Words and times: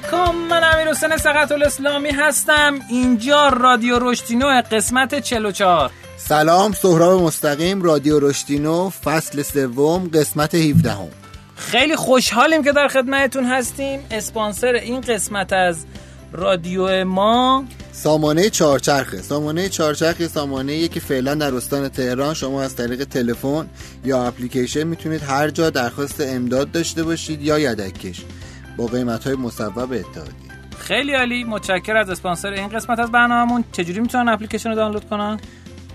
علیکم 0.00 0.34
من 0.34 0.64
امیر 0.64 0.88
حسین 0.88 1.16
سقط 1.16 1.52
الاسلامی 1.52 2.10
هستم 2.10 2.78
اینجا 2.90 3.48
رادیو 3.48 3.98
رشتینو 3.98 4.62
قسمت 4.72 5.20
44 5.20 5.90
سلام 6.16 6.72
سهراب 6.72 7.22
مستقیم 7.22 7.82
رادیو 7.82 8.20
رشتینو 8.20 8.90
فصل 8.90 9.42
سوم 9.42 10.10
قسمت 10.14 10.54
17 10.54 10.90
هم. 10.90 11.08
خیلی 11.56 11.96
خوشحالیم 11.96 12.62
که 12.62 12.72
در 12.72 12.88
خدمتتون 12.88 13.44
هستیم 13.44 14.00
اسپانسر 14.10 14.74
این 14.74 15.00
قسمت 15.00 15.52
از 15.52 15.86
رادیو 16.32 17.04
ما 17.04 17.64
سامانه 17.92 18.50
چهارچرخه 18.50 19.22
سامانه 19.22 19.68
چهارچرخ 19.68 20.26
سامانه 20.26 20.88
که 20.88 21.00
فعلا 21.00 21.34
در 21.34 21.54
استان 21.54 21.88
تهران 21.88 22.34
شما 22.34 22.62
از 22.62 22.76
طریق 22.76 23.04
تلفن 23.04 23.68
یا 24.04 24.26
اپلیکیشن 24.26 24.84
می‌تونید 24.84 25.22
هر 25.22 25.50
جا 25.50 25.70
درخواست 25.70 26.20
امداد 26.20 26.70
داشته 26.70 27.02
باشید 27.02 27.42
یا 27.42 27.58
یدکش 27.58 28.22
با 28.80 28.86
قیمت 28.86 29.26
های 29.26 29.36
مصوب 29.36 29.78
اتحادیه 29.78 30.32
خیلی 30.78 31.14
عالی. 31.14 31.44
متشکر 31.44 31.96
از 31.96 32.10
اسپانسر 32.10 32.48
این 32.48 32.68
قسمت 32.68 32.98
از 32.98 33.12
برنامهمون. 33.12 33.64
چجوری 33.72 34.00
می‌تونن 34.00 34.28
اپلیکیشن 34.28 34.68
رو 34.68 34.76
دانلود 34.76 35.08
کنن؟ 35.08 35.40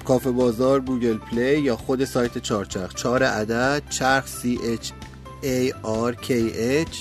کافه 0.05 0.31
بازار 0.31 0.79
گوگل 0.79 1.17
پلی 1.17 1.59
یا 1.59 1.75
خود 1.75 2.05
سایت 2.05 2.37
چهارچرخ 2.37 2.93
چهار 2.93 3.23
عدد 3.23 3.83
چرخ 3.89 4.27
C 4.27 4.59
H 4.63 4.89
A 5.41 5.73
R 5.83 6.15
K 6.15 6.51
H 6.55 6.97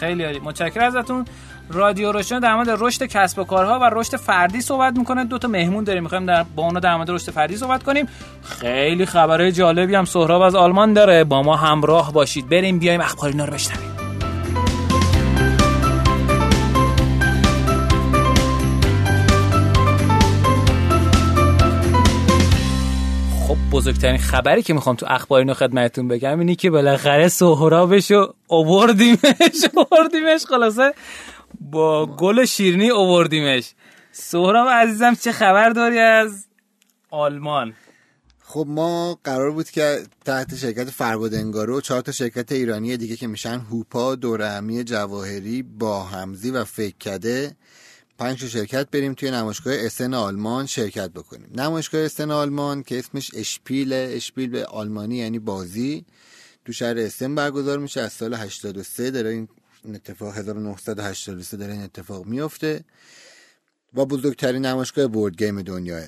خیلی 0.00 0.24
عالی. 0.24 0.38
متشکر 0.38 0.80
ازتون. 0.80 1.24
رادیو 1.70 2.12
رشدین 2.12 2.38
در 2.38 2.54
مورد 2.54 2.70
رشد 2.70 3.06
کسب 3.06 3.38
و 3.38 3.44
کارها 3.44 3.78
و 3.78 3.90
رشد 3.92 4.16
فردی 4.16 4.60
صحبت 4.60 4.98
می‌کنه. 4.98 5.24
دو 5.24 5.38
تا 5.38 5.48
مهمون 5.48 5.84
داریم. 5.84 6.02
می‌خوایم 6.02 6.26
در 6.26 6.42
با 6.42 6.62
اونا 6.62 6.80
در 6.80 6.96
مورد 6.96 7.10
رشد 7.10 7.30
فردی 7.30 7.56
صحبت 7.56 7.82
کنیم. 7.82 8.08
خیلی 8.42 9.06
خبرهای 9.06 9.52
جالبی 9.52 9.94
هم 9.94 10.04
سهراب 10.04 10.42
از 10.42 10.54
آلمان 10.54 10.92
داره. 10.92 11.24
با 11.24 11.42
ما 11.42 11.56
همراه 11.56 12.12
باشید. 12.12 12.48
بریم 12.48 12.78
بیایم 12.78 13.00
اخبار 13.00 13.30
اینا 13.30 13.44
رو 13.44 13.52
بشنویم. 13.52 13.93
بزرگترین 23.74 24.18
خبری 24.18 24.62
که 24.62 24.74
می‌خوام 24.74 24.96
تو 24.96 25.06
اخبار 25.08 25.38
اینو 25.38 25.54
خدمتتون 25.54 26.08
بگم 26.08 26.38
اینی 26.38 26.56
که 26.56 26.70
بالاخره 26.70 27.28
سهرابشو 27.28 28.34
اووردیمش 28.46 29.20
اووردیمش 29.76 30.44
خلاصه. 30.46 30.94
با 31.60 32.06
گل 32.06 32.44
شیرنی 32.44 32.90
اووردیمش. 32.90 33.74
سهراب 34.12 34.68
عزیزم 34.68 35.14
چه 35.14 35.32
خبر 35.32 35.70
داری 35.70 35.98
از 35.98 36.46
آلمان؟ 37.10 37.74
خب 38.44 38.64
ما 38.68 39.18
قرار 39.24 39.50
بود 39.50 39.70
که 39.70 40.02
تحت 40.24 40.56
شرکت 40.56 40.90
فربادنگارو 40.90 41.78
و 41.78 41.80
چهار 41.80 42.00
تا 42.00 42.12
شرکت 42.12 42.52
ایرانی 42.52 42.96
دیگه 42.96 43.16
که 43.16 43.26
میشن 43.26 43.58
هوپا 43.58 44.14
دورهمی 44.14 44.84
جواهری 44.84 45.62
با 45.62 46.02
همزی 46.02 46.50
و 46.50 46.64
فکر 46.64 46.96
کده 46.96 47.56
پنج 48.24 48.46
شرکت 48.46 48.90
بریم 48.90 49.14
توی 49.14 49.30
نمایشگاه 49.30 49.74
اسن 49.78 50.14
آلمان 50.14 50.66
شرکت 50.66 51.10
بکنیم. 51.10 51.48
نمایشگاه 51.54 52.00
اسن 52.00 52.30
آلمان 52.30 52.82
که 52.82 52.98
اسمش 52.98 53.30
اشپیل 53.34 53.92
اشپیل 53.92 54.50
به 54.50 54.64
آلمانی 54.64 55.16
یعنی 55.16 55.38
بازی. 55.38 56.04
تو 56.64 56.72
شهر 56.72 56.98
اسن 56.98 57.34
برگزار 57.34 57.78
میشه 57.78 58.00
از 58.00 58.12
سال 58.12 58.34
83 58.34 59.10
داره 59.10 59.30
این 59.30 59.48
اتفاق 59.94 60.36
1983 60.36 61.56
داره 61.56 61.72
این 61.72 61.82
اتفاق 61.82 62.26
میفته 62.26 62.84
و 63.94 64.04
بزرگترین 64.04 64.66
نمایشگاه 64.66 65.06
board 65.06 65.36
game 65.36 65.62
دنیاه 65.62 66.02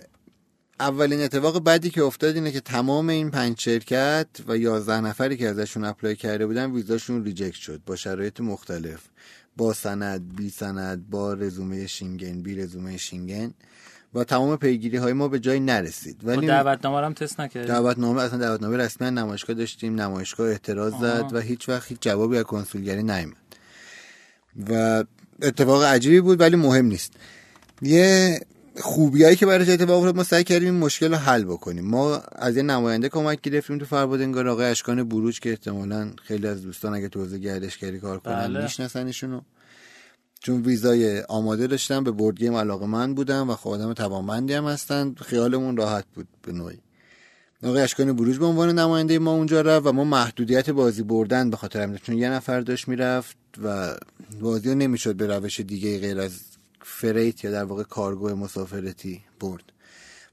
اولین 0.80 1.20
اتفاق 1.20 1.58
بعدی 1.58 1.90
که 1.90 2.02
افتاد 2.02 2.34
اینه 2.34 2.52
که 2.52 2.60
تمام 2.60 3.08
این 3.08 3.30
پنج 3.30 3.60
شرکت 3.60 4.28
و 4.48 4.56
یازده 4.56 5.00
نفری 5.00 5.36
که 5.36 5.48
ازشون 5.48 5.84
apply 5.84 6.16
کرده 6.16 6.46
بودن 6.46 6.72
ویزاشون 6.72 7.24
reject 7.24 7.60
شد 7.60 7.80
با 7.86 7.96
شرایط 7.96 8.40
مختلف. 8.40 9.00
با 9.56 9.72
سند 9.72 10.36
بی 10.36 10.50
سند 10.50 11.10
با 11.10 11.32
رزومه 11.32 11.86
شنگن 11.86 12.42
بی 12.42 12.54
رزومه 12.54 12.96
شنگن 12.96 13.54
و 14.14 14.24
تمام 14.24 14.56
پیگیری 14.56 14.96
های 14.96 15.12
ما 15.12 15.28
به 15.28 15.38
جایی 15.38 15.60
نرسید. 15.60 16.20
ولی 16.24 16.46
دعوتنامه 16.46 17.06
هم 17.06 17.12
تست 17.12 17.40
نکردیم. 17.40 17.68
دعوتنامه 17.74 18.22
اصلا 18.22 18.38
دعوتنامه 18.38 18.76
رسمی 18.76 19.10
نمایشگاه 19.10 19.56
داشتیم 19.56 20.00
نمایشگاه 20.00 20.48
اعتراض 20.48 20.94
زد 21.00 21.28
و 21.32 21.38
هیچ 21.38 21.68
وقت 21.68 21.88
هیچ 21.88 21.98
جوابی 22.00 22.38
از 22.38 22.44
کنسولگری 22.44 23.02
نیومد. 23.02 23.36
و 24.70 25.04
اتفاق 25.42 25.82
عجیبی 25.82 26.20
بود 26.20 26.40
ولی 26.40 26.56
مهم 26.56 26.86
نیست. 26.86 27.12
یه 27.82 28.40
خوبیایی 28.80 29.36
که 29.36 29.46
برای 29.46 29.72
اتفاق 29.72 29.98
افتاد 29.98 30.16
ما 30.16 30.24
سعی 30.24 30.44
کردیم 30.44 30.72
این 30.72 30.80
مشکل 30.80 31.10
رو 31.10 31.16
حل 31.16 31.44
بکنیم. 31.44 31.84
ما 31.84 32.16
از 32.16 32.56
یه 32.56 32.62
نماینده 32.62 33.08
کمک 33.08 33.40
گرفتیم 33.40 33.78
تو 33.78 33.84
فربادنگار 33.84 34.48
آقای 34.48 34.66
اشکان 34.66 35.08
بروج 35.08 35.40
که 35.40 35.50
احتمالا 35.50 36.12
خیلی 36.22 36.46
از 36.46 36.62
دوستان 36.62 36.94
اگه 36.94 37.08
تو 37.08 37.20
حوزه 37.20 37.38
گردشگری 37.38 38.00
کار 38.00 38.18
کنن 38.18 38.34
بله. 38.34 38.62
میشناسنشونو 38.62 39.40
چون 40.40 40.62
ویزای 40.62 41.20
آماده 41.20 41.66
داشتن 41.66 42.04
به 42.04 42.10
بورد 42.10 42.36
گیم 42.36 42.54
علاقه 42.54 42.86
من 42.86 43.14
بودم 43.14 43.50
و 43.50 43.54
خب 43.54 43.70
آدم 43.70 43.92
توانمندی 43.92 44.52
هم 44.52 44.64
هستن. 44.64 45.14
خیالمون 45.14 45.76
راحت 45.76 46.04
بود 46.14 46.28
به 46.42 46.52
نوعی. 46.52 46.78
آقای 47.62 47.82
اشکان 47.82 48.12
بروج 48.12 48.38
به 48.38 48.46
عنوان 48.46 48.78
نماینده 48.78 49.18
ما 49.18 49.32
اونجا 49.32 49.60
رفت 49.60 49.86
و 49.86 49.92
ما 49.92 50.04
محدودیت 50.04 50.70
بازی 50.70 51.02
بردن 51.02 51.50
به 51.50 51.56
خاطر 51.56 51.96
چون 51.96 52.18
یه 52.18 52.30
نفر 52.30 52.60
داشت 52.60 52.88
می‌رفت 52.88 53.36
و 53.64 53.96
بازی 54.40 54.68
رو 54.68 54.74
نمی‌شد 54.74 55.16
به 55.16 55.26
روش 55.26 55.60
دیگه 55.60 55.98
غیر 55.98 56.20
از 56.20 56.40
فریت 56.88 57.44
یا 57.44 57.50
در 57.50 57.64
واقع 57.64 57.82
کارگو 57.82 58.28
مسافرتی 58.28 59.20
برد. 59.40 59.62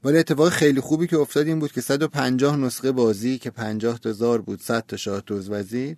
ولی 0.04 0.18
اتفاق 0.18 0.48
خیلی 0.48 0.80
خوبی 0.80 1.06
که 1.06 1.18
افتاد 1.18 1.46
این 1.46 1.58
بود 1.58 1.72
که 1.72 1.80
150 1.80 2.56
نسخه 2.56 2.92
بازی 2.92 3.38
که 3.38 3.50
50 3.50 3.98
تا 3.98 4.12
زار 4.12 4.40
بود 4.40 4.60
100 4.60 4.84
تا 4.88 4.96
شاه 4.96 5.22
وزیر 5.30 5.96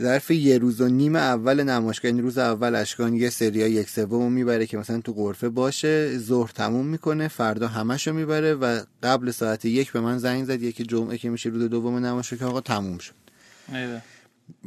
ظرف 0.00 0.30
یه 0.30 0.58
روز 0.58 0.80
و 0.80 0.88
نیم 0.88 1.16
اول 1.16 1.62
نمایشگاه 1.62 2.08
این 2.08 2.16
یعنی 2.16 2.26
روز 2.26 2.38
اول 2.38 2.74
اشکان 2.74 3.14
یه 3.14 3.30
سریا 3.30 3.66
یک 3.66 3.90
سوم 3.90 4.32
می‌بره 4.32 4.66
که 4.66 4.78
مثلا 4.78 5.00
تو 5.00 5.12
قرفه 5.12 5.48
باشه 5.48 6.18
ظهر 6.18 6.50
تموم 6.54 6.86
می‌کنه 6.86 7.28
فردا 7.28 7.68
همشو 7.68 8.12
می‌بره 8.12 8.54
و 8.54 8.80
قبل 9.02 9.30
ساعت 9.30 9.64
یک 9.64 9.92
به 9.92 10.00
من 10.00 10.18
زنگ 10.18 10.44
زد 10.44 10.62
یکی 10.62 10.84
جمعه 10.84 11.18
که 11.18 11.30
میشه 11.30 11.48
روز 11.48 11.62
دوم 11.62 12.06
نمایشگاه 12.06 12.38
که 12.38 12.44
آقا 12.44 12.60
تموم 12.60 12.98
شد. 12.98 13.14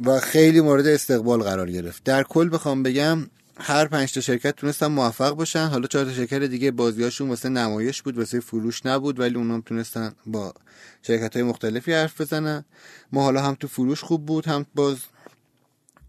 و 0.04 0.20
خیلی 0.20 0.60
مورد 0.60 0.86
استقبال 0.86 1.42
قرار 1.42 1.70
گرفت. 1.70 2.04
در 2.04 2.22
کل 2.22 2.48
بخوام 2.52 2.82
بگم 2.82 3.26
هر 3.58 3.86
پنج 3.86 4.12
تا 4.12 4.20
شرکت 4.20 4.56
تونستن 4.56 4.86
موفق 4.86 5.30
باشن. 5.30 5.66
حالا 5.66 5.86
چهار 5.86 6.04
تا 6.04 6.12
شرکت 6.12 6.42
دیگه 6.42 6.70
بازیاشون 6.70 7.28
واسه 7.28 7.48
نمایش 7.48 8.02
بود 8.02 8.18
واسه 8.18 8.40
فروش 8.40 8.86
نبود 8.86 9.20
ولی 9.20 9.34
اونام 9.34 9.60
تونستن 9.60 10.12
با 10.26 10.54
شرکت 11.02 11.34
های 11.34 11.42
مختلفی 11.42 11.92
حرف 11.92 12.20
بزنن. 12.20 12.64
ما 13.12 13.22
حالا 13.22 13.42
هم 13.42 13.54
تو 13.54 13.68
فروش 13.68 14.02
خوب 14.02 14.26
بود 14.26 14.46
هم 14.46 14.66
باز 14.74 14.96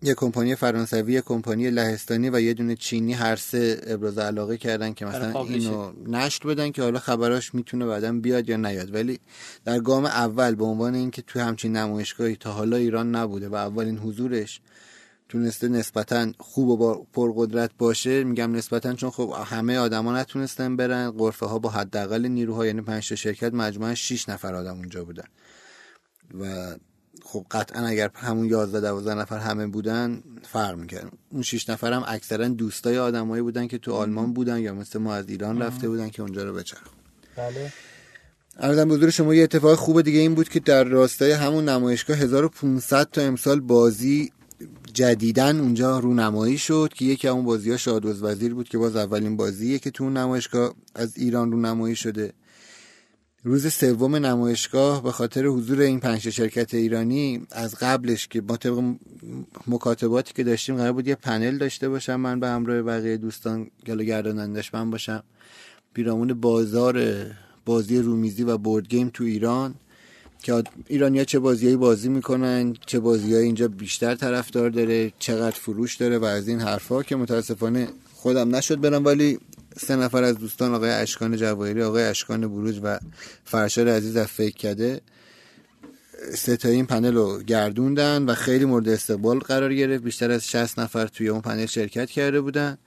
یه 0.02 0.13
کمپانی 0.13 0.56
فرانسوی 0.56 1.13
یه 1.13 1.22
کمپانی 1.22 1.69
لهستانی 1.69 2.30
و 2.30 2.41
یه 2.41 2.53
دونه 2.53 2.75
چینی 2.75 3.13
هر 3.13 3.36
سه 3.36 3.81
ابراز 3.88 4.18
علاقه 4.18 4.57
کردن 4.57 4.94
که 4.94 5.06
مثلا 5.06 5.44
اینو 5.44 5.91
نشر 6.07 6.47
بدن 6.47 6.72
که 6.72 6.81
حالا 6.81 7.00
خبراش 7.00 7.56
می‌تونه 7.56 7.86
بعدا 7.86 8.13
بیاد 8.13 8.50
یا 8.50 8.57
نیاد. 8.57 8.94
ولی 8.94 9.19
در 9.66 9.80
گام 9.80 10.06
اول 10.06 10.56
به 10.56 10.66
عنوان 10.66 10.96
اینکه 10.96 11.22
تو 11.22 11.40
همچین 11.40 11.78
نمایشگاهی 11.78 12.36
تا 12.36 12.52
حالا 12.52 12.78
ایران 12.78 13.16
نبوده 13.16 13.50
و 13.50 13.56
اولین 13.56 13.97
حضورش 13.97 14.62
تونسته 15.30 15.68
نسبتا 15.68 16.32
خوب 16.40 16.70
و 16.70 17.06
پرقدرت 17.14 17.72
باشه. 17.78 18.24
میگم 18.24 18.56
نسبتا 18.56 18.94
چون 18.94 19.10
خب 19.10 19.34
همه 19.46 19.78
آدما 19.78 20.18
نتونستن 20.18 20.76
برن. 20.76 21.12
قرفه 21.12 21.46
ها 21.46 21.60
با 21.60 21.70
حداقل 21.70 22.26
نیروها 22.26 22.66
یعنی 22.66 22.82
5 22.82 23.14
شرکت 23.14 23.54
مجموعا 23.54 23.96
6 23.96 24.30
نفر 24.30 24.56
آدم 24.56 24.78
اونجا 24.78 25.04
بودن. 25.04 25.28
و 26.40 26.76
خب 27.24 27.46
قطعا 27.52 27.88
اگر 27.88 28.12
همون 28.14 28.46
11 28.46 28.82
12 28.82 29.14
نفر 29.14 29.38
همه 29.38 29.68
بودن 29.68 30.24
فرق 30.44 30.78
می‌کرد. 30.78 31.12
اون 31.30 31.42
6 31.42 31.70
نفر 31.70 31.94
هم 31.94 32.04
اکثرا 32.07 32.48
دوستای 32.48 32.98
آدمایی 32.98 33.42
بودن 33.42 33.68
که 33.68 33.78
تو 33.78 33.94
آلمان 33.94 34.34
بودن 34.34 34.60
یا 34.60 34.74
مثل 34.74 35.00
ما 35.00 35.13
از 35.13 35.30
ایران 35.30 35.62
رفته 35.62 35.90
بودن 35.90 36.10
که 36.10 36.22
اونجا 36.22 36.44
رو 36.44 36.54
بچرخ 36.54 36.88
بله. 37.38 37.74
ارزم 38.60 38.90
بزرگ 38.90 39.10
شما 39.10 39.36
یه 39.36 39.44
اتفاق 39.44 39.75
خوب 39.75 40.01
دیگه 40.01 40.19
این 40.19 40.36
بود 40.36 40.50
که 40.50 40.60
در 40.60 40.84
راستای 40.84 41.31
همون 41.31 41.69
نمایشگاه 41.69 42.18
1500 42.18 43.10
تا 43.10 43.22
امسال 43.22 43.60
بازی 43.60 44.31
جدیدن 44.98 45.60
اونجا 45.60 46.00
رونمایی 46.00 46.58
شد 46.58 46.92
که 46.96 47.06
یکی 47.06 47.28
اون 47.28 47.46
بازی 47.46 47.72
ها 47.72 47.78
شادوز 47.78 48.24
وزیر 48.24 48.54
بود 48.54 48.70
که 48.70 48.78
باز 48.78 48.96
اولین 48.96 49.38
بازیه 49.38 49.80
که 49.80 49.92
تو 49.92 50.04
اون 50.04 50.18
نمایشگاه 50.18 50.74
از 50.96 51.18
ایران 51.18 51.52
رونمایی 51.52 51.96
شده. 51.96 52.34
روز 53.44 53.74
سوم 53.74 54.16
نمایشگاه 54.16 55.04
به 55.04 55.12
خاطر 55.12 55.46
حضور 55.46 55.82
این 55.82 56.00
پنج 56.00 56.30
شرکت 56.30 56.74
ایرانی 56.74 57.48
از 57.52 57.76
قبلش 57.76 58.28
که 58.28 58.42
با 58.42 58.58
طبق 58.58 58.84
مکاتباتی 59.68 60.34
که 60.34 60.44
داشتیم 60.44 60.76
قرار 60.76 60.92
بود 60.92 61.08
یه 61.08 61.16
پنل 61.16 61.58
داشته 61.58 61.90
باشم 61.90 62.16
من 62.16 62.40
به 62.40 62.48
همراه 62.48 62.82
بقیه 62.82 63.18
دوستان 63.18 63.68
گلو 63.86 64.04
گردانندش 64.04 64.74
من 64.74 64.92
باشم. 64.92 65.24
پیرامون 65.94 66.34
بازار 66.34 67.26
بازی 67.66 68.00
رومیزی 68.00 68.44
و 68.44 68.58
بورد 68.58 68.88
گیم 68.88 69.10
تو 69.14 69.24
ایران. 69.24 69.76
که 70.44 70.63
ایرانیا 70.88 71.24
چه 71.24 71.39
بازیایی 71.39 71.75
بازی 71.75 72.10
می‌کنن 72.10 72.74
چه 72.86 73.00
بازیایی 73.00 73.45
اینجا 73.45 73.68
بیشتر 73.68 74.16
طرفدار 74.16 74.69
داره 74.69 75.13
چقدر 75.19 75.56
فروش 75.56 75.95
داره 75.95 76.18
و 76.18 76.25
از 76.25 76.48
این 76.48 76.60
حرفا 76.62 77.04
که 77.04 77.16
متاسفانه 77.16 77.88
خودم 78.13 78.56
نشد 78.56 78.81
برم 78.81 79.06
ولی 79.06 79.39
سه 79.78 79.95
نفر 79.95 80.24
از 80.24 80.38
دوستان 80.38 80.75
آقای 80.75 80.89
اشکان 80.89 81.38
جواهری 81.38 81.84
آقای 81.84 82.04
اشکان 82.04 82.48
بروج 82.48 82.80
و 82.84 83.00
فرشاد 83.45 83.89
عزیز 83.89 84.16
از 84.16 84.28
فکر 84.28 84.56
کرده 84.56 85.01
ستایی 86.34 86.75
این 86.75 86.86
پنل 86.86 87.13
رو 87.13 87.44
گردوندن 87.44 88.25
و 88.25 88.34
خیلی 88.34 88.66
مورد 88.66 88.89
استقبال 88.89 89.39
قرار 89.39 89.74
گرفت. 89.74 90.04
بیشتر 90.04 90.31
از 90.31 90.48
60 90.48 90.80
نفر 90.80 91.07
توی 91.07 91.30
اون 91.30 91.42
پنل 91.42 91.66
شرکت 91.66 92.10
کرده 92.10 92.42
بودن 92.42 92.78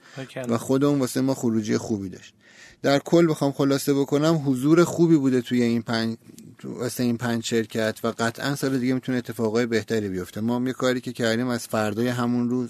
و 0.49 0.57
خود 0.57 0.83
اون 0.83 0.99
واسه 0.99 1.21
ما 1.21 1.33
خروجی 1.33 1.77
خوبی 1.77 2.09
داشت. 2.09 2.33
در 2.81 2.99
کل 2.99 3.27
بخوام 3.29 3.51
خلاصه 3.51 3.93
بکنم 3.93 4.43
حضور 4.45 4.83
خوبی 4.83 5.17
بوده 5.17 5.41
توی 5.41 5.61
این 5.61 5.81
پنج 5.81 6.17
واسه 6.63 7.03
این 7.03 7.17
پنج 7.17 7.43
شرکت 7.43 7.99
و 8.03 8.07
قطعا 8.07 8.55
سال 8.55 8.79
دیگه 8.79 8.93
می‌تونه 8.93 9.17
اتفاقای 9.17 9.65
بهتری 9.65 10.09
بیفته. 10.09 10.41
ما 10.41 10.55
هم 10.55 10.67
یه 10.67 10.73
کاری 10.73 11.01
که 11.01 11.13
کردیم 11.13 11.47
از 11.47 11.67
فردای 11.67 12.07
همون 12.07 12.49
روز 12.49 12.69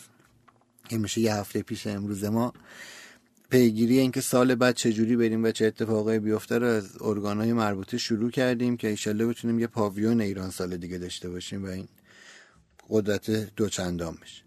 که 0.90 0.98
میشه 0.98 1.22
یه 1.22 1.36
هفته 1.36 1.62
پیش 1.62 1.88
امروز 1.88 2.24
ما 2.24 2.54
پیگیری 3.50 4.00
اینکه 4.00 4.22
سال 4.22 4.56
بعد 4.56 4.76
چه 4.76 4.94
جوری 4.94 5.16
بریم 5.16 5.44
و 5.44 5.52
چه 5.52 5.66
اتفاقایی 5.66 6.20
بیفته 6.20 6.58
رو 6.58 6.68
از 6.68 7.02
ارگانهای 7.02 7.54
مربوطه 7.54 7.98
شروع 7.98 8.32
کردیم 8.32 8.78
که 8.78 8.88
ایشالله 8.88 9.26
بتونیم 9.26 9.60
یه 9.60 9.68
پاویون 9.68 10.22
ایران 10.22 10.50
سال 10.50 10.78
دیگه 10.78 10.98
داشته 10.98 11.30
باشیم 11.30 11.66
و 11.66 11.68
این 11.68 11.88
قدرت 12.90 13.56
دوچندان 13.56 14.18
بشه. 14.22 14.44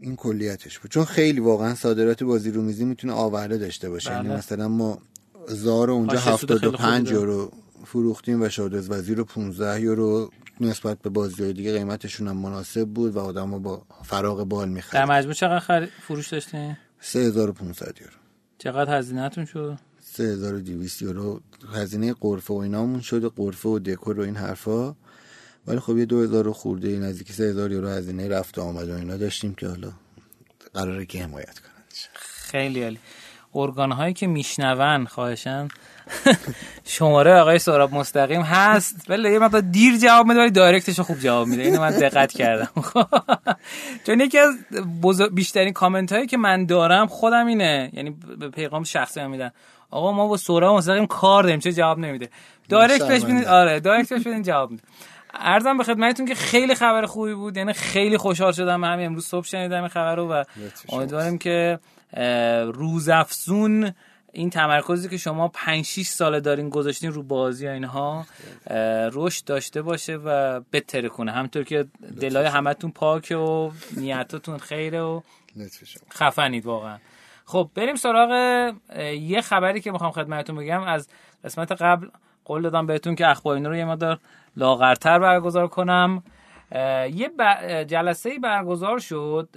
این 0.00 0.16
کلیتش 0.16 0.78
بود. 0.78 0.90
چون 0.90 1.04
خیلی 1.04 1.40
واقعا 1.40 1.74
صادرات 1.74 2.22
بازی 2.22 2.50
رومیزی 2.50 2.84
می‌تونه 2.84 3.12
آورده 3.12 3.58
داشته 3.58 3.90
باشه. 3.90 4.10
یعنی 4.10 4.28
بله. 4.28 4.38
مثلا 4.38 4.68
ما 4.68 5.02
زار 5.48 5.90
اونجا 5.90 6.18
حاشیه 6.18 6.36
سود 6.36 6.48
خیلی 6.48 6.66
75 6.66 7.08
خوبی 7.08 7.20
یورو 7.20 7.52
فروختیم 7.84 8.42
و 8.42 8.48
شادز 8.48 8.90
وزیر 8.90 9.16
رو 9.16 9.24
15 9.24 9.80
یورو 9.80 10.30
نسبت 10.60 10.98
به 10.98 11.10
بازی 11.10 11.52
دیگه 11.52 11.78
قیمتشون 11.78 12.28
هم 12.28 12.36
مناسب 12.36 12.84
بود 12.84 13.16
و 13.16 13.20
آدم 13.20 13.62
با 13.62 13.82
فراغ 14.04 14.44
بال 14.44 14.68
در 14.68 14.74
می‌خرید 14.74 15.10
مجموع 15.10 15.34
چقدر 15.34 15.58
خرید 15.58 15.88
فروش 16.02 16.28
داشتین؟ 16.28 16.76
3500 17.00 17.98
یورو. 18.00 18.12
چقدر 18.58 18.98
هزینه‌تون 18.98 19.44
شد؟ 19.44 19.78
3200 20.00 21.02
یورو. 21.02 21.40
هزینه 21.74 22.12
قرفه 22.12 22.54
و 22.54 22.56
اینامون 22.56 23.00
شده 23.00 23.28
قرفه 23.28 23.68
و 23.68 23.78
دکور 23.78 24.20
و 24.20 24.22
این 24.22 24.36
حرفا. 24.36 24.94
ولی 25.66 25.78
خب 25.78 25.98
یه 25.98 26.04
2000 26.04 26.52
خورده 26.52 26.98
نزدیک 26.98 27.32
3000 27.32 27.72
یورو 27.72 27.88
هزینه 27.88 28.28
رفت 28.28 28.58
و 28.58 28.62
آمد 28.62 28.88
و 28.88 28.94
اینا 28.94 29.16
داشتیم 29.16 29.54
که 29.54 29.68
حالا 29.68 29.92
قراره 30.74 31.06
که 31.06 31.22
حمایت 31.22 31.58
کنن. 31.58 31.72
خیلی 32.14 32.82
عالی. 32.82 32.98
ارگان 33.54 33.92
هایی 33.92 34.14
که 34.14 34.26
میشنون 34.26 35.06
خواهشن 35.06 35.68
شماره 36.84 37.34
آقای 37.34 37.58
سهراب 37.58 37.94
مستقیم 37.94 38.40
هست. 38.42 39.06
ولی 39.08 39.32
یه 39.32 39.38
مقدار 39.38 39.60
دیر 39.60 39.96
جواب 39.96 40.26
میده 40.26 40.40
ولی 40.40 40.50
دایرکتش 40.50 41.00
خوب 41.00 41.18
جواب 41.18 41.46
میده. 41.46 41.62
اینو 41.62 41.80
من 41.80 41.90
دقت 41.90 42.32
کردم. 42.32 42.68
چون 44.06 44.20
یکی 44.20 44.38
از 44.38 44.54
بزرگ- 45.02 45.34
بیشترین 45.34 45.72
کامنت 45.72 46.12
هایی 46.12 46.26
که 46.26 46.36
من 46.36 46.66
دارم 46.66 47.06
خودم 47.06 47.46
اینه. 47.46 47.90
یعنی 47.92 48.16
به 48.38 48.48
پیغام 48.48 48.84
شخصی 48.84 49.20
هم 49.20 49.30
میدن. 49.30 49.50
آقا 49.90 50.12
ما 50.12 50.26
با 50.26 50.36
سهراب 50.36 50.76
مستقیم 50.76 51.06
کار 51.06 51.42
داریم 51.42 51.60
چه 51.60 51.72
جواب 51.72 51.98
نمیده. 51.98 52.28
دایرکت 52.68 53.08
بهش 53.08 53.22
بدین. 53.22 53.46
آره 53.46 53.80
دایرکت 53.80 54.08
بهش 54.12 54.22
بدین 54.26 54.42
جواب 54.42 54.70
میده. 54.70 54.82
ارزم 55.34 55.78
به 55.78 55.84
خدمتتون 55.84 56.26
که 56.26 56.34
خیلی 56.34 56.74
خبر 56.74 57.06
خوبی 57.06 57.34
بود. 57.34 57.56
یعنی 57.56 57.72
خیلی 57.72 58.16
خوشحال 58.16 58.52
شدم. 58.52 58.76
من 58.76 58.92
همین 58.92 59.06
امروز 59.06 59.26
صبح 59.26 59.46
شنیدم 59.46 59.80
این 59.80 59.88
خبر 59.88 60.16
رو 60.16 60.32
و 60.32 60.44
امیدواریم 60.88 61.38
که 61.38 61.78
روزافزون 62.72 63.94
این 64.36 64.50
تمرکزی 64.50 65.08
که 65.08 65.16
شما 65.16 65.48
5 65.48 65.84
6 65.84 66.06
ساله 66.06 66.40
دارین 66.40 66.68
گذاشتین 66.68 67.12
رو 67.12 67.22
بازی 67.22 67.68
اینها 67.68 68.26
رشد 69.12 69.44
داشته 69.44 69.82
باشه 69.82 70.16
و 70.16 70.60
بتره 70.72 71.08
کنه. 71.08 71.32
همطور 71.32 71.62
که 71.62 71.86
دلای 72.20 72.46
همتون 72.46 72.90
پاکه 72.90 73.36
و 73.36 73.70
نیتاتون 73.96 74.58
خیره 74.58 75.00
و. 75.00 75.20
خفنید 76.12 76.66
واقعا. 76.66 76.98
خب 77.44 77.70
بریم 77.74 77.96
سراغ 77.96 78.30
یه 79.20 79.40
خبری 79.40 79.80
که 79.80 79.92
می‌خوام 79.92 80.10
خدمتتون 80.10 80.56
بگم. 80.56 80.82
از 80.82 81.08
قسمت 81.44 81.72
قبل 81.72 82.08
قول 82.44 82.62
دادم 82.62 82.86
بهتون 82.86 83.14
که 83.14 83.26
اخبار 83.26 83.58
رو 83.58 83.76
یه 83.76 83.84
مقدار 83.84 84.18
لاغرتر 84.56 85.18
برگزار 85.18 85.68
کنم. 85.68 86.22
یه 87.12 87.30
جلسه 87.86 88.30
ای 88.30 88.38
برگزار 88.38 88.98
شد 88.98 89.48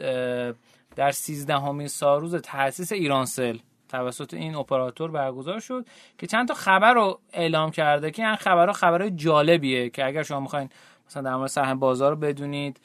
در 0.95 1.11
سیزدهمین 1.11 1.87
سالروز 1.87 2.35
تاسیس 2.35 2.91
ایرانسل 2.91 3.57
توسط 3.89 4.33
این 4.33 4.55
اپراتور 4.55 5.11
برگزار 5.11 5.59
شد 5.59 5.85
که 6.17 6.27
چند 6.27 6.47
تا 6.47 6.53
خبر 6.53 6.93
رو 6.93 7.19
اعلام 7.33 7.71
کرده 7.71 8.11
که 8.11 8.27
این 8.27 8.35
خبرها 8.35 8.73
خبرهای 8.73 9.11
جالبیه 9.11 9.89
که 9.89 10.05
اگر 10.05 10.23
شما 10.23 10.39
می‌خواین 10.39 10.69
مثلا 11.07 11.21
در 11.21 11.35
مورد 11.35 11.49
سهم 11.49 11.79
بازار 11.79 12.15
بدونید 12.15 12.79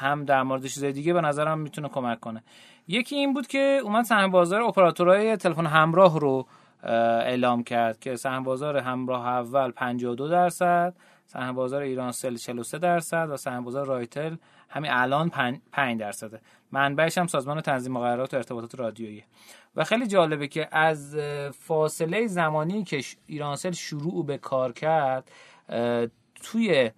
هم 0.00 0.24
در 0.24 0.42
مورد 0.42 0.66
چیزای 0.66 0.92
دیگه 0.92 1.12
به 1.12 1.20
نظرم 1.20 1.58
می‌تونه 1.58 1.88
کمک 1.88 2.20
کنه. 2.20 2.42
یکی 2.88 3.16
این 3.16 3.32
بود 3.32 3.46
که 3.46 3.80
اومد 3.84 4.04
سهم 4.04 4.30
بازار 4.30 4.62
اپراتورهای 4.62 5.36
تلفن 5.36 5.66
همراه 5.66 6.20
رو 6.20 6.46
اعلام 6.82 7.62
کرد 7.62 8.00
که 8.00 8.16
سهم 8.16 8.42
بازار 8.42 8.76
همراه 8.76 9.26
اول 9.26 9.70
52 9.70 10.28
درصد 10.28 10.94
سهم 11.26 11.54
بازار 11.54 11.82
ایرانسل 11.82 12.36
43 12.36 12.78
درصد 12.78 13.28
و 13.30 13.36
سهم 13.36 13.64
بازار 13.64 13.86
رایتل 13.86 14.36
همین 14.68 14.90
الان 14.90 15.30
5 15.72 16.00
درصده. 16.00 16.40
منبعش 16.72 17.18
هم 17.18 17.26
سازمان 17.26 17.60
تنظیم 17.60 17.92
مقررات 17.92 18.34
و 18.34 18.36
ارتباطات 18.36 18.74
رادیویی. 18.74 19.24
و 19.76 19.84
خیلی 19.84 20.06
جالبه 20.06 20.48
که 20.48 20.68
از 20.72 21.16
فاصله 21.58 22.26
زمانی 22.26 22.84
که 22.84 23.00
ایرانسل 23.26 23.72
شروع 23.72 24.26
به 24.26 24.38
کار 24.38 24.72
کرد 24.72 25.30
توی 26.42 26.90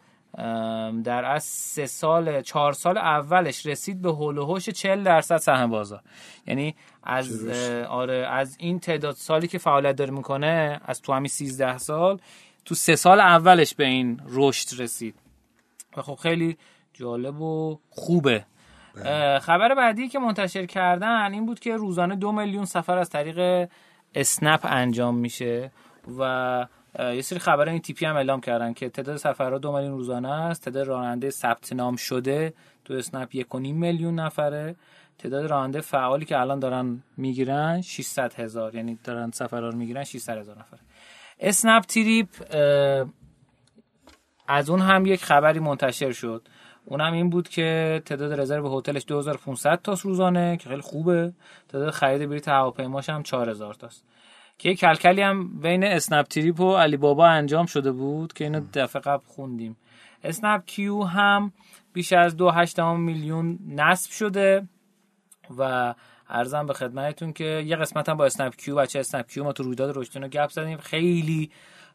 در 1.05 1.25
از 1.25 1.45
سه 1.45 1.87
سال 1.87 2.43
چهار 2.43 2.73
سال 2.73 2.99
اولش 2.99 3.67
رسید 3.67 4.03
به 4.03 4.13
هول 4.13 4.39
و 4.39 4.45
هوش 4.45 4.69
40 4.69 5.03
درصد 5.03 5.37
سهم 5.37 5.71
بازار 5.71 6.03
یعنی 6.47 6.75
از 7.03 7.49
آره 7.89 8.27
از 8.31 8.57
این 8.61 8.81
تعداد 8.81 9.15
سالی 9.15 9.49
که 9.49 9.59
فعالیت 9.59 9.97
داره 9.97 10.11
می‌کنه 10.11 10.81
از 10.85 11.03
تو 11.03 11.13
همین 11.13 11.29
13 11.29 11.79
سال 11.79 12.21
تو 12.65 12.75
سه 12.75 12.97
سال 12.97 13.21
اولش 13.21 13.75
به 13.75 13.85
این 13.85 14.21
رشد 14.27 14.81
رسید. 14.81 15.15
و 15.97 16.03
خب 16.03 16.15
خیلی 16.15 16.59
جالب 16.93 17.41
و 17.41 17.81
خوبه. 17.91 18.47
خبر 19.39 19.75
بعدی 19.75 20.09
که 20.09 20.19
منتشر 20.19 20.67
کردن 20.67 21.33
این 21.33 21.47
بود 21.47 21.61
که 21.61 21.77
روزانه 21.77 22.17
دو 22.17 22.33
میلیون 22.33 22.65
سفر 22.65 22.99
از 22.99 23.11
طریق 23.11 23.69
اسنپ 24.15 24.61
انجام 24.65 25.15
میشه 25.15 25.71
و 26.19 26.67
یه 26.99 27.21
سری 27.21 27.39
خبر 27.39 27.69
این 27.69 27.81
تیپی 27.81 28.07
هم 28.07 28.17
اعلام 28.17 28.41
کردن 28.41 28.73
که 28.73 28.89
تعداد 28.89 29.17
سفرها 29.17 29.59
دو 29.59 29.73
میلیون 29.73 29.93
روزانه 29.93 30.31
است 30.31 30.65
تعداد 30.65 30.87
راننده 30.87 31.31
ثبت 31.31 31.73
نام 31.73 31.97
شده 31.97 32.55
تو 32.85 32.95
اسنپ 32.95 33.35
یک 33.35 33.55
و 33.55 33.59
نیم 33.59 33.77
میلیون 33.77 34.15
نفره 34.15 34.77
تعداد 35.19 35.47
راننده 35.47 35.81
فعالی 35.81 36.25
که 36.25 36.39
الان 36.39 36.59
دارن 36.59 37.03
می‌گیرن 37.17 37.81
600 37.81 38.35
هزار 38.35 38.75
یعنی 38.75 38.99
دارن 39.05 39.31
سفرها 39.31 39.69
رو 39.69 39.77
می‌گیرن 39.77 40.05
600 40.05 40.39
هزار 40.39 40.59
نفر 40.59 40.79
اسنپ 41.41 41.85
تریپ 41.85 42.29
از 44.49 44.71
اون 44.71 44.81
هم 44.81 45.07
یک 45.07 45.25
خبری 45.25 45.61
منتشر 45.61 46.13
شد. 46.13 46.49
اونم 46.91 47.13
این 47.13 47.31
بود 47.31 47.49
که 47.49 48.03
تعداد 48.07 48.41
رزرو 48.41 48.79
هتلش 48.79 49.05
2500 49.07 49.81
تاست 49.83 50.05
روزانه 50.05 50.57
که 50.57 50.69
خیلی 50.69 50.81
خوبه. 50.81 51.33
تعداد 51.69 51.91
خرید 51.91 52.31
بلیط 52.31 52.49
هواپیماش 52.49 53.09
هم 53.09 53.23
4000 53.23 53.75
تاست. 53.75 54.05
که 54.59 54.75
کلکلی 54.75 55.23
هم 55.23 55.61
بین 55.61 55.85
اسنپ 55.85 56.27
تریپ 56.27 56.61
و 56.61 56.77
علی 56.77 56.97
بابا 56.97 57.27
انجام 57.27 57.67
شده 57.67 57.93
بود 57.93 58.33
که 58.33 58.45
اینو 58.45 58.61
دفعه 58.75 59.03
قبل 59.03 59.25
خوندیم. 59.27 59.77
اسنپ 60.25 60.65
کیو 60.67 61.03
هم 61.03 61.53
بیش 61.93 62.13
از 62.13 62.37
2.8 62.37 62.79
میلیون 62.79 63.59
نصب 63.69 64.11
شده 64.11 64.69
و 65.59 65.95
عرضم 66.29 66.67
به 66.67 66.75
خدمتتون 66.75 67.33
که 67.33 67.65
یه 67.67 67.77
قسمت 67.77 68.09
هم 68.09 68.17
با 68.17 68.27
اسنپ 68.27 68.57
کیو 68.57 68.77
بچه 68.77 68.99
اسنپ 68.99 69.27
کیو 69.27 69.45
ما 69.45 69.53
تو 69.53 69.63
رادیو 69.63 69.99
رشدینو 69.99 70.29
گپ 70.29 70.51
زدیم. 70.51 70.79
خیلی 70.79 71.51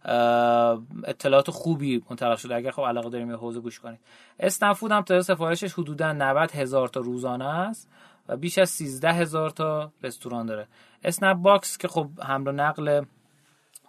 اطلاعات 0.06 1.52
خوبی 1.52 2.04
منتقل 2.10 2.36
شده. 2.36 2.56
اگر 2.56 2.72
خب 2.72 2.82
علاقه 2.82 3.10
داریم 3.10 3.30
یه 3.30 3.38
حوزه 3.38 3.60
گوش 3.60 3.80
کنید 3.80 4.00
اسنپ 4.40 4.74
فود 4.74 4.92
هم 4.92 5.02
تعداد 5.02 5.24
سفارشش 5.24 5.74
حدودا 5.74 6.14
90 6.14 6.52
هزار 6.52 6.88
تا 6.88 7.00
روزانه 7.00 7.46
است 7.46 7.90
و 8.30 8.38
بیش 8.38 8.58
از 8.58 8.70
13 8.70 9.12
هزار 9.12 9.50
تا 9.50 9.92
رستوران 10.04 10.46
داره. 10.46 10.68
اسنپ 11.04 11.38
باکس 11.38 11.78
که 11.78 11.88
خب 11.88 12.10
حمل 12.22 12.48
و 12.48 12.52
نقل 12.52 13.06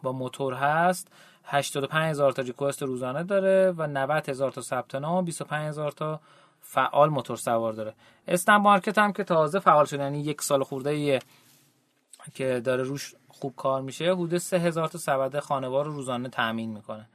با 0.02 0.12
موتور 0.12 0.54
هست 0.54 1.08
85 1.44 2.10
هزار 2.10 2.32
تا 2.32 2.42
request 2.42 2.82
روزانه 2.82 3.22
داره 3.22 3.74
و 3.76 3.86
90 3.86 4.28
هزار 4.28 4.50
تا 4.50 4.60
ثبت 4.60 4.94
نام 4.94 5.14
و 5.14 5.22
25 5.22 5.68
هزار 5.68 5.90
تا 5.92 6.20
فعال 6.60 7.08
موتور 7.08 7.36
سوار 7.36 7.72
داره. 7.72 7.94
اسنپ 8.28 8.60
مارکت 8.60 8.98
هم 8.98 9.12
که 9.12 9.24
تازه 9.24 9.58
فعال 9.58 9.84
شده 9.84 10.02
یعنی 10.02 10.20
یک 10.20 10.42
سال 10.42 10.62
خورده 10.62 10.90
ایه 10.90 11.18
که 12.34 12.60
داره 12.64 12.82
روش 12.82 13.14
خوب 13.44 13.56
کار 13.56 13.82
میشه 13.82 14.12
حدود 14.12 14.38
3000 14.38 14.88
تا 14.88 14.98
سبد 14.98 15.38
خانوار 15.38 15.84
رو 15.84 15.92
روزانه 15.92 16.28
تامین 16.28 16.70
می‌کنه. 16.70 17.06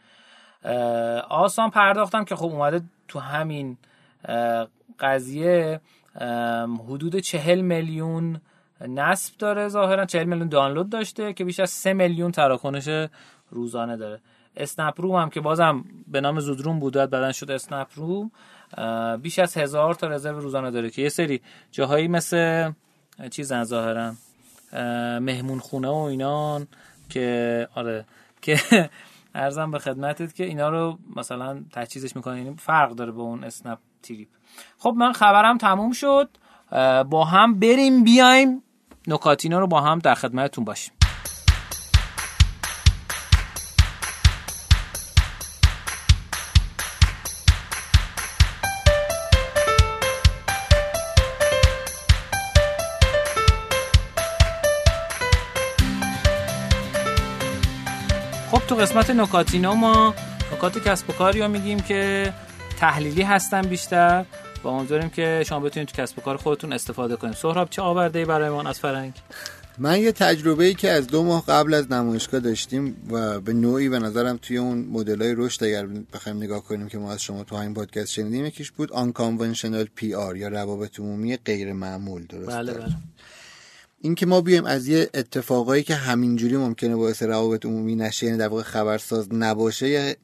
آسان 1.29 1.69
پرداختم 1.69 2.23
که 2.23 2.35
خب 2.35 2.45
اومده 2.45 2.81
تو 3.07 3.19
همین 3.19 3.77
قضیه 4.99 5.81
حدود 6.87 7.15
40 7.15 7.61
میلیون 7.61 8.41
نصب 8.87 9.37
داره 9.37 9.67
ظاهرا 9.67 10.05
40 10.05 10.23
میلیون 10.23 10.49
دانلود 10.49 10.89
داشته 10.89 11.33
که 11.33 11.45
بیش 11.45 11.59
از 11.59 11.69
3 11.69 11.93
میلیون 11.93 12.31
تراکنش 12.31 13.09
روزانه 13.49 13.97
داره. 13.97 14.19
اسنپ 14.57 15.01
روم 15.01 15.15
هم 15.15 15.29
که 15.29 15.41
بازم 15.41 15.85
به 16.07 16.21
نام 16.21 16.39
زودروم 16.39 16.79
بود 16.79 16.93
بعدن 16.93 17.31
شد 17.31 17.51
اسنپ 17.51 17.87
روم 17.95 18.31
بیش 19.17 19.39
از 19.39 19.57
هزار 19.57 19.93
تا 19.93 20.07
رزرو 20.07 20.39
روزانه 20.39 20.71
داره 20.71 20.89
که 20.89 21.01
یه 21.01 21.09
سری 21.09 21.41
جاهایی 21.71 22.07
مثل 22.07 22.71
چیزن 23.31 23.63
ظاهرا؟ 23.63 24.05
اه، 24.07 24.15
مهمون 25.21 25.59
خونه 25.59 25.87
و 25.87 25.95
اینان 25.95 26.67
که 27.09 27.67
آره 27.75 28.05
که 28.41 28.59
ارزم 29.35 29.71
به 29.71 29.79
خدمتت 29.79 30.35
که 30.35 30.43
اینا 30.43 30.69
رو 30.69 30.97
مثلا 31.15 31.63
تجهیزش 31.73 32.15
می‌کنه 32.15 32.37
یعنی 32.37 32.55
فرق 32.59 32.91
داره 32.91 33.11
با 33.11 33.23
اون 33.23 33.43
اسنپ 33.43 33.79
تریپ. 34.03 34.27
خب 34.77 34.93
من 34.97 35.13
خبرم 35.13 35.57
تموم 35.57 35.91
شد. 35.91 36.29
با 37.09 37.25
هم 37.25 37.59
بریم 37.59 38.03
بیایم. 38.03 38.63
نکاتینا 39.07 39.59
رو 39.59 39.67
با 39.67 39.81
هم 39.81 39.99
در 39.99 40.15
خدمتتون 40.15 40.65
باشیم. 40.65 40.93
قسمت 58.79 59.09
نکاتینا 59.09 59.75
ما 59.75 60.15
نکات 60.53 60.87
کسب 60.87 61.09
و 61.09 61.13
کاری 61.13 61.41
رو 61.41 61.47
میگیم 61.47 61.79
که 61.79 62.33
تحلیلی 62.79 63.21
هستن 63.21 63.61
بیشتر. 63.61 64.25
و 64.63 64.67
امیدواریم 64.67 65.09
که 65.09 65.43
شما 65.47 65.59
بتونید 65.59 65.89
تو 65.89 66.01
کسب 66.01 66.19
و 66.19 66.21
کار 66.21 66.37
خودتون 66.37 66.73
استفاده 66.73 67.15
کنید. 67.15 67.33
سهراب 67.33 67.69
چه 67.69 67.81
آورده 67.81 68.19
ای 68.19 68.25
برای 68.25 68.49
ما 68.49 68.61
از 68.61 68.79
فرنگ؟ 68.79 69.13
من 69.77 69.99
یه 70.01 70.11
تجربه 70.11 70.65
ای 70.65 70.73
که 70.73 70.89
از 70.89 71.07
دو 71.07 71.23
ماه 71.23 71.45
قبل 71.45 71.73
از 71.73 71.91
نمایشگاه 71.91 72.39
داشتیم 72.39 72.95
و 73.11 73.39
به 73.39 73.53
نوعی 73.53 73.89
به 73.89 73.99
نظرم 73.99 74.39
توی 74.41 74.57
اون 74.57 74.77
مدل 74.77 75.21
های 75.21 75.33
رشد 75.37 75.63
اگر 75.63 75.87
بخوایم 76.13 76.37
نگاه 76.37 76.63
کنیم 76.63 76.87
که 76.87 76.97
ما 76.97 77.11
از 77.11 77.21
شما 77.23 77.43
تو 77.43 77.57
همین 77.57 77.73
پادکست 77.73 78.11
شنیدیم 78.11 78.45
یکیش 78.45 78.71
بود 78.71 78.91
unconventional 78.91 79.87
PR 79.95 80.37
یا 80.37 80.47
روابط 80.47 80.99
عمومی 80.99 81.37
غیر 81.37 81.73
معمول 81.73 82.25
درست 82.25 82.49
بله 82.57 82.73
بله. 82.73 82.95
این 84.01 84.15
که 84.15 84.25
ما 84.25 84.41
بیایم 84.41 84.65
از 84.65 84.87
یه 84.87 85.09
اتفاقایی 85.13 85.83
که 85.83 85.95
همینجوری 85.95 86.57
ممکنه 86.57 86.95
باعث 86.95 87.23
روابط 87.23 87.65
عمومی 87.65 87.95
نشه 87.95 88.25
یعنی 88.25 88.37
در 88.37 88.47
واقع 88.47 88.63
خبرساز 88.63 89.33
نباشه 89.33 89.89
یه 89.89 90.15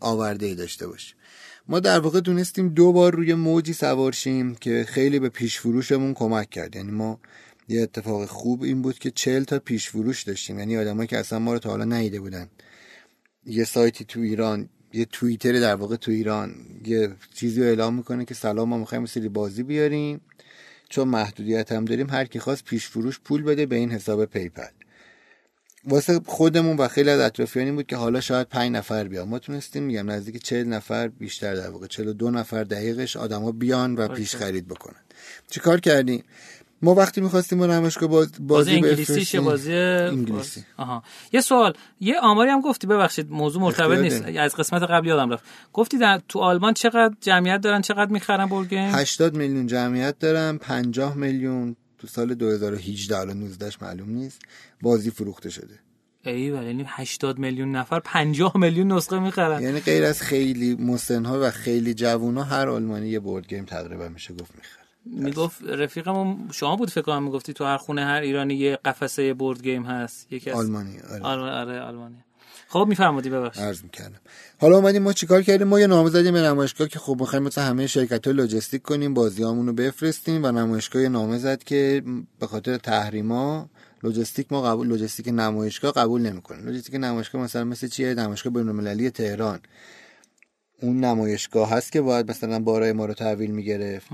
آورده 0.00 0.46
ای 0.46 0.54
داشته 0.54 0.86
باشیم. 0.86 1.16
ما 1.68 1.80
در 1.80 1.98
واقع 1.98 2.20
دونستیم 2.20 2.68
دو 2.68 2.92
بار 2.92 3.14
روی 3.14 3.34
موجی 3.34 3.72
سوارشیم 3.72 4.54
که 4.54 4.84
خیلی 4.88 5.18
به 5.18 5.28
پیش 5.28 5.60
فروشمون 5.60 6.14
کمک 6.14 6.50
کرد. 6.50 6.76
یعنی 6.76 6.90
ما 6.90 7.20
یه 7.68 7.82
اتفاق 7.82 8.26
خوب 8.26 8.62
این 8.62 8.82
بود 8.82 8.98
که 8.98 9.10
چل 9.10 9.44
تا 9.44 9.58
پیش 9.58 9.88
فروش 9.88 10.22
داشتیم. 10.22 10.58
یعنی 10.58 10.76
آدمایی 10.76 11.06
که 11.06 11.18
اصلا 11.18 11.38
ما 11.38 11.52
رو 11.52 11.58
تا 11.58 11.70
حالا 11.70 11.84
ندیده 11.84 12.20
بودن. 12.20 12.48
یه 13.46 13.64
سایتی 13.64 14.04
تو 14.04 14.20
ایران 14.20 14.68
یه 14.92 15.04
توییتر 15.04 15.52
در 15.52 15.74
واقع 15.74 15.96
تو 15.96 16.10
ایران 16.10 16.54
یه 16.84 17.12
چیزی 17.34 17.60
رو 17.60 17.66
اعلام 17.66 17.94
می‌کنه 17.94 18.24
که 18.24 18.34
سلام 18.34 18.68
ما 18.68 18.78
می‌خوایم 18.78 19.06
سری 19.06 19.28
بازی 19.28 19.62
بیاریم. 19.62 20.20
چون 20.92 21.08
محدودیت 21.08 21.72
هم 21.72 21.84
داریم 21.84 22.10
هر 22.10 22.24
کی 22.24 22.38
خواست 22.38 22.64
پیش 22.64 22.88
فروش 22.88 23.20
پول 23.20 23.42
بده 23.42 23.66
به 23.66 23.76
این 23.76 23.90
حساب 23.90 24.24
PayPal. 24.24 24.72
واسه 25.84 26.20
خودمون 26.26 26.76
و 26.76 26.88
خیلی 26.88 27.10
از 27.10 27.20
اطرافیان 27.20 27.74
بود 27.74 27.86
که 27.86 27.96
حالا 27.96 28.20
شاید 28.20 28.48
پنج 28.48 28.72
نفر 28.72 29.08
بیان. 29.08 29.28
ما 29.28 29.38
تونستیم 29.38 29.82
میگم 29.82 30.10
نزدیک 30.10 30.42
چهل 30.42 30.66
نفر 30.66 31.08
بیشتر 31.08 31.54
در 31.54 31.70
واقع 31.70 31.86
چهل 31.86 32.12
دو 32.12 32.30
نفر 32.30 32.64
دقیقش 32.64 33.16
آدما 33.16 33.52
بیان 33.52 33.94
و 33.94 34.08
پیش 34.08 34.36
خرید 34.36 34.68
بکنن. 34.68 35.00
چیکار 35.50 35.80
کردیم؟ 35.80 36.24
ما 36.82 36.94
وقتی 36.94 37.20
می‌خواستیم 37.20 37.58
با 37.58 37.66
نمایشگاه 37.66 38.08
باز 38.08 38.32
بازی, 38.40 38.80
بازی 38.80 39.38
بازی 39.38 39.72
انگلیسی. 39.74 40.64
آها. 40.76 41.02
یه 41.32 41.40
سوال 41.40 41.74
یه 42.00 42.20
آماری 42.20 42.50
هم 42.50 42.60
گفتی 42.60 42.86
ببخشید 42.86 43.30
موضوع 43.30 43.62
مرتبط 43.62 43.98
نیست. 43.98 44.24
از 44.38 44.56
قسمت 44.56 44.82
قبلی 44.82 45.08
یادم 45.08 45.30
رفت. 45.30 45.44
گفتی 45.72 45.98
در 45.98 46.20
تو 46.28 46.38
آلمان 46.38 46.74
چقدر 46.74 47.14
جمعیت 47.20 47.60
دارن 47.60 47.80
چقدر 47.80 48.10
می‌خرن 48.10 48.46
board 48.46 48.68
game؟ 48.68 48.94
80 48.94 49.36
میلیون 49.36 49.66
جمعیت 49.66 50.18
دارن 50.18 50.58
50 50.58 51.16
میلیون 51.16 51.76
تو 51.98 52.06
سال 52.06 52.34
2018 52.34 53.18
الان 53.18 53.36
19 53.36 53.70
معلوم 53.82 54.10
نیست 54.10 54.42
بازی 54.82 55.10
فروخته 55.10 55.50
شده. 55.50 55.74
ایول 56.24 56.62
یعنی 56.62 56.84
80 56.88 57.38
میلیون 57.38 57.76
نفر 57.76 58.00
50 58.00 58.56
میلیون 58.56 58.92
نسخه 58.92 59.18
می‌خرن. 59.18 59.62
یعنی 59.62 59.80
غیر 59.80 60.04
از 60.04 60.22
خیلی 60.22 60.74
مسنها 60.74 61.38
و 61.42 61.50
خیلی 61.50 61.94
جوونا 61.94 62.42
هر 62.42 62.68
آلمانی 62.68 63.08
یه 63.08 63.20
board 63.20 63.46
game 63.46 63.64
تقریبا 63.64 64.08
میشه 64.08 64.34
گفت 64.34 64.54
می‌خره. 64.54 64.81
می‌گفت 65.06 65.62
رفیقمون 65.62 66.48
شما 66.52 66.76
بود 66.76 66.90
فکر 66.90 67.02
کنم 67.02 67.22
می‌گفتی 67.22 67.52
تو 67.52 67.64
هر 67.64 67.76
خونه 67.76 68.04
هر 68.04 68.20
ایرانی 68.20 68.54
یه 68.54 68.78
قفسه 68.84 69.34
board 69.34 69.62
game 69.62 69.82
هست 69.82 70.32
یکی 70.32 70.50
از 70.50 70.56
آلمانی 70.56 70.98
آره. 71.24 71.50
آره, 71.50 71.80
آلمانی. 71.80 72.24
خب 72.68 72.86
میفرمودی 72.88 73.30
ببخش 73.30 73.58
عرض 73.58 73.82
می‌کردم. 73.82 74.20
حالا 74.60 74.76
اومدیم 74.76 75.02
ما 75.02 75.12
چیکار 75.12 75.42
کردیم؟ 75.42 75.68
ما 75.68 75.80
یه 75.80 75.86
نامه 75.86 76.10
زدیم 76.10 76.32
به 76.32 76.40
نمایشگاه 76.40 76.88
که 76.88 76.98
خب 76.98 77.16
می‌خوایم 77.20 77.42
مثلا 77.42 77.64
همه 77.64 77.86
شرکت 77.86 78.26
ها 78.26 78.32
لوجستیک 78.32 78.82
کنیم 78.82 79.14
بازیامون 79.14 79.66
رو 79.66 79.72
بفرستیم 79.72 80.44
و 80.44 80.52
نمایشگاه 80.52 81.08
نامه 81.08 81.38
زد 81.38 81.62
که 81.62 82.02
به 82.38 82.46
خاطر 82.46 82.76
تحریما 82.76 83.70
لوجستیک 84.02 84.52
ما 84.52 84.62
قبول 84.62 84.86
لوجستیک 84.86 85.28
نمایشگاه 85.28 85.92
قبول 85.92 86.20
نمی‌کنه. 86.20 86.62
لوجستیک 86.62 86.94
نمایشگاه 86.94 87.42
مثلا 87.42 87.64
مثل 87.64 87.88
چیه 87.88 88.14
نمایشگاه 88.14 88.52
بین‌المللی 88.52 89.10
تهران. 89.10 89.60
اون 90.82 91.04
نمایشگاه 91.04 91.70
هست 91.70 91.92
که 91.92 92.00
باید 92.00 92.30
مثلا 92.30 92.58
بارای 92.58 92.92
ما 92.92 93.06
رو 93.06 93.14
تحویل 93.14 93.50
می‌گرفت. 93.50 94.08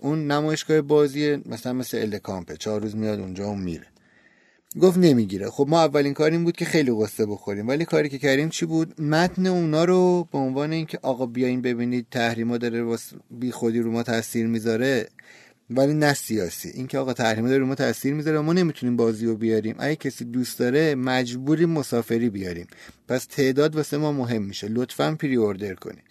اون 0.00 0.26
نمایشگاه 0.26 0.80
بازی 0.80 1.36
مثلا 1.46 1.72
مثل 1.72 1.98
الکامپه 1.98 2.56
چهار 2.56 2.82
روز 2.82 2.96
میاد 2.96 3.20
اونجا 3.20 3.50
و 3.50 3.54
میره. 3.54 3.86
گفت 4.80 4.98
نمی‌گیره. 4.98 5.50
خب 5.50 5.66
ما 5.68 5.80
اولین 5.80 6.14
کار 6.14 6.30
این 6.30 6.44
بود 6.44 6.56
که 6.56 6.64
خیلی 6.64 6.92
قصه 7.02 7.26
بخوریم. 7.26 7.68
ولی 7.68 7.84
کاری 7.84 8.08
که 8.08 8.18
کردیم 8.18 8.48
چی 8.48 8.66
بود؟ 8.66 9.00
متن 9.00 9.46
اونا 9.46 9.84
رو 9.84 10.28
به 10.32 10.38
عنوان 10.38 10.72
اینکه 10.72 10.98
آقا 11.02 11.26
بیاین 11.26 11.62
ببینید 11.62 12.06
تحریما 12.10 12.58
داره 12.58 12.96
بی 13.30 13.52
خودی 13.52 13.80
رو 13.80 13.90
ما 13.90 14.02
تاثیر 14.02 14.46
می‌ذاره 14.46 15.08
ولی 15.70 15.94
نه 15.94 16.14
سیاسی. 16.14 16.68
اینکه 16.68 16.98
آقا 16.98 17.12
تحریما 17.12 17.48
داره 17.48 17.60
رو 17.60 17.66
ما 17.66 17.74
تاثیر 17.74 18.14
می‌ذاره 18.14 18.40
ما 18.40 18.52
نمی‌تونیم 18.52 18.96
بازی 18.96 19.26
رو 19.26 19.36
بیاریم. 19.36 19.74
اگه 19.78 19.96
کسی 19.96 20.24
دوست 20.24 20.58
داره 20.58 20.94
مجبوری 20.94 21.66
مسافری 21.66 22.30
بیاریم. 22.30 22.66
پس 23.08 23.24
تعداد 23.24 23.76
واسه 23.76 23.96
ما 23.96 24.12
مهم 24.12 24.42
میشه. 24.42 24.68
لطفا 24.68 25.16
پری 25.20 25.34
اوردر 25.34 25.74
کنید. 25.74 26.04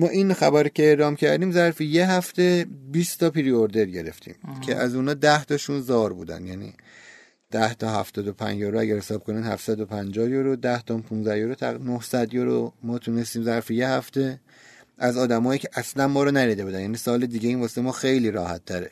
ما 0.00 0.08
این 0.08 0.34
خبر 0.34 0.68
که 0.68 0.82
اعلام 0.82 1.16
کردیم 1.16 1.52
ظرف 1.52 1.80
یه 1.80 2.10
هفته 2.10 2.66
20 2.92 3.20
تا 3.20 3.30
پری 3.30 3.50
اوردر 3.50 3.84
گرفتیم 3.84 4.34
که 4.66 4.76
از 4.76 4.94
اونا 4.94 5.14
10 5.14 5.44
تاشون 5.44 5.80
زار 5.80 6.12
بودن. 6.12 6.46
یعنی 6.46 6.74
10 7.50 7.74
تا 7.74 8.00
75 8.00 8.60
یورو 8.60 8.78
اگر 8.78 8.96
حساب 8.96 9.24
کنین 9.24 9.44
750 9.44 10.28
یورو 10.28 10.56
10 10.56 10.82
تا 10.82 10.98
15 10.98 11.38
یورو 11.38 11.54
تا 11.54 11.72
900 11.72 12.34
یورو 12.34 12.72
ما 12.82 12.98
تونستیم 12.98 13.42
ظرف 13.42 13.70
یه 13.70 13.88
هفته 13.88 14.40
از 14.98 15.16
آدمایی 15.16 15.58
که 15.58 15.68
اصلا 15.74 16.08
ما 16.08 16.24
رو 16.24 16.30
نریده 16.30 16.64
بودن. 16.64 16.80
یعنی 16.80 16.96
سال 16.96 17.26
دیگه 17.26 17.48
این 17.48 17.60
واسه 17.60 17.80
ما 17.80 17.92
خیلی 17.92 18.30
راحت 18.30 18.64
تره. 18.64 18.90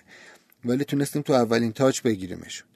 ولی 0.65 0.85
تونستیم 0.85 1.23
تو 1.23 1.33
اولین 1.33 1.73
تاچ 1.73 2.03
بگیریمشون 2.03 2.69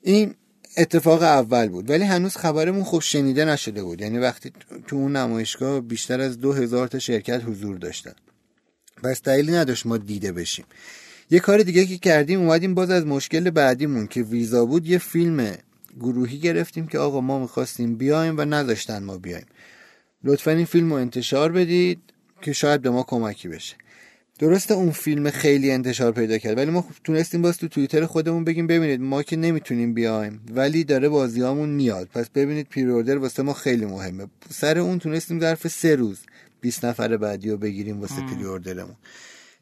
این 0.00 0.34
اتفاق 0.76 1.22
اول 1.22 1.68
بود 1.68 1.90
ولی 1.90 2.04
هنوز 2.04 2.36
خبرمون 2.36 2.84
خوب 2.84 3.02
شنیده 3.02 3.44
نشده 3.44 3.82
بود. 3.82 4.00
یعنی 4.00 4.18
وقتی 4.18 4.52
تو 4.86 4.96
اون 4.96 5.16
نمایشگاه 5.16 5.80
بیشتر 5.80 6.20
از 6.20 6.40
دو 6.40 6.52
هزار 6.52 6.88
تا 6.88 6.98
شرکت 6.98 7.42
حضور 7.46 7.76
داشتن. 7.76 8.14
پس 9.02 9.22
دلیلی 9.22 9.52
نداشت 9.52 9.86
ما 9.86 9.96
دیده 9.96 10.32
بشیم. 10.32 10.64
یه 11.30 11.40
کار 11.40 11.62
دیگه 11.62 11.86
که 11.86 11.98
کردیم 11.98 12.40
اومدیم 12.40 12.74
باز 12.74 12.90
از 12.90 13.06
مشکل 13.06 13.50
بعدیمون 13.50 14.06
که 14.06 14.22
ویزا 14.22 14.64
بود 14.64 14.86
یه 14.86 14.98
فیلم 14.98 15.54
گروهی 16.00 16.38
گرفتیم 16.38 16.86
که 16.86 16.98
آقا 16.98 17.20
ما 17.20 17.38
می‌خواستیم 17.38 17.96
بیایم 17.96 18.38
و 18.38 18.44
نذاشتن 18.44 19.02
ما 19.02 19.18
بیایم. 19.18 19.46
لطفا 20.24 20.50
این 20.50 20.64
فیلم 20.64 20.90
رو 20.90 20.96
انتشار 20.96 21.52
بدید 21.52 22.00
که 22.42 22.52
شاید 22.52 22.82
به 22.82 22.90
ما 22.90 23.02
کمکی 23.02 23.48
بشه. 23.48 23.76
درسته 24.42 24.74
اون 24.74 24.90
فیلم 24.90 25.30
خیلی 25.30 25.70
انتشار 25.70 26.12
پیدا 26.12 26.38
کرد 26.38 26.58
ولی 26.58 26.70
ما 26.70 26.84
تونستیم 27.04 27.42
باز 27.42 27.58
تو 27.58 27.68
توییتر 27.68 28.06
خودمون 28.06 28.44
بگیم 28.44 28.66
ببینید 28.66 29.00
ما 29.00 29.22
که 29.22 29.36
نمی‌تونیم 29.36 29.94
بیایم 29.94 30.40
ولی 30.54 30.84
داره 30.84 31.08
بازیامون 31.08 31.68
میاد. 31.68 32.08
پس 32.14 32.30
ببینید 32.30 32.66
پیروردر 32.68 33.18
واسه 33.18 33.42
ما 33.42 33.52
خیلی 33.52 33.84
مهمه. 33.84 34.26
سر 34.50 34.78
اون 34.78 34.98
تونستیم 34.98 35.40
ظرف 35.40 35.68
سه 35.68 35.96
روز 35.96 36.20
20 36.60 36.84
نفر 36.84 37.16
بعدی 37.16 37.50
رو 37.50 37.56
بگیریم 37.56 38.00
واسه 38.00 38.26
پیروردرمون 38.26 38.96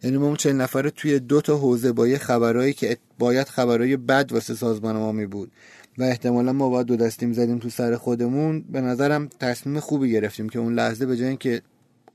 یعنی 0.02 0.16
ما 0.16 0.36
چند 0.36 0.62
نفره 0.62 0.90
توی 0.90 1.18
دو 1.18 1.40
تا 1.40 1.56
حوزه 1.56 1.92
با 1.92 2.08
یه 2.08 2.18
خبرایی 2.18 2.72
که 2.72 2.96
باید 3.18 3.48
خبرای 3.48 3.96
بد 3.96 4.32
واسه 4.32 4.54
سازمان 4.54 4.96
ما 4.96 5.12
می 5.12 5.26
بود 5.26 5.52
و 5.98 6.02
احتمالا 6.02 6.52
ما 6.52 6.68
باید 6.68 6.86
دو 6.86 6.96
دستیم 6.96 7.32
زدیم 7.32 7.58
تو 7.58 7.70
سر 7.70 7.96
خودمون. 7.96 8.60
به 8.60 8.80
نظرم 8.80 9.28
تصمیم 9.40 9.80
خوبی 9.80 10.12
گرفتیم 10.12 10.48
که 10.48 10.58
اون 10.58 10.74
لحظه 10.74 11.06
به 11.06 11.16
جای 11.16 11.36
که 11.36 11.62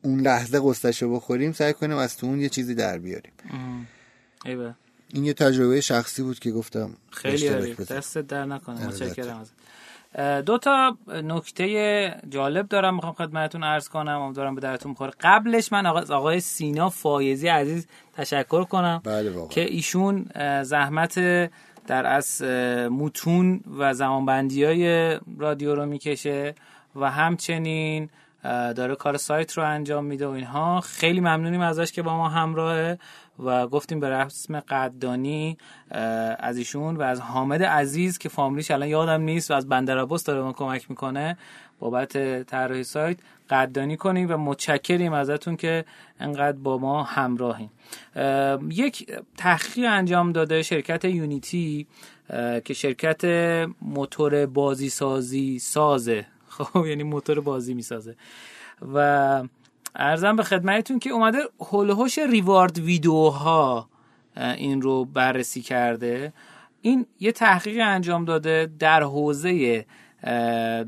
اون 0.05 0.19
لحظه 0.19 0.61
قصهشو 0.63 1.15
بخوریم 1.15 1.51
سعی 1.51 1.73
کنیم 1.73 1.97
از 1.97 2.17
تو 2.17 2.27
اون 2.27 2.39
یه 2.39 2.49
چیزی 2.49 2.75
در 2.75 2.97
بیاریم. 2.97 3.31
ایوه. 4.45 4.73
این 5.13 5.25
یه 5.25 5.33
تجربه 5.33 5.81
شخصی 5.81 6.23
بود 6.23 6.39
که 6.39 6.51
گفتم 6.51 6.89
خیلی 7.11 7.73
دست 7.73 8.17
در 8.17 8.45
نکنه. 8.45 8.87
متشکرم 8.87 9.45
دو 10.45 10.57
تا 10.57 10.97
نکته 11.23 12.21
جالب 12.29 12.67
دارم 12.67 12.95
می‌خوام 12.95 13.13
خدمتتون 13.13 13.63
عرض 13.63 13.89
کنم. 13.89 14.21
امیدوارم 14.21 14.55
به 14.55 14.61
درتون 14.61 14.93
بخوره. 14.93 15.11
قبلش 15.21 15.71
من 15.71 15.85
آقای, 15.85 16.03
آقای 16.03 16.39
سینا 16.39 16.89
فایزی 16.89 17.47
عزیز 17.47 17.87
تشکر 18.13 18.63
کنم 18.63 19.01
بله 19.03 19.47
که 19.49 19.61
ایشون 19.61 20.25
زحمت 20.63 21.19
در 21.87 22.05
از 22.05 22.41
متون 22.91 23.61
و 23.77 23.93
زمانبندی 23.93 24.63
های 24.63 25.15
رادیو 25.37 25.75
رو 25.75 25.85
می‌کشه 25.85 26.55
و 26.95 27.11
همچنین 27.11 28.09
داره 28.75 28.95
کار 28.95 29.17
سایت 29.17 29.53
رو 29.53 29.63
انجام 29.63 30.05
میده 30.05 30.27
و 30.27 30.29
اینها. 30.29 30.81
خیلی 30.81 31.19
ممنونیم 31.19 31.61
ازش 31.61 31.91
که 31.91 32.01
با 32.01 32.17
ما 32.17 32.29
همراهه 32.29 32.99
و 33.39 33.67
گفتیم 33.67 33.99
به 33.99 34.09
رسم 34.09 34.59
قدردانی 34.59 35.57
از 36.39 36.57
ایشون 36.57 36.97
و 36.97 37.01
از 37.01 37.21
حامد 37.21 37.63
عزیز 37.63 38.17
که 38.17 38.29
فامیلیش 38.29 38.71
الان 38.71 38.87
یادم 38.87 39.21
نیست 39.21 39.51
و 39.51 39.53
از 39.53 39.69
بندرابوس 39.69 40.23
داره 40.23 40.41
ما 40.41 40.53
کمک 40.53 40.89
می‌کنه. 40.89 41.37
بابت 41.79 42.43
طراحی 42.43 42.83
سایت 42.83 43.17
قدردانی 43.49 43.97
کنیم 43.97 44.31
و 44.31 44.37
متشکریم 44.37 45.13
ازتون 45.13 45.55
که 45.55 45.85
انقدر 46.19 46.57
با 46.57 46.77
ما 46.77 47.03
همراهیم 47.03 47.69
یک 48.69 49.11
تحقیق 49.37 49.85
انجام 49.89 50.31
داده 50.31 50.61
شرکت 50.61 51.05
یونیتی 51.05 51.87
که 52.65 52.73
شرکت 52.73 53.25
موتور 53.81 54.45
بازی 54.45 54.89
سازی 54.89 55.59
سازه 55.59 56.25
خب 56.63 56.85
یعنی 56.85 57.03
موتور 57.03 57.39
بازی 57.41 57.73
می‌سازه. 57.73 58.15
و 58.93 59.43
ارزم 59.95 60.35
به 60.35 60.43
خدمتتون 60.43 60.99
که 60.99 61.09
اومده 61.09 61.39
هلوهوش 61.71 62.19
ریوارد 62.19 62.79
ویدیوها 62.79 63.89
این 64.37 64.81
رو 64.81 65.05
بررسی 65.05 65.61
کرده. 65.61 66.33
این 66.81 67.05
یه 67.19 67.31
تحقیق 67.31 67.81
انجام 67.85 68.25
داده 68.25 68.69
در 68.79 69.03
حوزه 69.03 69.85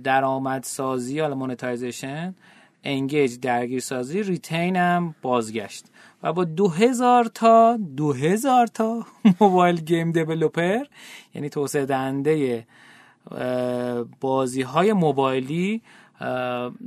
درآمدسازی 0.04 1.16
یا 1.16 1.36
مونتایزیشن 1.36 2.36
انگیج 2.84 3.40
درگیر 3.40 3.80
سازی 3.80 4.24
ریتین 4.24 4.76
هم 4.76 5.16
بازگشت. 5.22 5.86
و 6.24 6.34
با 6.34 6.44
دو 6.44 6.68
هزار 6.68 7.26
تا 7.26 7.78
دو 7.96 8.14
هزار 8.14 8.68
تا 8.68 9.06
موبایل 9.42 9.76
گیم 9.82 10.12
دیولوپر 10.12 10.84
یعنی 11.36 11.50
توسعه 11.50 11.86
دهنده 11.86 12.66
بازی 14.20 14.62
های 14.62 14.94
موبایلی 14.94 15.82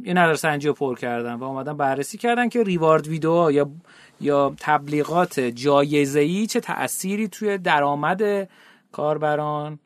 یه 0.05 0.15
نظرسنجی 0.15 0.69
رو 0.69 0.75
پر 0.75 0.99
کردن 0.99 1.35
و 1.35 1.45
اومدن 1.45 1.77
بررسی 1.77 2.19
کردن 2.19 2.49
که 2.49 2.63
ریوارد 2.63 3.09
ویدیو 3.09 3.51
یا 3.51 3.71
یا 4.21 4.55
تبلیغات 4.61 5.41
جایزه‌ای 5.41 6.47
چه 6.47 6.61
تأثیری 6.61 7.29
توی 7.29 7.59
درآمد 7.59 8.49
کاربران 8.93 9.79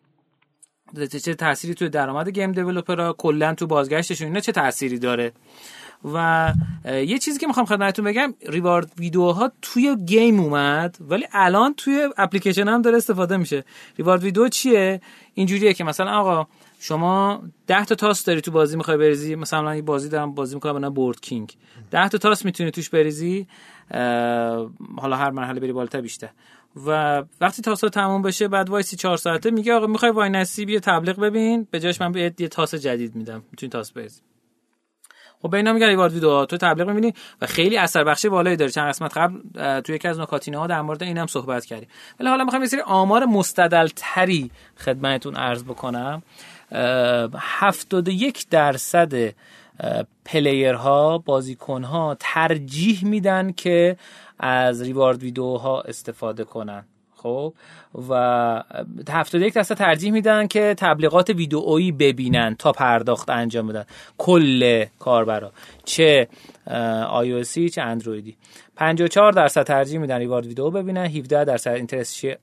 چه 1.25 1.35
تأثیری 1.35 1.75
توی 1.75 1.89
درآمد 1.89 2.29
game 2.29 2.53
developer 2.53 3.07
ها 3.07 3.13
کلا 3.13 3.55
تو 3.55 3.67
بازگشتشون 3.67 4.27
اینا 4.27 4.41
چه 4.41 4.53
تأثیری 4.53 4.99
داره؟ 4.99 5.33
و 6.13 6.53
یه 6.87 7.19
چیزی 7.19 7.39
که 7.39 7.47
می‌خوام 7.47 7.67
خدمتتون 7.67 8.05
بگم 8.05 8.35
reward 8.49 8.93
video 8.99 9.44
ها 9.44 9.53
توی 9.63 9.97
game 9.97 10.41
اومد 10.41 10.97
ولی 11.01 11.27
الان 11.33 11.75
توی 11.75 12.09
اپلیکیشن 12.17 12.69
هم 12.69 12.83
داره 12.83 12.97
استفاده 12.97 13.37
میشه. 13.37 13.65
reward 13.99 14.23
video 14.23 14.49
چیه؟ 14.49 15.01
اینجوریه 15.35 15.75
که 15.75 15.85
مثلا 15.85 16.11
آقا 16.11 16.47
شما 16.81 17.43
10 17.67 17.85
تا 17.85 17.95
تاس 17.95 18.25
داری 18.25 18.41
تو 18.41 18.51
بازی 18.51 18.77
می‌خوای 18.77 18.97
بریزی 18.97 19.35
مثلا 19.35 19.77
یه 19.77 19.83
بازی 19.83 20.09
دارم 20.09 20.35
بازی 20.35 20.55
می‌کنم 20.55 20.81
به 20.81 20.91
Board 20.91 21.21
King. 21.21 21.57
10 21.91 22.09
تا 22.09 22.19
تاس 22.19 22.45
می‌تونی 22.45 22.71
توش 22.71 22.91
بریزی 22.91 23.47
حالا 24.97 25.17
هر 25.17 25.31
مرحله 25.31 25.61
بری 25.61 25.73
بالاتر 25.73 26.01
بیشتر. 26.01 26.29
و 26.87 27.23
وقتی 27.41 27.63
تاس 27.63 27.81
تموم 27.81 28.23
بشه 28.23 28.49
بعد 28.49 28.69
وایسی 28.71 28.97
4 28.97 29.17
ساعته 29.17 29.51
میگه 29.51 29.75
آقا 29.75 29.87
می‌خوای 29.87 30.13
وای 30.13 30.31
نسی 30.31 30.71
یه 30.71 30.81
تبلیغ 30.81 31.21
ببین 31.21 31.67
به 31.71 31.81
جاش 31.81 32.01
من 32.01 32.15
یه 32.15 32.31
تاس 32.31 32.75
جدید 32.75 33.17
میدم 33.17 33.43
می‌تونی 33.51 33.71
تاس 33.71 33.93
بریزی. 33.93 34.21
خب 35.45 35.51
به 35.51 35.57
اینا 35.57 35.73
reward 35.73 36.13
video 36.13 36.45
تو 36.45 36.57
تبلیغ 36.57 36.89
می‌بینی 36.89 37.15
و 37.43 37.47
خیلی 37.47 37.77
اثر 37.77 38.05
بخشی 38.05 38.29
بالایی 38.29 38.57
داره 38.57 38.71
چند 38.71 38.89
قسمت 38.89 39.17
قبل 39.17 39.81
توی 39.81 39.95
یکی 39.95 40.09
از 40.09 40.21
نکاتینه 40.21 40.59
ها 40.59 40.67
در 40.67 40.83
مورد 40.83 41.03
اینم 41.03 41.27
صحبت 41.27 41.65
کردیم. 41.65 41.89
ولی 42.21 42.29
حالا 42.29 42.45
می‌خوام 42.45 42.63
یه 42.63 42.69
سری 42.69 42.81
آمار 42.81 43.25
مستدل 43.25 43.89
تری 43.97 44.51
خدمتتون 44.77 45.37
عرض 45.37 45.65
بکنم. 45.65 46.23
71 46.73 48.47
درصد 48.51 49.35
player 50.25 51.05
ها 51.05 51.19
بازیکنها 51.19 52.17
ترجیح 52.21 53.05
میدن 53.05 53.53
که 53.53 53.97
از 54.39 54.83
reward 54.83 55.23
video 55.23 55.71
ها 55.71 55.81
استفاده 55.81 56.45
کنن. 56.45 56.85
خب؟ 57.25 57.55
و 58.09 58.63
71 59.09 59.55
درصد 59.55 59.75
ترجیح 59.75 60.13
میدن 60.13 60.47
که 60.47 60.75
تبلیغات 60.79 61.31
ویدئویی 61.31 61.93
ببینن 61.93 62.57
تا 62.59 62.73
پرداخت 62.73 63.31
انجام 63.31 63.67
بدن. 63.67 63.85
کل 64.19 64.85
کاربرا. 64.99 65.53
چه 65.85 66.29
آی 67.09 67.45
چه 67.45 67.83
اندرویدی. 67.83 68.37
54 68.77 69.33
درصد 69.33 69.63
ترجیح 69.63 69.99
میدن 69.99 70.19
reward 70.19 70.47
video 70.47 70.71
ببینن. 70.71 71.07
17 71.07 71.45
درصد 71.45 71.71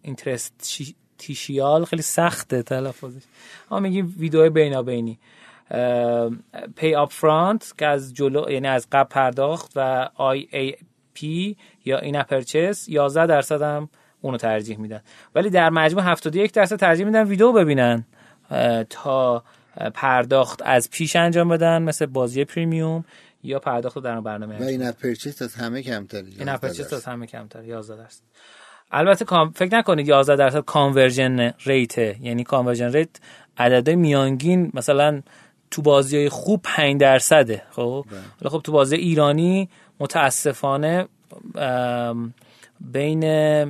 interstitial 0.02 1.86
خیلی 1.86 2.02
سخته 2.02 2.64
تلفظش. 2.64 3.22
ما 3.72 3.80
میگیم 3.80 4.16
ویدیو 4.20 4.50
بینابینی. 4.50 5.20
pay 6.76 6.96
upfront 6.96 7.74
که 7.78 7.88
از 7.88 8.14
جلو 8.14 8.52
یعنی 8.52 8.68
از 8.68 8.88
قبل 8.92 9.10
پرداخت 9.10 9.72
و 9.76 10.10
I 10.16 10.48
A 10.52 10.76
pay 11.14 11.58
یا 11.86 11.98
in 11.98 12.24
purchase 12.24 12.90
11 12.90 13.26
درصد 13.26 13.62
هم 13.62 13.90
اونو 14.22 14.38
ترجیح 14.38 14.78
میدن. 14.78 15.02
ولی 15.36 15.50
در 15.50 15.70
مجموع 15.70 16.04
71 16.04 16.54
درصد 16.54 16.76
ترجیح 16.76 17.06
میدن 17.06 17.24
ویدیو 17.24 17.52
ببینن 17.52 18.06
تا 18.90 19.44
پرداخت 19.94 20.62
از 20.66 20.90
پیش 20.90 21.16
انجام 21.16 21.50
بدن 21.50 21.82
مثل 21.82 22.06
بازی 22.06 22.46
premium 22.46 23.06
یا 23.44 23.60
پرداخت 23.60 24.04
در 24.04 24.22
برنامه 24.22 24.60
و 24.60 24.64
in 24.64 24.92
purchase 24.92 25.42
از 25.42 25.56
همه 25.56 25.82
کمتر 25.82 26.24
in 26.40 26.58
purchase 26.58 26.94
از 26.94 27.06
همه 27.06 27.28
کمتر 27.28 27.64
11 27.64 27.96
درصد. 27.96 28.22
البته 28.92 29.26
فکر 29.56 29.76
نکنید 29.78 30.08
11 30.08 30.36
درصد 30.36 30.60
conversion 30.60 31.54
rate 31.66 31.98
یعنی 31.98 32.44
conversion 32.44 32.92
rate 32.92 33.10
عدد 33.58 33.90
میانگین 33.90 34.72
مثلا 34.74 35.22
تو 35.72 35.82
بازی 35.82 36.18
های 36.18 36.30
خوب 36.30 36.62
5 36.64 37.02
درصده 37.02 37.62
خب؟ 37.72 38.06
بله. 38.42 38.50
خب 38.50 38.62
تو 38.64 38.72
بازی 38.72 38.96
ایرانی 38.96 39.70
متاسفانه 40.00 41.08
بین 42.92 43.24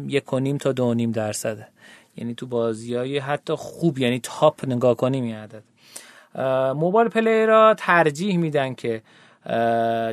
یک 0.10 0.34
و 0.34 0.40
نیم 0.40 0.58
تا 0.58 0.72
دو 0.72 0.94
نیم 0.94 1.12
درصده. 1.12 1.68
یعنی 2.18 2.36
تو 2.36 2.48
بازی 2.48 2.96
های 2.96 3.18
حتی 3.18 3.54
خوب 3.54 4.00
یعنی 4.00 4.20
تاپ 4.24 4.66
نگاه 4.66 4.96
کنیم 4.96 5.24
این 5.24 5.36
عدد. 5.36 5.64
موبایل 6.76 7.10
پلیرها 7.10 7.74
ترجیح 7.78 8.38
میدن 8.38 8.74
که 8.74 9.02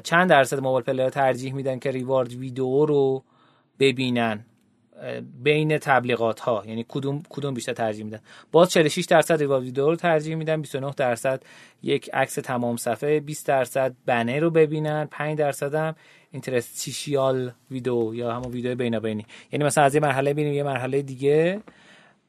چند 0.04 0.30
درصد 0.30 0.60
موبایل 0.60 0.84
پلیرها 0.84 1.10
ترجیح 1.10 1.54
میدن 1.54 1.78
که 1.78 1.90
ریوارد 1.90 2.32
ویدیو 2.32 2.86
رو 2.86 3.22
ببینن. 3.78 4.44
بین 5.42 5.78
تبلیغات 5.78 6.40
ها 6.40 6.64
یعنی 6.66 6.84
کدوم 6.88 7.22
کدوم 7.28 7.54
بیشتر 7.54 7.72
ترجیح 7.72 8.04
میدن؟ 8.04 8.20
باز 8.52 8.70
46 8.70 9.04
درصد 9.04 9.40
ریوارد 9.40 9.62
ویدیو 9.62 9.86
رو 9.86 9.96
ترجیح 9.96 10.34
میدن 10.34 10.60
29 10.60 10.92
درصد 10.96 11.42
یک 11.82 12.10
عکس 12.12 12.34
تمام 12.34 12.76
صفحه 12.76 13.20
20 13.20 13.46
درصد 13.46 13.94
بنر 14.06 14.40
رو 14.40 14.50
ببینن 14.50 15.08
5 15.10 15.38
درصد 15.38 15.74
هم 15.74 15.94
اینترستیشیال 16.30 17.50
ویدیو 17.70 18.14
یا 18.14 18.32
همون 18.32 18.52
ویدیو 18.52 18.74
بینابینی. 18.74 19.26
یعنی 19.52 19.64
مثلا 19.64 19.84
از 19.84 19.94
یه 19.94 20.00
مرحله 20.00 20.32
ببینیم 20.32 20.54
یه 20.54 20.62
مرحله 20.62 21.02
دیگه 21.02 21.60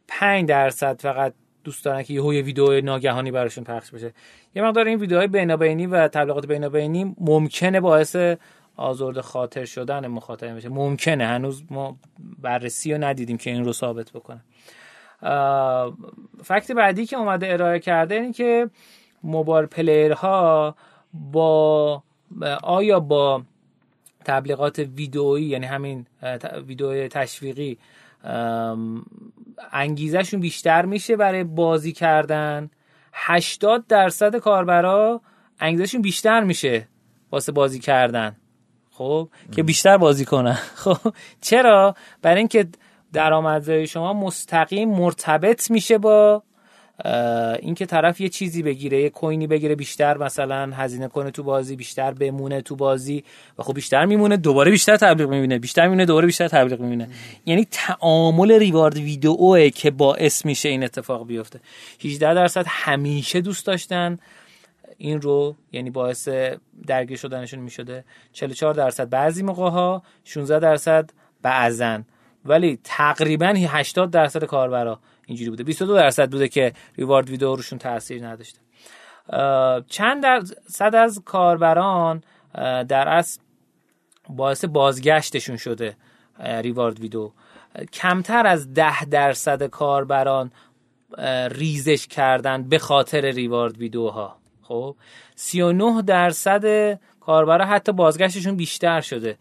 5 0.08 0.50
درصد 0.50 1.02
فقط 1.02 1.34
دوست 1.64 1.86
دارن 1.86 2.04
که 2.04 2.14
یه 2.14 2.22
ویدیو 2.22 2.82
ناگهانی 2.82 3.32
براشون 3.32 3.64
پخش 3.64 3.92
بشه. 3.92 4.14
یه 4.56 4.64
مقدار 4.64 4.88
این 4.88 5.00
ویدیوهای 5.00 5.28
بینابینی 5.28 5.88
و 5.88 6.08
تبلیغات 6.08 6.48
بینابینی 6.48 7.16
ممکنه 7.20 7.80
باعث 7.80 8.16
آزرد 8.80 9.22
خاطر 9.22 9.66
شدن 9.66 10.08
مخاطب 10.08 10.56
بشه. 10.56 10.70
ممکنه. 10.70 11.26
هنوز 11.26 11.64
ما 11.70 11.98
بررسی 12.40 12.94
رو 12.94 13.04
ندیدیم 13.04 13.38
که 13.38 13.50
این 13.50 13.66
رو 13.66 13.74
ثابت 13.74 14.12
بکنه. 14.12 14.42
فکت 16.44 16.72
بعدی 16.72 17.06
که 17.06 17.18
اومده 17.18 17.54
ارائه 17.54 17.80
کرده 17.80 18.16
اینه 18.16 18.34
که 18.34 18.70
موبایل 19.24 19.66
پلیرها 19.66 20.76
با 21.14 22.04
آیا 22.64 23.00
با 23.00 23.44
تبلیغات 24.26 24.80
ویدئویی 24.80 25.46
یعنی 25.46 25.66
همین 25.66 26.06
ویدیو 26.68 27.08
تشویقی 27.08 27.78
انگیزشون 29.72 30.40
بیشتر 30.40 30.86
میشه 30.86 31.16
برای 31.16 31.44
بازی 31.44 31.92
کردن؟ 31.92 32.70
80 33.14 33.88
درصد 33.88 34.36
کاربرا 34.36 35.22
انگیزشون 35.60 36.02
بیشتر 36.02 36.44
میشه 36.44 36.88
واسه 37.32 37.52
بازی 37.52 37.80
کردن. 37.80 38.36
خب 39.00 39.30
که 39.52 39.64
بیشتر 39.64 39.98
بازی 39.98 40.26
کنن. 40.26 40.58
خب 40.84 41.14
چرا؟ 41.42 41.96
برای 42.22 42.38
اینکه 42.38 42.68
درآمدزایی 43.14 43.88
شما 43.88 44.14
مستقیم 44.14 44.90
مرتبط 44.90 45.72
میشه 45.72 45.98
با 45.98 46.44
اینکه 47.60 47.86
طرف 47.86 48.22
یه 48.22 48.30
چیزی 48.30 48.64
بگیره 48.64 49.02
یه 49.02 49.10
کوینی 49.10 49.48
بگیره 49.48 49.76
بیشتر 49.76 50.18
مثلا 50.18 50.72
هزینه 50.74 51.08
کنه 51.08 51.32
تو 51.32 51.44
بازی 51.44 51.76
بیشتر 51.76 52.12
بمونه 52.12 52.62
تو 52.62 52.76
بازی 52.76 53.24
و 53.60 53.64
خب 53.64 53.74
بیشتر 53.74 54.06
میمونه 54.06 54.38
دوباره 54.38 54.72
بیشتر 54.72 54.98
تبلیغ 54.98 55.30
می‌بینه 55.30 55.60
بیشتر 55.60 55.84
میمونه 55.84 56.06
دوباره 56.06 56.26
بیشتر 56.26 56.48
تبلیغ 56.48 56.80
می‌بینه. 56.80 57.10
یعنی 57.46 57.68
تعامل 57.72 58.52
ریوارد 58.52 58.98
ویدئوه 58.98 59.70
که 59.70 59.92
باعث 59.92 60.46
میشه 60.46 60.70
این 60.70 60.84
اتفاق 60.84 61.28
بیفته. 61.28 61.60
18 62.04 62.34
درصد 62.34 62.66
همیشه 62.68 63.42
دوست 63.42 63.66
داشتن. 63.66 64.20
این 65.02 65.22
رو 65.22 65.56
یعنی 65.72 65.90
باعث 65.90 66.30
درگیر 66.88 67.18
شدنشون 67.18 67.60
می‌شده. 67.60 68.06
44 68.32 68.74
درصد 68.74 69.10
بعضی 69.10 69.44
موقع 69.44 69.70
ها 69.70 70.04
16 70.24 70.60
درصد 70.60 71.10
بعضن 71.42 72.06
ولی 72.46 72.80
تقریبا 72.84 73.54
80 73.58 74.12
درصد 74.12 74.44
کاربرا 74.44 75.00
اینجوری 75.26 75.50
بوده. 75.50 75.64
22 75.64 75.96
درصد 75.96 76.32
بوده 76.32 76.48
که 76.48 76.74
ریوارد 76.98 77.30
ویدیو 77.30 77.56
روشون 77.56 77.80
تاثیر 77.80 78.28
نداشته. 78.28 78.60
چند 79.88 80.24
درصد 80.24 80.96
از 80.96 81.22
کاربران 81.26 82.24
در 82.88 83.08
اصل 83.08 83.42
باعث 84.30 84.66
بازگشتشون 84.66 85.58
شده 85.58 85.96
ریوارد 86.40 87.00
ویدو 87.00 87.34
کمتر 87.94 88.48
از 88.48 88.74
ده 88.74 89.06
درصد 89.06 89.64
کاربران 89.64 90.52
ریزش 91.52 92.08
کردن 92.08 92.64
به 92.64 92.80
خاطر 92.80 93.22
ریوارد 93.22 93.78
ویدوها 93.78 94.39
خب؟ 94.70 94.96
39 95.36 96.02
درصد 96.02 96.94
کاربرا 97.20 97.66
حتی 97.66 97.92
بازگشتشون 97.92 98.56
بیشتر 98.56 99.02
شده. 99.02 99.38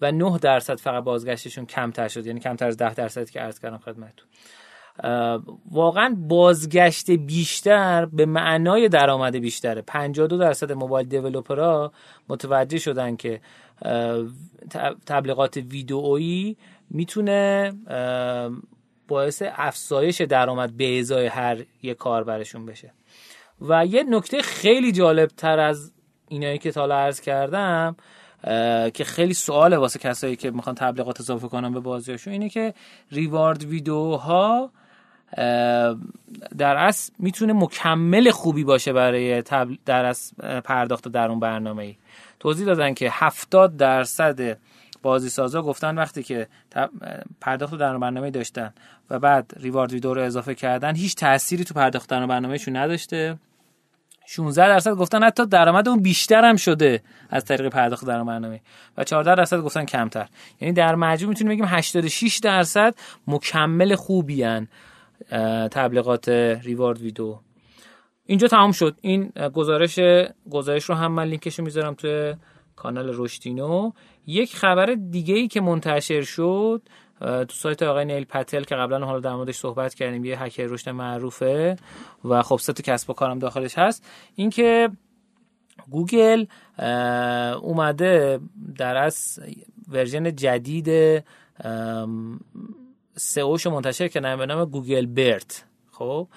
و 0.00 0.12
9 0.12 0.38
درصد 0.38 0.80
فقط 0.80 1.04
بازگشتشون 1.04 1.66
کمتر 1.66 2.08
شده. 2.08 2.26
یعنی 2.26 2.40
کمتر 2.40 2.66
از 2.66 2.76
10 2.76 2.94
درصد 2.94 3.30
که 3.30 3.40
عرض 3.40 3.60
کردم 3.60 3.78
خدمتتون. 3.78 4.28
واقعا 5.70 6.16
بازگشت 6.18 7.10
بیشتر 7.10 8.06
به 8.06 8.26
معنای 8.26 8.88
درآمد 8.88 9.36
بیشتره. 9.36 9.82
52 9.82 10.36
درصد 10.36 10.72
موبایل 10.72 11.08
دیولپرها 11.08 11.92
متوجه 12.28 12.78
شدن 12.78 13.16
که 13.16 13.40
تبلیغات 15.06 15.56
ویدئویی 15.56 16.56
می‌تونه 16.90 17.72
باعث 19.08 19.42
افزایش 19.46 20.20
درآمد 20.20 20.76
به 20.76 20.98
ازای 20.98 21.26
هر 21.26 21.64
یک 21.82 21.96
کاربرشون 21.96 22.66
بشه. 22.66 22.92
و 23.60 23.86
یه 23.86 24.02
نکته 24.02 24.42
خیلی 24.42 24.92
جالب 24.92 25.28
تر 25.28 25.58
از 25.58 25.92
اینایی 26.28 26.58
که 26.58 26.72
تا 26.72 26.84
عرض 26.84 27.20
کردم 27.20 27.96
که 28.94 29.04
خیلی 29.04 29.34
سواله 29.34 29.76
واسه 29.76 29.98
کسایی 29.98 30.36
که 30.36 30.50
می‌خوان 30.50 30.74
تبلیغات 30.74 31.20
اضافه 31.20 31.48
کنن 31.48 31.72
به 31.72 31.80
بازیاشون 31.80 32.32
اینه 32.32 32.48
که 32.48 32.74
ریوارد 33.12 33.64
ویدیوها 33.64 34.70
در 36.58 36.76
اصل 36.76 37.12
می‌تونه 37.18 37.52
مکمل 37.52 38.30
خوبی 38.30 38.64
باشه 38.64 38.92
برای 38.92 39.42
در 39.86 40.04
اصل 40.04 40.60
پرداخت 40.60 41.08
در 41.08 41.28
اون 41.28 41.40
برنامه 41.40 41.82
ای 41.82 41.96
توضیح 42.40 42.66
دادن 42.66 42.94
که 42.94 43.08
70 43.12 43.76
درصد 43.76 44.58
بازی 45.02 45.28
سازا 45.28 45.62
گفتن 45.62 45.98
وقتی 45.98 46.22
که 46.22 46.46
پرداخت 47.40 47.78
در 47.78 47.98
برنامه 47.98 48.30
داشتن 48.30 48.74
و 49.10 49.18
بعد 49.18 49.52
ریوارد 49.56 49.92
ویدیو 49.92 50.14
رو 50.14 50.22
اضافه 50.22 50.54
کردن 50.54 50.94
هیچ 50.94 51.14
تأثیری 51.14 51.64
تو 51.64 51.74
پرداخت 51.74 52.10
در 52.10 52.26
برنامهشون 52.26 52.76
نداشته. 52.76 53.38
16 54.26 54.68
درصد 54.68 54.90
گفتن 54.90 55.22
حتی 55.22 55.46
درآمد 55.46 55.88
اون 55.88 56.02
بیشتر 56.02 56.44
هم 56.44 56.56
شده 56.56 57.02
از 57.30 57.44
طریق 57.44 57.68
پرداخت 57.68 58.06
در 58.06 58.24
برنامه 58.24 58.60
و 58.96 59.04
14 59.04 59.34
درصد 59.34 59.60
گفتن 59.60 59.84
کمتر. 59.84 60.28
یعنی 60.60 60.74
در 60.74 60.94
مجموع 60.94 61.28
می‌تونیم 61.28 61.52
بگیم 61.52 61.64
86 61.68 62.38
درصد 62.38 62.94
مکمل 63.26 63.94
خوبی 63.94 64.42
هن 64.42 64.68
تبلیغات 65.70 66.28
ریوارد 66.62 67.00
ویدو. 67.00 67.40
اینجا 68.26 68.48
تمام 68.48 68.72
شد. 68.72 68.96
این 69.00 69.32
گزارش 69.54 69.98
گزارش 70.50 70.84
رو 70.84 70.94
هم 70.94 71.12
من 71.12 71.24
لینکش 71.24 71.58
رو 71.58 71.64
می‌ذارم 71.64 71.94
توی 71.94 72.34
کانال 72.76 73.10
رشدینو. 73.14 73.92
یک 74.26 74.56
خبر 74.56 74.96
دیگه 75.10 75.34
ای 75.34 75.48
که 75.48 75.60
منتشر 75.60 76.22
شد 76.22 76.82
تو 77.20 77.46
سایت 77.48 77.82
آقای 77.82 78.04
نیل 78.04 78.24
پتل 78.24 78.62
که 78.62 78.74
قبلا 78.74 79.06
حالا 79.06 79.20
در 79.20 79.34
موردش 79.34 79.56
صحبت 79.56 79.94
کردیم 79.94 80.24
یه 80.24 80.42
hacker 80.42 80.66
رشد 80.66 80.90
معروفه 80.90 81.76
و 82.24 82.42
خب 82.42 82.56
سه 82.56 82.72
کسب 82.72 83.10
و 83.10 83.12
کارم 83.12 83.38
داخلش 83.38 83.78
هست. 83.78 84.06
اینکه 84.34 84.88
گوگل 85.90 86.46
اومده 87.60 88.40
در 88.76 88.96
از 88.96 89.40
ورژن 89.88 90.34
جدید 90.34 91.22
SEO 93.16 93.46
ش 93.46 93.66
منتشر 93.66 94.08
که 94.08 94.20
به 94.20 94.46
نام 94.46 94.64
گوگل 94.64 95.06
BERT. 95.06 95.64
خب؟ 95.92 96.28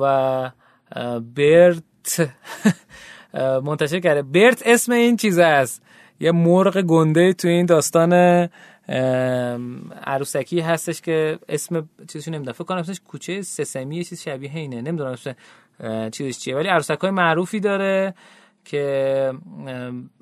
و 0.00 0.50
برت 1.34 2.30
منتشر 3.64 4.00
کرده. 4.00 4.22
برت 4.22 4.62
اسم 4.66 4.92
این 4.92 5.16
چیز 5.16 5.38
است. 5.38 5.82
یه 6.20 6.32
مرغ 6.32 6.82
گنده 6.82 7.32
تو 7.32 7.48
این 7.48 7.66
داستان 7.66 8.48
عروسکی 10.04 10.60
هستش 10.60 11.00
که 11.00 11.38
اسم 11.48 11.88
چیزشو 12.08 12.30
نمی‌دونم. 12.30 12.52
فکر 12.52 12.64
کنم 12.64 12.78
اسمش 12.78 13.00
کوچه 13.00 13.42
سسمی 13.42 14.04
چیز 14.04 14.22
شبیه 14.22 14.56
اینه 14.56 14.80
نمی‌دونم 14.80 15.10
اسم 15.10 15.34
چیزش 16.10 16.38
چیه. 16.38 16.56
ولی 16.56 16.68
عروسک 16.68 17.04
معروفی 17.04 17.60
داره 17.60 18.14
که 18.64 19.32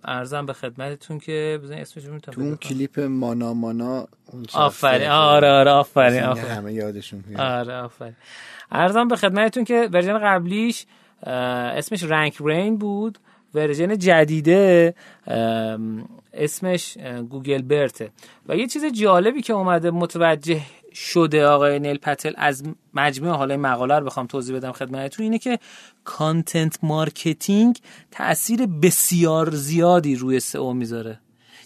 ارزم 0.05 0.47
به 0.47 0.53
خدمتتون 0.53 1.19
که 1.19 1.61
بزن 1.63 1.75
اسمش 1.75 2.05
رو 2.05 2.19
تو 2.19 2.41
اون 2.41 2.57
کلیپ 2.57 3.01
مانا 3.01 3.55
مانا 3.55 4.07
آفرین. 4.55 5.09
آره 5.09 5.49
آره 5.49 5.71
آفرین 5.71 6.23
آفرین. 6.23 6.51
همه 6.51 6.73
یادشون 6.73 7.25
آره 7.39 7.75
آفرین. 7.75 8.17
عرضم 8.73 9.09
به 9.09 9.17
خدمتتون 9.17 9.65
که 9.65 9.89
ورژن 9.93 10.19
قبلیش 10.19 10.87
اسمش 11.23 12.03
RankBrain 12.03 12.79
بود. 12.79 13.19
ورژن 13.55 13.99
جدیده 13.99 14.95
اسمش 16.33 16.99
گوگل 17.31 17.63
BERT 17.63 17.95
ه. 17.95 18.11
و 18.49 18.57
یه 18.57 18.67
چیز 18.67 18.85
جالبی 18.85 19.43
که 19.43 19.53
اومده 19.53 19.91
متوجه 19.91 20.61
شده 20.95 21.47
آقای 21.47 21.79
نیل 21.79 21.99
پتل 21.99 22.33
از 22.37 22.63
مجموع 22.95 23.37
حالا 23.37 23.57
مقاله 23.57 23.99
رو 23.99 24.07
بخوام 24.07 24.27
توضیح 24.27 24.57
بدم 24.57 24.73
خدمتتون 24.73 25.25
اینه 25.25 25.39
که 25.39 25.59
content 26.05 26.79
marketing 26.83 27.79
تاثیر 28.11 28.67
بسیار 28.67 29.51
زیادی 29.51 30.17
روی 30.17 30.41
SEO 30.41 30.73
می‌ذاره. 30.73 31.21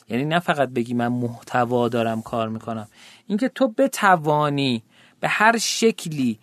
یعنی 0.09 0.25
نه 0.25 0.39
فقط 0.39 0.69
بگی 0.69 0.95
من 0.95 1.09
محتوا 1.09 1.89
دارم 1.89 2.23
کار 2.23 2.49
می‌کنم. 2.49 2.89
اینکه 3.27 3.49
تو 3.49 3.69
بتوانی 3.69 4.83
به 5.21 5.29
هر 5.29 5.59
شکلی 5.59 6.39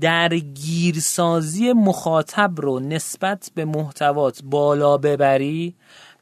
درگیرسازی 0.00 1.72
مخاطب 1.72 2.60
رو 2.60 2.80
نسبت 2.80 3.50
به 3.54 3.64
محتوات 3.64 4.40
بالا 4.44 4.98
ببری 4.98 5.74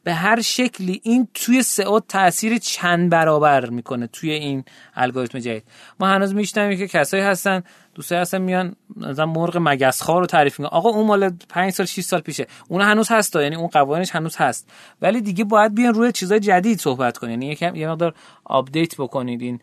به 0.04 0.14
هر 0.14 0.40
شکلی 0.40 1.00
این 1.04 1.28
توی 1.34 1.62
سئو 1.62 2.00
تاثیر 2.00 2.58
چند 2.58 3.10
برابر 3.10 3.70
می‌کنه 3.70 4.06
توی 4.06 4.30
این 4.30 4.64
الگوریتم 4.94 5.38
جدید. 5.38 5.64
ما 6.00 6.06
هنوز 6.06 6.34
میشنویم 6.34 6.78
که 6.78 6.88
کسایی 6.88 7.22
هستن 7.22 7.62
دوستایی 7.94 8.20
هستن 8.20 8.38
میان 8.38 8.76
مثلا 8.96 9.26
مرغ 9.26 9.58
مگسخوار 9.60 10.20
رو 10.20 10.26
تعریف 10.26 10.60
می‌کنن. 10.60 10.78
آقا 10.78 10.88
اون 10.88 11.06
مال 11.06 11.30
5 11.48 11.72
سال 11.72 11.86
6 11.86 12.00
سال 12.00 12.20
پیشه. 12.20 12.46
اون 12.68 12.80
هنوز 12.80 13.08
هست 13.08 13.36
یعنی 13.36 13.56
اون 13.56 13.66
قوانینش 13.66 14.10
هنوز 14.10 14.36
هست. 14.36 14.70
ولی 15.02 15.20
دیگه 15.20 15.44
باید 15.44 15.74
بیان 15.74 15.94
روی 15.94 16.12
چیزای 16.12 16.40
جدید 16.40 16.80
صحبت 16.80 17.18
کنین 17.18 17.42
یعنی 17.42 17.52
یکم 17.52 17.76
یه 17.76 17.88
مقدار 17.88 18.14
update 18.44 18.96
بکنید 18.96 19.42
این 19.42 19.60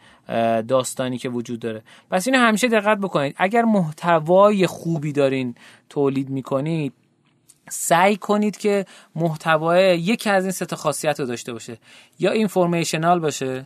داستانی 0.62 1.18
که 1.18 1.30
وجود 1.30 1.60
داره. 1.60 1.84
پس 2.12 2.28
اینو 2.28 2.40
همیشه 2.40 2.68
دقت 2.68 2.98
بکنید. 2.98 3.36
اگر 3.38 3.62
محتوای 3.62 4.68
خوبی 4.68 5.12
دارین 5.12 5.56
تولید 5.90 6.30
می‌کنید 6.30 6.94
سعی 7.70 8.16
کنید 8.16 8.58
که 8.58 8.86
محتوای 9.16 10.00
یکی 10.00 10.30
از 10.30 10.44
این 10.44 10.52
سه 10.52 10.76
خاصیت 10.76 11.20
رو 11.20 11.26
داشته 11.26 11.54
باشه. 11.54 11.78
یا 12.20 12.32
informational 12.32 13.20
باشه 13.20 13.66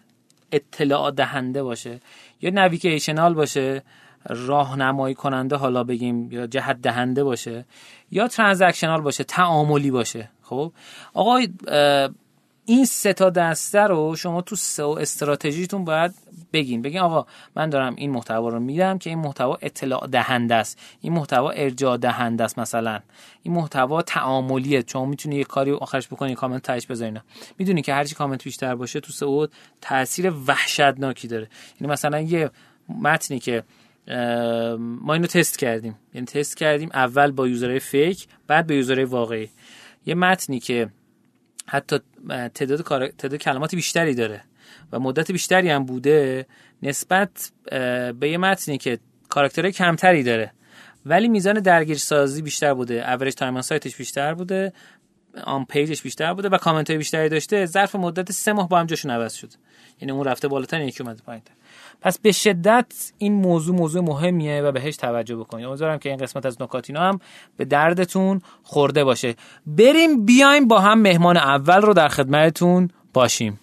اطلاع 0.52 1.12
دهنده 1.12 1.64
باشه 1.64 2.00
یا 2.42 2.50
navigational 2.50 3.34
باشه. 3.34 3.84
راهنمایی 4.26 5.16
کننده 5.16 5.56
حالا 5.56 5.84
بگیم 5.84 6.32
یا 6.32 6.48
جهت 6.48 6.82
دهنده 6.82 7.24
باشه 7.24 7.66
یا 8.12 8.28
ترانزکشنال 8.28 9.02
باشه 9.02 9.24
تعاملی 9.24 9.92
باشه. 9.92 10.30
خب؟ 10.42 10.72
آقا 11.14 11.40
این 12.66 12.86
سه 12.86 13.14
تا 13.14 13.30
دسته 13.30 13.80
رو 13.80 14.16
شما 14.16 14.42
تو 14.42 14.56
سه 14.56 14.84
استراتژیتون 14.84 15.86
باید 15.86 16.14
بگین. 16.54 16.82
بگین 16.82 17.00
آقا 17.00 17.26
من 17.56 17.70
دارم 17.70 17.96
این 17.96 18.12
محتوا 18.12 18.50
رو 18.50 18.60
میدم 18.60 18.98
که 18.98 19.10
این 19.10 19.20
محتوا 19.20 19.58
اطلاع 19.62 20.08
دهنده 20.08 20.56
است. 20.56 20.80
این 21.02 21.14
محتوا 21.14 21.50
ارجاع 21.50 21.98
دهنده 21.98 22.44
است 22.44 22.60
مثلا. 22.60 23.00
این 23.44 23.54
محتوا 23.54 24.02
تعاملیه. 24.02 24.84
چون 24.84 25.10
می‌تونی 25.10 25.36
یه 25.36 25.44
کاری 25.44 25.72
آخرش 25.72 26.08
بکنی 26.08 26.36
کامنت 26.36 26.62
تاش 26.62 26.88
بذاری 26.88 27.20
می‌دونی 27.58 27.82
که 27.82 27.94
هرچی 27.94 28.16
کامنت 28.16 28.44
بیشتر 28.44 28.76
باشه 28.76 29.00
تو 29.00 29.12
سئو 29.12 29.48
تاثیر 29.82 30.34
وحشتناکی 30.48 31.28
داره. 31.28 31.50
یعنی 31.82 31.94
مثلا 31.94 32.20
یه 32.20 32.50
متنی 32.90 33.40
که 33.40 33.64
ما 34.78 35.14
اینو 35.14 35.28
تست 35.28 35.60
کردیم. 35.60 35.96
یعنی 36.14 36.28
تست 36.28 36.58
کردیم 36.58 36.90
اول 36.94 37.32
با 37.32 37.48
user 37.48 37.80
های 37.80 37.96
fake 37.96 38.28
بعد 38.48 38.68
به 38.68 38.76
user 38.76 38.96
های 38.96 39.06
واقعی. 39.06 39.50
یه 40.06 40.16
متنی 40.16 40.60
که 40.60 40.90
حتی 41.68 42.00
تعداد 42.30 42.82
تعداد 43.18 43.36
کلمات 43.36 43.76
بیشتری 43.76 44.16
داره 44.16 44.44
و 44.92 45.00
مدت 45.00 45.32
بیشتری 45.32 45.70
هم 45.70 45.86
بوده 45.86 46.46
نسبت 46.84 47.52
به 48.20 48.30
یه 48.30 48.38
متنی 48.38 48.78
که 48.78 49.00
character 49.30 49.64
های 49.64 49.72
کمتری 49.72 50.24
داره. 50.24 50.52
ولی 51.06 51.28
میزان 51.28 51.60
درگیر 51.60 51.98
سازی 51.98 52.42
بیشتر 52.42 52.74
بوده. 52.74 53.12
average 53.12 53.34
time 53.34 53.62
سایتش 53.62 53.96
بیشتر 53.96 54.34
بوده 54.34 54.74
on 55.44 55.66
page 55.66 55.90
ش 55.90 56.02
بیشتر 56.02 56.34
بوده 56.34 56.50
و 56.50 56.58
کامنت 56.58 56.90
های 56.90 56.98
بیشتری 56.98 57.30
داشته. 57.30 57.66
ظرف 57.66 57.96
مدت 57.96 58.32
سه 58.32 58.54
ماه 58.54 58.70
با 58.70 58.80
هم 58.80 58.86
جاشون 58.86 59.12
عوض 59.12 59.34
شد. 59.34 59.54
یعنی 60.02 60.12
اون 60.12 60.26
رفته 60.26 60.48
بالاتر 60.48 60.82
یکی 60.82 61.04
اومده 61.04 61.22
پایینتر 61.24 61.54
پس 62.02 62.20
به 62.20 62.32
شدت 62.32 63.12
این 63.18 63.34
موضوع 63.34 63.76
موضوع 63.76 64.04
مهمیه 64.04 64.62
و 64.62 64.72
بهش 64.72 64.98
توجه 64.98 65.36
بکنید. 65.36 65.66
امیدوارم 65.66 66.00
که 66.00 66.10
این 66.10 66.18
قسمت 66.18 66.46
از 66.46 66.62
نکاتینا 66.62 67.00
هم 67.00 67.20
به 67.58 67.66
دردتون 67.66 68.42
خورده 68.64 69.04
باشه. 69.04 69.36
بریم 69.68 70.26
بیایم 70.26 70.68
با 70.68 70.80
هم 70.80 71.02
مهمان 71.02 71.38
اول 71.38 71.82
رو 71.82 71.94
در 71.94 72.08
خدمتتون 72.08 72.90
باشیم. 73.14 73.60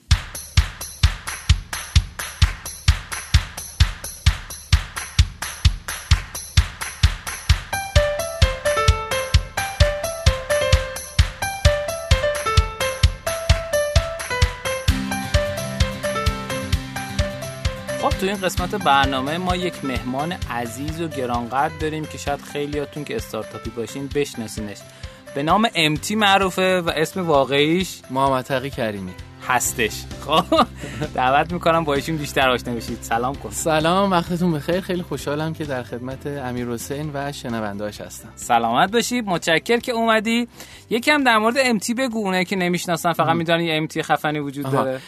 این 18.28 18.40
قسمت 18.40 18.74
برنامه 18.74 19.38
ما 19.38 19.56
یک 19.56 19.84
مهمان 19.84 20.32
عزیز 20.32 21.00
و 21.00 21.08
گرانقدر 21.08 21.78
داریم 21.80 22.04
که 22.04 22.18
شاید 22.18 22.40
خیلیاتون 22.40 23.04
که 23.04 23.16
استارتاپی 23.16 23.70
باشین 23.70 24.08
بشناسینش. 24.14 24.78
به 25.34 25.42
نام 25.42 25.68
امتی 25.74 26.16
معروفه 26.16 26.80
و 26.80 26.90
اسم 26.96 27.26
واقعیش 27.26 28.00
محمد 28.10 28.44
تقی 28.44 28.70
کریمی. 28.70 29.14
هستش. 29.48 30.04
خب 30.26 30.44
دعوت 31.14 31.52
می‌کنم 31.52 31.84
با 31.84 31.94
ایشون 31.94 32.16
بیشتر 32.16 32.48
آشنا 32.48 32.74
بشید. 32.74 32.98
سلام 33.00 33.34
کن. 33.34 33.50
سلام 33.50 34.10
وقتتون 34.10 34.52
بخیر. 34.52 34.80
خیلی 34.80 35.02
خوشحالم 35.02 35.54
که 35.54 35.64
در 35.64 35.82
خدمت 35.82 36.26
امیر 36.26 36.68
حسین 36.68 37.10
و 37.14 37.32
شنوندهاش 37.32 38.00
هستم. 38.00 38.32
سلامت 38.34 38.92
باشی. 38.92 39.20
متشکر 39.20 39.76
که 39.76 39.92
اومدی. 39.92 40.48
یکم 40.90 41.24
در 41.24 41.38
مورد 41.38 41.56
امتی 41.58 41.94
بگو 41.94 42.18
اونه 42.18 42.44
که 42.44 42.56
نمی‌شناسن 42.56 43.12
فقط 43.12 43.36
می‌دونن 43.36 43.60
یه 43.60 43.74
امتی 43.74 44.02
خفنی 44.02 44.38
وجود 44.38 44.66
آها. 44.66 44.84
داره. 44.84 45.00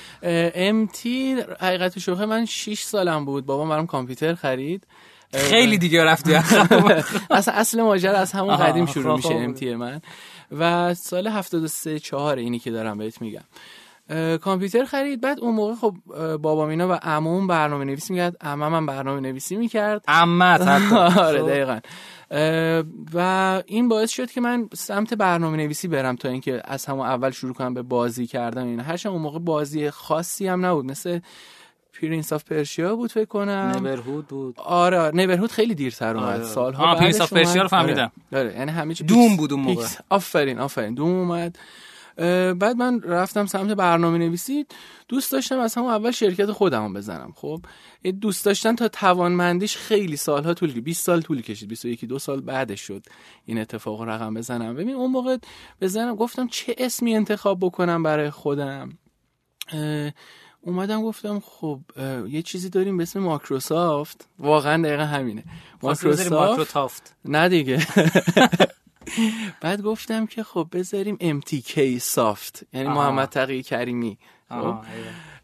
امتی 0.55 1.37
حقیقت 1.61 1.98
شوخه 1.98 2.26
من 2.26 2.44
6 2.44 2.83
سالم 2.83 3.24
بود. 3.24 3.46
بابام 3.46 3.68
برام 3.68 3.87
کامپیوتر 3.87 4.35
خرید. 4.35 4.87
خیلی 5.35 5.79
دیگه 5.79 6.05
رفتی. 6.05 6.35
اصلا 7.31 7.55
اصل 7.55 7.83
ماجرا 7.83 8.18
از 8.18 8.33
همون 8.33 8.57
قدیم 8.57 8.87
شروع 8.87 9.11
خب، 9.11 9.16
میشه 9.16 9.29
خب. 9.29 9.44
امتی 9.44 9.74
من. 9.74 10.00
و 10.59 10.94
سال 10.94 11.26
73 11.26 11.98
4 11.98 12.37
اینی 12.37 12.59
که 12.59 12.70
دارم 12.70 12.98
بهت 12.98 13.22
میگم. 13.22 13.44
کامپیوتر 14.40 14.85
خرید. 14.85 15.20
بعد 15.20 15.40
اون 15.40 15.55
موقع 15.55 15.75
خب 15.75 15.94
بابام 16.37 16.68
اینا 16.68 16.88
و 16.88 16.92
عموم 16.92 17.46
برنامه 17.46 17.85
نویسی 17.85 18.12
می‌کرد. 18.12 18.37
عمم 18.40 18.75
هم 18.75 18.87
برنامه 18.87 19.20
نویسی 19.20 19.57
می‌کرد. 19.57 20.05
عمت 20.09 20.61
آره 21.18 21.40
خب. 21.42 21.49
دقیقا. 21.49 21.81
و 23.14 23.62
این 23.66 23.88
باعث 23.88 24.11
شد 24.11 24.31
که 24.31 24.40
من 24.40 24.68
سمت 24.75 25.14
برنامه 25.14 25.57
نویسی 25.57 25.88
برم 25.88 26.16
تا 26.16 26.29
اینکه 26.29 26.62
از 26.64 26.87
همون 26.87 27.07
اول 27.07 27.31
شروع 27.31 27.55
کنم 27.55 27.75
به 27.75 27.83
بازی 27.83 28.27
کردن 28.27 28.66
این 28.66 28.81
هرچند 28.81 29.12
اون 29.12 29.23
موقع 29.23 29.38
بازی 29.38 29.90
خاصی 29.90 30.46
هم 30.46 30.66
نبود. 30.66 30.85
مثل 30.85 31.20
پرینس 32.01 32.33
آف 32.33 32.44
پرشیا 32.44 32.96
بود 32.96 33.12
فکر 33.12 33.25
کنم. 33.25 33.73
نبرهود 33.77 34.27
بود. 34.27 34.55
آره 34.61 34.99
نبرهود 34.99 35.53
خیلی 35.53 35.75
دیرتر 35.75 36.16
اومد. 36.16 36.29
آره. 36.40 36.44
سالها 36.44 36.85
آه، 36.85 36.88
بعدش 36.88 37.01
پرینس 37.01 37.20
آف 37.20 37.33
پرشیا 37.33 37.62
رو. 37.62 37.68
فهمیدم. 37.68 38.12
آره 38.33 38.40
آره، 38.42 38.59
یعنی 38.59 38.70
همه 38.70 38.94
چی 38.94 39.05
دوم 39.05 39.37
بود 39.37 39.53
اون 39.53 39.62
موقع. 39.62 39.87
آفرین 40.09 40.59
آفرین. 40.59 40.94
دوم 40.94 41.18
اومد. 41.18 41.59
بعد 42.16 42.77
من 42.77 43.01
رفتم 43.03 43.46
سمت 43.46 43.70
برنامه 43.70 44.18
نویسی 44.18 44.66
دوست 45.09 45.33
داشتم 45.33 45.59
از 45.59 45.75
همون 45.75 45.90
اول 45.90 46.11
شرکت 46.11 46.53
خودم 46.53 46.92
بزنم. 46.92 47.33
خب 47.37 47.64
دوست 48.20 48.44
داشتن 48.44 48.77
تا 48.77 48.88
توانمندیش 48.88 49.77
خیلی 49.77 50.16
سالها 50.16 50.55
طول 50.55 50.70
کشید. 50.70 50.85
20 50.85 51.05
سال 51.07 51.23
طول 51.23 51.42
کشید. 51.42 51.68
21 51.68 52.05
دو 52.05 52.18
سال 52.18 52.40
بعدش 52.40 52.81
شد 52.81 53.03
این 53.44 53.59
اتفاق 53.59 54.03
رقم 54.03 54.35
بزنم. 54.35 54.75
ببین 54.75 54.94
اون 54.94 55.11
موقع 55.11 55.37
بزنم 55.81 56.14
گفتم 56.14 56.49
چه 56.49 56.75
اسمی 56.79 57.14
انتخاب 57.14 57.59
بکنم 57.61 58.03
برای 58.03 58.31
خودم؟ 58.31 58.99
اومدم 60.61 61.03
گفتم 61.03 61.40
خب 61.40 61.81
یه 62.29 62.42
چیزی 62.42 62.68
داریم 62.68 62.96
به 62.96 63.03
اسم 63.03 63.20
ماکروسافت 63.20 64.29
واقعا 64.38 64.83
دقیقا 64.83 65.05
همینه. 65.05 65.44
ماکروسافت 65.83 66.33
ماکروسافت 66.33 66.51
ماکروتافت 66.51 67.16
نه 67.25 67.49
دیگه. 67.49 67.87
بعد 69.61 69.83
گفتم 69.83 70.27
که 70.27 70.43
خب 70.43 70.69
بذاریم 70.73 71.41
MTK 71.41 71.99
سافت 72.01 72.63
یعنی 72.73 72.89
آها. 72.89 72.95
محمد 72.97 73.29
تقی 73.29 73.63
کریمی. 73.63 74.19
خب؟ 74.49 74.55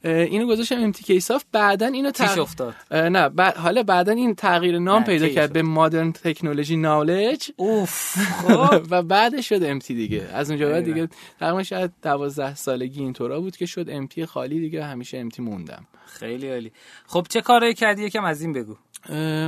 اه، 0.05 0.13
اینو 0.13 0.47
گذاشتم 0.47 0.93
MTK 0.93 1.19
سافت 1.19 1.47
بعدا 1.53 1.87
اینو 1.87 2.11
تغ- 2.11 2.39
افتاد. 2.39 2.75
نه 2.93 3.29
بعد 3.29 3.57
حالا 3.57 3.83
بعدا 3.83 4.13
این 4.13 4.35
تغییر 4.35 4.79
نام 4.79 5.05
پیدا 5.05 5.29
کرد 5.29 5.49
شد؟ 5.49 5.53
به 5.53 5.63
مادرن 5.63 6.13
تکنولوژی 6.13 6.77
نالج 6.77 7.51
اوف 7.57 8.15
خب. 8.43 8.87
و 8.91 9.03
بعدش 9.03 9.49
شد 9.49 9.63
امتی 9.65 9.95
دیگه. 9.95 10.29
از 10.33 10.51
اونجا 10.51 10.69
بعد 10.71 10.85
دیگه 10.85 11.09
تقریبا 11.41 11.63
شاید 11.63 11.91
12 12.03 12.55
سالگی 12.55 13.01
اینطورا 13.03 13.41
بود 13.41 13.57
که 13.57 13.67
شد 13.67 13.87
امتی 13.91 14.27
خالی 14.27 14.61
دیگه 14.61 14.85
همیشه 14.85 15.19
امتی 15.19 15.43
موندم. 15.43 15.87
خیلی 16.07 16.51
عالی. 16.51 16.73
خب 17.07 17.27
چه 17.31 17.41
کاری 17.41 17.75
کردی؟ 17.75 18.03
یکم 18.05 18.25
از 18.25 18.43
این 18.43 18.53
بگو. 18.53 18.77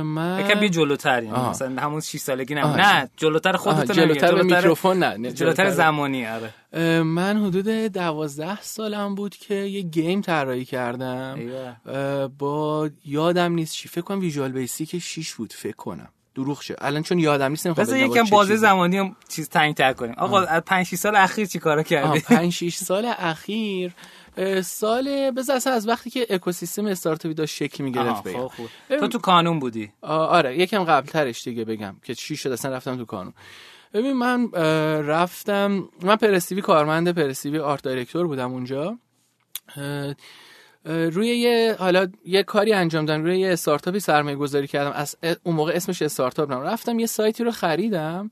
من 0.03 0.45
یکم 0.45 0.59
بیا 0.59 0.69
جلوتر 0.69 1.23
یعنی. 1.23 1.49
مثلا 1.49 1.81
همون 1.81 2.01
6 2.01 2.17
سالگی 2.17 2.55
نه. 2.55 2.75
نه 2.77 3.09
جلوتر 3.17 3.53
خودت 3.53 3.91
جلوتر 3.91 4.35
به 4.35 4.43
میکروفون 4.43 4.99
نه 4.99 5.17
نه، 5.17 5.31
جلوتر 5.31 5.69
زمانی 5.69 6.25
آره. 6.27 6.53
من 7.01 7.45
حدود 7.45 7.67
دوازده 7.69 8.61
سالم 8.61 9.15
بود 9.15 9.35
که 9.35 9.55
یه 9.55 9.81
گیم 9.81 10.21
طراحی 10.21 10.65
کردم. 10.65 11.35
ایوه. 11.37 12.27
با 12.27 12.89
یادم 13.05 13.53
نیست 13.53 13.73
چی 13.73 13.87
فکر 13.87 14.01
کنم 14.01 14.19
ویژوال 14.19 14.51
بیسیک 14.51 14.99
6 14.99 15.33
بود 15.33 15.53
فکر 15.53 15.75
کنم. 15.75 16.09
دروغ 16.35 16.61
شه. 16.61 16.75
الان 16.77 17.03
چون 17.03 17.19
یادم 17.19 17.49
نیست 17.49 17.67
نمی‌خوام 17.67 17.87
بگم 17.87 18.11
یکم 18.11 18.23
بازه. 18.23 18.55
زمانی 18.55 18.97
هم 18.97 19.15
چیز 19.27 19.49
تنگ 19.49 19.75
تر 19.75 19.93
کنیم. 19.93 20.15
آقا 20.17 20.41
از 20.41 20.61
5 20.61 20.85
6 20.85 20.95
سال 20.95 21.15
اخیر 21.15 21.45
چی 21.45 21.59
کارا 21.59 21.81
آها، 21.81 21.83
کردی؟ 21.83 22.19
پنج 22.19 22.53
6 22.53 22.75
سال 22.75 23.05
اخیر 23.17 23.91
سال 24.63 25.31
بذار 25.31 25.55
اصلا 25.55 25.73
از 25.73 25.87
وقتی 25.87 26.09
که 26.09 26.27
اکوسیستم 26.29 26.85
استارتاپی 26.85 27.33
داشت 27.33 27.55
شکل 27.55 27.83
می‌گرفت 27.83 28.23
بگم. 28.23 28.47
خب 28.47 28.47
خوب. 28.47 28.69
تو 28.99 29.07
تو 29.07 29.19
کانون 29.19 29.59
بودی. 29.59 29.91
آره 30.01 30.57
یکم 30.57 30.83
قبل 30.83 31.07
ترش 31.07 31.43
دیگه 31.43 31.65
بگم 31.65 31.95
که 32.03 32.15
چی 32.15 32.35
شد 32.35 32.51
اصلا 32.51 32.71
رفتم 32.71 32.97
تو 32.97 33.05
کانون. 33.05 33.33
ببین 33.93 34.13
من 34.13 34.51
رفتم 35.01 35.89
من 36.03 36.15
پرستیوی 36.15 36.61
کارمند 36.61 37.11
پرستیوی 37.11 37.59
آرت 37.59 37.83
دایرکتور 37.83 38.27
بودم 38.27 38.51
اونجا. 38.51 38.97
روی 40.85 41.27
یه 41.27 41.75
حالا 41.79 42.07
یه 42.25 42.43
کاری 42.43 42.73
انجام 42.73 43.05
دادم 43.05 43.23
روی 43.23 43.39
یه 43.39 43.53
استارتاپی 43.53 43.99
سرمایه 43.99 44.35
گذاری 44.35 44.67
کردم. 44.67 44.91
از 44.91 45.15
اون 45.43 45.55
موقع 45.55 45.71
اسمش 45.75 46.01
استارتاپ 46.01 46.51
نم 46.51 46.61
رفتم 46.61 46.99
یه 46.99 47.05
سایتی 47.05 47.43
رو 47.43 47.51
خریدم. 47.51 48.29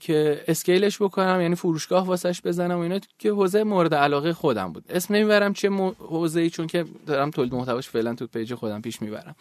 که 0.00 0.44
scale 0.48 0.87
ش 0.87 1.02
بکنم 1.02 1.40
یعنی 1.40 1.54
فروشگاه 1.54 2.06
واسش 2.06 2.42
بزنم 2.42 2.78
و 2.78 2.80
اینا 2.80 3.00
که 3.18 3.30
حوزه 3.30 3.64
مورد 3.64 3.94
علاقه 3.94 4.32
خودم 4.32 4.72
بود. 4.72 4.84
اسم 4.88 5.14
نمی‌برم 5.14 5.52
چه 5.52 5.68
مو- 5.68 5.94
حوزه‌ای 5.98 6.50
چون 6.50 6.66
که 6.66 6.84
دارم 7.06 7.30
تولید 7.30 7.54
محتواش 7.54 7.88
فعلا 7.88 8.14
تو 8.14 8.26
page 8.26 8.54
خودم 8.54 8.82
پیش 8.82 9.02
می‌برم. 9.02 9.36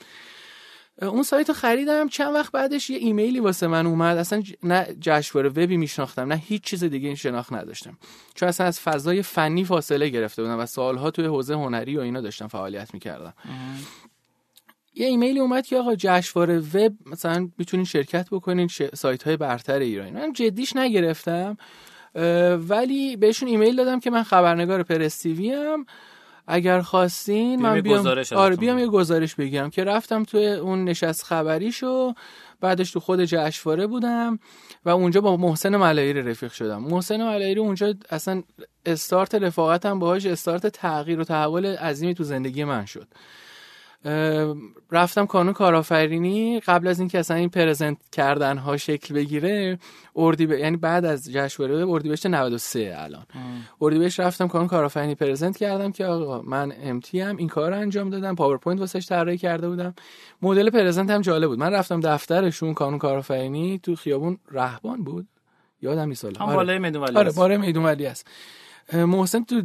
اون 1.02 1.24
سایت 1.24 1.48
رو 1.48 1.56
خریدم. 1.56 2.10
چند 2.10 2.36
وقت 2.36 2.52
بعدش 2.52 2.90
یه 2.90 2.98
ایمیلی 2.98 3.40
واسه 3.40 3.68
من 3.68 3.86
اومد. 3.88 4.18
اصلا 4.18 4.44
نه 4.64 4.88
جشنواره 5.02 5.50
وبی 5.50 5.78
میشناختم 5.78 6.34
نه 6.34 6.36
هیچ 6.36 6.64
چیز 6.64 6.84
دیگه 6.84 7.08
این 7.08 7.16
شناخت 7.16 7.54
نداشتم. 7.54 7.98
چون 8.36 8.50
اصلا 8.50 8.68
از 8.68 8.80
فضای 8.80 9.22
فنی 9.22 9.66
فاصله 9.66 10.10
گرفته 10.10 10.42
بودم 10.42 10.60
و 10.60 10.66
سالها 10.66 11.12
توی 11.12 11.26
حوزه 11.26 11.54
هنری 11.54 11.98
و 11.98 12.02
اینا 12.02 12.22
داشتم 12.22 12.48
فعالیت 12.48 12.94
می‌کردم. 12.94 13.34
یه 15.00 15.08
ایمیلی 15.08 15.40
اومد 15.40 15.66
که 15.66 15.78
آقا 15.78 15.96
جشنواره 15.96 16.60
وب 16.60 16.94
مثلا 17.06 17.50
می‌تونین 17.58 17.86
شرکت 17.86 18.30
بکنین 18.32 18.68
ش... 18.68 18.82
سایت 18.94 19.24
های 19.24 19.38
برتر 19.38 19.80
ایرانی. 19.80 20.12
من 20.12 20.34
جدیش 20.34 20.76
نگرفتم 20.76 21.58
ولی 22.70 23.16
بهشون 23.16 23.50
ایمیل 23.50 23.76
دادم 23.76 24.00
که 24.00 24.10
من 24.10 24.24
خبرنگار 24.24 24.84
پرستیوی 24.84 25.54
ام. 25.54 25.86
اگر 26.48 26.82
خواستین 26.82 27.62
من 27.62 27.82
بیام 27.82 28.00
گزارش 28.00 28.34
آره 28.34 28.56
بیام 28.56 28.80
یه 28.80 28.88
گزارش 28.88 29.36
بگیرم 29.36 29.70
که 29.70 29.84
رفتم 29.84 30.24
توی 30.24 30.48
اون 30.48 30.84
نشست 30.84 31.24
خبریشو 31.24 32.14
بعدش 32.62 32.92
تو 32.92 33.00
خود 33.00 33.24
جشنواره 33.24 33.88
بودم 33.88 34.40
و 34.86 34.90
اونجا 34.90 35.22
با 35.22 35.38
محسن 35.38 35.76
ملایری 35.76 36.22
رفیق 36.22 36.52
شدم. 36.52 36.84
محسن 36.84 37.24
ملایری 37.24 37.60
اونجا 37.60 37.94
اصلا 38.10 38.44
استارت 38.86 39.36
رفاقتم 39.36 40.00
باهاش 40.00 40.26
استارت 40.26 40.68
تغییر 40.68 41.20
و 41.20 41.24
تحول 41.24 41.66
عظیمی 41.66 42.14
تو 42.14 42.24
زندگی 42.24 42.64
من 42.64 42.86
شد. 42.86 43.08
رفتم 44.92 45.26
کانون 45.26 45.54
کارآفرینی. 45.54 46.60
قبل 46.60 46.88
از 46.88 47.00
اینکه 47.00 47.20
اصلا 47.20 47.38
این 47.38 47.50
پرزنت 47.50 47.98
کردن 48.12 48.58
ها 48.58 48.78
شکل 48.78 49.14
بگیره 49.14 49.80
اردی 50.16 50.44
یعنی 50.44 50.78
بعد 50.78 51.06
از 51.06 51.32
جشنواره 51.32 51.90
اردیبهشت 51.90 52.26
93 52.26 52.96
الان. 52.98 53.26
اردیبهشت 53.82 54.20
رفتم 54.20 54.48
کانون 54.48 54.68
کارآفرینی 54.68 55.16
پرزنت 55.16 55.58
کردم 55.58 55.92
که 55.92 56.06
آقا 56.06 56.42
من 56.42 56.74
امتی 56.82 57.22
ام 57.22 57.38
این 57.38 57.48
کار 57.48 57.72
رو 57.72 57.78
انجام 57.78 58.10
دادم. 58.10 58.36
پاورپوینت 58.36 58.80
واسش 58.80 59.08
طراحی 59.08 59.38
کرده 59.38 59.70
بودم. 59.70 59.94
مدل 60.42 60.70
پرزنت 60.70 61.10
هم 61.10 61.22
جالب 61.22 61.48
بود. 61.48 61.60
من 61.60 61.74
رفتم 61.74 62.00
دفترشون 62.00 62.74
کانون 62.74 63.00
کارآفرینی 63.00 63.80
تو 63.84 63.96
خیابون. 63.96 64.38
رهبان 64.52 65.04
بود؟ 65.04 65.28
یادم 65.82 66.08
نیست. 66.08 66.26
حالا. 66.26 66.40
هم 66.40 66.46
آره. 66.46 66.56
بالای 66.56 66.80
میدون 66.80 67.04
ولی 67.04 67.18
آره. 67.18 67.32
باره 67.32 67.58
میدون 67.58 67.84
ولی 67.86 68.06
است 68.06 68.28
محسن 68.94 69.44
تو 69.44 69.62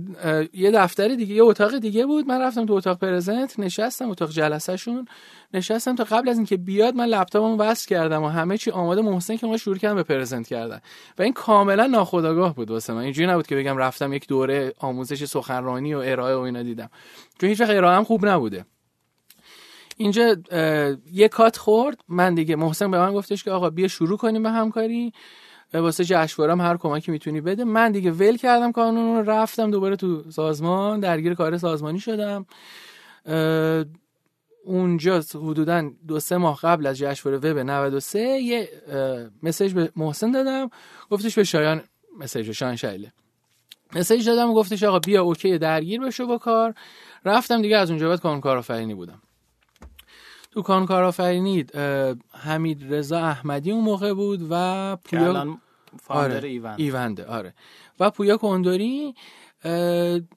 یه 0.53 0.71
دفتر 0.71 1.09
دیگه 1.09 1.35
یه 1.35 1.43
اتاق 1.43 1.79
دیگه 1.79 2.07
بود. 2.07 2.27
من 2.27 2.41
رفتم 2.41 2.67
تو 2.67 2.73
اتاق 2.73 2.99
پرزنت 2.99 3.59
نشستم 3.59 4.11
اتاق 4.11 4.31
جلسه 4.31 4.77
شون 4.77 5.09
نشستم 5.55 5.95
تا 5.95 6.05
قبل 6.05 6.29
از 6.29 6.37
اینکه 6.37 6.57
بیاد 6.57 6.95
من 6.95 7.07
لپتاپمو 7.07 7.57
وصل 7.57 7.89
کردم 7.89 8.23
و 8.23 8.29
همه 8.29 8.59
چی 8.59 8.71
آماده 8.71 9.03
محسن 9.03 9.37
که 9.37 9.47
ما 9.47 9.57
شروع 9.57 9.77
کردم 9.77 9.95
به 9.95 10.03
پرزنت 10.03 10.49
کردن. 10.49 10.81
و 11.19 11.23
این 11.23 11.33
کاملا 11.33 11.87
ناخودآگاه 11.87 12.55
بود 12.55 12.71
واسه 12.71 12.93
من. 12.93 13.01
اینجوری 13.01 13.29
نبود 13.29 13.47
که 13.47 13.57
بگم 13.57 13.77
رفتم 13.77 14.13
یک 14.13 14.29
دوره 14.29 14.73
آموزش 14.79 15.25
سخنرانی 15.25 15.95
و 15.95 15.99
ارائه 15.99 16.37
و 16.37 16.41
اینا 16.41 16.63
دیدم. 16.63 16.91
چون 17.41 17.49
هیچ 17.49 17.61
وقت 17.61 17.71
ارائه 17.71 18.05
خوب 18.05 18.27
نبوده. 18.27 18.65
اینجا 19.97 20.37
یه 21.13 21.29
کات 21.29 21.57
خورد. 21.57 22.01
من 22.09 22.35
دیگه 22.35 22.57
محسن 22.57 22.91
به 22.91 22.99
من 22.99 23.13
گفتش 23.13 23.45
که 23.45 23.51
آقا 23.51 23.71
بیا 23.71 23.89
شروع 23.89 24.19
کنیم 24.19 24.43
به 24.43 24.51
همکاری. 24.51 25.13
واسه 25.81 26.05
جشنواره 26.05 26.53
هم 26.53 26.61
هر 26.61 26.77
کمکی 26.77 27.11
می‌تونی 27.11 27.41
بده. 27.41 27.65
من 27.65 27.93
دیگه 27.93 28.11
ول 28.11 28.37
کردم 28.37 28.73
کانون 28.73 29.17
رو 29.17 29.31
رفتم 29.31 29.71
دوباره 29.71 29.97
تو 29.97 30.31
سازمان 30.31 31.01
درگیر 31.01 31.35
کار 31.35 31.59
سازمانی 31.59 32.01
شدم. 32.01 32.47
اونجا 34.65 35.23
حدودا 35.35 35.91
دو 36.09 36.21
سه 36.21 36.37
ماه 36.37 36.61
قبل 36.63 36.87
از 36.87 36.99
جشنواره 36.99 37.53
وب 37.53 37.59
93 37.59 38.21
یه 38.21 38.69
مسیج 39.43 39.73
به 39.73 39.93
محسن 39.97 40.31
دادم. 40.31 40.71
گفتش 41.11 41.35
به 41.35 41.45
شایان 41.45 41.83
مسیج 42.19 42.47
به 42.47 42.53
شایان 42.53 42.77
شایله 42.77 43.13
مسیج 43.97 44.27
دادم 44.27 44.53
گفتش 44.55 44.83
آقا 44.83 44.99
بیا 44.99 45.23
اوکی 45.23 45.59
درگیر 45.59 46.01
بشو 46.01 46.27
با 46.27 46.39
کار. 46.39 46.75
رفتم 47.25 47.63
دیگه 47.63 47.77
از 47.77 47.91
اونجا 47.91 48.09
بعد 48.09 48.21
کانون 48.21 48.41
کارآفرینی 48.41 48.95
بودم. 48.95 49.23
تو 50.51 50.63
کان 50.63 50.87
کارآفرینی 50.87 51.67
حمید 52.33 52.95
رضا 52.95 53.19
احمدی 53.19 53.71
اون 53.73 53.85
موقع 53.85 54.13
بود 54.15 54.47
و 54.51 54.97
پویا 54.97 55.59
آره. 56.09 56.49
ایوند 56.49 56.81
ایونده 56.81 57.27
آره. 57.27 57.55
و 58.01 58.11
پویا 58.11 58.37
کندوری 58.37 59.15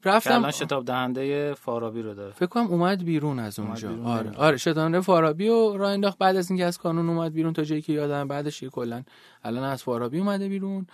رفتم 0.04 0.36
الان 0.36 0.52
شتاب 0.52 0.86
دهنده 0.86 1.54
فارابی 1.54 2.02
رو 2.02 2.14
داره. 2.14 2.32
فکر 2.32 2.46
کنم 2.46 2.68
اومد 2.68 3.04
بیرون 3.04 3.40
از 3.40 3.60
اونجا. 3.60 3.90
بیرون 3.90 4.06
آره 4.06 4.32
آره 4.38 4.58
شتاب 4.58 4.76
دهنده 4.76 5.02
فارابی 5.02 5.48
و 5.48 5.78
راه 5.78 5.92
انداخت. 5.92 6.18
بعد 6.18 6.36
از 6.36 6.52
اینکه 6.52 6.66
از 6.66 6.78
کانون 6.78 7.10
اومد 7.10 7.34
بیرون 7.34 7.54
تا 7.54 7.64
جایی 7.64 7.82
که 7.82 7.94
یادم 7.94 8.28
بعدش 8.28 8.64
کلا 8.64 9.04
الان 9.44 9.64
از 9.64 9.84
فارابی 9.84 10.20
اومده 10.20 10.50
بیرون. 10.50 10.88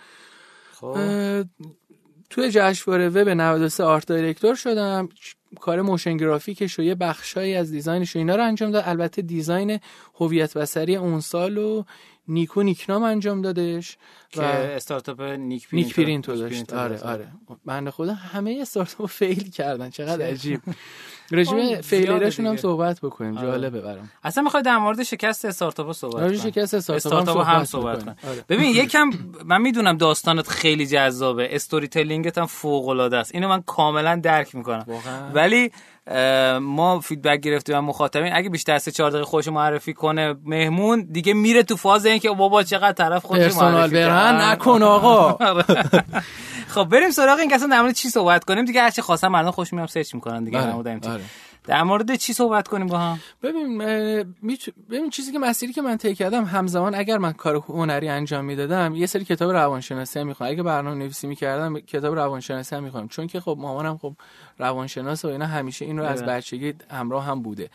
خب. 0.72 0.96
توی 2.30 2.50
جشنواره 2.50 3.08
وب 3.08 3.28
93 3.28 3.84
art 3.84 4.06
director 4.06 4.54
شدم. 4.54 5.08
کار 5.60 5.82
motion 5.82 6.16
graphic 6.16 6.64
ش 6.64 6.78
و 6.78 6.82
یه 6.82 6.94
بخشایی 6.94 7.54
از 7.54 7.70
design 7.70 8.04
ش 8.04 8.16
و 8.16 8.18
اینا 8.18 8.36
رو 8.36 8.44
انجام 8.44 8.70
داد. 8.70 8.84
البته 8.86 9.22
design 9.22 9.80
هویت 10.14 10.56
بصری 10.56 10.96
اون 10.96 11.20
سال 11.20 11.58
و 11.58 11.84
نیکو 12.32 12.62
نیکنام 12.62 13.02
انجام 13.02 13.42
دادش 13.42 13.96
که 14.30 14.42
استارتاپ 14.42 15.20
نیک 15.20 15.68
پرینت 15.68 15.86
نیک 15.86 15.96
پرینت 15.96 16.26
داشت. 16.26 16.72
آره 16.72 17.00
آره. 17.00 17.28
بنده 17.66 17.90
خدا 17.90 18.14
همه 18.14 18.58
استارتاپ 18.60 19.06
fail 19.06 19.50
کردن. 19.50 19.90
چقدر 19.90 20.26
عجیب. 20.26 20.60
راجع 21.30 21.80
به 21.80 21.90
failure 21.90 22.26
شون 22.26 22.46
هم 22.46 22.56
صحبت 22.56 23.00
بکنیم. 23.00 23.38
آره. 23.38 23.46
جالبه 23.46 23.80
برام. 23.80 24.10
اصلا 24.24 24.42
می‌خواد 24.44 24.64
در 24.64 24.78
مورد 24.78 25.02
شکست 25.02 25.44
استارتاپ 25.44 25.92
صحبت 25.92 26.26
کنیم 26.26 26.40
شکست 26.40 26.74
استارتاپ, 26.74 27.48
هم 27.48 27.64
صحبت 27.64 28.04
کنیم 28.04 28.16
آره. 28.28 28.44
ببین 28.48 28.70
یکم 28.70 29.10
من 29.44 29.60
می‌دونم 29.62 29.96
داستانت 29.96 30.48
خیلی 30.48 30.86
جذابه. 30.86 31.48
storytelling 31.54 31.88
ت 31.88 32.38
هم 32.38 32.46
فوق 32.46 32.88
العاده 32.88 33.16
است. 33.16 33.34
اینو 33.34 33.48
من 33.48 33.62
کاملا 33.62 34.16
درک 34.16 34.54
می‌کنم. 34.54 34.86
ولی 35.34 35.72
ما 36.60 37.00
feedback 37.00 37.40
گرفتیم 37.40 37.76
و 37.76 37.80
مخاطبین 37.80 38.32
اگه 38.34 38.50
بیشتر 38.50 38.78
سه 38.78 38.90
چهار 38.90 39.10
دقیقه 39.10 39.24
خودش 39.24 39.48
معرفی 39.48 39.92
کنه 39.92 40.34
مهمون 40.44 41.08
دیگه 41.10 41.34
میره 41.34 41.62
تو 41.62 41.76
فاز 41.76 42.06
اینکه 42.06 42.30
بابا 42.30 42.62
چقدر 42.62 42.92
طرف 42.92 43.24
خودش 43.24 43.56
معرفی 43.56 43.94
برن 43.94 44.40
نکن 44.40 44.82
آقا. 44.82 45.38
خب 46.74 46.84
بریم 46.84 47.10
سراغ 47.10 47.38
این 47.38 47.48
که 47.48 47.54
اصلا 47.54 47.68
در 47.68 47.82
مورد 47.82 47.94
چی 47.94 48.08
صحبت 48.08 48.44
کنیم. 48.44 48.64
دیگه 48.64 48.82
هرچی 48.82 49.02
خواستم 49.02 49.28
مردم 49.28 49.50
خوش 49.50 49.72
میام 49.72 49.86
search 49.86 50.14
می‌کنن 50.14 50.44
دیگه 50.44 50.58
آره. 51.08 51.22
در 51.64 51.82
مورد 51.82 52.14
چی 52.14 52.32
صحبت 52.32 52.68
کنیم 52.68 52.86
با 52.86 52.98
هم؟ 52.98 53.20
ببین 53.42 53.78
ببین 54.90 55.10
چیزی 55.10 55.32
که 55.32 55.38
مسیری 55.38 55.72
که 55.72 55.82
من 55.82 55.96
طی 55.96 56.14
کردم 56.14 56.44
همزمان 56.44 56.94
اگر 56.94 57.18
من 57.18 57.32
کار 57.32 57.56
هنری 57.56 58.08
انجام 58.08 58.44
می‌دادم 58.44 58.94
یه 58.94 59.06
سری 59.06 59.24
کتاب 59.24 59.50
روانشناسی 59.50 60.18
هم 60.18 60.26
می‌خوندم. 60.26 60.50
اگه 60.50 60.62
برنامه 60.62 60.96
نویسی 60.96 61.26
می‌کردم 61.26 61.80
کتاب 61.80 62.14
روانشناسی 62.14 62.76
هم 62.76 62.84
می‌خوندم. 62.84 63.08
چون 63.08 63.26
که 63.26 63.40
خب 63.40 63.56
مامانم 63.60 63.98
خب 63.98 64.14
روانشناس 64.58 65.24
و 65.24 65.28
اینا 65.28 65.46
همیشه 65.46 65.84
این 65.84 65.98
رو 65.98 66.04
از 66.04 66.24
بچگی 66.24 66.74
همراه 66.90 67.24
هم 67.24 67.42
بوده. 67.42 67.70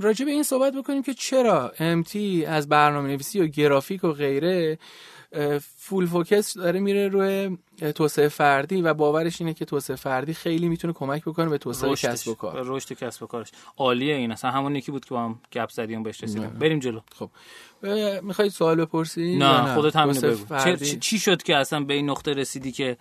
راجع 0.00 0.24
به 0.24 0.30
این 0.30 0.42
صحبت 0.42 0.72
بکنیم 0.72 1.02
که 1.02 1.14
چرا 1.14 1.72
امتی 1.78 2.44
از 2.44 2.68
برنامه 2.68 3.08
نویسی 3.08 3.40
و 3.40 3.46
گرافیک 3.46 4.04
و 4.04 4.12
غیره 4.12 4.78
فول 5.76 6.06
فوکس 6.06 6.56
داره 6.56 6.80
میره 6.80 7.08
روی 7.08 7.58
توسعه 7.94 8.28
فردی 8.28 8.82
و 8.82 8.94
باورش 8.94 9.40
اینه 9.40 9.54
که 9.54 9.64
توسعه 9.64 9.96
فردی 9.96 10.34
خیلی 10.34 10.68
می‌تونه 10.68 10.92
کمک 10.92 11.24
بکنه 11.24 11.48
به 11.48 11.58
توسعه 11.58 11.94
کسب 11.94 12.28
و 12.28 12.34
کار. 12.34 12.62
رشد 12.64 12.92
کسب 12.92 13.22
و 13.22 13.26
کارش. 13.26 13.48
عالیه 13.76 14.14
این 14.14 14.32
اصلا 14.32 14.50
همون 14.50 14.76
یکی 14.76 14.92
بود 14.92 15.04
که 15.04 15.10
با 15.10 15.24
هم 15.24 15.40
گپ 15.52 15.70
زدیم 15.70 16.02
بهش 16.02 16.22
رسیدیم. 16.22 16.50
بریم 16.50 16.78
جلو. 16.78 17.00
خب. 17.14 17.30
می‌خوای 18.22 18.50
سوال 18.50 18.76
بپرسی؟ 18.76 19.36
نه, 19.36 19.66
نه. 19.66 19.74
خودت 19.74 19.96
همین 19.96 20.20
بگو. 20.20 20.76
چی 21.00 21.18
شد 21.18 21.42
که 21.42 21.56
اصلا 21.56 21.80
به 21.80 21.94
این 21.94 22.10
نقطه 22.10 22.32
رسیدی 22.32 22.72
که 22.72 22.96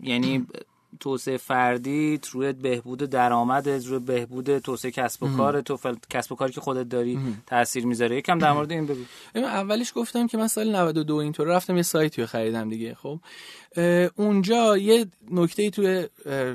یعنی 0.00 0.46
توسعه 1.00 1.36
فردی 1.36 2.20
روی 2.32 2.52
بهبود 2.52 2.98
درآمد 2.98 3.68
روی 3.68 3.98
بهبود 3.98 4.58
توسعه 4.58 4.90
کسب 4.90 5.22
و 5.22 5.36
کار 5.36 5.60
تو 5.60 5.76
فل... 5.76 5.94
کسب 6.10 6.32
و 6.32 6.34
کاری 6.34 6.52
که 6.52 6.60
خودت 6.60 6.88
داری 6.88 7.18
تاثیر 7.46 7.86
می‌ذاره. 7.86 8.16
یکم 8.16 8.38
در 8.38 8.52
مورد 8.52 8.72
این 8.72 8.86
بگو. 8.86 9.02
اولش 9.34 9.92
گفتم 9.96 10.26
که 10.26 10.38
من 10.38 10.48
سال 10.48 10.76
92 10.76 11.16
اینطور 11.16 11.46
رفتم 11.46 11.76
یه 11.76 11.82
سایتی 11.82 12.20
رو 12.20 12.26
خریدم 12.26 12.68
دیگه 12.68 12.94
خب. 12.94 13.20
اونجا 14.16 14.76
یه 14.76 15.06
نکته 15.30 15.62
ای 15.62 15.70
توی 15.70 16.06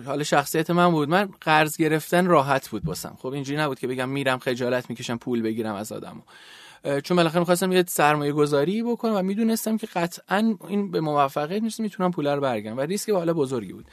حال 0.05 0.23
شخصیت 0.23 0.69
من 0.69 0.91
بود. 0.91 1.09
من 1.09 1.29
قرض 1.41 1.77
گرفتن 1.77 2.25
راحت 2.25 2.69
بود 2.69 2.83
باسم. 2.83 3.17
خب 3.19 3.27
اینجوری 3.27 3.59
نبود 3.59 3.79
که 3.79 3.87
بگم 3.87 4.09
میرم 4.09 4.39
خجالت 4.39 4.89
می‌کشم 4.89 5.17
پول 5.17 5.41
بگیرم 5.41 5.75
از 5.75 5.91
آدمو. 5.91 6.21
چون 7.03 7.17
بالاخره 7.17 7.39
می‌خواستم 7.39 7.71
یه 7.71 7.83
سرمایه 7.87 8.31
گذاری 8.31 8.83
بکنم 8.83 9.15
و 9.15 9.21
می‌دونستم 9.21 9.77
که 9.77 9.87
قطعا 9.87 10.55
این 10.67 10.91
به 10.91 11.01
موفقیت 11.01 11.61
می‌رسه 11.61 11.83
می‌تونم 11.83 12.11
پول 12.11 12.27
رو 12.27 12.41
برگردم. 12.41 12.77
و 12.77 12.81
ریسک 12.81 13.09
بالا 13.09 13.33
بزرگی 13.33 13.73
بود. 13.73 13.85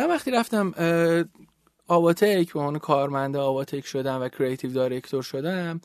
من 0.00 0.06
وقتی 0.06 0.30
رفتم 0.30 0.74
آواتک 1.88 2.52
به 2.52 2.60
عنوان 2.60 2.78
کارمند 2.78 3.36
آواتک 3.36 3.86
شدم 3.86 4.22
و 4.22 4.28
creative 4.28 4.72
director 4.72 5.22
شدم 5.22 5.80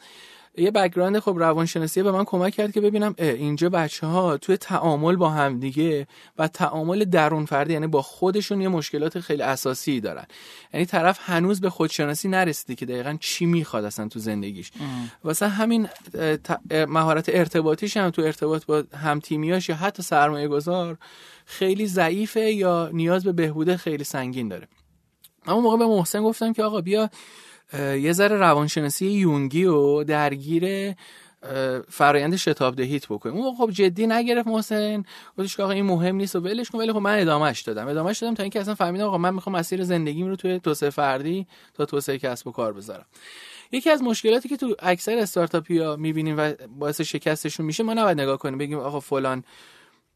یه 0.58 0.72
background 0.72 1.20
خب 1.20 1.36
روانشناسی 1.38 2.04
به 2.04 2.12
من 2.12 2.24
کمک 2.24 2.54
کرد 2.54 2.72
که 2.72 2.82
ببینم 2.82 3.16
اینجا 3.18 3.70
بچه 3.70 4.08
ها 4.08 4.38
توی 4.38 4.58
تعامل 4.58 5.16
با 5.16 5.30
هم 5.30 5.60
دیگه 5.60 6.08
و 6.38 6.48
تعامل 6.48 7.06
درون 7.06 7.46
فردی 7.46 7.74
یعنی 7.74 7.88
با 7.88 8.02
خودشون 8.02 8.62
یه 8.62 8.68
مشکلات 8.68 9.20
خیلی 9.20 9.42
اساسی 9.42 10.00
دارن. 10.00 10.26
یعنی 10.74 10.86
طرف 10.86 11.20
هنوز 11.22 11.62
به 11.62 11.70
خودشناسی 11.70 12.28
نرسیده 12.28 12.76
که 12.76 12.86
دقیقا 12.86 13.18
چی 13.20 13.46
می‌خواد 13.46 13.86
اصلا 13.86 14.08
تو 14.08 14.20
زندگیش. 14.20 14.72
واسه 15.24 15.48
همین 15.48 15.88
مهارت 16.88 17.30
ارتباطیش 17.30 17.98
هم 17.98 18.10
تو 18.10 18.22
ارتباط 18.22 18.66
با 18.66 18.84
هم 19.04 19.20
تیمیاش 19.20 19.70
یا 19.70 19.76
حتی 19.76 20.04
سرمایه 20.04 20.48
گذار 20.48 20.98
خیلی 21.46 21.88
ضعیفه 21.88 22.52
یا 22.52 22.90
نیاز 22.94 23.24
به 23.24 23.32
بهبود 23.32 23.76
خیلی 23.76 24.04
سنگین 24.04 24.48
داره. 24.48 24.68
اما 25.48 25.62
موقع 25.62 25.78
به 25.78 25.88
محسن 25.88 26.24
گفتم 26.24 26.54
که 26.54 26.64
آقا 26.64 26.82
بیا 26.82 27.10
یه 27.74 28.14
ذره 28.14 28.38
روانشناسی 28.38 29.06
یونگی 29.06 29.66
و 29.66 30.04
درگیر 30.04 30.94
فرایند 31.90 32.36
شتاب 32.36 32.76
دهیت 32.76 33.08
بکنیم. 33.08 33.36
اون 33.36 33.56
خب 33.56 33.72
جدی 33.72 34.08
نگرفت 34.08 34.48
محسن 34.48 35.04
گفتش 35.38 35.58
که 35.58 35.64
آقا 35.64 35.72
این 35.72 35.86
مهم 35.86 36.16
نیست 36.16 36.36
و 36.36 36.40
ولش 36.40 36.70
کن 36.70 36.78
ولی 36.78 36.94
خب 36.94 37.00
من 37.00 37.20
ادامهش 37.20 37.62
دادم. 37.62 37.88
ادامهش 37.88 38.20
دادم 38.20 38.34
تا 38.34 38.44
اینکه 38.44 38.60
اصلا 38.60 38.76
فهمیدم 38.76 39.06
آقا 39.06 39.18
من 39.18 39.34
می‌خوام 39.34 39.56
مسیر 39.56 39.84
زندگیم 39.84 40.28
رو 40.28 40.36
توی 40.36 40.60
توسعه 40.60 40.90
فردی 40.90 41.48
تا 41.74 41.86
توسعه 41.86 42.18
کسب 42.18 42.48
و 42.48 42.52
کار 42.52 42.74
بذارم. 42.74 43.06
یکی 43.72 43.90
از 43.90 44.04
مشکلاتی 44.04 44.50
که 44.50 44.58
تو 44.58 44.76
اکثر 44.80 45.18
استارتاپی 45.18 45.78
ها 45.78 45.96
می‌بینیم 45.96 46.38
و 46.38 46.54
باعث 46.80 47.02
شکستشون 47.02 47.66
میشه 47.66 47.84
ما 47.84 47.94
نباید 47.94 48.22
نگاه 48.22 48.38
کنیم 48.38 48.58
بگیم 48.58 48.80
آقا 48.80 49.00
فلان 49.00 49.44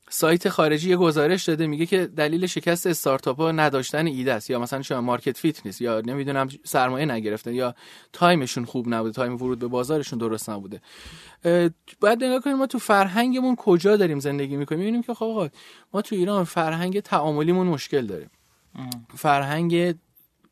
سایت 0.09 0.49
خارجی 0.49 0.89
یه 0.89 0.95
گزارش 0.95 1.43
داده 1.43 1.67
میگه 1.67 1.85
که 1.85 2.05
دلیل 2.05 2.47
شکست 2.47 2.87
استارتاپ 2.87 3.37
ها 3.37 3.51
نداشتن 3.51 4.07
ایده 4.07 4.33
است 4.33 4.49
یا 4.49 4.59
مثلا 4.59 4.81
شما 4.81 5.01
market 5.01 5.37
fit 5.37 5.65
نیست 5.65 5.81
یا 5.81 6.01
نمی‌دونم 6.01 6.47
سرمایه 6.63 7.05
نگرفتن 7.05 7.53
یا 7.53 7.75
time 8.13 8.39
شون 8.39 8.65
خوب 8.65 8.85
نبوده 8.93 9.13
time 9.13 9.35
ورود 9.35 9.59
به 9.59 9.67
بازارشون 9.67 10.19
درست 10.19 10.49
نبوده. 10.49 10.81
باید 11.99 12.23
نگاه 12.23 12.39
کنیم 12.39 12.57
ما 12.57 12.67
تو 12.67 12.79
فرهنگمون 12.79 13.55
کجا 13.55 13.97
داریم 13.97 14.19
زندگی 14.19 14.55
می‌کنیم؟ 14.55 14.79
می‌بینیم 14.79 15.03
که 15.03 15.13
خب 15.13 15.49
ما 15.93 16.01
تو 16.01 16.15
ایران 16.15 16.43
فرهنگ 16.43 16.99
تعاملیمون 16.99 17.67
مشکل 17.67 18.05
داریم. 18.05 18.29
فرهنگ 19.15 19.95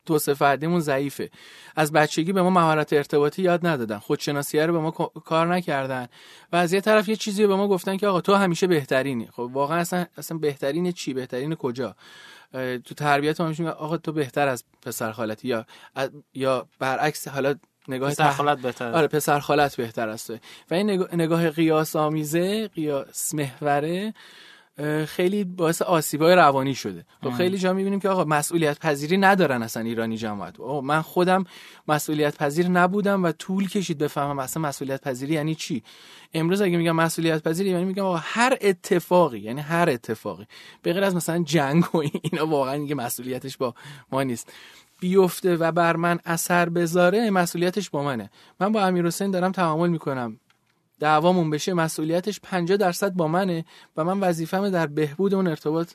توسعه 0.08 0.34
فردیمون 0.34 0.80
ضعیفه. 0.80 1.30
از 1.76 1.92
بچگی 1.92 2.32
به 2.32 2.42
ما 2.42 2.50
مهارت 2.50 2.92
ارتباطی 2.92 3.42
یاد 3.42 3.66
ندادن. 3.66 3.98
خودشناسی 3.98 4.60
رو 4.60 4.72
به 4.72 4.78
ما 4.78 4.90
کار 5.24 5.54
نکردن. 5.54 6.08
و 6.52 6.56
از 6.56 6.72
یه 6.72 6.80
طرف 6.80 7.08
یه 7.08 7.16
چیزی 7.16 7.46
به 7.46 7.56
ما 7.56 7.68
گفتن 7.68 7.96
که 7.96 8.06
آقا 8.06 8.20
تو 8.20 8.34
همیشه 8.34 8.66
بهترینی. 8.66 9.28
خب 9.32 9.50
واقعا 9.52 9.78
اصلا 9.78 10.06
اصلا 10.16 10.38
بهترین 10.38 10.92
چی؟ 10.92 11.14
بهترین 11.14 11.54
کجا؟ 11.54 11.94
تو 12.84 12.94
تربیت 12.96 13.40
ما 13.40 13.48
میگه 13.48 13.70
آقا 13.70 13.96
تو 13.96 14.12
بهتر 14.12 14.48
از 14.48 14.64
پسر 14.82 15.12
خالتی 15.12 15.48
یا 15.48 15.66
یا 16.34 16.68
برعکس 16.78 17.28
حالا 17.28 17.54
نگاه 17.88 18.10
پسر 18.10 18.30
خالت 18.30 18.58
بهتر 18.58 18.92
آره 18.92 19.06
پسر 19.06 19.40
خالت 19.40 19.76
بهتر 19.76 20.08
است 20.08 20.30
و 20.70 20.74
این 20.74 20.90
نگاه, 20.90 21.14
نگاه 21.14 21.50
قیاس 21.50 21.96
آمیزه 21.96 22.68
قیاس 22.68 23.34
محوره 23.34 24.14
خیلی 25.06 25.44
باعث 25.44 25.82
آسیبای 25.82 26.34
روانی 26.34 26.74
شده. 26.74 27.04
خب 27.22 27.30
خیلی 27.30 27.58
جا 27.58 27.72
می‌بینیم 27.72 28.00
که 28.00 28.08
آقا 28.08 28.24
مسئولیت 28.24 28.78
پذیری 28.78 29.16
ندارن 29.16 29.62
اصلا 29.62 29.82
ایرانی 29.82 30.16
جماعت. 30.16 30.60
من 30.60 31.02
خودم 31.02 31.44
مسئولیت 31.88 32.36
پذیر 32.36 32.68
نبودم 32.68 33.24
و 33.24 33.32
طول 33.32 33.68
کشید 33.68 33.98
بفهمم 33.98 34.38
اصلا 34.38 34.62
مسئولیت 34.62 35.00
پذیری 35.00 35.34
یعنی 35.34 35.54
چی. 35.54 35.82
امروز 36.34 36.60
اگه 36.60 36.76
میگم 36.76 36.96
مسئولیت 36.96 37.42
پذیری 37.42 37.70
یعنی 37.70 37.84
میگم 37.84 38.04
آقا 38.04 38.20
هر 38.22 38.58
اتفاقی 38.60 39.38
یعنی 39.38 39.60
هر 39.60 39.88
اتفاقی. 39.90 40.46
به 40.82 40.92
غیر 40.92 41.04
از 41.04 41.14
مثلا 41.14 41.42
جنگ 41.42 41.94
و 41.94 41.98
اینا 42.22 42.46
واقعا 42.46 42.76
دیگه 42.76 42.94
مسئولیتش 42.94 43.56
با 43.56 43.74
ما 44.12 44.22
نیست. 44.22 44.52
بیفته 45.00 45.56
و 45.56 45.72
بر 45.72 45.96
من 45.96 46.18
اثر 46.24 46.68
بذاره 46.68 47.30
مسئولیتش 47.30 47.90
با 47.90 48.02
منه. 48.02 48.30
من 48.60 48.72
با 48.72 48.82
امیر 48.86 49.06
حسین 49.06 49.30
دارم 49.30 49.52
تعامل 49.52 49.88
می‌کنم. 49.88 50.40
دعوامون 51.00 51.50
بشه 51.50 51.74
مسئولیتش 51.74 52.40
50 52.40 52.76
درصد 52.76 53.12
با 53.12 53.28
منه 53.28 53.64
و 53.96 54.04
من 54.04 54.20
وظیفم 54.20 54.70
در 54.70 54.86
بهبود 54.86 55.34
اون 55.34 55.46
ارتباط 55.46 55.92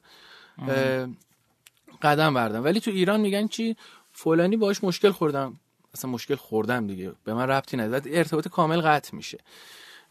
قدم 2.01 2.33
بردم. 2.33 2.63
ولی 2.63 2.79
تو 2.79 2.91
ایران 2.91 3.21
میگن 3.21 3.47
چی؟ 3.47 3.77
فلانی 4.11 4.57
باش 4.57 4.83
مشکل 4.83 5.11
خوردم. 5.11 5.59
اصلا 5.93 6.11
مشکل 6.11 6.35
خوردم 6.35 6.87
دیگه. 6.87 7.11
به 7.23 7.33
من 7.33 7.47
ربطی 7.47 7.77
نداره. 7.77 8.01
ارتباط 8.05 8.47
کامل 8.47 8.81
قطع 8.81 9.15
میشه. 9.15 9.39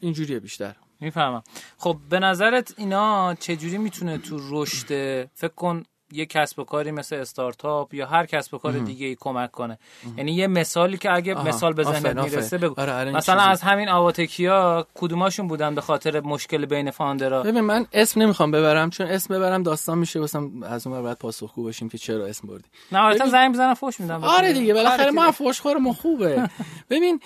اینجوریه 0.00 0.40
بیشتر. 0.40 0.76
می‌فهمم. 1.00 1.42
خب 1.78 1.96
به 2.08 2.18
نظرت 2.18 2.74
اینا 2.76 3.34
چجوری 3.34 3.78
می‌تونه 3.78 4.18
تو 4.18 4.38
رشد؟ 4.50 4.86
فکر 5.34 5.54
کن 5.56 5.82
یه 6.12 6.26
کسب 6.26 6.58
و 6.58 6.64
کاری 6.64 6.90
مثل 6.90 7.16
استارتاپ 7.16 7.94
یا 7.94 8.06
هر 8.06 8.26
کسب 8.26 8.54
و 8.54 8.58
کار 8.58 8.72
دیگه 8.72 9.06
ای 9.06 9.16
کمک 9.20 9.50
کنه. 9.50 9.78
یعنی 10.16 10.32
یه 10.32 10.46
مثالی 10.46 10.96
که 10.98 11.12
اگه 11.12 11.34
آها. 11.34 11.44
مثال 11.48 11.72
به 11.72 11.82
ذهنت 11.84 12.16
می‌رسه. 12.18 12.58
بگو 12.58 12.80
آره، 12.80 12.96
این 12.96 13.16
مثلا 13.16 13.36
چیزی- 13.36 13.50
از 13.50 13.62
همین 13.62 13.88
آواتکیا 13.88 14.86
کدوماشون 14.94 15.48
بودن 15.48 15.74
به 15.74 15.80
خاطر 15.80 16.20
مشکل 16.20 16.66
بین 16.66 16.90
فاندرا 16.90 17.42
ببین 17.42 17.60
من 17.60 17.86
اسم 17.92 18.22
نمی‌خوام 18.22 18.50
ببرم 18.50 18.90
چون 18.90 19.06
اسم 19.06 19.34
ببرم 19.34 19.62
داستان 19.62 19.98
میشه 19.98 20.20
واسم 20.20 20.50
از 20.62 20.86
اون 20.86 21.02
باید 21.02 21.18
پاسخگو 21.18 21.62
باشیم 21.62 21.88
که 21.88 21.98
چرا 21.98 22.26
اسم 22.26 22.48
بردی. 22.48 22.64
نه 22.92 22.98
آره 22.98 23.14
ببین- 23.18 23.30
زنگ 23.30 23.52
بزنم 23.54 23.74
فوش 23.74 24.00
میدم. 24.00 24.24
آره 24.24 24.52
دیگه 24.52 24.74
بالاخره 24.74 25.02
آره 25.02 25.10
ما 25.10 25.22
دیگه. 25.26 25.32
فوشخورمون 25.36 25.92
خوبه 25.92 26.48
ببین 26.90 27.20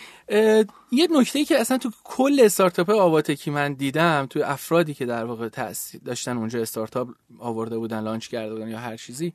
یه 0.93 1.09
نکته 1.11 1.45
که 1.45 1.61
اصلا 1.61 1.79
تو 1.79 1.91
کل 2.05 2.41
استارتاپ 2.43 2.91
آواتکی 2.91 3.51
من 3.51 3.75
دیدم 3.75 4.27
تو 4.31 4.41
افرادی 4.45 4.95
که 4.95 5.07
در 5.07 5.25
واقع 5.25 5.49
تاثیر 5.49 6.01
داشتن 6.05 6.37
اونجا 6.37 6.61
استارتاپ 6.61 7.09
آورده 7.39 7.79
بودن 7.79 8.01
لانچ 8.01 8.29
کرده 8.29 8.55
بودن 8.55 8.69
یا 8.69 8.79
هر 8.79 8.97
چیزی 8.97 9.33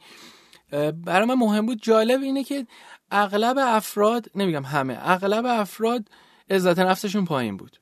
برای 1.06 1.26
من 1.28 1.34
مهم 1.34 1.66
بود 1.66 1.82
جالب 1.82 2.22
اینه 2.22 2.44
که 2.44 2.68
اغلب 3.12 3.58
افراد 3.60 4.26
نمیگم 4.36 4.64
همه 4.64 4.98
اغلب 5.02 5.46
افراد 5.46 6.08
عزت 6.50 6.80
نفسشون 6.80 7.26
پایین 7.26 7.58
بود 7.58 7.78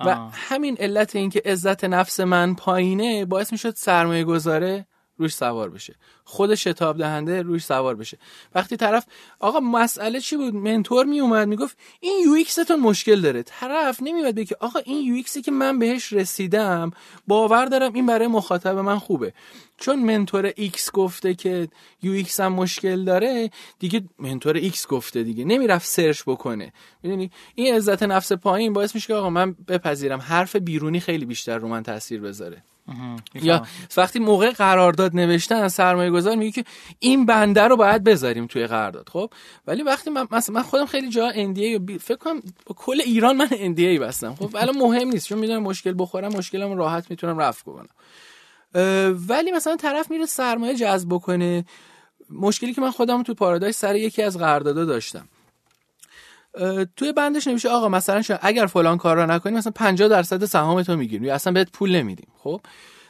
و 0.00 0.08
آه. 0.08 0.30
همین 0.34 0.76
علت 0.78 1.16
این 1.16 1.30
که 1.30 1.42
عزت 1.44 1.84
نفس 1.84 2.20
من 2.20 2.54
پایینه 2.54 3.24
باعث 3.24 3.52
می‌شد 3.52 3.74
سرمایه 3.76 4.24
گذاره 4.24 4.86
روش 5.16 5.34
سوار 5.34 5.70
بشه. 5.70 5.94
خود 6.24 6.54
شتاب 6.54 6.98
دهنده 6.98 7.42
روش 7.42 7.64
سوار 7.64 7.94
بشه. 7.94 8.18
وقتی 8.54 8.76
طرف 8.76 9.06
آقا 9.40 9.60
مسئله 9.60 10.20
چی 10.20 10.36
بود؟ 10.36 10.54
mentor 10.54 11.06
می 11.06 11.20
اومد 11.20 11.48
می‌گفت 11.48 11.78
این 12.00 12.22
UX 12.24 12.54
تون 12.54 12.80
مشکل 12.80 13.20
داره. 13.20 13.42
طرف 13.42 13.98
نمیاد 14.02 14.34
بگه 14.34 14.56
آقا 14.60 14.78
این 14.78 15.06
UX 15.06 15.14
ی 15.14 15.42
که 15.42 15.50
من 15.50 15.78
بهش 15.78 16.12
رسیدم 16.12 16.90
باور 17.26 17.66
دارم 17.66 17.92
این 17.92 18.06
برای 18.06 18.26
مخاطب 18.26 18.78
من 18.78 18.98
خوبه. 18.98 19.32
چون 19.78 19.98
mentor 19.98 20.52
ایکس 20.56 20.92
گفته 20.92 21.34
که 21.34 21.68
UX 22.02 22.40
هم 22.40 22.52
مشکل 22.52 23.04
داره 23.04 23.50
دیگه 23.78 24.04
mentor 24.18 24.56
ایکس 24.56 24.86
گفته 24.86 25.22
دیگه. 25.22 25.44
نمی‌رفت 25.44 25.86
search 25.86 26.22
بکنه. 26.26 26.72
می‌دونی؟ 27.02 27.30
این 27.54 27.74
عزت 27.74 28.02
نفس 28.02 28.32
پایین 28.32 28.72
باعث 28.72 28.94
میشه 28.94 29.06
که 29.06 29.14
آقا 29.14 29.30
من 29.30 29.52
بپذیرم. 29.52 30.20
حرف 30.20 30.56
بیرونی 30.56 31.00
خیلی 31.00 31.24
بیشتر 31.24 31.58
رو 31.58 31.68
من 31.68 31.82
تاثیر 31.82 32.20
بذاره. 32.20 32.64
یا 33.34 33.66
وقتی 33.96 34.18
موقع 34.18 34.50
قرارداد 34.50 35.16
نوشتن 35.16 35.68
سرمایه 35.68 36.10
گذار 36.10 36.36
میگه 36.36 36.50
که 36.62 36.64
این 36.98 37.26
بنده 37.26 37.62
رو 37.62 37.76
باید 37.76 38.04
بذاریم 38.04 38.46
توی 38.46 38.66
قرارداد 38.66 39.08
خب؟ 39.08 39.30
ولی 39.66 39.82
وقتی 39.82 40.10
من 40.10 40.26
مثلا 40.30 40.54
من 40.54 40.62
خودم 40.62 40.86
خیلی 40.86 41.08
جا 41.08 41.32
NDA 41.32 41.78
بی... 41.80 41.98
فکر 41.98 42.16
کنم 42.16 42.42
با 42.66 42.74
کل 42.78 43.00
ایران 43.00 43.36
من 43.36 43.46
NDA 43.48 44.00
بستم 44.00 44.34
خب؟ 44.34 44.56
الان 44.60 44.78
مهم 44.78 45.08
نیست 45.08 45.28
چون 45.28 45.38
می‌دونم 45.38 45.62
مشکل 45.62 45.94
بخورم 45.98 46.32
مشکلم 46.32 46.76
راحت 46.76 47.10
می‌تونم 47.10 47.38
رفع 47.38 47.64
کنم. 47.64 47.88
ولی 49.28 49.52
مثلا 49.52 49.76
طرف 49.76 50.10
میره 50.10 50.26
سرمایه 50.26 50.74
جذب 50.74 51.08
بکنه. 51.08 51.64
مشکلی 52.30 52.74
که 52.74 52.80
من 52.80 52.90
خودم 52.90 53.22
تو 53.22 53.34
پارادایس 53.34 53.78
سر 53.78 53.96
یکی 53.96 54.22
از 54.22 54.38
قراردادها 54.38 54.84
داشتم. 54.84 55.28
توی 56.96 57.12
بندش 57.12 57.46
نمیشه 57.46 57.68
آقا 57.68 57.88
مثلا 57.88 58.22
شا 58.22 58.38
اگر 58.42 58.66
فلان 58.66 58.98
کار 58.98 59.16
را 59.16 59.26
نکنی 59.26 59.52
مثلا 59.56 59.72
50 59.72 60.08
درصد 60.08 60.44
سهام 60.44 60.82
تو 60.82 60.96
می‌گیریم 60.96 61.24
یا 61.24 61.34
اصلا 61.34 61.52
بهت 61.52 61.70
پول 61.70 61.96
نمیدیم 61.96 62.28
خب؟ 62.38 62.60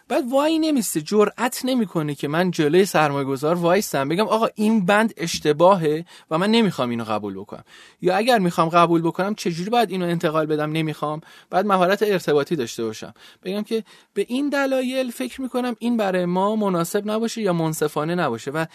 بعد 0.09 0.25
وای 0.31 0.59
نمیسته 0.59 1.01
جرأت 1.01 1.61
نمی‌کنه 1.65 2.15
که 2.15 2.29
من 2.29 2.51
جلوی 2.51 2.85
سرمایه 2.85 3.25
گذار 3.25 3.55
وایستم 3.55 4.09
بگم 4.09 4.27
آقا 4.27 4.49
این 4.55 4.87
بند 4.87 5.15
اشتباهه 5.17 6.05
و 6.31 6.39
من 6.39 6.51
نمی‌خوام 6.51 6.91
اینو 6.91 7.05
قبول 7.05 7.35
بکنم. 7.35 7.65
یا 8.03 8.17
اگر 8.17 8.39
می‌خوام 8.39 8.69
قبول 8.69 9.03
بکنم 9.03 9.35
چجوری 9.35 9.71
باید 9.71 9.91
اینو 9.91 10.07
انتقال 10.07 10.47
بدم؟ 10.47 10.73
نمی‌خوام. 10.73 11.21
بعد 11.51 11.67
مهارت 11.67 12.03
ارتباطی 12.03 12.57
داشته 12.57 12.85
باشم. 12.85 13.15
بگم 13.45 13.63
که 13.63 13.85
به 14.15 14.27
این 14.29 14.49
دلایل 14.49 15.11
فکر 15.11 15.41
می‌کنم 15.41 15.77
این 15.79 15.97
برای 15.97 16.25
ما 16.25 16.57
مناسب 16.57 17.11
نباشه 17.11 17.43
یا 17.43 17.53
منصفانه 17.53 18.15
نباشه 18.15 18.51
و 18.51 18.67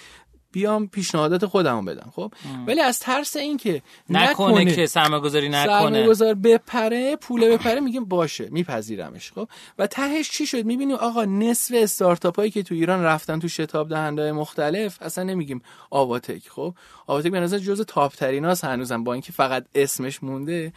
بیام 0.51 0.87
پیشنهادات 0.87 1.45
خودمو 1.45 1.81
بدم 1.81 2.11
خب؟ 2.15 2.33
ولی 2.67 2.81
از 2.81 2.99
ترس 2.99 3.35
اینکه 3.35 3.81
نکنه 4.09 4.75
که 4.75 4.85
سرمایه 4.85 5.21
گذاری 5.21 5.51
سرمایه 5.51 5.87
نکنه. 5.87 6.07
گذار 6.07 6.33
بپره 6.33 7.15
پوله 7.15 7.57
بپره 7.57 7.79
میگیم 7.79 8.05
باشه 8.05 8.47
میپذیرمش 8.51 9.31
خب؟ 9.31 9.47
و 9.77 9.87
تهش 9.87 10.29
چی 10.29 10.47
شد؟ 10.47 10.65
می‌بینیم 10.65 10.95
آقا 10.95 11.25
نصف 11.25 11.75
استارتاپ 11.77 12.35
هایی 12.35 12.51
که 12.51 12.63
تو 12.63 12.75
ایران 12.75 13.03
رفتن 13.03 13.39
تو 13.39 13.47
شتاب 13.47 13.89
دهنده 13.89 14.31
مختلف 14.31 14.97
اصلا 15.01 15.23
نمیگیم 15.23 15.61
آواتک 15.89 16.49
خب؟ 16.49 16.73
آواتک 17.07 17.31
به 17.31 17.39
نظر 17.39 17.57
جز 17.57 17.81
تاپ 17.81 18.13
تریناست 18.13 18.63
هنوزم 18.63 19.03
با 19.03 19.13
اینکه 19.13 19.31
فقط 19.31 19.65
اسمش 19.75 20.23
مونده. 20.23 20.73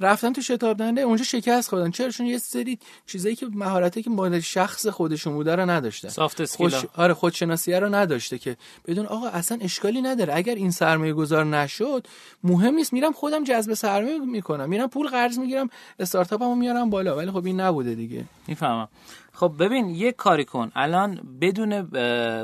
رفتن 0.00 0.32
تو 0.32 0.40
شتاب 0.40 0.76
دهنده 0.76 1.00
اونجا 1.00 1.24
شکست 1.24 1.68
خوردن. 1.68 1.90
چرا 1.90 2.10
چون 2.10 2.26
یه 2.26 2.38
سری 2.38 2.78
چیزایی 3.06 3.36
که 3.36 3.46
مهارتی 3.52 4.02
که 4.02 4.10
مال 4.10 4.40
شخص 4.40 4.86
خودشون 4.86 5.34
بوده 5.34 5.56
رو 5.56 5.70
نداشتن. 5.70 6.08
سافت 6.08 6.40
اسکیلا 6.40 6.78
خوش... 6.80 6.88
آره 6.96 7.14
خودشناسیه 7.14 7.78
رو 7.78 7.94
نداشته 7.94 8.38
که 8.38 8.56
بدون 8.86 9.06
آقا 9.06 9.28
اصلا 9.28 9.58
اشکالی 9.60 10.02
نداره. 10.02 10.36
اگر 10.36 10.54
این 10.54 10.70
سرمایه 10.70 11.12
گذار 11.12 11.44
نشد 11.44 12.06
مهم 12.44 12.74
نیست. 12.74 12.92
میرم 12.92 13.12
خودم 13.12 13.44
جذب 13.44 13.74
سرمایه 13.74 14.18
می‌کنم. 14.18 14.68
میرم 14.68 14.88
پول 14.88 15.08
قرض 15.08 15.38
می‌گیرم 15.38 15.70
استارتاپمو 15.98 16.54
میارم 16.54 16.90
بالا. 16.90 17.16
ولی 17.16 17.30
خب 17.30 17.46
این 17.46 17.60
نبوده 17.60 17.94
دیگه. 17.94 18.24
می‌فهمم. 18.46 18.88
خب 19.34 19.54
ببین 19.58 19.88
یه 19.88 20.12
کاری 20.12 20.44
کن. 20.44 20.72
الان 20.74 21.20
بدون 21.40 21.88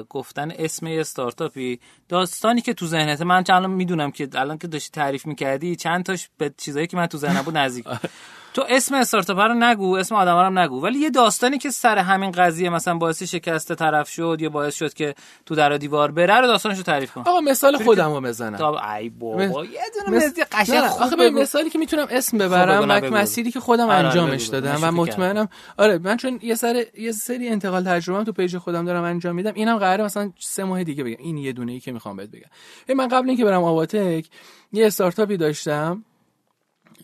گفتن 0.09 0.51
اسم 0.59 0.87
یه 0.87 1.01
استارتاپی 1.01 1.81
داستانی 2.09 2.61
که 2.61 2.75
تو 2.75 2.87
ذهنته 2.87 3.25
من 3.25 3.43
چند 3.43 3.67
می‌دونم 3.67 4.11
که 4.11 4.29
الان 4.35 4.59
که 4.59 4.69
داشتی 4.69 4.91
تعریف 4.91 5.27
می‌کردی 5.27 5.77
چند 5.77 6.05
تاش 6.05 6.29
به 6.39 6.55
چیزایی 6.57 6.87
که 6.87 6.97
من 6.97 7.07
تو 7.07 7.19
ذهنم 7.19 7.43
بود 7.43 7.57
نزدیک. 7.57 7.87
تو 8.55 8.65
اسم 8.69 8.95
استارتاپ 8.95 9.39
رو 9.39 9.55
نگو 9.55 9.97
اسم 9.97 10.15
آدم 10.15 10.37
رو 10.37 10.51
نگو. 10.51 10.81
ولی 10.81 10.99
یه 10.99 11.11
داستانی 11.11 11.59
که 11.59 11.71
سر 11.71 11.99
همین 11.99 12.31
قضیه 12.31 12.71
مثلا 12.71 12.95
باعث 12.95 13.23
شکست 13.23 13.75
طرف 13.75 14.09
شد 14.09 14.39
یا 14.41 14.49
باعث 14.49 14.75
شد 14.75 14.95
که 14.95 15.15
تو 15.47 15.55
در 15.55 15.77
دیوار 15.77 16.11
بره 16.11 16.41
رو 16.41 16.47
داستانش 16.47 16.77
رو 16.77 16.83
تعریف 16.83 17.13
کن. 17.13 17.21
آقا 17.21 17.41
مثال 17.41 17.77
خودم 17.85 18.13
رو 18.13 18.21
بزنم. 18.21 18.57
تا 18.57 18.95
ای 18.95 19.09
بابا 19.09 19.65
یه 19.65 19.81
دونه 20.05 20.17
مس- 20.17 20.33
قشنگ 20.53 20.77
آخه 21.01 21.17
بگو. 21.17 21.41
مثالی 21.41 21.71
که 21.71 21.79
می‌تونم 21.79 22.07
اسم 22.11 22.39
بگو، 22.39 22.49
ببرم 22.49 22.91
و. 22.91 23.17
مسیری 23.17 23.51
که 23.51 23.61
خودم 23.61 23.85
آره، 23.85 23.95
آره، 23.95 24.07
انجامش 24.07 24.47
دادم. 24.47 24.79
و 24.83 24.91
مطمئنم 24.91 25.49
آره 25.79 25.99
من 25.99 26.17
چون 26.17 26.39
یه 26.43 26.55
سر 26.55 26.85
یه 26.99 27.13
سری 27.13 27.49
انتقال 27.49 27.85
تجربه 27.85 28.25
تو 28.25 28.33
page 28.33 28.57
خودم 28.57 28.85
دارم 28.85 29.05
انجام 29.05 29.35
میدم. 29.35 29.53
اینم 29.55 29.79
قراره 29.79 30.05
مثلا 30.05 30.33
سه 30.39 30.65
ماه 30.65 30.85
دیگه 30.85 31.05
بگم. 31.05 31.17
این 31.19 31.39
یه 31.39 31.53
دونه 31.53 31.73
ای 31.73 31.81
که 31.81 31.93
می‌خوام 31.93 32.17
بهت 32.17 32.31
بگم. 32.31 32.97
من 32.97 33.09
قبل 33.09 33.29
اینکه 33.29 33.45
برم 33.45 33.65
آواتک 33.65 34.27
یه 34.73 34.87
استارتاپی 34.87 35.37
داشتم. 35.37 36.05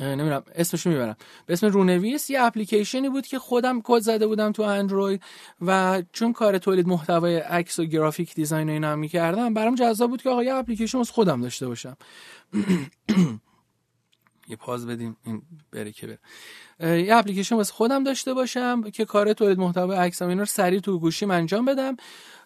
نمی‌دونم 0.00 0.42
اسمشو 0.54 0.90
می‌برم. 0.90 1.16
به 1.46 1.52
اسم 1.52 1.66
رونویس 1.66 2.30
یه 2.30 2.42
اپلیکیشنی 2.42 3.08
بود 3.08 3.26
که 3.26 3.38
خودم 3.38 3.80
کد 3.84 4.00
زده 4.00 4.26
بودم 4.26 4.52
تو 4.52 4.62
اندروید 4.62 5.22
و 5.60 6.02
چون 6.12 6.32
کار 6.32 6.58
تولید 6.58 6.88
محتوای 6.88 7.36
عکس 7.36 7.78
و 7.78 7.84
graphic 7.84 8.34
design 8.34 8.68
و 8.68 8.72
اینا 8.72 8.92
هم 8.92 8.98
می‌کردم 8.98 9.54
برام 9.54 9.74
جذاب 9.74 10.10
بود 10.10 10.22
که 10.22 10.30
آقا 10.30 10.42
یه 10.42 10.54
اپلیکیشن 10.54 10.98
از 10.98 11.10
خودم 11.10 11.40
داشته 11.40 11.66
باشم. 11.66 11.96
یه 14.48 14.56
pause 14.56 14.86
بدیم 14.86 15.16
این 15.24 15.42
بره 15.72 15.92
که 15.92 16.06
بره. 16.06 17.02
یه 17.02 17.16
اپلیکیشن 17.16 17.56
واسه 17.56 17.72
خودم 17.72 18.04
داشته 18.04 18.34
باشم 18.34 18.90
که 18.90 19.04
کار 19.04 19.32
تولید 19.32 19.58
محتوای 19.58 19.98
عکسم 19.98 20.28
اینا 20.28 20.40
رو 20.40 20.46
سریع 20.46 20.80
تو 20.80 20.98
گوشیم 20.98 21.30
انجام 21.30 21.64
بدم. 21.64 21.96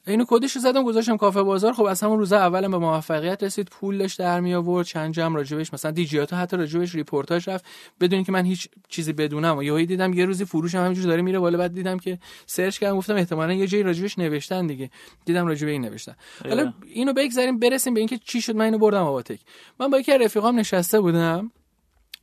اینو 0.07 0.25
کدش 0.29 0.59
زدم 0.59 0.85
گذاشتم 0.85 1.17
کافه 1.17 1.43
بازار. 1.43 1.73
خب 1.73 1.83
از 1.83 2.01
همون 2.01 2.19
روز 2.19 2.33
اولم 2.33 2.71
به 2.71 2.79
موفقیت 2.79 3.43
رسید 3.43 3.69
پول 3.69 3.99
داشت 3.99 4.19
در 4.19 4.41
می 4.41 4.55
آورد 4.55 4.87
چند 4.87 5.15
جمع 5.15 5.37
راجبش 5.37 5.75
مثلا 5.75 5.91
دیجیاتو 5.91 6.37
حتی 6.37 6.57
راجبش 6.57 6.95
ریپورتاج 6.95 7.51
رفت. 7.51 7.65
بدون 8.01 8.25
که 8.25 8.33
من 8.33 8.45
هیچ 8.45 8.69
چیزی 8.89 9.13
بدونم 9.13 9.59
و 9.59 9.63
یهو 9.63 9.85
دیدم 9.85 10.13
یه 10.13 10.25
روزی 10.25 10.45
فروشم 10.45 10.79
همینجور 10.79 11.05
داره 11.05 11.23
میره. 11.23 11.39
بالا 11.39 11.59
بعد 11.59 11.75
دیدم 11.75 11.99
که 11.99 12.19
سرچ 12.47 12.79
کردم 12.79 12.97
گفتم 12.97 13.15
احتمالاً 13.15 13.53
یه 13.53 13.67
جایی 13.67 13.83
راجبش 13.83 14.19
نوشتن 14.19 14.67
دیگه. 14.67 14.91
دیدم 15.25 15.47
راجب 15.47 15.69
این 15.69 15.85
نوشتن. 15.85 16.15
حالا 16.49 16.73
اینو 16.87 17.13
بگذاریم 17.13 17.59
برسیم 17.59 17.95
به 17.95 18.01
اینکه 18.01 18.19
چی 18.19 18.41
شد. 18.41 18.57
من 18.57 18.65
اینو 18.65 18.79
بردم 18.79 19.03
آواتک 19.03 19.41
من 19.81 19.91
با 19.91 19.99
یکی 19.99 20.13
از 20.13 20.21
رفیقام 20.21 20.59
نشسته 20.59 21.01
بودم. 21.01 21.51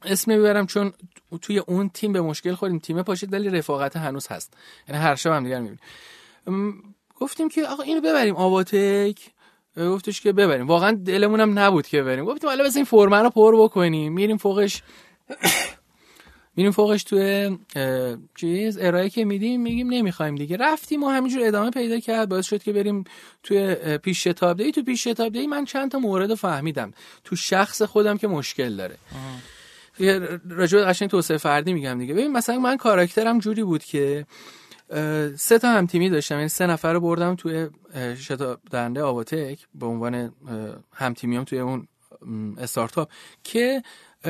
اسم 0.04 0.32
می‌برم 0.32 0.66
چون 0.66 0.94
توی 1.42 1.60
اون 1.60 1.90
تیم 1.90 2.14
به 2.14 2.22
مشکل 2.22 2.54
خوردیم 2.54 2.80
تیم 2.80 3.02
پاشید 3.02 3.34
ولی 3.34 3.50
رفاقت 3.50 3.98
هنوز 3.98 4.28
هست. 4.28 4.58
یعنی 4.88 5.02
هر 5.02 5.16
شب 5.16 5.32
هم 5.32 5.44
دیگر 5.44 5.60
می‌بینیم. 5.60 5.80
گفتیم 7.20 7.50
که 7.50 7.68
آقا 7.68 7.84
اینو 7.84 8.02
ببریم 8.02 8.36
آواتک. 8.36 9.20
گفتش 9.78 10.22
که 10.22 10.32
ببریم. 10.32 10.68
واقعا 10.68 10.92
دلمون 10.92 11.40
هم 11.40 11.60
نبود 11.60 11.88
که 11.88 12.02
ببریم 12.02 12.26
گفتیم 12.26 12.50
حالا 12.50 12.64
بس 12.64 12.76
این 12.76 12.86
فرمه 12.86 13.18
رو 13.18 13.30
پر 13.30 13.64
بکنیم. 13.64 14.14
میریم 14.14 14.38
فوقش 14.38 14.82
میریم 16.56 16.72
فوقش 16.72 17.04
توی 17.04 17.58
چیز 18.36 18.78
ارائه 18.82 19.10
که 19.10 19.26
میدیم 19.26 19.62
میگیم 19.62 19.94
نمی‌خوایم 19.94 20.36
دیگه. 20.36 20.58
رفتیم 20.58 21.04
و 21.04 21.10
همینجور 21.10 21.48
ادامه 21.48 21.72
پیدا 21.72 22.00
کرد. 22.00 22.30
باعث 22.30 22.46
شد 22.46 22.64
که 22.64 22.74
بریم 22.74 23.04
توی 23.44 23.76
پیش 23.98 24.24
شتاب 24.24 24.58
دهی. 24.58 24.72
تو 24.72 24.84
پیش 24.84 25.08
شتاب 25.08 25.34
دهی 25.34 25.48
من 25.48 25.66
چند 25.66 25.92
تا 25.92 26.00
مورد 26.00 26.36
فهمیدم. 26.36 26.94
تو 27.24 27.36
شخص 27.36 27.82
خودم 27.82 28.18
که 28.18 28.28
مشکل 28.28 28.76
داره. 28.76 28.98
راجع 30.50 30.78
به 30.78 30.86
قشنگ 30.86 31.10
توسعه 31.10 31.38
فردی 31.38 31.74
میگم 31.74 32.00
دیگه. 32.00 32.14
ببین 32.14 32.32
مثلا 32.32 32.60
من 32.60 32.78
کاراکترم 32.78 33.40
جوری 33.40 33.64
بود 33.64 33.84
که 33.84 34.26
سه 35.36 35.60
تا 35.60 35.68
هم 35.68 35.86
تیمی 35.86 36.10
داشتم. 36.10 36.36
یعنی 36.36 36.48
سه 36.48 36.68
نفر 36.68 36.94
رو 36.94 37.00
بردم 37.00 37.36
توی 37.36 37.68
اه، 37.94 38.16
شتاب 38.16 38.60
دهنده 38.72 39.04
آواتک 39.04 39.60
به 39.76 39.86
عنوان 39.86 40.16
اه، 40.16 40.32
هم 40.94 41.14
تیمیام 41.14 41.44
توی 41.44 41.60
اون 41.60 41.88
استارتاپ 42.58 43.10
که 43.44 43.84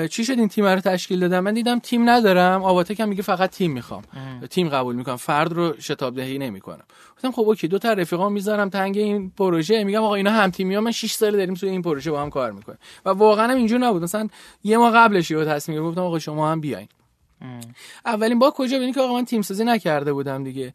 چی 0.10 0.26
شد 0.26 0.34
این 0.40 0.48
تیم 0.48 0.66
رو 0.66 0.80
تشکیل 0.80 1.20
دادم؟ 1.20 1.40
من 1.40 1.54
دیدم 1.54 1.80
تیم 1.80 2.10
ندارم. 2.10 2.64
آواتک 2.64 3.00
هم 3.00 3.10
میگه 3.10 3.22
فقط 3.22 3.50
تیم 3.50 3.72
می‌خوام. 3.72 4.04
تیم 4.50 4.70
قبول 4.70 4.96
می‌کنم. 4.96 5.16
فرد 5.16 5.54
رو 5.54 5.74
شتاب 5.80 6.16
دهی 6.16 6.38
نمی‌کنم. 6.38 6.84
گفتم 7.16 7.32
خب 7.32 7.42
اوکی 7.42 7.68
دو 7.68 7.80
تا 7.80 7.94
رفیقام 7.94 8.34
می‌ذارم 8.34 8.70
تنگ 8.70 8.98
این 8.98 9.30
پروژه. 9.30 9.84
میگم 9.84 10.04
آقا 10.04 10.16
اینا 10.16 10.32
هم 10.32 10.50
تیمی 10.50 10.76
ها 10.76 10.82
من 10.82 10.92
6 10.92 11.12
سال 11.12 11.32
داریم 11.32 11.54
توی 11.54 11.70
این 11.70 11.82
پروژه 11.82 12.12
با 12.12 12.22
هم 12.22 12.30
کار 12.30 12.52
می‌کنیم. 12.52 12.78
و 13.06 13.10
واقعا 13.10 13.48
هم 13.48 13.58
اینجور 13.58 13.80
نبود. 13.80 14.04
مثلا 14.04 14.28
یه 14.64 14.78
ماه 14.78 14.94
قبلش 14.96 15.32
یه 15.32 15.46
تصمیم 15.46 15.84
گفتم 15.84 16.02
آقا 16.02 16.20
شما 16.20 16.52
هم 16.52 16.62
بیاین. 16.62 16.88
اولین 18.06 18.40
با 18.40 18.52
کجا 18.52 18.80
بود 18.80 18.96
که 18.96 19.02
آقا 19.02 19.14
من 19.14 19.26
تیم 19.26 19.42
سازی 19.42 19.64
نکرده 19.64 20.14
بودم 20.14 20.44
دیگه؟ 20.44 20.74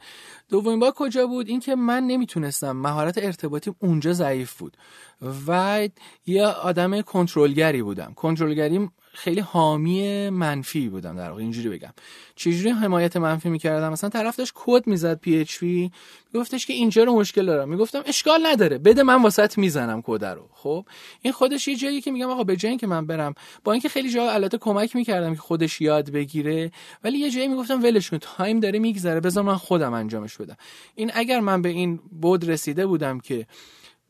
دومین 0.53 0.78
با 0.78 0.92
کجا 0.96 1.26
بود؟ 1.26 1.48
اینکه 1.48 1.74
من 1.74 2.07
نمی‌تونستم. 2.07 2.72
مهارت 2.72 3.18
ارتباطی 3.18 3.72
اونجا 3.78 4.12
ضعیف 4.12 4.59
بود. 4.59 4.76
و 5.46 5.88
یه 6.26 6.46
آدم 6.46 7.00
کنترلگری 7.00 7.82
بودم. 7.82 8.12
کنترلگری 8.16 8.88
خیلی 9.14 9.40
حامی 9.40 10.30
منفی 10.30 10.88
بودم 10.88 11.16
در 11.16 11.28
واقع. 11.28 11.42
اینجوری 11.42 11.68
بگم. 11.68 11.92
چجوری 12.34 12.70
حمایت 12.70 13.16
منفی 13.16 13.48
می‌کردم؟ 13.48 13.92
مثلا 13.92 14.11
طرف 14.11 14.36
داشت 14.36 14.53
کد 14.55 14.86
می‌زد 14.86 15.18
PHP 15.18 15.90
میگفتش 16.32 16.66
که 16.66 16.72
اینجا 16.72 17.05
رو 17.05 17.14
مشکل 17.14 17.46
دارم. 17.46 17.68
می‌گفتم 17.68 18.03
اشکال 18.07 18.46
نداره. 18.46 18.78
بده 18.78 19.03
من 19.03 19.22
واست 19.22 19.59
می‌زنم 19.59 20.03
کد 20.03 20.24
رو. 20.24 20.48
خب؟ 20.53 20.86
این 21.22 21.32
خودش 21.32 21.68
یه 21.68 21.76
جایی 21.76 22.00
که 22.00 22.11
میگم 22.11 22.30
آقا 22.30 22.44
به 22.44 22.57
جایی 22.57 22.76
که 22.76 22.86
من 22.86 23.07
برم 23.07 23.34
با 23.64 23.72
اینکه 23.72 23.88
خیلی 23.88 24.11
جا 24.11 24.30
البته 24.30 24.59
کمک 24.59 24.96
می‌کردم 24.96 25.34
که 25.34 25.40
خودش 25.40 25.80
یاد 25.80 26.11
بگیره 26.11 26.70
ولی 27.05 27.18
یه 27.18 27.30
جایی 27.30 27.48
می‌گفتم 27.48 27.82
ولش 27.82 28.11
کن. 28.11 28.18
time 28.18 28.61
داره 28.61 28.78
میگذره. 28.78 29.20
بذار 29.20 29.44
من 29.44 29.57
خودم 29.57 29.92
انجامش 29.92 30.36
بدم. 30.43 30.57
این 30.95 31.11
اگر 31.14 31.40
من 31.40 31.62
به 31.62 31.68
این 31.68 32.01
بود 32.20 32.51
رسیده 32.51 32.86
بودم 32.86 33.20
که 33.20 33.47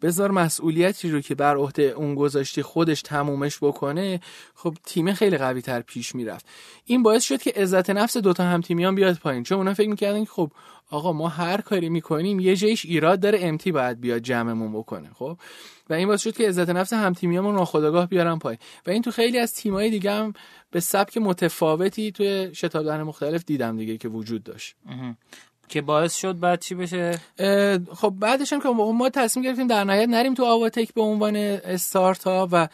بذار 0.03 0.30
مسئولیتی 0.30 1.11
رو 1.11 1.20
که 1.20 1.35
بر 1.35 1.57
عهده 1.57 1.83
اون 1.83 2.14
گذاشتی 2.14 2.62
خودش 2.62 3.03
تمومش 3.03 3.59
بکنه 3.61 4.20
خب 4.55 4.76
تیم 4.85 5.12
خیلی 5.12 5.39
قوی 5.39 5.62
تر 5.62 5.80
پیش 5.80 6.14
می‌رفت. 6.14 6.47
این 6.85 7.03
باعث 7.03 7.24
شد 7.24 7.43
که 7.43 7.53
عزت 7.57 7.91
نفس 7.91 8.16
دوتا 8.16 8.45
هم 8.45 8.61
تیمیان 8.61 8.95
بیاد 8.95 9.16
پایین. 9.16 9.43
چون 9.43 9.59
اونا 9.59 9.74
فکر 9.74 9.89
می‌کردن 9.89 10.24
که 10.24 10.30
خب 10.30 10.53
آقا 10.91 11.12
ما 11.12 11.28
هر 11.28 11.61
کاری 11.61 11.89
می‌کنیم 11.89 12.41
یه 12.41 12.57
جایش 12.57 12.85
ایراد 12.85 13.20
داره 13.20 13.39
امتی 13.43 13.72
باید 13.72 14.01
بیاد 14.01 14.18
جمعمون 14.18 14.72
بکنه 14.72 15.11
خب؟ 15.14 15.39
و 15.91 15.95
این 15.95 16.09
باعث 16.09 16.22
شد 16.22 16.37
که 16.37 16.49
عزت 16.49 16.70
نفس 16.70 16.93
هم 16.93 17.12
تیمیامون 17.12 17.55
ناخودآگاه 17.55 18.07
بیارن 18.07 18.39
پایین. 18.39 18.59
و 18.87 18.91
این 18.91 19.03
تو 19.03 19.11
خیلی 19.11 19.39
از 19.39 19.55
تیمای 19.55 19.91
دیگه 19.91 20.11
هم 20.11 20.33
به 20.70 20.80
سبک 20.80 21.18
متفاوتی 21.18 22.12
توی 22.12 22.51
شتاب 22.55 22.89
مختلف 22.89 23.45
دیدم 23.45 23.76
دیگه 23.76 23.99
که 23.99 24.09
وجود 24.09 24.43
داشت. 24.43 24.76
که 25.73 25.83
باعث 25.83 26.16
شد 26.16 26.41
بعد 26.41 26.61
چی 26.61 26.75
بشه؟ 26.75 27.20
خب 27.95 28.14
بعدش 28.18 28.53
هم 28.53 28.61
که 28.61 28.68
ما 28.68 29.09
تصمیم 29.11 29.45
گرفتیم 29.45 29.66
در 29.66 29.85
نهایت 29.85 30.09
نریم 30.09 30.35
تو 30.35 30.45
آواتک 30.45 30.95
به 30.95 31.03
عنوان 31.03 31.37
استارتاپ 31.37 32.49
و 32.53 32.68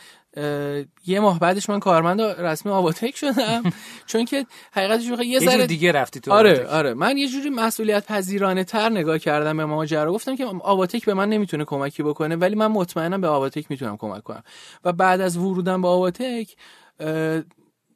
یه 1.07 1.21
ماه 1.21 1.39
بعدش 1.39 1.71
من 1.71 1.81
کارمند 1.81 2.21
رسمی 2.21 2.73
آواتک 2.73 3.17
شدم. 3.17 3.63
چون 4.11 4.25
که 4.25 4.47
حقیقتش 4.73 5.05
یه 5.25 5.39
ذره 5.39 5.67
دیگه 5.67 5.93
رفتی 5.93 6.21
تو 6.21 6.33
آره 6.33 6.55
آواتک. 6.55 6.73
آره. 6.73 6.95
من 6.95 7.17
یه 7.17 7.29
جوری 7.29 7.51
مسئولیت 7.51 8.07
پذیرانه 8.07 8.65
تر 8.65 8.89
نگاه 8.89 9.19
کردم 9.19 9.57
به 9.57 9.65
ماجرا. 9.65 10.13
گفتم 10.13 10.37
که 10.37 10.47
آواتک 10.61 11.05
به 11.05 11.15
من 11.15 11.29
نمی‌تونه 11.29 11.65
کمکی 11.65 12.03
بکنه 12.03 12.37
ولی 12.37 12.55
من 12.55 12.67
مطمئنم 12.67 13.21
به 13.21 13.29
آواتک 13.29 13.71
می‌تونم 13.71 13.97
کمک 13.97 14.23
کنم. 14.23 14.43
و 14.85 14.93
بعد 14.93 15.21
از 15.21 15.37
ورودم 15.37 15.83
به 15.83 15.89
آواتک 15.89 16.57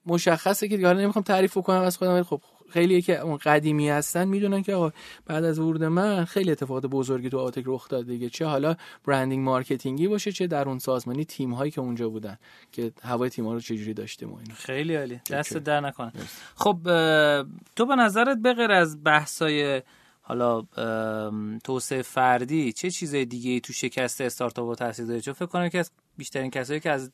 مشخصه 0.07 0.68
که 0.68 0.76
دیگه 0.76 0.92
نمی‌خوام 0.92 1.22
تعریف 1.22 1.59
کنم 1.59 1.82
از 1.82 1.96
خودم 1.96 2.12
ولی 2.12 2.22
خب 2.22 2.40
خیلی 2.72 3.02
که 3.02 3.18
اون 3.18 3.36
قدیمی 3.36 3.88
هستن 3.88 4.28
می‌دونن 4.28 4.62
که 4.62 4.74
آقا 4.74 4.92
بعد 5.26 5.44
از 5.44 5.58
ورود 5.58 5.84
من 5.84 6.24
خیلی 6.24 6.50
اتفاقات 6.50 6.86
بزرگی 6.86 7.30
تو 7.30 7.38
آواتک 7.38 7.64
رخ 7.66 7.88
داد 7.88 8.06
دیگه. 8.06 8.28
چه 8.28 8.46
حالا 8.46 8.76
branding 9.06 9.44
marketing 9.44 10.02
ی 10.02 10.08
باشه 10.08 10.32
چه 10.32 10.46
درون 10.46 10.78
سازمانی 10.78 11.24
تیم 11.24 11.54
هایی 11.54 11.70
که 11.70 11.80
اونجا 11.80 12.08
بودن 12.08 12.38
که 12.72 12.92
هوای 13.02 13.30
تیم 13.30 13.46
ها 13.46 13.52
رو 13.52 13.60
چجوری 13.60 13.94
داشتیم 13.94 14.32
و 14.32 14.38
خیلی 14.54 14.94
عالی. 14.96 15.20
دستت 15.30 15.56
درد 15.56 15.80
نکنه. 15.80 16.12
خب 16.54 16.78
تو 17.76 17.86
به 17.86 17.96
نظرت 17.98 18.38
به 18.42 18.54
غیر 18.54 18.70
از 18.70 19.04
بحثای 19.04 19.82
حالا 20.22 20.62
توسعه 21.64 22.02
فردی 22.02 22.72
چه 22.72 22.90
چیزای 22.90 23.24
دیگه 23.24 23.50
ای 23.50 23.60
تو 23.60 23.72
شکست 23.72 24.20
استارتاپا 24.20 24.74
تاثیر 24.74 25.06
داره 25.06 25.20
چون 25.20 25.34
فکر 25.34 25.46
کنم 25.46 25.68
که 25.68 25.84
بیشترین 26.16 26.50
کسایی 26.50 26.80
که 26.80 26.90
از 26.90 27.10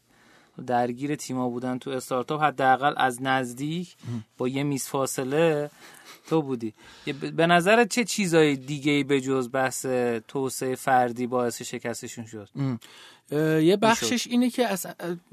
درگیر 0.66 1.16
تیما 1.16 1.48
بودن 1.48 1.78
تو 1.78 1.90
استارتاپ 1.90 2.42
حداقل 2.42 2.94
از 2.96 3.22
نزدیک 3.22 3.96
با 4.38 4.48
یه 4.48 4.62
میز 4.62 4.86
فاصله 4.86 5.70
تو 6.28 6.42
بودی. 6.42 6.74
به 7.36 7.46
نظر 7.46 7.84
چه 7.84 8.04
چیزای 8.04 8.56
دیگه 8.56 8.92
ای 8.92 9.04
به 9.04 9.20
جز 9.20 9.48
بحث 9.52 9.86
توسعه 10.28 10.74
فردی 10.74 11.26
باعث 11.26 11.62
شکستشون 11.62 12.26
شد؟ 12.26 12.48
یه 13.62 13.76
بخشش 13.76 14.26
اینه 14.26 14.50
که 14.50 14.66
از 14.66 14.86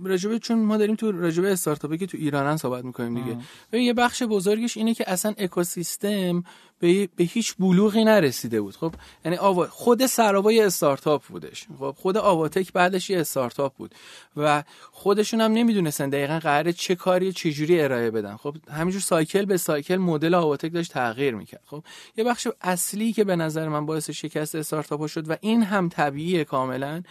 راجبه 0.03 0.39
چون 0.39 0.59
ما 0.59 0.77
داریم 0.77 0.95
تو 0.95 1.11
راجبه 1.11 1.51
استارتاپی 1.51 1.97
که 1.97 2.05
تو 2.05 2.17
ایرانن 2.17 2.57
صحبت 2.57 2.85
می‌کنیم 2.85 3.23
دیگه. 3.23 3.37
ببین 3.71 3.85
یه 3.85 3.93
بخش 3.93 4.23
بزرگش 4.23 4.77
اینه 4.77 4.93
که 4.93 5.11
اصلا 5.11 5.33
اکوسیستم 5.37 6.43
به, 6.79 7.09
به 7.15 7.23
هیچ 7.23 7.55
بلوغی 7.59 8.03
نرسیده 8.03 8.61
بود. 8.61 8.75
خب 8.75 8.93
یعنی 9.25 9.37
آوا... 9.37 9.67
خود 9.67 10.05
سراوا 10.05 10.51
یه 10.51 10.65
استارتاپ 10.65 11.23
بودش. 11.23 11.67
خب 11.79 11.95
خود 11.97 12.17
آواتک 12.17 12.73
بعدش 12.73 13.09
یه 13.09 13.19
استارتاپ 13.19 13.75
بود 13.75 13.95
و 14.37 14.63
خودشون 14.91 15.41
هم 15.41 15.51
نمی‌دونستن 15.51 16.09
دقیقا 16.09 16.39
قراره 16.39 16.73
چه 16.73 16.95
کاری 16.95 17.33
چجوری 17.33 17.81
ارائه 17.81 18.11
بدن. 18.11 18.35
خب 18.35 18.55
همینجور 18.71 19.01
سایکل 19.01 19.45
به 19.45 19.57
سایکل 19.57 19.97
مدل 19.97 20.33
آواتک 20.33 20.64
داشت 20.73 20.91
تغییر 20.91 21.35
می‌کرد. 21.35 21.63
خب 21.65 21.83
یه 22.17 22.23
بخش 22.23 22.47
اصلی 22.61 23.13
که 23.13 23.23
به 23.23 23.35
نظر 23.35 23.69
من 23.69 23.85
باعث 23.85 24.09
شکست 24.09 24.55
استارتاپ 24.55 25.07
شد 25.07 25.29
و 25.29 25.35
این 25.41 25.63
هم 25.63 25.89
طبیعیه 25.89 26.43
کاملا 26.43 27.03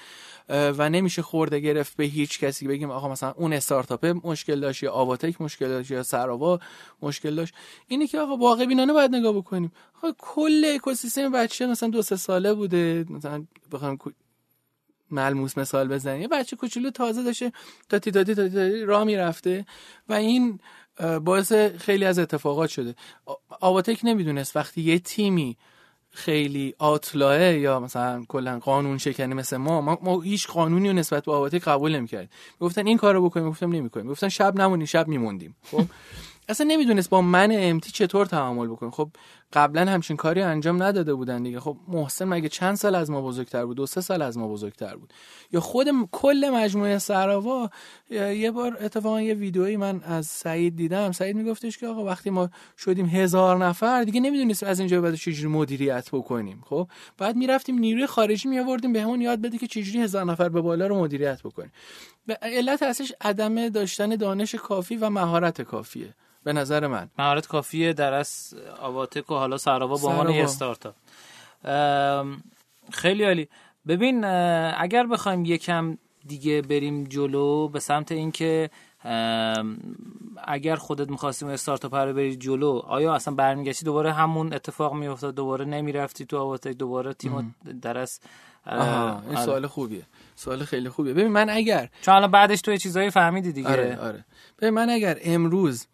و 0.49 0.91
نمیشه 0.91 1.23
خورده 1.23 1.61
گرفت 1.61 1.97
به 1.97 2.05
هیچ 2.05 2.41
کسی 2.41 2.67
بگیم 2.69 2.91
آقا 2.91 3.09
مثلا 3.09 3.33
اون 3.37 3.53
استارتاپ 3.53 4.07
مشکل 4.25 4.61
داشت 4.61 4.83
یا 4.83 4.93
آواتک 4.93 5.41
مشکل 5.41 5.69
داشت 5.69 5.91
یا 5.91 6.03
سراوا 6.03 6.61
مشکل 7.03 7.35
داشت. 7.35 7.55
اینه 7.87 8.07
که 8.07 8.21
آقا 8.21 8.37
واقع 8.37 8.67
بینانه 8.67 8.93
باید 8.93 9.15
نگاه 9.15 9.33
بکنیم. 9.33 9.73
آقا 9.97 10.13
کل 10.19 10.73
اکوسیستم 10.75 11.33
بچه 11.33 11.67
مثلا 11.67 11.89
دو 11.89 12.03
سه 12.03 12.17
ساله 12.17 12.55
بوده. 12.55 13.05
مثلا 13.11 13.45
بخوام 13.73 13.99
ملموس 15.11 15.59
مثال 15.59 15.89
بزنیم 15.89 16.23
یه 16.23 16.29
بچه 16.29 16.57
کوچولو 16.57 16.91
تازه 16.91 17.23
داشته 17.23 17.53
تا 17.89 17.99
تی 17.99 18.11
تا 18.11 18.25
تی 18.25 18.81
راه 18.81 19.05
می‌رفته 19.05 19.67
و 20.09 20.13
این 20.13 20.61
باعث 21.25 21.53
خیلی 21.53 22.05
از 22.05 22.19
اتفاقات 22.19 22.71
شده. 22.71 22.95
آواتک 23.61 24.01
نمی‌دونست 24.05 24.57
وقتی 24.57 24.81
یه 24.83 24.99
تیمی 24.99 25.57
خیلی 26.11 26.75
آتلاه 26.79 27.43
یا 27.43 27.81
مثلا 27.81 28.25
کلا 28.29 28.59
قانون 28.59 28.99
شکنی 28.99 29.35
مثل 29.35 29.57
ما 29.57 29.81
ما, 29.81 29.99
ما 30.03 30.21
هیچ 30.21 30.47
قانونی 30.47 30.89
رو 30.89 30.95
نسبت 30.95 31.25
به 31.25 31.33
آواتی 31.33 31.59
قبول 31.59 31.97
نمی‌کردیم. 31.97 32.31
گفتن 32.61 32.87
این 32.87 32.97
کارو 32.97 33.25
بکنیم 33.25 33.49
گفتم 33.51 33.73
نمی‌کنیم. 33.73 34.07
گفتن 34.07 34.29
شب 34.29 34.57
نمونی 34.57 34.87
شب 34.87 35.09
میموندیم. 35.09 35.57
خب؟ 35.71 35.85
اصلا 36.49 36.67
نمی‌دونست 36.67 37.11
با 37.11 37.23
من 37.23 37.49
امتی 37.53 37.91
چطور 37.91 38.27
تعامل 38.27 38.67
بکنه. 38.67 38.91
خب 38.91 39.09
قبلا 39.53 39.91
همچین 39.91 40.17
کاری 40.17 40.43
انجام 40.43 40.83
نداده 40.83 41.15
بودن 41.15 41.43
دیگه. 41.43 41.61
خب 41.61 41.77
محسن 41.89 42.25
مگه 42.25 42.49
چند 42.49 42.75
سال 42.75 42.95
از 42.95 43.11
ما 43.11 43.23
بزرگتر 43.23 43.65
بود؟ 43.67 43.77
دو 43.77 43.87
سه 43.87 44.01
سال 44.01 44.23
از 44.23 44.39
ما 44.39 44.49
بزرگتر 44.49 44.97
بود. 44.97 45.13
یا 45.53 45.61
خود 45.61 45.89
کل 46.13 46.51
مجموعه 46.55 46.99
سراوا 46.99 47.71
یه 48.11 48.51
بار 48.51 48.79
اتفاقا 48.81 49.21
یه 49.21 49.35
ویدئویی 49.35 49.77
من 49.77 50.01
از 50.05 50.27
سعید 50.27 50.77
دیدم. 50.77 51.13
سعید 51.13 51.37
میگفتش 51.37 51.79
که 51.79 51.87
آقا 51.87 52.05
وقتی 52.05 52.31
ما 52.31 52.51
شدیم 52.79 53.07
هزار 53.07 53.57
نفر 53.57 54.05
دیگه 54.05 54.21
نمی‌دونستیم 54.21 54.69
از 54.69 54.79
اینجا 54.79 55.01
بعد 55.01 55.15
چجوری 55.15 55.49
مدیریت 55.49 56.09
بکنیم. 56.13 56.63
خب 56.67 56.89
بعد 57.19 57.37
می‌رفتیم 57.37 57.79
نیروی 57.79 58.07
خارجی 58.07 58.49
میآوردیم 58.49 58.93
بهمون 58.93 59.21
یاد 59.21 59.41
بده 59.41 59.59
که 59.59 59.67
چجوری 59.67 60.01
هزار 60.01 60.25
نفر 60.25 60.49
به 60.49 60.61
بالا 60.61 60.87
رو 60.87 61.01
مدیریت 61.01 61.43
بکنیم. 61.43 61.73
به 62.27 62.39
علت 62.43 62.83
اصلش 62.83 63.13
عدم 63.21 63.69
داشتن 63.69 64.09
دانش 64.09 64.55
کافی 64.55 64.97
و 64.97 65.11
مهارت 65.11 65.63
کافیه. 65.63 66.15
به 66.45 66.53
نظر 66.53 66.87
من. 66.87 67.11
مهارت 67.19 67.47
کافیه 67.47 67.93
در 67.93 68.13
از 68.13 68.55
آواتک 68.81 69.31
و 69.31 69.35
حالا 69.35 69.57
سراوا 69.57 69.97
به 69.97 70.07
عنوان 70.07 70.29
استارتاپ. 70.29 70.95
خیلی 72.93 73.25
عالی. 73.25 73.49
ببین 73.87 74.25
اگر 74.25 75.07
بخوایم 75.07 75.45
یکم 75.45 75.99
دیگه 76.27 76.63
بریم 76.63 77.05
جلو 77.05 77.69
به 77.69 77.81
سمت 77.81 78.13
اینکه 78.13 78.71
اگر 80.45 80.77
خودت 80.77 81.11
می‌خواستیم 81.11 81.49
استارتاپ 81.49 81.95
رو 81.95 82.13
بری 82.13 82.37
جلو 82.37 82.83
آیا 82.87 83.15
اصلا 83.15 83.35
برمیگشتی 83.35 83.85
دوباره 83.85 84.13
همون 84.13 84.53
اتفاق 84.53 84.95
میافتاد؟ 84.95 85.35
دوباره 85.35 85.65
نمی‌رفتی 85.65 86.27
تو 86.27 86.39
آواتک؟ 86.39 86.73
دوباره 86.73 87.15
تیم 87.15 87.55
درس 87.83 88.21
این 88.67 89.37
سوال 89.37 89.67
خوبیه. 89.67 90.03
سوال 90.37 90.65
خیلی 90.65 90.89
خوبیه. 90.89 91.15
ببین 91.15 91.33
من 91.33 91.51
اگر 91.51 91.89
چون 92.03 92.15
الان 92.15 92.31
بعدش 92.31 92.61
تو 92.61 92.77
چیزایی 92.77 93.11
فهمیدی 93.11 93.53
دیگه. 93.53 93.69
آره 93.69 93.97
آره. 93.97 94.25
ببین 94.59 94.75
من 94.75 94.91
اگر 94.91 95.19
امروز 95.25 95.87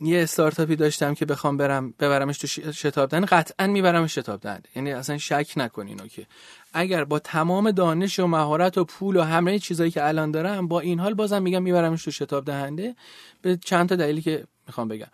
یه 0.00 0.22
استارتاپی 0.22 0.76
داشتم 0.76 1.14
که 1.14 1.26
بخوام 1.26 1.56
برم 1.56 1.94
ببرمش 2.00 2.38
تو 2.38 2.46
شتاب 2.72 3.10
دهنده 3.10 3.26
قطعا 3.26 3.66
میبرمش 3.66 4.14
شتاب 4.14 4.40
دهنده 4.40 4.68
یعنی 4.76 4.92
اصلا 4.92 5.18
شک 5.18 5.52
نکنین 5.56 5.96
که. 6.08 6.26
اگر 6.72 7.04
با 7.04 7.18
تمام 7.18 7.70
دانش 7.70 8.20
و 8.20 8.26
مهارت 8.26 8.78
و 8.78 8.84
پول 8.84 9.16
و 9.16 9.22
همه 9.22 9.58
چیزایی 9.58 9.90
که 9.90 10.08
الان 10.08 10.30
دارم 10.30 10.68
با 10.68 10.80
این 10.80 11.00
حال 11.00 11.14
بازم 11.14 11.42
میگم 11.42 11.62
میبرمش 11.62 12.04
تو 12.04 12.10
شتاب 12.10 12.44
دهنده. 12.44 12.96
به 13.42 13.56
چند 13.56 13.88
تا 13.88 13.96
دلیلی 13.96 14.22
که 14.22 14.44
می‌خوام 14.66 14.88
بگم. 14.88 15.06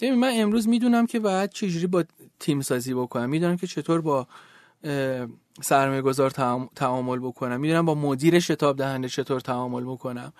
ببین 0.00 0.14
من 0.14 0.32
امروز 0.34 0.68
می‌دونم 0.68 1.06
که 1.06 1.20
باید 1.20 1.50
چجوری 1.50 1.86
با 1.86 2.04
تیم 2.40 2.60
سازی 2.60 2.94
بکنم. 2.94 3.28
می‌دونم 3.28 3.56
که 3.56 3.66
چطور 3.66 4.00
با 4.00 4.26
سرمایه 5.62 6.02
گذار 6.02 6.30
تعامل 6.76 7.18
بکنم. 7.18 7.60
می‌دونم 7.60 7.86
با 7.86 7.94
مدیر 7.94 8.38
شتاب 8.40 8.76
دهنده 8.76 9.08
چطور 9.08 9.40
تعامل 9.40 9.84
بکنم. 9.84 10.32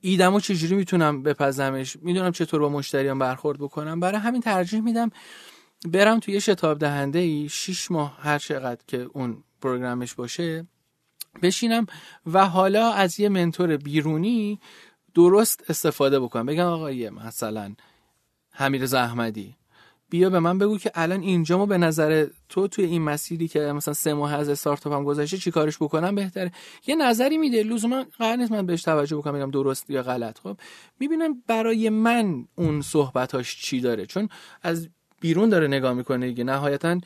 ایدمو 0.00 0.40
چجوری 0.40 0.74
می‌تونم 0.74 1.22
بپزمش؟ 1.22 1.96
می‌دونم 2.02 2.32
چطور 2.32 2.60
با 2.60 2.68
مشتریان 2.68 3.18
برخورد 3.18 3.58
بکنم. 3.58 4.00
برای 4.00 4.18
همین 4.18 4.40
ترجیح 4.40 4.80
میدم 4.80 5.10
برم 5.88 6.20
توی 6.20 6.40
شتاب 6.40 6.78
دهنده 6.78 7.18
ای 7.18 7.48
شیش 7.48 7.90
ماه 7.90 8.18
هر 8.20 8.38
چقدر 8.38 8.80
که 8.86 9.06
اون 9.12 9.44
پروگرامش 9.62 10.14
باشه 10.14 10.66
بشینم 11.42 11.86
و 12.26 12.46
حالا 12.48 12.92
از 12.92 13.20
یه 13.20 13.28
منتور 13.28 13.76
بیرونی 13.76 14.60
درست 15.14 15.64
استفاده 15.70 16.20
بکنم. 16.20 16.46
بگم 16.46 16.66
آقای 16.66 17.10
مثلا 17.10 17.74
حمید 18.50 18.94
احمدی 18.94 19.56
بیا 20.14 20.30
به 20.30 20.40
من 20.40 20.58
بگو 20.58 20.78
که 20.78 20.90
الان 20.94 21.20
اینجا 21.20 21.58
ما 21.58 21.66
به 21.66 21.78
نظر 21.78 22.26
تو 22.48 22.68
توی 22.68 22.84
این 22.84 23.02
مسیری 23.02 23.48
که 23.48 23.60
مثلا 23.60 23.94
سه 23.94 24.14
ماه 24.14 24.34
از 24.34 24.48
استارتاپم 24.48 25.04
گذشته 25.04 25.36
چی 25.36 25.50
کارش 25.50 25.76
بکنم 25.76 26.14
بهتره؟ 26.14 26.52
یه 26.86 26.94
نظری 26.94 27.38
میده. 27.38 27.62
لزوما 27.62 28.04
قرار 28.18 28.36
نیست 28.36 28.52
من 28.52 28.66
بهش 28.66 28.82
توجه 28.82 29.16
بکنم 29.16 29.32
بگم 29.32 29.50
درست 29.50 29.90
یا 29.90 30.02
غلط. 30.02 30.38
خب 30.38 30.56
می‌بینم 31.00 31.42
برای 31.46 31.88
من 31.88 32.46
اون 32.54 32.82
صحبتاش 32.82 33.62
چی 33.62 33.80
داره؟ 33.80 34.06
چون 34.06 34.28
از 34.62 34.88
بیرون 35.20 35.48
داره 35.48 35.66
نگاه 35.66 35.92
می‌کنه 35.92 36.26
دیگه. 36.26 36.44
نهایتا 36.44 37.00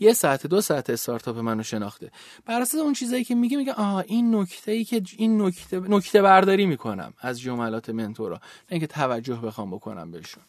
یه 0.00 0.12
ساعت 0.12 0.46
دو 0.46 0.60
ساعت 0.60 0.90
استارتاپ 0.90 1.38
منو 1.38 1.62
شناخته. 1.62 2.10
بر 2.46 2.60
اساس 2.60 2.80
اون 2.80 2.92
چیزایی 2.92 3.24
که 3.24 3.34
میگه 3.34 3.56
میگه 3.56 3.72
آها 3.72 4.00
این 4.00 4.34
نکته 4.34 4.72
ای 4.72 4.84
که 4.84 5.02
این 5.16 5.42
نکته 5.42 5.80
نکته 5.80 6.22
برداری 6.22 6.66
می‌کنم 6.66 7.12
از 7.20 7.40
جملات 7.40 7.90
منتورا. 7.90 8.36
نه 8.36 8.42
اینکه 8.68 8.86
توجه 8.86 9.36
بخوام 9.36 9.70
بکنم 9.70 10.10
بهشون. 10.10 10.42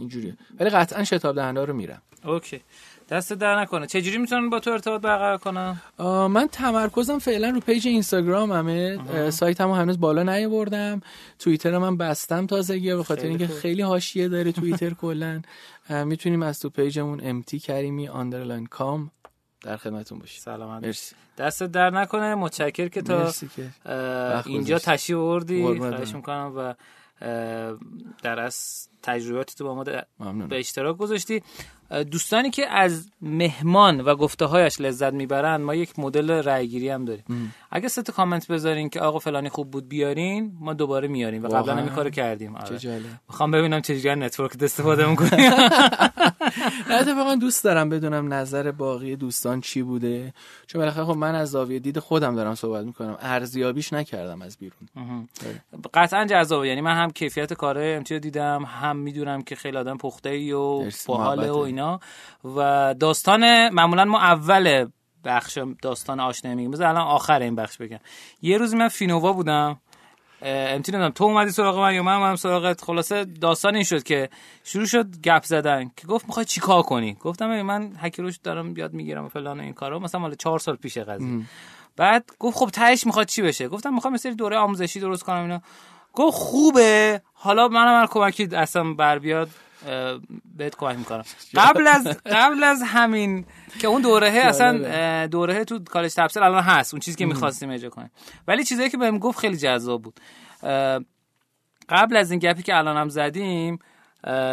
اینجوریه. 0.00 0.36
ولی 0.60 0.70
قطعا 0.70 1.04
شتاب 1.04 1.36
دهنده 1.36 1.64
رو 1.64 1.74
میرم. 1.74 2.02
OK. 2.24 2.60
دستت 3.08 3.32
درد 3.32 3.60
نکنه. 3.60 3.86
چجوری 3.86 4.18
می‌تونن 4.18 4.50
با 4.50 4.60
تو 4.60 4.70
ارتباط 4.70 5.00
برقرار 5.00 5.38
کنم 5.38 5.80
من 6.30 6.48
تمرکزم 6.52 7.18
فعلا 7.18 7.50
رو 7.50 7.60
page 7.60 7.88
اینستاگرام 7.88 8.52
همه 8.52 8.98
سایتمو 9.30 9.74
هنوز 9.74 10.00
بالا 10.00 10.22
نیاوردم. 10.22 11.00
توییتر 11.38 11.78
من 11.78 11.96
بستم 11.96 12.46
تازگی 12.46 12.94
به 12.94 13.04
خاطر 13.04 13.26
اینکه 13.26 13.46
خیلی 13.46 13.82
حاشیه 13.82 14.28
داره 14.28 14.52
توییتر 14.60 14.90
کلا. 14.90 15.42
می‌تونیم 16.04 16.42
از 16.42 16.60
تو 16.60 16.70
page 16.70 16.99
مون 16.99 17.20
امتی 17.22 17.58
کریمی 17.58 18.08
underline 18.08 18.66
com 18.66 19.10
در 19.62 19.76
خدمتتون 19.76 20.18
باشیم. 20.18 20.40
سلامت 20.40 20.84
مرسی. 20.84 21.14
دستت 21.38 21.62
درد 21.62 21.90
نکنه. 21.90 22.34
متشکر 22.34 22.88
که 22.88 23.02
تا 23.02 23.32
اینجا 24.46 24.78
تشریف 24.78 25.18
آوردی. 25.18 25.78
خواهش. 25.78 26.14
می‌کنم 26.14 26.52
و 26.56 26.74
در 28.22 28.40
از 28.40 28.88
تجربیاتی 29.02 29.54
تو 29.54 29.64
با 29.64 29.74
ما 29.74 29.84
به 30.48 30.58
اشتراک 30.58 30.96
گذاشتی. 30.96 31.42
دوستانی 32.10 32.50
که 32.50 32.70
از 32.70 33.10
مهمان 33.22 34.00
و 34.00 34.14
گفته 34.14 34.44
هایش 34.44 34.80
لذت 34.80 35.12
می‌برن 35.12 35.56
ما 35.56 35.74
یک 35.74 35.98
مدل 35.98 36.30
رأیگیری 36.30 36.88
هم 36.88 37.04
داریم. 37.04 37.54
اگه 37.70 37.88
سه 37.88 38.02
تا 38.02 38.12
کامنت 38.12 38.46
بذارین 38.46 38.88
که 38.88 39.00
آقا 39.00 39.18
فلانی 39.18 39.48
خوب 39.48 39.70
بود 39.70 39.88
بیارین 39.88 40.52
ما 40.60 40.74
دوباره 40.74 41.08
میاریم 41.08 41.42
و 41.42 41.48
قبلا؟ 41.48 41.72
هم 41.72 41.78
این 41.78 41.88
کارو 41.88 42.10
کردیم. 42.10 42.56
آره. 42.56 43.00
می‌خوام 43.28 43.50
ببینم 43.50 43.80
چجوری 43.80 44.16
network 44.16 44.62
استفاده 44.62 45.06
می‌کنیم 45.10 45.52
اتفاقا 46.90 47.34
دوست 47.34 47.64
دارم 47.64 47.88
بدونم 47.88 48.34
نظر 48.34 48.70
باقی 48.70 49.16
دوستان 49.16 49.60
چی 49.60 49.82
بوده. 49.82 50.34
چون 50.66 50.80
بالاخره 50.80 51.04
خب 51.04 51.16
من 51.16 51.34
از 51.34 51.50
زاویه 51.50 51.78
دید 51.78 51.98
خودم 51.98 52.36
دارم 52.36 52.54
صحبت 52.54 52.84
می‌کنم. 52.84 53.18
ارزیابیش 53.20 53.92
نکردم 53.92 54.42
از 54.42 54.56
بیرون. 54.58 55.28
قطعا 55.94 56.24
جذابه. 56.24 56.68
یعنی 56.68 56.80
من 56.80 56.96
هم 56.96 57.10
کیفیت 57.10 57.52
کاره 57.52 57.94
امتی 57.96 58.14
رو 58.14 58.20
دیدم 58.20 58.64
هم 58.64 58.96
می‌دونم 58.96 59.42
که 59.42 59.54
خیلی 59.56 59.76
آدم 59.76 59.96
پخته 59.96 60.28
ای 60.28 60.52
و 60.52 60.82
مرسی، 60.82 61.08
باحاله 61.08 61.50
و. 61.50 61.79
اینا. 61.80 62.00
و 62.56 62.94
داستان 63.00 63.68
معمولا 63.68 64.04
ما 64.04 64.20
اول 64.20 64.88
بخش 65.24 65.58
داستان 65.82 66.20
آشنایی 66.20 66.56
میگیم. 66.56 66.70
بذار 66.70 66.86
الان 66.86 67.06
آخر 67.06 67.40
این 67.42 67.54
بخش 67.54 67.76
بگم. 67.76 68.00
یه 68.42 68.58
روز 68.58 68.74
من 68.74 68.88
فینووا 68.88 69.32
بودم. 69.32 69.80
امتی 70.42 70.92
نمی‌دونم 70.92 71.10
تو 71.10 71.24
اومدی 71.24 71.50
سراغ 71.50 71.78
من 71.78 71.94
یا 71.94 72.02
من 72.02 72.14
اومدم 72.14 72.36
سراغت؟ 72.36 72.84
خلاصه 72.84 73.24
داستان 73.24 73.74
این 73.74 73.84
شد 73.84 74.02
که 74.02 74.28
شروع 74.64 74.86
شد 74.86 75.20
گپ 75.24 75.44
زدن 75.44 75.90
که 75.96 76.06
گفت 76.06 76.26
می‌خوای 76.26 76.46
چیکار 76.46 76.82
کنی؟ 76.82 77.14
گفتم 77.20 77.62
من 77.62 77.92
هکروش 77.98 78.36
دارم 78.36 78.76
یاد 78.76 78.92
می‌گیرم 78.92 79.24
و 79.24 79.28
فلان 79.28 79.60
و 79.60 79.62
این 79.62 79.72
کارا. 79.72 79.98
مثلا 79.98 80.20
مال 80.20 80.34
چهار 80.34 80.58
سال 80.58 80.76
پیش 80.76 80.98
قضیه. 80.98 81.40
بعد 81.96 82.30
گفت 82.38 82.56
خب 82.56 82.70
تهش 82.70 83.06
می‌خواد 83.06 83.26
چی 83.26 83.42
بشه؟ 83.42 83.68
گفتم 83.68 83.94
می‌خوام 83.94 84.16
سری 84.16 84.34
دوره 84.34 84.56
آموزشی 84.56 85.00
درست 85.00 85.22
کنم 85.22 85.42
اینا. 85.42 85.62
گفت 86.14 86.36
خوبه. 86.36 87.22
حالا 87.34 87.68
منم 87.68 88.00
هر 88.00 88.06
کمکی 88.06 88.48
اصلا 88.56 88.94
بر 88.94 89.18
بیاد. 89.18 89.50
بهت 90.56 90.76
کمک 90.76 90.98
می‌کنم. 90.98 91.24
قبل 91.54 91.86
از 91.86 92.06
قبل 92.26 92.64
از 92.64 92.82
همین 92.82 93.46
که 93.80 93.86
اون 93.86 94.02
دوره 94.02 94.28
اصلا 94.28 94.80
اه، 94.84 95.26
دوره 95.26 95.64
تو 95.64 95.78
کالج 95.84 96.14
تفسیر 96.14 96.42
الان 96.42 96.62
هست 96.62 96.94
اون 96.94 97.00
چیزی 97.00 97.16
که 97.16 97.26
می‌خواستیم 97.26 97.70
اجرا 97.70 97.90
کنیم. 97.90 98.10
ولی 98.48 98.64
چیزایی 98.64 98.90
که 98.90 98.96
بهم 98.96 99.18
گفت 99.18 99.38
خیلی 99.38 99.56
جذاب 99.56 100.02
بود. 100.02 100.20
قبل 101.88 102.16
از 102.16 102.30
این 102.30 102.40
گپی 102.40 102.62
که 102.62 102.76
الان 102.76 102.96
هم 102.96 103.08
زدیم 103.08 103.78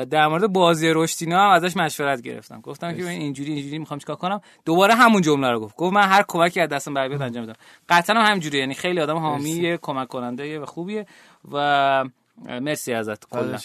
در 0.09 0.28
مورد 0.28 0.47
بازی 0.47 0.91
رشتینا 0.95 1.43
هم 1.43 1.49
ازش 1.49 1.78
مشورت 1.78 2.21
گرفتم. 2.21 2.61
گفتم 2.61 2.91
که 2.91 3.03
ببین 3.03 3.21
اینجوری 3.21 3.53
اینجوری 3.53 3.78
می‌خوام 3.80 3.99
چیکار 3.99 4.15
کنم؟ 4.15 4.41
دوباره 4.65 4.95
همون 4.95 5.21
جمله 5.21 5.51
رو 5.51 5.59
گفت. 5.59 5.75
گفت 5.75 5.93
من 5.93 6.03
هر 6.03 6.23
کمکی 6.28 6.61
از 6.61 6.69
دستم 6.69 6.93
بر 6.93 7.07
بیاد 7.07 7.21
انجام 7.21 7.41
میدم. 7.43 7.59
قطعا 7.89 8.15
هم 8.15 8.25
همینجوریه. 8.30 8.59
یعنی 8.59 8.73
خیلی 8.73 8.99
آدم 9.01 9.17
حامی 9.17 9.78
کمک 9.82 10.07
کننده 10.07 10.59
و 10.59 10.65
خوبیه. 10.65 11.05
و 11.51 12.05
مرسی 12.61 12.93
ازت 12.93 13.30
کلا. 13.30 13.57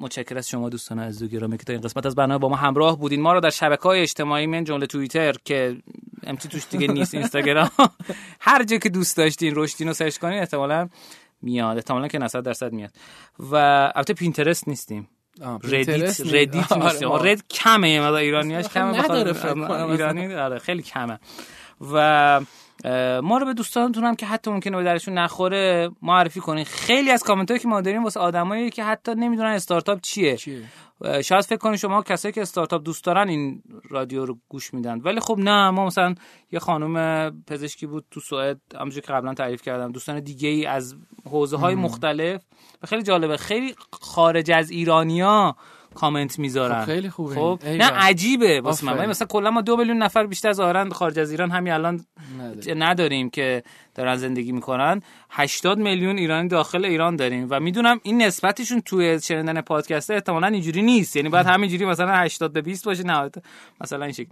متشکر 0.00 0.38
از 0.38 0.48
شما 0.48 0.68
دوستان 0.68 0.98
عزیز 0.98 1.22
و 1.22 1.26
گرامی 1.26 1.58
که 1.58 1.64
تا 1.64 1.72
این 1.72 1.82
قسمت 1.82 2.06
از 2.06 2.14
برنامه 2.14 2.38
با 2.38 2.48
ما 2.48 2.56
همراه 2.56 2.98
بودین. 2.98 3.20
ما 3.20 3.32
رو 3.32 3.40
در 3.40 3.50
شبکه 3.50 3.82
های 3.82 4.00
اجتماعی 4.00 4.46
من 4.46 4.64
جمله 4.64 4.86
توییتر 4.86 5.34
که 5.44 5.76
امتی 6.22 6.48
توش 6.48 6.66
دیگه 6.70 6.86
نیست 6.86 7.14
اینستاگرام. 7.14 7.70
هر 8.40 8.64
جا 8.64 8.76
که 8.76 8.88
دوست 8.88 9.16
داشتین 9.16 9.52
رشدین 9.56 9.88
رو 9.88 9.94
search 9.94 10.18
کنین 10.18 10.38
احتمالا 10.38 10.88
میاد. 11.42 11.76
احتمالا 11.76 12.08
که 12.08 12.18
90 12.18 12.44
درصد 12.44 12.72
میاد. 12.72 12.90
و 13.38 13.54
البته 13.94 14.14
پینترست 14.14 14.68
نیستیم. 14.68 15.08
ردیت. 15.62 16.20
ردیت 16.20 16.72
نیست. 16.72 17.02
ما- 17.02 17.16
رد 17.16 17.48
کمه 17.50 18.00
مقدار 18.00 18.14
ایرانیاش 18.14 18.68
کمه؟ 18.68 19.04
نداره 19.04 19.90
ایرانی؟ 19.90 20.34
آره 20.34 20.58
خیلی 20.58 20.82
کمه. 20.82 21.18
و 21.80 22.40
ما 23.22 23.38
رو 23.38 23.46
به 23.46 23.54
دوستانتون 23.54 24.04
هم 24.04 24.16
که 24.16 24.26
حتی 24.26 24.50
ممکنه 24.50 24.76
به 24.76 24.82
درشون 24.82 25.18
نخوره 25.18 25.90
معرفی 26.02 26.40
کنین. 26.40 26.64
خیلی 26.64 27.10
از 27.10 27.22
کامنت 27.22 27.50
هایی 27.50 27.60
که 27.60 27.68
ما 27.68 27.80
داریم 27.80 28.04
واسه 28.04 28.20
آدمایی 28.20 28.70
که 28.70 28.84
حتی 28.84 29.14
نمی‌دونن 29.14 29.50
استارتاپ 29.50 30.00
چیه. 30.00 30.36
چیه؟ 30.36 30.62
شاید 31.22 31.44
فکر 31.44 31.58
کنین 31.58 31.76
شما 31.76 32.02
کسایی 32.02 32.32
که 32.32 32.42
استارتاپ 32.42 32.82
دوست 32.82 33.04
دارن 33.04 33.28
این 33.28 33.62
رادیو 33.90 34.24
رو 34.24 34.38
گوش 34.48 34.74
میدن. 34.74 35.00
ولی 35.00 35.20
خب 35.20 35.38
نه 35.38 35.70
ما 35.70 35.86
مثلا 35.86 36.14
یه 36.52 36.58
خانم 36.58 37.30
پزشکی 37.46 37.86
بود 37.86 38.04
تو 38.10 38.20
سوئد 38.20 38.60
همونجوری 38.74 39.06
که 39.06 39.12
قبلا 39.12 39.34
تعریف 39.34 39.62
کردم 39.62 39.92
دوستان 39.92 40.20
دیگه 40.20 40.48
ای 40.48 40.66
از 40.66 40.96
حوزه 41.24 41.56
های 41.56 41.74
مختلف. 41.74 42.42
و 42.82 42.86
خیلی 42.86 43.02
جالبه. 43.02 43.36
خیلی 43.36 43.74
خارج 43.92 44.50
از 44.50 44.70
ایرانیا 44.70 45.56
کامنت 45.96 46.38
می‌ذارن. 46.38 46.80
خب 46.80 46.86
خیلی 46.86 47.10
خوبه. 47.10 47.34
خب. 47.34 47.58
نه 47.64 47.84
عجیبه 47.84 48.60
واسه 48.60 48.86
من. 48.86 49.06
مثلا 49.06 49.26
کلا 49.26 49.50
ما 49.50 49.60
دو 49.60 49.76
میلیون 49.76 49.96
نفر 49.98 50.26
بیشتر 50.26 50.52
ظاهرا 50.52 50.90
خارج 50.90 51.18
از 51.18 51.30
ایران 51.30 51.50
همین 51.50 51.72
الان. 51.72 52.04
نداریم. 52.76 53.30
که 53.30 53.62
دارن 53.94 54.16
زندگی 54.16 54.52
می‌کنن. 54.52 55.02
80 55.30 55.78
میلیون 55.78 56.18
ایرانی 56.18 56.48
داخل 56.48 56.84
ایران 56.84 57.16
داریم 57.16 57.46
و 57.50 57.60
می‌دونم 57.60 58.00
این 58.02 58.22
نسبتشون 58.22 58.80
توی 58.80 59.20
شنیدن 59.20 59.60
پادکست 59.60 60.10
احتمالا 60.10 60.46
اینجوری 60.46 60.82
نیست. 60.82 61.16
یعنی 61.16 61.28
باید 61.28 61.46
همینجوری 61.46 61.84
مثلا 61.84 62.12
80 62.12 62.52
به 62.52 62.62
20 62.62 62.84
باشه 62.84 63.02
نه 63.02 63.30
مثلا 63.80 64.04
این 64.04 64.12
شکل. 64.12 64.28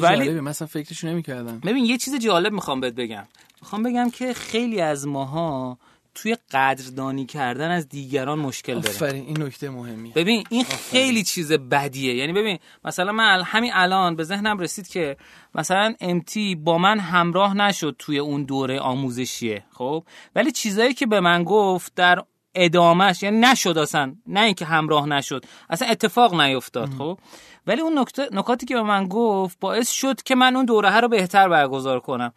ولی- 0.00 0.24
جالبه 0.24 0.40
مثلا 0.40 0.68
فکرشو 0.68 1.06
نمی‌کردم. 1.08 1.60
ببین 1.60 1.84
یه 1.84 1.96
چیز 1.98 2.14
جالب 2.14 2.52
می‌خوام 2.52 2.80
بهت 2.80 2.94
بگم. 2.94 3.24
می‌خوام 3.62 3.82
بگم 3.82 4.10
که 4.10 4.32
خیلی 4.34 4.80
از 4.80 5.06
ماها 5.06 5.78
توی 6.14 6.36
قدردانی 6.50 7.26
کردن 7.26 7.70
از 7.70 7.88
دیگران 7.88 8.38
مشکل 8.38 8.80
داریم 8.80 8.96
آفرین 8.96 9.24
این 9.26 9.42
نکته 9.42 9.70
مهمیه. 9.70 10.12
ببین 10.12 10.44
این 10.50 10.64
خیلی 10.64 11.24
چیز 11.24 11.52
بدیه. 11.52 12.14
یعنی 12.14 12.32
ببین 12.32 12.58
مثلا 12.84 13.12
من 13.12 13.42
همین 13.42 13.70
الان 13.74 14.16
به 14.16 14.24
ذهنم 14.24 14.58
رسید 14.58 14.88
که 14.88 15.16
مثلا 15.54 15.94
امتی 16.00 16.54
با 16.54 16.78
من 16.78 16.98
همراه 16.98 17.54
نشد 17.54 17.96
توی 17.98 18.18
اون 18.18 18.44
دوره 18.44 18.80
آموزشیه 18.80 19.64
خب؟ 19.70 20.04
ولی 20.36 20.52
چیزایی 20.52 20.94
که 20.94 21.06
به 21.06 21.20
من 21.20 21.44
گفت 21.44 21.94
در 21.94 22.22
ادامش 22.54 23.22
یعنی 23.22 23.38
نشد 23.38 23.78
اصلا 23.78 24.14
نه 24.26 24.40
اینکه 24.40 24.64
همراه 24.64 25.06
نشد 25.06 25.44
اصلا 25.70 25.88
اتفاق 25.88 26.40
نیفتاد 26.40 26.88
خب؟ 26.98 27.18
ولی 27.66 27.80
اون 27.80 27.98
نکته 27.98 28.28
نکاتی 28.32 28.66
که 28.66 28.74
به 28.74 28.82
من 28.82 29.08
گفت 29.08 29.60
باعث 29.60 29.90
شد 29.90 30.22
که 30.22 30.34
من 30.34 30.56
اون 30.56 30.64
دوره 30.64 31.00
رو 31.00 31.08
بهتر 31.08 31.48
برگزار 31.48 32.00
کنم. 32.00 32.32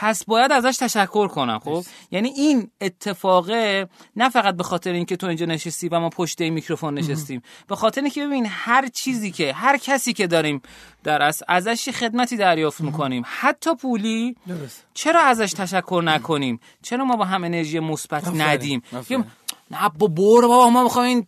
پس 0.00 0.24
باید 0.24 0.52
ازش 0.52 0.76
تشکر 0.76 1.28
کنم 1.28 1.58
خب؟ 1.58 1.84
یعنی 2.10 2.28
این 2.28 2.70
اتفاقه 2.80 3.88
نه 4.16 4.28
فقط 4.28 4.56
به 4.56 4.62
خاطر 4.62 4.92
اینکه 4.92 5.16
تو 5.16 5.26
اینجا 5.26 5.46
نشستی 5.46 5.88
و 5.88 6.00
ما 6.00 6.08
پشت 6.08 6.40
این 6.40 6.52
میکروفون 6.52 6.94
نشستیم 6.94 7.42
به 7.68 7.76
خاطر 7.76 8.00
اینکه 8.00 8.26
ببین 8.26 8.46
هر 8.50 8.88
چیزی 8.88 9.30
که 9.30 9.52
هر 9.52 9.76
کسی 9.76 10.12
که 10.12 10.26
داریم 10.26 10.62
در 11.04 11.22
از 11.22 11.42
ازش 11.48 11.88
خدمتی 11.88 12.36
دریافت 12.36 12.80
می‌کنیم. 12.80 13.22
حتی 13.26 13.74
پولی 13.74 14.36
درست 14.48 14.86
چرا 14.94 15.20
ازش 15.20 15.52
تشکر 15.52 16.02
نکنیم؟ 16.04 16.60
چرا 16.82 17.04
ما 17.04 17.16
با 17.16 17.24
هم 17.24 17.44
انرژی 17.44 17.80
مثبت 17.80 18.28
ندیم؟ 18.28 18.82
نه 19.70 19.88
با 19.98 20.06
برو 20.06 20.48
بابا 20.48 20.70
ما 20.70 20.82
می‌خوایم 20.82 21.16
این 21.16 21.26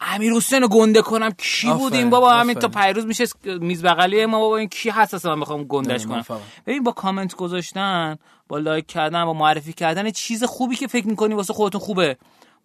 امیر 0.00 0.32
حسین 0.32 0.66
گنده 0.70 1.02
کنم. 1.02 1.30
کی 1.30 1.68
آفرین، 1.68 1.78
بودیم؟ 1.78 2.10
بابا 2.10 2.32
همین 2.32 2.54
تا. 2.54 2.68
پیروز 2.68 3.06
میشه 3.06 3.24
میز 3.44 3.82
بغلی 3.82 4.26
ما. 4.26 4.38
بابا 4.40 4.56
این 4.56 4.68
کی 4.68 4.90
هست 4.90 5.14
اصلا 5.14 5.34
من 5.34 5.40
بخوام 5.40 5.64
گندش 5.64 6.06
کنم. 6.06 6.24
ببین 6.66 6.82
با 6.82 6.92
کامنت 6.92 7.34
گذاشتن 7.34 8.18
با 8.48 8.58
لایک 8.58 8.86
کردن 8.86 9.24
با 9.24 9.32
معرفی 9.32 9.72
کردن 9.72 10.10
چیز 10.10 10.44
خوبی 10.44 10.76
که 10.76 10.86
فکر 10.86 11.06
می‌کنی 11.06 11.34
واسه 11.34 11.52
خودتون 11.52 11.80
خوبه. 11.80 12.16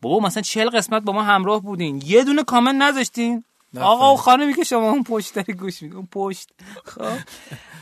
بابا 0.01 0.19
مثلا 0.19 0.41
40 0.41 0.69
قسمت 0.69 1.01
با 1.03 1.13
ما 1.13 1.23
همراه 1.23 1.61
بودین. 1.61 2.01
یه 2.05 2.23
دونه 2.23 2.43
کامنت 2.43 2.82
نذاشتین. 2.82 3.43
آقا 3.82 4.13
و 4.13 4.17
خانمی 4.17 4.53
که 4.53 4.63
شما 4.63 4.89
اون 4.89 5.03
پشت 5.03 5.34
داری 5.34 5.53
گوش 5.53 5.82
میدین 5.82 5.97
اون 5.97 6.07
پشت. 6.11 6.49
خب. 6.86 7.01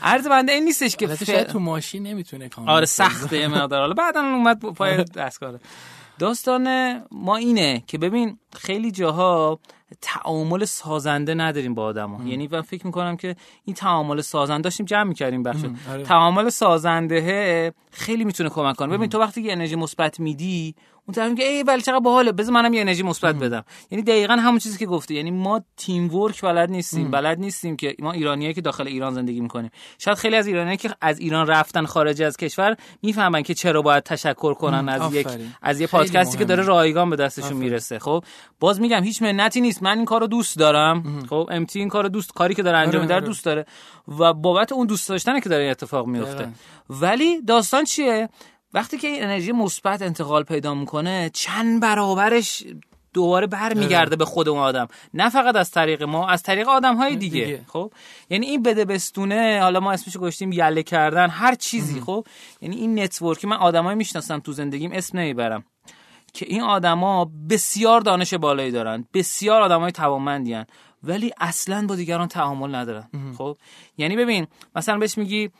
عرض 0.02 0.26
بنده 0.26 0.52
این 0.52 0.64
نیستش 0.64 0.96
که 0.96 1.16
شاید 1.26 1.46
تو 1.46 1.58
ماشین 1.58 2.02
نمی‌تونه 2.02 2.48
کامل 2.48 2.70
آره 2.70 2.86
سخته 2.86 3.48
مقدار. 3.48 3.80
حالا 3.80 3.94
بعدا 3.94 4.20
اومد 4.20 4.60
پای 4.60 5.04
دستگاه. 5.04 5.54
داستان 6.18 6.94
ما 7.10 7.36
اینه 7.36 7.82
که 7.86 7.98
ببین 7.98 8.38
خیلی 8.56 8.90
جاها 8.90 9.60
تعامل 10.00 10.64
سازنده 10.64 11.34
نداریم 11.34 11.74
با 11.74 11.84
آدما 11.84 12.24
یعنی 12.24 12.48
من 12.52 12.60
فکر 12.60 12.86
می‌کنم 12.86 13.16
که 13.16 13.36
این 13.64 13.74
تعامل 13.74 14.20
سازنده 14.20 14.62
داشتیم 14.62 14.86
جمع 14.86 15.02
می‌کردیم 15.02 15.42
بخش. 15.42 15.60
آره. 15.90 16.02
تعامل 16.02 16.48
سازنده 16.48 17.72
خیلی 17.90 18.24
می‌تونه 18.24 18.48
کمک 18.48 18.76
کنه. 18.76 18.96
ببین 18.96 19.08
تو 19.08 19.18
وقتی 19.18 19.42
که 19.42 19.52
انرژی 19.52 19.76
مثبت 19.76 20.20
میدی 20.20 20.74
اون 21.06 21.14
طرف 21.14 21.30
میگه 21.30 21.44
ای 21.44 21.62
ولی 21.62 21.82
چقدر 21.82 21.98
باحاله 21.98 22.32
بذار 22.32 22.54
منم 22.54 22.74
یه 22.74 22.80
انرژی 22.80 23.02
مثبت 23.02 23.34
بدم. 23.34 23.64
یعنی 23.90 24.04
دقیقا 24.04 24.34
همون 24.34 24.58
چیزی 24.58 24.78
که 24.78 24.86
گفتی. 24.86 25.14
یعنی 25.14 25.30
ما 25.30 25.60
تیم 25.76 26.14
ورک 26.14 26.40
بلد 26.40 26.70
نیستیم 26.70 27.10
بلد 27.10 27.38
نیستیم 27.38 27.76
که 27.76 27.96
ما 27.98 28.12
ایرانیایی 28.12 28.54
که 28.54 28.60
داخل 28.60 28.86
ایران 28.86 29.14
زندگی 29.14 29.40
می‌کنیم. 29.40 29.70
شاید 29.98 30.18
خیلی 30.18 30.36
از 30.36 30.46
ایرانیایی 30.46 30.76
که 30.76 30.90
از 31.00 31.18
ایران 31.18 31.46
رفتن 31.46 31.86
خارج 31.86 32.22
از 32.22 32.36
کشور 32.36 32.76
می‌فهمن 33.02 33.42
که 33.42 33.54
چرا 33.54 33.82
باید 33.82 34.02
تشکر 34.02 34.54
کنن 34.54 34.88
از 34.88 35.14
یک. 35.14 35.28
از 35.62 35.80
یه 35.80 35.86
پادکستی 35.86 36.38
که 36.38 36.44
داره. 36.44 36.62
رایگان 36.62 37.10
به 37.10 37.16
دستشون 37.16 37.56
می‌رسه. 37.56 37.98
خب؟ 37.98 38.24
باز 38.60 38.80
میگم 38.80 39.02
هیچ 39.02 39.22
منتی 39.22 39.60
نیست. 39.60 39.82
من 39.82 39.96
این 39.96 40.04
کارو 40.04 40.26
دوست 40.26 40.58
دارم. 40.58 41.24
خب 41.30 41.48
امتی 41.52 41.78
این 41.78 41.88
کارو 41.88 42.08
دوست 42.08 42.32
کاری 42.34 42.54
که 42.54 42.62
داره 42.62 42.78
انجام 42.78 42.94
آره، 42.94 43.02
میده 43.02 43.14
رو 43.14 43.20
آره. 43.20 43.26
دوست 43.26 43.44
داره. 43.44 43.66
و 44.18 44.32
بابت 44.32 44.72
اون 44.72 44.86
دوست 44.86 45.08
داشتنه 45.08 45.40
که 45.40 45.48
داره 45.48 45.62
این 45.62 45.70
اتفاق 45.70 46.06
میفته. 46.06 46.48
ولی 46.90 47.42
داستان 47.42 47.84
چیه؟ 47.84 48.28
وقتی 48.74 48.98
که 48.98 49.08
این 49.08 49.22
انرژی 49.22 49.52
مثبت 49.52 50.02
انتقال 50.02 50.42
پیدا 50.42 50.74
می‌کنه 50.74 51.30
چند 51.34 51.82
برابرش 51.82 52.64
دوباره 53.12 53.46
برمیگرده 53.46 54.16
به 54.16 54.24
خود 54.24 54.48
اون 54.48 54.58
آدم. 54.58 54.88
نه 55.14 55.30
فقط 55.30 55.56
از 55.56 55.70
طریق 55.70 56.02
ما 56.02 56.28
از 56.28 56.42
طریق 56.42 56.68
آدم 56.68 56.96
های 56.96 57.16
دیگه. 57.16 57.44
دیگه. 57.44 57.60
خب؟ 57.66 57.92
یعنی 58.30 58.46
این 58.46 58.62
بده 58.62 58.84
بستونه 58.84 59.58
حالا 59.62 59.80
ما 59.80 59.92
اسمشو 59.92 60.18
گذاشتیم 60.18 60.52
یله 60.52 60.82
کردن 60.82 61.28
هر 61.28 61.54
چیزی. 61.54 62.00
خب؟ 62.00 62.26
یعنی 62.60 62.76
این 62.76 62.98
نتورکی 62.98 63.46
من 63.46 63.56
آدمایی 63.56 63.96
می‌شناسم 63.96 64.38
تو 64.38 64.52
زندگیم 64.52 64.92
اسم 64.92 65.18
نمی‌برم. 65.18 65.64
که 66.32 66.46
این 66.48 66.62
آدما 66.62 67.30
بسیار 67.50 68.00
دانش 68.00 68.34
بالایی 68.34 68.70
دارن 68.70 69.04
بسیار 69.14 69.62
آدمای 69.62 69.92
توانمندی. 69.92 70.64
ولی 71.02 71.32
اصلا 71.40 71.86
با 71.86 71.96
دیگران 71.96 72.28
تعامل 72.28 72.74
ندارن. 72.74 73.08
خب؟ 73.38 73.56
یعنی 73.98 74.16
ببین 74.16 74.46
مثلا 74.76 74.98
بهش 74.98 75.18
میگی 75.18 75.50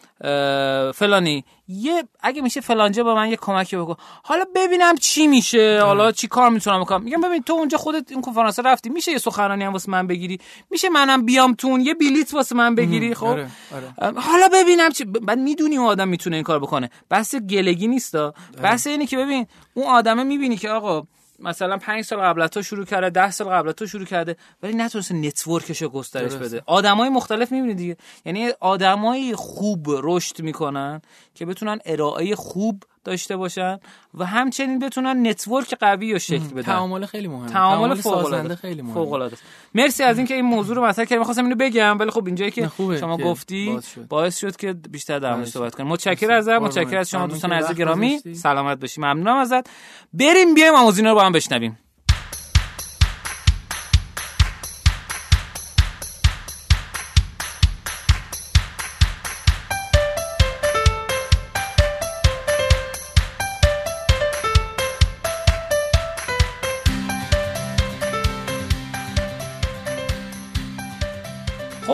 فلانی. 0.94 1.44
یه 1.68 2.04
اگه 2.20 2.42
میشه 2.42 2.60
فلانجا 2.60 3.04
با 3.04 3.14
من 3.14 3.30
یه 3.30 3.36
کمکی 3.36 3.76
بکن. 3.76 3.96
حالا 4.24 4.44
ببینم 4.54 4.96
چی 4.96 5.26
میشه. 5.26 5.80
حالا 5.82 6.12
چی 6.12 6.28
کار 6.28 6.50
می‌تونم 6.50 6.80
بکنم. 6.80 7.02
میگم 7.02 7.20
ببین 7.20 7.42
تو 7.42 7.52
اونجا 7.52 7.78
خودت 7.78 8.12
این 8.12 8.20
کنفرانس 8.20 8.58
رفتی. 8.58 8.90
میشه 8.90 9.12
یه 9.12 9.18
سخنرانی 9.18 9.64
هم 9.64 9.72
واسه 9.72 9.90
من 9.90 10.06
بگیری؟ 10.06 10.38
میشه 10.70 10.88
منم 10.88 11.24
بیام 11.24 11.54
تون 11.54 11.80
یه 11.80 11.94
بلیت 11.94 12.34
واسه 12.34 12.54
من 12.54 12.74
بگیری؟ 12.74 13.14
خب؟ 13.14 13.26
آره، 13.26 13.50
آره. 13.72 14.20
حالا 14.20 14.48
ببینم 14.52 14.90
چی. 14.90 15.04
بعد 15.04 15.38
می‌دونی 15.38 15.76
اون 15.76 15.86
آدم 15.86 16.08
می‌تونه 16.08 16.36
این 16.36 16.44
کار 16.44 16.58
بکنه. 16.58 16.90
بحث 17.08 17.34
گلگی 17.34 17.88
نیستا 17.88 18.34
بحث 18.62 18.86
اینه 18.86 19.06
که 19.06 19.16
ببین 19.16 19.46
اون 19.74 19.86
آدمه 19.86 20.22
می‌بینی 20.22 20.56
که 20.56 20.70
آقا 20.70 21.06
مثلا 21.40 21.76
پنج 21.76 22.04
سال 22.04 22.18
قبل 22.18 22.46
تو 22.46 22.62
شروع 22.62 22.84
کرده 22.84 23.10
ده 23.10 23.30
سال 23.30 23.48
قبل 23.48 23.72
تو 23.72 23.86
شروع 23.86 24.04
کرده 24.04 24.36
ولی 24.62 24.74
نتونسته 24.74 25.14
network 25.14 25.67
ش 25.67 25.82
رو 25.82 25.88
گسترش. 25.88 26.32
درسته. 26.32 26.38
بده 26.38 26.62
آدمای 26.66 27.08
مختلف 27.08 27.52
می‌بینی 27.52 27.74
دیگه 27.74 27.96
یعنی 28.24 28.48
آدمای 28.60 29.34
خوب 29.36 29.86
رشد 29.88 30.40
می‌کنن 30.40 31.02
که 31.34 31.46
بتونن 31.46 31.78
ارائه 31.84 32.34
خوب 32.36 32.82
داشته 33.04 33.36
باشن 33.36 33.78
و 34.14 34.26
همچنین 34.26 34.78
بتونن 34.78 35.26
network 35.26 35.74
قوی 35.74 36.12
رو 36.12 36.18
شکل 36.18 36.38
بدن. 36.38 36.62
تعامل 36.62 37.06
خیلی 37.06 37.28
مهمه. 37.28 37.50
تعامل 37.50 37.94
فوق 37.94 38.22
سازنده 38.22 38.56
خیلی 38.56 38.82
مهمه. 38.82 38.94
فوق 38.94 39.12
العاده 39.12 39.32
است. 39.32 39.42
مرسی 39.74 40.02
از 40.02 40.18
اینکه 40.18 40.34
این 40.34 40.44
موضوع 40.44 40.76
رو 40.76 40.84
مطرح 40.84 41.04
کردیم. 41.04 41.18
می‌خواستم 41.18 41.44
اینو 41.44 41.56
بگم 41.56 41.98
ولی 41.98 42.10
خب 42.10 42.26
اینجایی 42.26 42.50
که 42.50 42.70
شما 43.00 43.16
گفتی 43.16 43.72
باز 43.72 43.90
شد. 43.90 44.08
باعث 44.08 44.38
شد 44.38 44.56
که 44.56 44.72
بیشتر 44.72 45.18
در 45.18 45.34
بابش 45.34 45.48
صحبت. 45.48 45.74
کنیم. 45.74 45.88
متشکرم 45.88 46.30
ازت. 46.30 46.48
متشکرم 46.48 47.00
از 47.00 47.10
شما 47.10 47.26
دوستان 47.26 47.52
عزیز 47.52 47.76
گرامی. 47.76 48.18
سلامت 48.18 48.80
باشی. 48.80 49.00
ممنونم 49.00 49.36
ازت. 49.36 49.66
بریم 50.12 50.54
بیایم 50.54 50.74
آموزینا 50.74 51.08
رو 51.10 51.14
با 51.14 51.24
هم 51.24 51.32
بشنویم. 51.32 51.78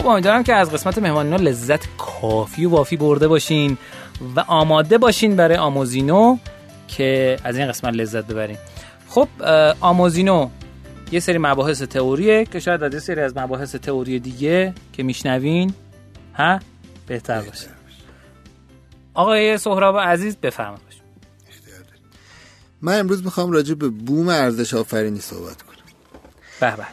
خب 0.06 0.10
امیدوارم 0.10 0.42
که 0.42 0.54
از 0.54 0.70
قسمت 0.70 0.98
مهمانینا 0.98 1.36
لذت 1.36 1.96
کافی 1.96 2.64
و 2.64 2.70
وافی 2.70 2.96
برده 2.96 3.28
باشین 3.28 3.78
و 4.36 4.40
آماده 4.40 4.98
باشین 4.98 5.36
برای 5.36 5.56
آموزینو 5.56 6.38
که 6.88 7.38
از 7.44 7.56
این 7.56 7.68
قسمت 7.68 7.94
لذت 7.94 8.26
ببرین. 8.26 8.56
خب 9.08 9.28
آموزینو 9.80 10.48
یه 11.12 11.20
سری 11.20 11.38
مباحث 11.38 11.82
تئوریه 11.82 12.44
که 12.44 12.60
شاید 12.60 12.82
از 12.82 12.94
یه 12.94 13.00
سری 13.00 13.20
از 13.20 13.36
مباحث 13.36 13.74
تئوری 13.74 14.18
دیگه 14.18 14.74
که 14.92 15.02
میشنوین 15.02 15.74
ها 16.34 16.58
بهتر 17.06 17.40
باشه. 17.40 17.68
آقای 19.14 19.58
سهراب 19.58 19.98
عزیز 19.98 20.36
بفرمایید. 20.36 20.86
من 22.82 22.98
امروز 22.98 23.24
می‌خوام 23.24 23.52
راجع 23.52 23.74
به 23.74 23.88
بوم 23.88 24.28
ارزش 24.28 24.74
آفرینی 24.74 25.20
صحبت 25.20 25.62
کنم. 25.62 25.76
به 26.60 26.76
به. 26.76 26.86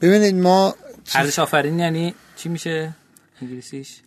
ببینید 0.00 0.34
ما 0.34 0.74
ارزش 1.14 1.38
آفرین 1.38 1.78
یعنی 1.78 2.14
چی 2.42 2.48
میشه 2.48 2.94
انگلیسیش؟ 3.42 4.00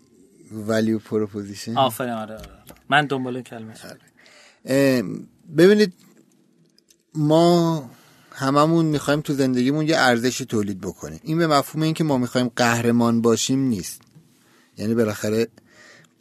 value 0.52 1.00
proposition 1.00 1.78
آفرین 1.78 2.14
آره, 2.14 2.36
آره. 2.36 2.50
من 2.90 3.06
دنبال 3.06 3.42
کلمه 3.42 3.74
شدم. 3.76 5.28
ببینید 5.58 5.94
ما 7.16 7.90
هممون 8.32 8.86
می‌خوایم 8.86 9.22
تو 9.22 9.34
زندگیمون 9.34 9.88
یه 9.88 9.98
ارزشی 9.98 10.46
تولید 10.46 10.82
بکنیم. 10.82 11.20
این 11.24 11.38
به 11.38 11.48
مفهوم 11.48 11.84
این 11.84 11.94
که 11.94 12.04
ما 12.04 12.18
می‌خوایم 12.18 12.52
قهرمان 12.56 13.22
باشیم 13.22 13.60
نیست. 13.60 14.02
یعنی 14.78 14.94
بالاخره 14.94 15.48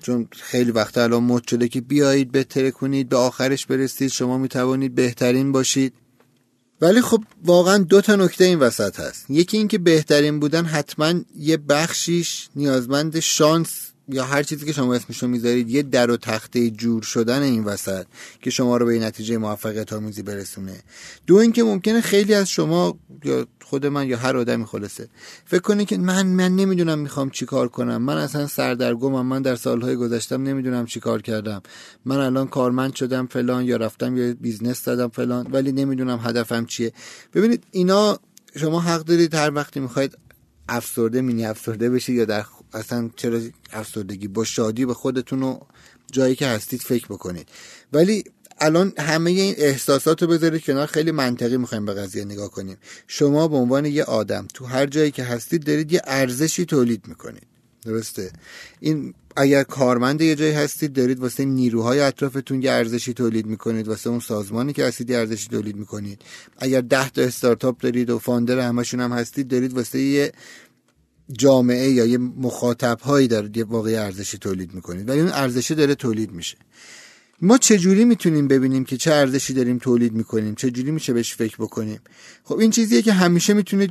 چون 0.02 0.28
خیلی 0.30 0.70
وقت 0.70 0.98
الان 0.98 1.22
مد 1.22 1.48
شده 1.48 1.68
که 1.68 1.80
بیایید 1.80 2.32
بهتره 2.32 2.70
کنید 2.70 3.08
به 3.08 3.16
آخرش 3.16 3.66
برسید 3.66 4.08
شما 4.08 4.38
می‌توانید 4.38 4.94
بهترین 4.94 5.52
باشید. 5.52 5.92
ولی 6.82 7.00
خب 7.00 7.24
واقعا 7.44 7.78
دو 7.78 8.00
تا 8.00 8.16
نکته 8.16 8.44
این 8.44 8.58
وسط 8.58 9.00
هست. 9.00 9.26
یکی 9.28 9.56
اینکه 9.56 9.78
بهترین 9.78 10.40
بودن 10.40 10.64
حتما 10.64 11.14
یه 11.36 11.56
بخشیش 11.56 12.48
نیازمند 12.56 13.20
شانس 13.20 13.91
یا 14.08 14.24
هر 14.24 14.42
چیزی 14.42 14.66
که 14.66 14.72
شما 14.72 14.94
اسمشو 14.94 15.26
می‌ذارید 15.28 15.70
یه 15.70 15.82
در 15.82 16.10
و 16.10 16.16
تخته 16.16 16.70
جور 16.70 17.02
شدن 17.02 17.42
این 17.42 17.64
وسط 17.64 18.06
که 18.40 18.50
شما 18.50 18.76
رو 18.76 18.86
به 18.86 18.98
نتیجه 18.98 19.38
موفقیت 19.38 19.92
آمیزی 19.92 20.22
برسونه. 20.22 20.82
دو 21.26 21.36
اینکه 21.36 21.62
ممکنه 21.62 22.00
خیلی 22.00 22.34
از 22.34 22.48
شما 22.48 22.98
یا 23.24 23.46
خود 23.64 23.86
من 23.86 24.08
یا 24.08 24.16
هر 24.16 24.36
آدمی 24.36 24.64
خلاصه. 24.64 25.08
فکر 25.44 25.60
کنه 25.60 25.84
که 25.84 25.98
من 25.98 26.26
من 26.26 26.56
نمی‌دونم 26.56 26.98
می‌خوام 26.98 27.30
چی 27.30 27.46
کار 27.46 27.68
کنم. 27.68 28.02
من 28.02 28.16
اصلا 28.16 28.46
سردرگمم. 28.46 29.26
من 29.26 29.42
در 29.42 29.56
سالهای 29.56 29.96
گذشتم 29.96 30.42
نمی‌دونم 30.42 30.86
چی 30.86 31.00
کار 31.00 31.22
کردم. 31.22 31.62
من 32.04 32.16
الان 32.16 32.48
کارمند 32.48 32.94
شدم 32.94 33.26
فلان 33.26 33.64
یا 33.64 33.76
رفتم 33.76 34.16
یا 34.16 34.34
business 34.40 34.84
دادم 34.84 35.08
فلان 35.08 35.46
ولی 35.52 35.72
نمی‌دونم 35.72 36.20
هدفم 36.22 36.66
چیه. 36.66 36.92
ببینید 37.34 37.64
اینا 37.70 38.18
شما 38.56 38.80
حق 38.80 39.04
دارید 39.04 39.34
هر 39.34 39.54
وقتی 39.54 39.80
می‌خواید 39.80 40.18
افسرده 40.68 41.20
مینی 41.20 41.46
افسرده 41.46 41.90
بشید 41.90 42.16
یا 42.16 42.24
در 42.24 42.44
اصلا 42.74 43.10
چرا 43.16 43.40
افسردگی؟ 43.72 44.28
با 44.28 44.44
شادی 44.44 44.86
به 44.86 44.94
خودتون 44.94 45.42
و 45.42 45.58
جایی 46.12 46.34
که 46.34 46.46
هستید 46.46 46.80
فکر 46.80 47.06
بکنید. 47.06 47.48
ولی 47.92 48.24
الان 48.58 48.92
همه 48.98 49.30
این 49.30 49.54
احساسات 49.58 50.22
رو 50.22 50.28
بذارید 50.28 50.64
کنار. 50.64 50.86
خیلی 50.86 51.10
منطقی 51.10 51.56
می‌خوایم 51.56 51.84
به 51.84 51.94
قضیه 51.94 52.24
نگاه 52.24 52.50
کنیم. 52.50 52.76
شما 53.06 53.48
به 53.48 53.56
عنوان 53.56 53.84
یه 53.84 54.04
آدم 54.04 54.46
تو 54.54 54.64
هر 54.64 54.86
جایی 54.86 55.10
که 55.10 55.24
هستید 55.24 55.64
دارید 55.64 55.92
یه 55.92 56.00
ارزشی 56.04 56.64
تولید 56.64 57.06
می‌کنید. 57.06 57.46
درسته؟ 57.84 58.30
این 58.80 59.14
اگر 59.36 59.62
کارمند 59.62 60.20
یه 60.20 60.34
جایی 60.34 60.52
هستید 60.52 60.92
دارید 60.92 61.20
واسه 61.20 61.44
نیروهای 61.44 62.00
اطرافتون 62.00 62.62
یه 62.62 62.70
ارزشی 62.72 63.12
تولید 63.12 63.46
می‌کنید. 63.46 63.88
واسه 63.88 64.10
اون 64.10 64.20
سازمانی 64.20 64.72
که 64.72 64.84
هستید 64.84 65.10
یه 65.10 65.16
ارزشی 65.18 65.48
تولید 65.48 65.76
می‌کنید. 65.76 66.22
اگر 66.58 66.80
ده 66.80 67.10
تا 67.10 67.22
استارتاپ 67.22 67.80
دارید 67.80 68.10
و 68.10 68.18
فاندر 68.18 68.58
همشون 68.58 69.00
هم 69.00 69.12
هستید 69.12 69.48
دارید 69.48 69.72
واسه 69.72 69.98
یه 69.98 70.32
جامعه 71.32 71.90
یا 71.90 72.06
یه 72.06 72.18
مخاطب 72.18 72.98
هایی 73.00 73.28
دارید 73.28 73.56
یه 73.56 73.66
ارزشی 74.00 74.38
تولید 74.38 74.74
می‌کنید 74.74 75.08
ولی 75.08 75.20
اون 75.20 75.32
ارزشی 75.32 75.74
داره 75.74 75.94
تولید 75.94 76.32
میشه. 76.32 76.56
ما 77.42 77.58
چجوری 77.58 78.04
می‌تونیم 78.04 78.48
ببینیم 78.48 78.84
که 78.84 78.96
چه 78.96 79.12
ارزشی 79.12 79.54
داریم 79.54 79.78
تولید 79.78 80.12
می‌کنیم؟ 80.12 80.54
چجوری 80.54 80.90
میشه 80.90 81.12
بهش 81.12 81.34
فکر 81.34 81.56
بکنیم؟ 81.58 82.00
خب 82.44 82.58
این 82.58 82.70
چیزیه 82.70 83.02
که 83.02 83.12
همیشه 83.12 83.54
می‌تونید 83.54 83.90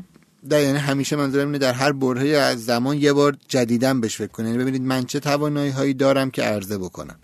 در 0.50 0.62
یعنی 0.62 0.78
همیشه 0.78 1.16
منظورم 1.16 1.48
اینه 1.48 1.58
در 1.58 1.74
هر 1.74 1.92
برهه 1.92 2.28
از 2.28 2.66
زمان 2.66 2.98
یه 2.98 3.14
بار 3.14 3.38
جدیدن 3.48 4.02
بهش 4.02 4.16
فکر 4.16 4.28
کنید 4.28 4.52
یعنی 4.52 4.64
ببینید 4.64 4.82
من 4.82 5.06
چه 5.06 5.20
توانایی 5.20 5.72
هایی 5.72 5.94
دارم 5.94 6.32
که 6.32 6.42
عرضه 6.42 6.78
بکنم. 6.78 7.20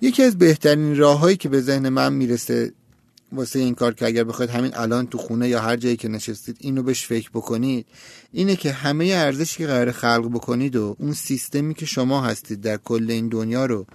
یکی 0.00 0.22
از 0.22 0.38
بهترین 0.38 0.96
راههایی 0.96 1.36
که 1.36 1.48
به 1.48 1.60
ذهن 1.60 1.88
من 1.88 2.12
می‌رسه 2.12 2.72
واسه 3.32 3.58
این 3.58 3.74
کار 3.74 3.94
که 3.94 4.06
اگر 4.06 4.24
بخواید 4.24 4.50
همین 4.50 4.70
الان 4.74 5.06
تو 5.06 5.18
خونه 5.18 5.48
یا 5.48 5.60
هر 5.60 5.76
جایی 5.76 5.96
که 5.96 6.08
نشستید 6.08 6.56
اینو 6.60 6.82
بهش 6.82 7.06
فکر 7.06 7.30
بکنید 7.30 7.86
اینه 8.32 8.56
که 8.56 8.72
همه 8.72 9.04
ارزشی 9.04 9.58
که 9.58 9.66
قرار 9.66 9.92
خلق 9.92 10.28
بکنید 10.28 10.76
و 10.76 10.96
اون 10.98 11.12
سیستمی 11.12 11.74
که 11.74 11.86
شما 11.86 12.20
هستید 12.20 12.60
در 12.60 12.76
کل 12.76 13.10
این 13.10 13.28
دنیا 13.28 13.66
رو 13.66 13.86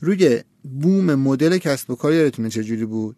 روی 0.00 0.42
بوم 0.62 1.14
مدل 1.14 1.58
کسب 1.58 1.90
و 1.90 1.94
کار 1.94 2.12
یادتونه 2.12 2.50
چجوری 2.50 2.84
بود؟ 2.84 3.16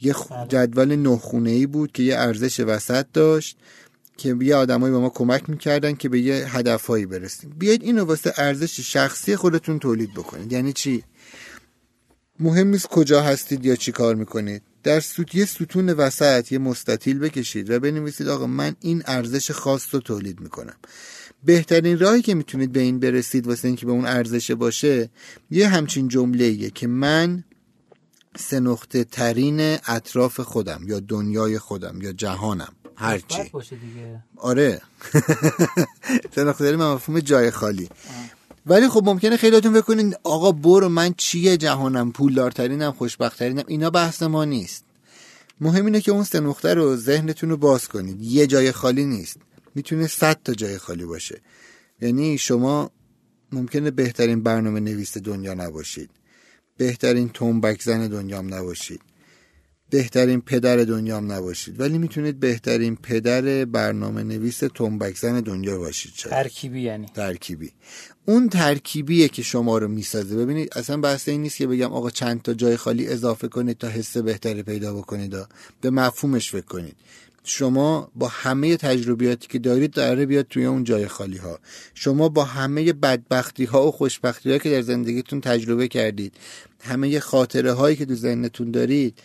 یه 0.00 0.14
بله. 0.30 0.46
جدول 0.48 0.96
نه 0.96 1.16
خونه 1.16 1.50
ای 1.50 1.66
بود 1.66 1.92
که 1.92 2.02
یه 2.02 2.16
ارزش 2.16 2.60
وسط 2.60 3.06
داشت 3.12 3.56
که 4.16 4.36
یه 4.40 4.54
آدمایی 4.54 4.92
به 4.92 4.98
ما 4.98 5.08
کمک 5.08 5.50
می‌کردن 5.50 5.94
که 5.94 6.08
به 6.08 6.20
یه 6.20 6.34
هدفهایی 6.34 7.06
برسیم. 7.06 7.54
بیاید 7.58 7.82
اینو 7.82 8.04
واسه 8.04 8.32
ارزش 8.36 8.80
شخصی 8.80 9.36
خودتون 9.36 9.78
تولید 9.78 10.14
بکنید. 10.14 10.52
یعنی 10.52 10.72
چی؟ 10.72 11.04
مهم 12.40 12.66
نیست 12.66 12.86
کجا 12.86 13.22
هستید 13.22 13.66
یا 13.66 13.76
چی 13.76 13.92
کار 13.92 14.14
می‌کنید. 14.14 14.62
در 14.86 15.00
سوت 15.00 15.34
یه 15.34 15.44
ستون 15.44 15.90
وسط 15.90 16.52
یه 16.52 16.58
مستطیل 16.58 17.18
بکشید 17.18 17.70
و 17.70 17.80
بنویسید 17.80 18.28
آقا 18.28 18.46
من 18.46 18.76
این 18.80 19.02
ارزش 19.06 19.50
خاص 19.50 19.94
رو 19.94 20.00
تولید 20.00 20.40
می‌کنم. 20.40 20.76
بهترین 21.44 21.98
راهی 21.98 22.22
که 22.22 22.34
می‌تونید 22.34 22.72
به 22.72 22.80
این 22.80 23.00
برسید 23.00 23.46
واسه 23.46 23.68
اینکه 23.68 23.86
به 23.86 23.92
اون 23.92 24.06
ارزش 24.06 24.50
باشه 24.50 25.10
یه 25.50 25.68
همچین 25.68 26.08
جمله 26.08 26.70
که 26.70 26.86
من 26.86 27.44
سه 28.38 28.60
نقطه 28.60 29.04
ترین 29.04 29.78
اطراف 29.86 30.40
خودم 30.40 30.80
یا 30.86 31.00
دنیای 31.00 31.58
خودم 31.58 32.02
یا 32.02 32.12
جهانم. 32.12 32.72
هرچی. 32.96 33.42
باشه 33.52 33.76
دیگه. 33.76 34.22
آره. 34.36 34.80
سه 36.34 36.44
نقطه 36.44 36.64
ترین 36.64 36.82
مفهوم 36.82 37.20
جای 37.20 37.50
خالی. 37.50 37.88
ولی 38.66 38.88
خب 38.88 39.02
ممکنه 39.04 39.36
خیلیاتون 39.36 39.80
فکر 39.80 40.12
آقا 40.24 40.52
برو 40.52 40.88
من 40.88 41.14
چیه 41.16 41.56
جهانم 41.56 42.12
پولدارترینم 42.12 42.92
خوشبختترینم 42.92 43.64
اینا 43.66 43.90
بحث 43.90 44.22
ما 44.22 44.44
نیست. 44.44 44.84
مهم 45.60 45.84
اینه 45.84 46.00
که 46.00 46.12
اون 46.12 46.24
سه 46.24 46.40
نقطه 46.40 46.74
رو 46.74 46.96
ذهنتون 46.96 47.50
رو 47.50 47.56
باز 47.56 47.88
کنید. 47.88 48.22
یه 48.22 48.46
جای 48.46 48.72
خالی 48.72 49.04
نیست. 49.04 49.36
می‌تونه 49.74 50.06
صد 50.06 50.38
تا 50.44 50.54
جای 50.54 50.78
خالی 50.78 51.04
باشه. 51.04 51.40
یعنی 52.00 52.38
شما 52.38 52.90
ممکنه 53.52 53.90
بهترین 53.90 54.42
برنامه 54.42 54.80
نویس 54.80 55.18
دنیا 55.18 55.54
نباشید. 55.54 56.10
بهترین 56.76 57.28
تنبک 57.28 57.82
زن 57.82 58.08
دنیام 58.08 58.54
نباشید. 58.54 59.00
بهترین 59.90 60.40
پدر 60.40 60.76
دنیام 60.76 61.32
نباشید. 61.32 61.80
ولی 61.80 61.98
می‌تونید 61.98 62.40
بهترین 62.40 62.96
پدر 62.96 63.64
برنامه 63.64 64.22
نویس 64.22 64.58
تنبک 64.58 65.16
زن 65.16 65.40
دنیا 65.40 65.78
باشید. 65.78 66.12
شاید. 66.14 66.34
ترکیبی 66.34 66.80
یعنی. 66.80 67.06
ترکیبی. 67.14 67.72
اون 68.26 68.48
ترکیبیه 68.48 69.28
که 69.28 69.42
شما 69.42 69.78
رو 69.78 69.88
می‌سازه. 69.88 70.36
ببینید 70.36 70.68
اصلا 70.78 70.96
بحث 70.96 71.28
این 71.28 71.42
نیست 71.42 71.56
که 71.56 71.66
بگم 71.66 71.92
آقا 71.92 72.10
چند 72.10 72.42
تا 72.42 72.54
جای 72.54 72.76
خالی 72.76 73.08
اضافه 73.08 73.48
کنید 73.48 73.78
تا 73.78 73.88
حس 73.88 74.16
بهتری 74.16 74.62
پیدا 74.62 74.94
بکنید. 74.94 75.36
به 75.80 75.90
مفهومش 75.90 76.50
فکر 76.50 76.66
کنید. 76.66 76.96
شما 77.48 78.10
با 78.14 78.28
همه 78.28 78.76
تجربیاتی 78.76 79.48
که 79.48 79.58
دارید 79.58 79.90
داره 79.90 80.26
بیاد 80.26 80.46
توی 80.50 80.64
اون 80.64 80.84
جای 80.84 81.08
خالی 81.08 81.36
ها 81.36 81.58
شما 81.94 82.28
با 82.28 82.44
همه 82.44 82.92
بدبختی 82.92 83.64
ها 83.64 83.88
و 83.88 83.90
خوشبختی 83.90 84.52
ها 84.52 84.58
که 84.58 84.70
در 84.70 84.80
زندگیتون 84.80 85.40
تجربه 85.40 85.88
کردید 85.88 86.34
همه 86.80 87.20
خاطره 87.20 87.72
هایی 87.72 87.96
که 87.96 88.06
تو 88.06 88.14
ذهنتون 88.14 88.70
دارید 88.70 89.18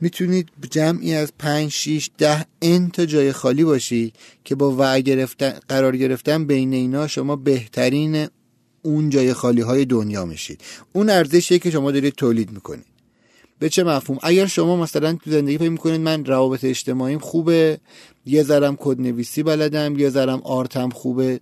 می‌تونید 0.00 0.48
جمعی 0.70 1.14
از 1.14 1.32
پنج 1.38 1.70
شیش 1.70 2.10
ده 2.18 2.46
ان 2.62 2.90
تا 2.90 3.06
جای 3.06 3.32
خالی 3.32 3.64
باشید 3.64 4.14
که 4.44 4.54
با 4.54 4.76
وع 4.78 5.00
گرفتن 5.00 5.58
قرار 5.68 5.96
گرفتن 5.96 6.46
بین 6.46 6.72
اینا 6.72 7.06
شما 7.06 7.36
بهترین 7.36 8.28
اون 8.82 9.10
جای 9.10 9.32
خالی 9.32 9.60
های 9.60 9.84
دنیا 9.84 10.24
میشید. 10.24 10.60
اون 10.92 11.10
ارزشیه 11.10 11.58
که 11.58 11.70
شما 11.70 11.90
دارید 11.90 12.14
تولید 12.14 12.50
می‌کنید. 12.50 12.84
به 13.58 13.68
چه 13.68 13.84
مفهوم؟ 13.84 14.18
اگر 14.22 14.46
شما 14.46 14.76
مثلا 14.76 15.12
تو 15.24 15.30
زندگی 15.30 15.58
فکر 15.58 15.68
می‌کنید 15.68 16.00
من 16.00 16.24
روابط 16.24 16.64
اجتماعیم 16.64 17.18
خوبه 17.18 17.78
یه 18.26 18.42
ذرم 18.42 18.76
کد 18.76 19.00
نویسی 19.00 19.42
بلدم 19.42 19.98
یه 19.98 20.10
ذرم 20.10 20.40
آرتم 20.44 20.88
خوبه 20.90 21.40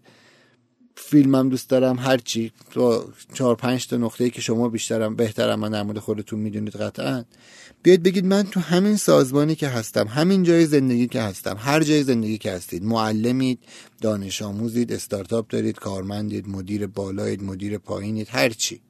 فیلمم 0.96 1.48
دوست 1.48 1.70
دارم 1.70 1.98
هرچی 1.98 2.52
تو 2.70 3.04
چهار 3.34 3.54
پنج 3.54 3.86
تا 3.86 3.96
نقطه 3.96 4.24
ای 4.24 4.30
که 4.30 4.40
شما 4.40 4.68
بیشترم 4.68 5.16
بهترم 5.16 5.60
من 5.60 5.92
در 5.92 6.00
خودتون 6.00 6.40
می‌دونید 6.40 6.76
قطعا. 6.76 7.24
بیاید 7.82 8.02
بگید 8.02 8.24
من 8.24 8.42
تو 8.42 8.60
همین 8.60 8.96
سازمانی 8.96 9.54
که 9.54 9.68
هستم 9.68 10.06
همین 10.06 10.42
جای 10.42 10.66
زندگی 10.66 11.06
که 11.06 11.20
هستم 11.20 11.56
هر 11.58 11.82
جای 11.82 12.02
زندگی 12.02 12.38
که 12.38 12.52
هستید 12.52 12.84
معلمید 12.84 13.58
دانش 14.00 14.42
آموزید 14.42 14.92
استارتاپ 14.92 15.48
دارید 15.48 15.76
کارمندید 15.76 16.48
مدیر 16.48 16.86
بالایید 16.86 17.42
مدیر 17.42 17.78
پایینید 17.78 18.28
هرچی 18.30 18.80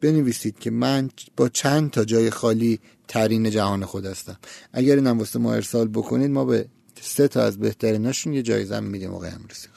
بنویسید 0.00 0.58
که 0.58 0.70
من 0.70 1.10
با 1.36 1.48
چند 1.48 1.90
تا 1.90 2.04
جای 2.04 2.30
خالی 2.30 2.80
ترین 3.08 3.50
جهان 3.50 3.84
خود 3.84 4.06
هستم. 4.06 4.36
اگر 4.72 4.94
اینم 4.94 5.18
واسه 5.18 5.38
ما 5.38 5.54
ارسال 5.54 5.88
بکنید 5.88 6.30
ما 6.30 6.44
به 6.44 6.66
سه 7.00 7.28
تا 7.28 7.42
از 7.42 7.58
بهتریناشون 7.58 8.32
یه 8.32 8.42
جایزه 8.42 8.80
میدیم 8.80 9.14
آقای 9.14 9.30
امروزی 9.30 9.68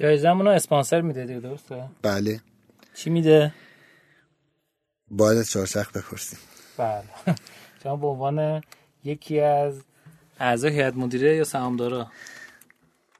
جایزمون 0.00 0.46
رو 0.46 0.52
اسپانسر 0.52 1.00
میده 1.00 1.26
دیگه 1.26 1.40
درسته؟ 1.40 1.84
بله. 2.02 2.40
چی 2.94 3.10
میده؟ 3.10 3.54
باید 5.10 5.38
از 5.38 5.50
چهارچخ 5.50 5.92
بپرسیم. 5.92 6.38
بله. 6.76 7.04
شما 7.82 7.96
به 7.96 8.06
عنوان 8.06 8.60
یکی 9.04 9.40
از 9.40 9.74
اعضای 10.40 10.72
هیئت 10.72 10.94
مدیره 10.94 11.36
یا 11.36 11.44
سهامدارا؟ 11.44 12.10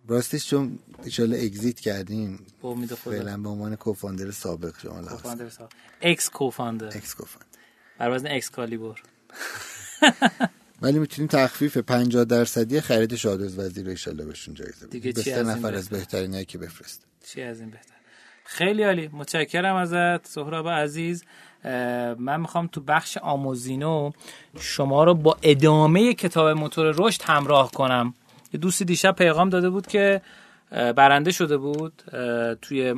راستش 0.09 0.49
چون 0.51 0.79
ایشالا 1.05 1.37
اگزیت 1.37 1.81
کردیم 1.81 2.47
با 2.63 2.71
امید 2.71 2.95
خدا. 2.95 3.11
فعلا 3.11 3.37
به 3.37 3.49
عنوان 3.49 3.77
کوفاندر 3.77 4.31
سابق 4.31 4.79
شما 4.83 5.03
کوفاندر 5.03 5.49
سا 5.49 5.69
اکس 6.01 6.31
کوفاندر 6.31 6.87
اکس 6.87 7.15
کوفاندر 7.15 7.47
بر 7.99 8.11
وزن 8.11 8.27
اکس 8.27 8.51
کالیبر 8.51 8.95
ولی 10.83 10.99
می‌تونیم 10.99 11.29
تخفیف 11.29 11.77
50 11.77 12.25
درصدی 12.25 12.81
خرید 12.81 13.15
شادوز 13.15 13.59
وزیر 13.59 13.85
رو 13.85 13.91
ایشالا 13.91 14.25
بهشون 14.25 14.55
جایزه 14.55 14.87
بدیم 14.87 15.01
دیگه 15.01 15.13
به 15.13 15.23
سه 15.23 15.43
نفر 15.43 15.75
از 15.75 15.89
بهتر؟ 15.89 15.97
بهترینایی 15.97 16.45
که 16.45 16.59
بفرست. 16.59 17.07
چی 17.27 17.43
از 17.43 17.61
این 17.61 17.71
بهتر؟ 17.71 17.95
خیلی 18.45 18.83
عالی. 18.83 19.11
متشکرم 19.13 19.77
ازت 19.77 20.27
سهراب 20.27 20.69
عزیز. 20.69 21.25
من 22.19 22.41
می‌خوام 22.41 22.67
تو 22.67 22.81
بخش 22.81 23.19
آموزینو 23.19 24.11
شما 24.59 25.05
رو 25.05 25.15
با 25.15 25.37
ادامه 25.43 26.15
کتاب 26.15 26.49
موتور 26.49 26.95
رشد 26.99 27.23
همراه 27.23 27.71
کنم. 27.71 28.15
یه 28.53 28.61
دوستی 28.61 28.85
دیشب 28.85 29.15
پیغام 29.15 29.49
داده 29.49 29.71
بود 29.71 29.87
که 29.87 30.23
برنده 30.71 31.31
شده 31.31 31.57
بود 31.57 32.03
توی 32.63 32.95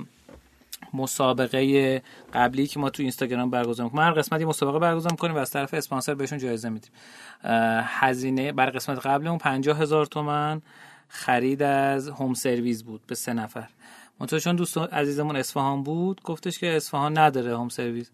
مسابقه 0.94 2.02
قبلی 2.34 2.66
که 2.66 2.80
ما 2.80 2.90
تو 2.90 3.02
اینستاگرام 3.02 3.50
برگزار 3.50 3.84
می‌کنیم. 3.84 4.04
هر 4.04 4.12
قسمت 4.12 4.40
یه 4.40 4.46
مسابقه 4.46 4.78
برگزار 4.78 5.12
می‌کنیم 5.12 5.34
و 5.36 5.38
از 5.38 5.50
طرف 5.50 5.74
اسپانسر 5.74 6.14
بهشون 6.14 6.38
جایزه 6.38 6.68
میدیم. 6.68 6.90
هزینه 7.84 8.52
برای 8.52 8.72
قسمت 8.72 9.06
قبل 9.06 9.26
اون 9.26 9.38
50 9.38 9.80
هزار 9.80 10.06
تومن 10.06 10.62
خرید 11.08 11.62
از 11.62 12.08
هوم 12.08 12.34
سرویس 12.34 12.82
بود 12.82 13.00
به 13.06 13.14
سه 13.14 13.32
نفر. 13.32 13.68
منتها 14.20 14.38
چون 14.38 14.56
دوست 14.56 14.78
عزیزمون 14.78 15.36
اصفهان 15.36 15.82
بود 15.82 16.22
گفتش 16.22 16.58
که 16.58 16.76
اصفهان 16.76 17.18
نداره 17.18 17.56
هوم 17.56 17.68
سرویس 17.68 18.10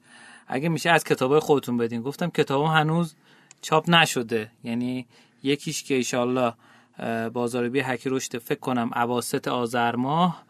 اگه 0.46 0.68
میشه 0.68 0.90
از 0.90 1.04
کتابای 1.04 1.40
خودتون 1.40 1.76
بدین. 1.76 2.02
گفتم 2.02 2.30
کتاب 2.30 2.64
هنوز 2.64 3.14
چاپ 3.62 3.90
نشده. 3.90 4.50
یعنی 4.64 5.06
یکیش 5.42 5.82
که 5.82 5.94
ایشالله 5.94 6.52
اه، 6.98 7.28
بازاریابی 7.28 7.80
حکی 7.80 8.10
رشد 8.10 8.38
فکر 8.38 8.60
کنم 8.60 8.90
اواسط 8.94 9.48
آذر 9.48 9.96
ماه 9.96 10.42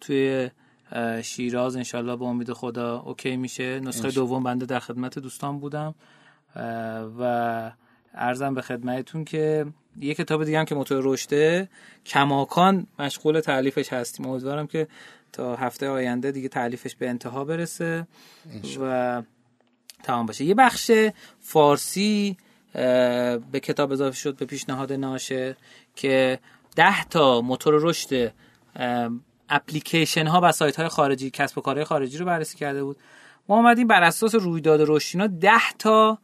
توی 0.00 0.50
شیراز 1.22 1.76
انشالله 1.76 2.16
به 2.16 2.24
امید 2.24 2.52
خدا 2.52 2.98
اوکی 2.98 3.36
میشه. 3.36 3.80
نسخه 3.80 4.10
دوم 4.10 4.42
بنده 4.42 4.66
در 4.66 4.80
خدمت 4.80 5.18
دوستان 5.18 5.58
بودم. 5.58 5.94
و 7.18 7.72
ارزم 8.14 8.54
به 8.54 8.62
خدمتتون 8.62 9.24
که 9.24 9.66
یه 10.00 10.14
کتاب 10.14 10.44
دیگه 10.44 10.58
هم 10.58 10.64
که 10.64 10.74
موتور 10.74 11.00
رشده 11.04 11.68
کماکان 12.06 12.86
مشغول 12.98 13.40
تعلیفش 13.40 13.92
هستیم. 13.92 14.26
امیدوارم 14.26 14.66
که 14.66 14.88
تا 15.32 15.56
هفته 15.56 15.88
آینده 15.88 16.32
دیگه 16.32 16.48
تعلیفش 16.48 16.94
به 16.94 17.08
انتها 17.08 17.44
برسه 17.44 18.06
و 18.80 19.22
تمام 20.02 20.26
باشه. 20.26 20.44
یه 20.44 20.54
بخش 20.54 20.90
فارسی 21.40 22.36
به 23.52 23.60
کتاب 23.62 23.92
اضافه 23.92 24.16
شد 24.16 24.36
به 24.36 24.46
پیشنهاد 24.46 24.92
ناشر 24.92 25.54
که 25.96 26.38
ده 26.76 27.04
تا 27.04 27.40
موتور 27.40 27.74
رشد 27.76 28.32
اپلیکیشن 29.50 30.26
ها 30.26 30.40
و 30.42 30.52
سایت 30.52 30.76
های 30.76 30.88
خارجی 30.88 31.30
کسب 31.30 31.58
و 31.58 31.60
کارهای 31.60 31.84
خارجی 31.84 32.18
رو 32.18 32.24
بررسی 32.24 32.58
کرده 32.58 32.84
بود. 32.84 32.96
ما 33.48 33.56
اومدیم 33.56 33.86
بر 33.86 34.02
اساس 34.02 34.34
رویداد 34.34 34.80
رشدینا 34.86 35.26
ده 35.26 35.72
تا 35.78 36.18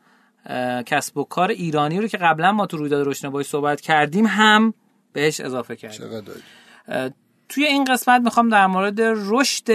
اه، 0.47 0.83
کسب 0.83 1.19
و 1.19 1.25
کار 1.25 1.51
ایرانی 1.51 2.01
رو 2.01 2.09
که 2.09 2.19
قبلا 2.19 2.53
ما 2.53 2.67
تو 2.67 2.77
رویداد 2.77 3.09
رشدینا 3.09 3.31
باهاش 3.31 3.47
صحبت 3.47 3.81
کردیم 3.81 4.27
هم 4.27 4.75
بهش 5.13 5.41
اضافه 5.41 5.77
کردیم. 5.77 5.99
چقدر 5.99 7.13
توی 7.49 7.65
این 7.65 7.85
قسمت 7.85 8.23
می‌خوام 8.23 8.49
در 8.49 8.67
مورد 8.67 9.01
رشد 9.01 9.71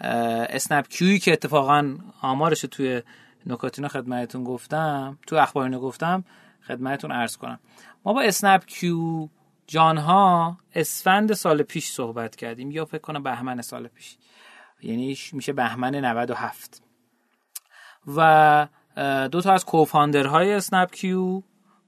اسنپ 0.00 0.88
کیوی 0.88 1.18
که 1.18 1.32
اتفاقا 1.32 1.94
آمارش 2.22 2.60
رو 2.60 2.68
توی 2.68 3.02
نکاتینا 3.46 3.88
خدمتتون 3.88 4.44
گفتم 4.44 5.18
تو 5.26 5.36
اخبارینو 5.36 5.80
گفتم 5.80 6.24
خدمتتون 6.66 7.12
عرض 7.12 7.36
کنم. 7.36 7.58
ما 8.04 8.12
با 8.12 8.22
اسنپ 8.22 8.64
کیو 8.66 9.28
جانها 9.66 10.58
اسفند 10.74 11.32
سال 11.32 11.62
پیش 11.62 11.86
صحبت 11.86 12.36
کردیم. 12.36 12.70
یا 12.70 12.84
فکر 12.84 13.00
کنم 13.00 13.22
بهمن 13.22 13.62
سال 13.62 13.88
پیش. 13.88 14.16
یعنی 14.82 15.18
میشه 15.32 15.52
بهمن 15.52 15.94
97 15.94 16.82
و 18.16 18.68
دو 19.32 19.40
تا 19.40 19.52
از 19.52 19.64
co-founder 19.64 20.37
های 20.37 20.52
اسنپ 20.52 20.90
کیو 20.90 21.42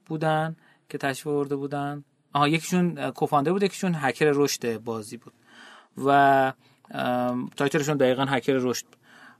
بودن 0.05 0.55
که 0.89 0.97
تشریف 0.97 1.27
آورده 1.27 1.55
بودن. 1.55 2.03
آها 2.33 2.47
یکیشون 2.47 3.11
co-founder 3.11 3.51
بود 3.51 3.63
یکیشون 3.63 3.95
هکر 3.95 4.31
رشد 4.35 4.77
بازی 4.77 5.17
بود. 5.17 5.33
و 6.05 6.53
تایتلشون 7.55 7.97
دقیقا 7.97 8.25
هکر 8.25 8.53
رشد 8.53 8.85
بود. 8.85 8.95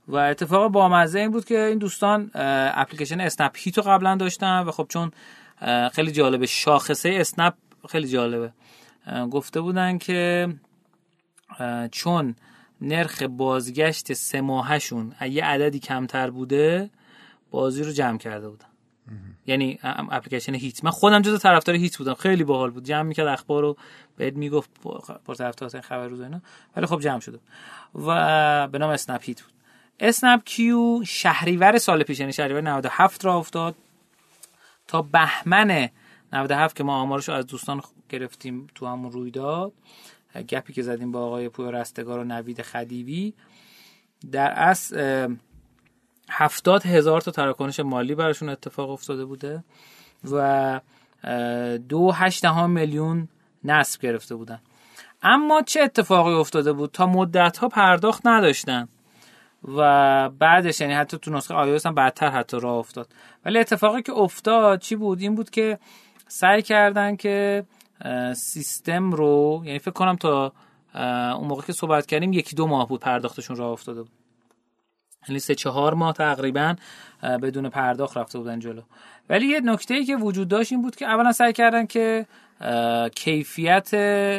و 0.08 0.16
اتفاق 0.16 0.68
بامزه 0.72 1.18
این 1.18 1.30
بود 1.30 1.44
که 1.44 1.60
این 1.60 1.78
دوستان 1.78 2.30
اپلیکیشن 2.34 3.20
اسنپ 3.20 3.52
هیتو 3.56 3.82
قبلا 3.82 4.16
داشتن 4.16 4.60
و 4.60 4.70
خب 4.70 4.86
چون 4.88 5.10
خیلی 5.92 6.12
جالبه 6.12 6.46
شاخصه 6.46 7.16
اسنپ 7.20 7.54
خیلی 7.88 8.08
جالبه. 8.08 8.52
گفته 9.30 9.60
بودن 9.60 9.98
که 9.98 10.48
چون 11.92 12.36
نرخ 12.80 13.22
بازگشت 13.22 14.12
سه 14.12 14.40
ماهشون 14.40 15.14
یه 15.20 15.44
عددی 15.44 15.78
کمتر 15.78 16.30
بوده 16.30 16.90
بازی 17.50 17.84
رو 17.84 17.92
جمع 17.92 18.18
کرده 18.18 18.48
بودن. 18.48 18.66
یعنی 19.46 19.78
اپلیکیشن 19.82 20.54
هیت. 20.54 20.84
من 20.84 20.90
خودم 20.90 21.22
جزو 21.22 21.38
طرفدار 21.38 21.76
هیت 21.76 21.96
بودم. 21.96 22.14
خیلی 22.14 22.44
باحال 22.44 22.70
بود. 22.70 22.84
جمع 22.84 23.02
می‌کرد 23.02 23.26
اخبار 23.26 23.62
رو 23.62 23.76
بهت 24.16 24.34
می‌گفت 24.34 24.70
پر 25.26 25.34
طرفدار 25.34 25.80
خبر 25.80 26.08
روز 26.08 26.20
اینا. 26.20 26.40
ولی 26.76 26.86
خب 26.86 27.00
جمع 27.00 27.20
شده. 27.20 27.38
و 27.94 28.68
به 28.68 28.78
نام 28.78 28.90
اسنپ 28.90 29.20
هیت 29.24 29.42
بود. 29.42 29.52
اسنپ 30.00 30.44
کیو 30.44 31.04
شهریور 31.04 31.78
سال 31.78 32.02
پیش 32.02 32.20
یعنی 32.20 32.32
شهریور 32.32 32.60
97 32.60 33.24
را 33.24 33.36
افتاد 33.36 33.74
تا 34.86 35.02
بهمن 35.02 35.88
97 36.32 36.76
که 36.76 36.84
ما 36.84 37.00
آمارش 37.00 37.28
رو 37.28 37.34
از 37.34 37.46
دوستان 37.46 37.82
گرفتیم 38.08 38.66
تو 38.74 38.86
همون 38.86 39.12
رویداد. 39.12 39.72
گپی 40.48 40.72
که 40.72 40.82
زدیم 40.82 41.12
با 41.12 41.26
آقای 41.26 41.48
پویا 41.48 41.70
رستگار 41.70 42.18
و 42.18 42.24
نوید 42.24 42.62
خدیوی. 42.62 43.32
در 44.32 44.50
اصل 44.50 45.36
هفتاد 46.30 46.86
هزار 46.86 47.20
تا 47.20 47.30
تراکنش 47.30 47.80
مالی 47.80 48.14
براشون 48.14 48.48
اتفاق 48.48 48.90
افتاده 48.90 49.24
بوده 49.24 49.64
و 50.32 50.80
دو 51.88 52.12
هشت 52.12 52.46
میلیون 52.46 53.28
نصب 53.64 54.00
گرفته 54.00 54.34
بودن. 54.34 54.60
اما 55.22 55.62
چه 55.62 55.80
اتفاقی 55.80 56.32
افتاده 56.32 56.72
بود 56.72 56.90
تا 56.90 57.06
مدت 57.06 57.56
ها 57.56 57.68
پرداخت 57.68 58.26
نداشتن 58.26 58.88
و 59.76 60.28
بعدش 60.28 60.80
یعنی 60.80 60.92
حتی 60.92 61.18
تو 61.18 61.30
نسخه 61.32 61.54
آیوس 61.54 61.86
هم 61.86 61.94
بعدتر 61.94 62.30
حتی 62.30 62.60
راه 62.60 62.74
افتاد. 62.74 63.08
ولی 63.44 63.58
اتفاقی 63.58 64.02
که 64.02 64.12
افتاد 64.12 64.80
چی 64.80 64.96
بود؟ 64.96 65.20
این 65.20 65.34
بود 65.34 65.50
که 65.50 65.78
سعی 66.32 66.62
کردن 66.62 67.16
که 67.16 67.64
سیستم 68.36 69.12
رو 69.12 69.62
یعنی 69.64 69.78
فکر 69.78 69.90
کنم 69.90 70.16
تا 70.16 70.52
اون 71.38 71.48
موقع 71.48 71.62
که 71.62 71.72
صحبت 71.72 72.06
کردیم 72.06 72.32
یکی 72.32 72.56
دو 72.56 72.66
ماه 72.66 72.88
بود 72.88 73.00
پرداختشون 73.00 73.56
راه 73.56 73.70
افتاده 73.70 74.02
بود. 74.02 74.12
یعنی 75.28 75.38
سه 75.38 75.54
چهار 75.54 75.94
ماه 75.94 76.12
تقریبا 76.12 76.76
بدون 77.22 77.68
پرداخت 77.68 78.16
رفته 78.16 78.38
بودن 78.38 78.58
جلو. 78.58 78.82
ولی 79.28 79.46
یه 79.46 79.60
نکته 79.60 79.94
ای 79.94 80.04
که 80.04 80.16
وجود 80.16 80.48
داشت 80.48 80.72
این 80.72 80.82
بود 80.82 80.96
که 80.96 81.06
اولا 81.06 81.32
سعی 81.32 81.52
کردن 81.52 81.86
که 81.86 82.26
کیفیت 83.14 83.94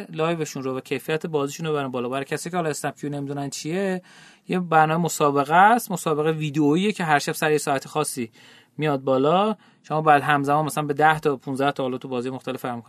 لایوشون 0.09 0.63
رو 0.63 0.77
و 0.77 0.79
کیفیت 0.79 1.25
بازیشون 1.25 1.65
رو 1.65 1.73
برن 1.73 1.87
بالا. 1.87 2.09
برای 2.09 2.25
کسی 2.25 2.49
که 2.49 2.55
حالا 2.55 2.69
اسنپ 2.69 3.05
نمی‌دونن 3.05 3.49
چیه 3.49 4.01
یه 4.47 4.59
برنامه 4.59 5.03
مسابقه 5.03 5.55
است 5.55 5.91
مسابقه 5.91 6.31
ویدئویی 6.31 6.91
که 6.93 7.03
هر 7.03 7.19
شب 7.19 7.31
سر 7.31 7.51
یه 7.51 7.57
ساعت 7.57 7.87
خاصی 7.87 8.31
میاد 8.77 9.01
بالا. 9.01 9.55
شما 9.83 10.01
بعد 10.01 10.21
همزمان 10.21 10.65
مثلا 10.65 10.83
به 10.83 10.93
10 10.93 11.19
تا 11.19 11.35
15 11.35 11.71
تا 11.71 11.83
حالا 11.83 11.97
تو 11.97 12.07
بازی 12.07 12.29
مختلف 12.29 12.65
هم 12.65 12.83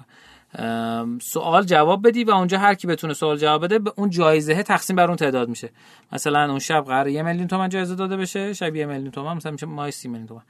سوال 1.19 1.65
جواب 1.65 2.09
بدی 2.09 2.25
و 2.25 2.31
اونجا 2.31 2.59
هر 2.59 2.75
کی 2.75 2.87
بتونه 2.87 3.15
سوال 3.15 3.37
جواب 3.37 3.65
بده 3.65 3.79
به 3.79 3.93
اون 3.97 4.11
جایزه 4.11 4.63
تقسیم 4.63 4.97
بر 4.97 5.07
اون 5.07 5.17
تعداد 5.17 5.49
میشه. 5.49 5.71
مثلا 6.13 6.51
اون 6.51 6.59
شب 6.59 6.85
قرار 6.85 7.09
یه 7.09 7.23
میلیون 7.23 7.49
تومن 7.49 7.69
جایزه 7.69 7.95
داده 7.95 8.17
بشه 8.17 8.53
شب 8.53 8.77
یه 8.77 8.87
میلیون 8.87 9.11
تومن 9.11 9.37
مثلا 9.37 9.53
میشه 9.53 9.67
مای 9.67 9.91
30 9.91 10.09
میلیون 10.09 10.27
تومن. 10.27 10.43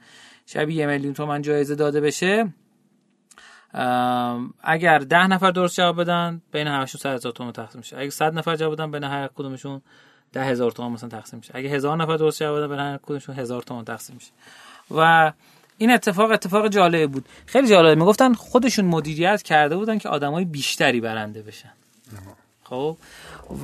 شب 0.45 0.69
یه 0.69 0.85
میلیون 0.85 1.13
تومن 1.13 1.41
جایزه 1.41 1.75
داده 1.75 2.01
بشه 2.01 2.53
اگر 4.63 4.99
ده 4.99 5.27
نفر 5.27 5.51
درست 5.51 5.75
جواب 5.75 6.01
بدن 6.01 6.41
بین 6.51 6.67
همشون 6.67 6.99
100 6.99 7.13
هزار 7.13 7.31
تومان 7.31 7.53
تقسیم 7.53 7.79
میشه. 7.79 7.97
اگه 7.97 8.09
100 8.09 8.33
نفر 8.33 8.55
جواب 8.55 8.73
بدن 8.73 8.91
بین 8.91 9.03
هر 9.03 9.27
کدومشون 9.27 9.81
ده 10.33 10.43
هزار 10.43 10.71
تومان 10.71 10.91
مثلا 10.91 11.09
تقسیم 11.09 11.39
میشه. 11.39 11.51
اگه 11.55 11.69
هزار 11.69 11.97
نفر 11.97 12.17
درست 12.17 12.39
جواب 12.39 12.57
بدن 12.57 12.67
بین 12.67 12.79
هر 12.79 12.97
کدومشون 12.97 13.35
هزار 13.35 13.61
تومان 13.61 13.85
تقسیم 13.85 14.15
میشه. 14.15 14.31
و 14.91 15.31
این 15.77 15.91
اتفاق 15.91 16.31
اتفاق 16.31 16.67
جالب 16.67 17.11
بود. 17.11 17.25
خیلی 17.45 17.67
جالب 17.67 17.97
می‌گفتن 17.97 18.33
خودشون 18.33 18.85
مدیریت 18.85 19.41
کرده 19.41 19.77
بودن 19.77 19.97
که 19.97 20.09
آدمای 20.09 20.45
بیشتری 20.45 21.01
برنده 21.01 21.41
بشن. 21.41 21.71
خب؟ 22.63 22.97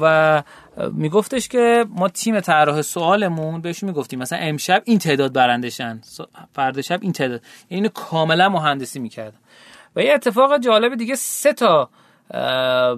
و 0.01 0.43
میگفتش 0.91 1.47
که 1.47 1.85
ما 1.89 2.09
تیم 2.09 2.39
طراح 2.39 2.81
سوالمون 2.81 3.61
بهشون 3.61 3.89
می‌گفتیم. 3.89 4.19
مثلا 4.19 4.39
امشب 4.39 4.81
این 4.85 4.99
تعداد 4.99 5.33
برندشن. 5.33 6.01
فردا 6.53 6.81
شب 6.81 6.99
این 7.01 7.11
تعداد. 7.11 7.41
یعنی 7.69 7.81
اینو 7.81 7.89
کاملا 7.89 8.49
مهندسی 8.49 8.99
می‌کردن. 8.99 9.37
و 9.95 10.03
یه 10.03 10.13
اتفاق 10.13 10.57
جالب 10.57 10.95
دیگه 10.95 11.15
سه 11.15 11.53
تا 11.53 11.89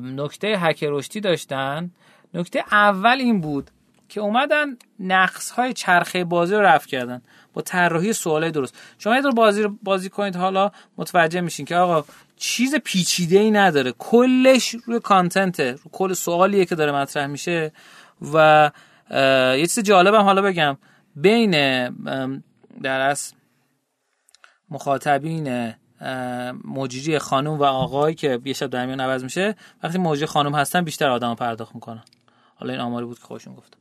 نکته 0.03 0.47
هک 0.47 0.83
رشدی 0.83 1.19
داشتن. 1.19 1.91
نکته 2.33 2.63
اول 2.71 3.17
این 3.19 3.41
بود 3.41 3.69
که 4.09 4.21
اومدن 4.21 4.77
نقص 4.99 5.51
های 5.51 5.73
چرخه 5.73 6.23
بازی 6.23 6.55
رو 6.55 6.61
رفع 6.61 6.87
کردن. 6.87 7.21
با 7.53 7.61
طراحی 7.61 8.13
سوالای 8.13 8.51
درست. 8.51 8.77
شما 8.97 9.15
یه 9.15 9.21
بازی 9.21 9.63
رو 9.63 9.77
بازی 9.83 10.09
کنید 10.09 10.35
حالا 10.35 10.71
متوجه 10.97 11.41
میشین 11.41 11.65
که 11.65 11.75
آقا 11.75 12.07
چیز 12.37 12.75
پیچیده 12.75 13.39
ای 13.39 13.51
نداره. 13.51 13.91
کلش 13.91 14.75
روی 14.85 14.99
کانتنته 14.99 15.71
رو 15.71 15.91
کل 15.91 16.13
سوالیه 16.13 16.65
که 16.65 16.75
داره 16.75 16.91
مطرح 16.91 17.27
میشه 17.27 17.71
و 18.33 18.71
یه 19.57 19.67
چیز 19.67 19.79
جالبم 19.79 20.21
حالا 20.21 20.41
بگم. 20.41 20.77
بین 21.15 21.51
در 22.83 22.99
از 22.99 23.33
مخاطبین 24.69 25.73
مجری 26.65 27.19
خانم 27.19 27.51
و 27.51 27.63
آقای 27.63 28.15
که 28.15 28.39
یه 28.45 28.53
شب 28.53 28.67
در 28.67 28.85
میان 28.85 28.99
عوض 28.99 29.23
میشه 29.23 29.55
وقتی 29.83 29.97
مجری 29.97 30.25
خانم 30.25 30.55
هستن 30.55 30.81
بیشتر 30.81 31.09
آدم 31.09 31.35
پرداخت 31.35 31.75
می‌کنن. 31.75 32.03
حالا 32.55 32.73
این 32.73 32.81
آماری 32.81 33.05
بود 33.05 33.19
که 33.19 33.25
خودشون 33.25 33.55
گفتم 33.55 33.77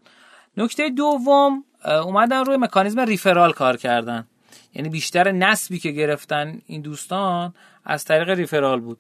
نکته 0.57 0.91
دوم 0.91 1.65
اومدن 1.85 2.45
روی 2.45 2.57
مکانیزم 2.57 3.01
ریفرال 3.01 3.53
کار 3.53 3.77
کردن. 3.77 4.27
یعنی 4.75 4.89
بیشتر 4.89 5.33
نسبی 5.33 5.79
که 5.79 5.91
گرفتن 5.91 6.61
این 6.67 6.81
دوستان 6.81 7.55
از 7.85 8.05
طریق 8.05 8.31
ریفرال 8.31 8.81
بود. 8.81 8.99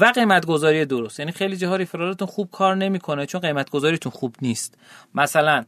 و 0.00 0.04
قیمت 0.04 0.46
گذاری 0.46 0.84
درست. 0.84 1.20
یعنی 1.20 1.32
خیلی 1.32 1.56
جاها 1.56 1.76
ریفرالتون 1.76 2.28
خوب 2.28 2.50
کار 2.50 2.74
نمی‌کنه 2.76 3.26
چون 3.26 3.40
قیمت 3.40 3.70
گذاریتون 3.70 4.12
خوب 4.12 4.36
نیست. 4.42 4.78
مثلا 5.14 5.64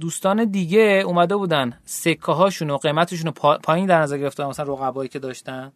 دوستان 0.00 0.44
دیگه 0.44 1.02
اومده 1.06 1.36
بودن 1.36 1.78
سکه 1.84 2.32
هاشون 2.32 2.70
و 2.70 2.76
قیمتشون 2.76 3.26
رو 3.26 3.58
پایین 3.58 3.86
در 3.86 4.00
نظر 4.00 4.18
گرفتن 4.18 4.44
مثلا 4.44 4.74
رقبایی 4.74 5.08
که 5.08 5.18
داشتن. 5.18 5.72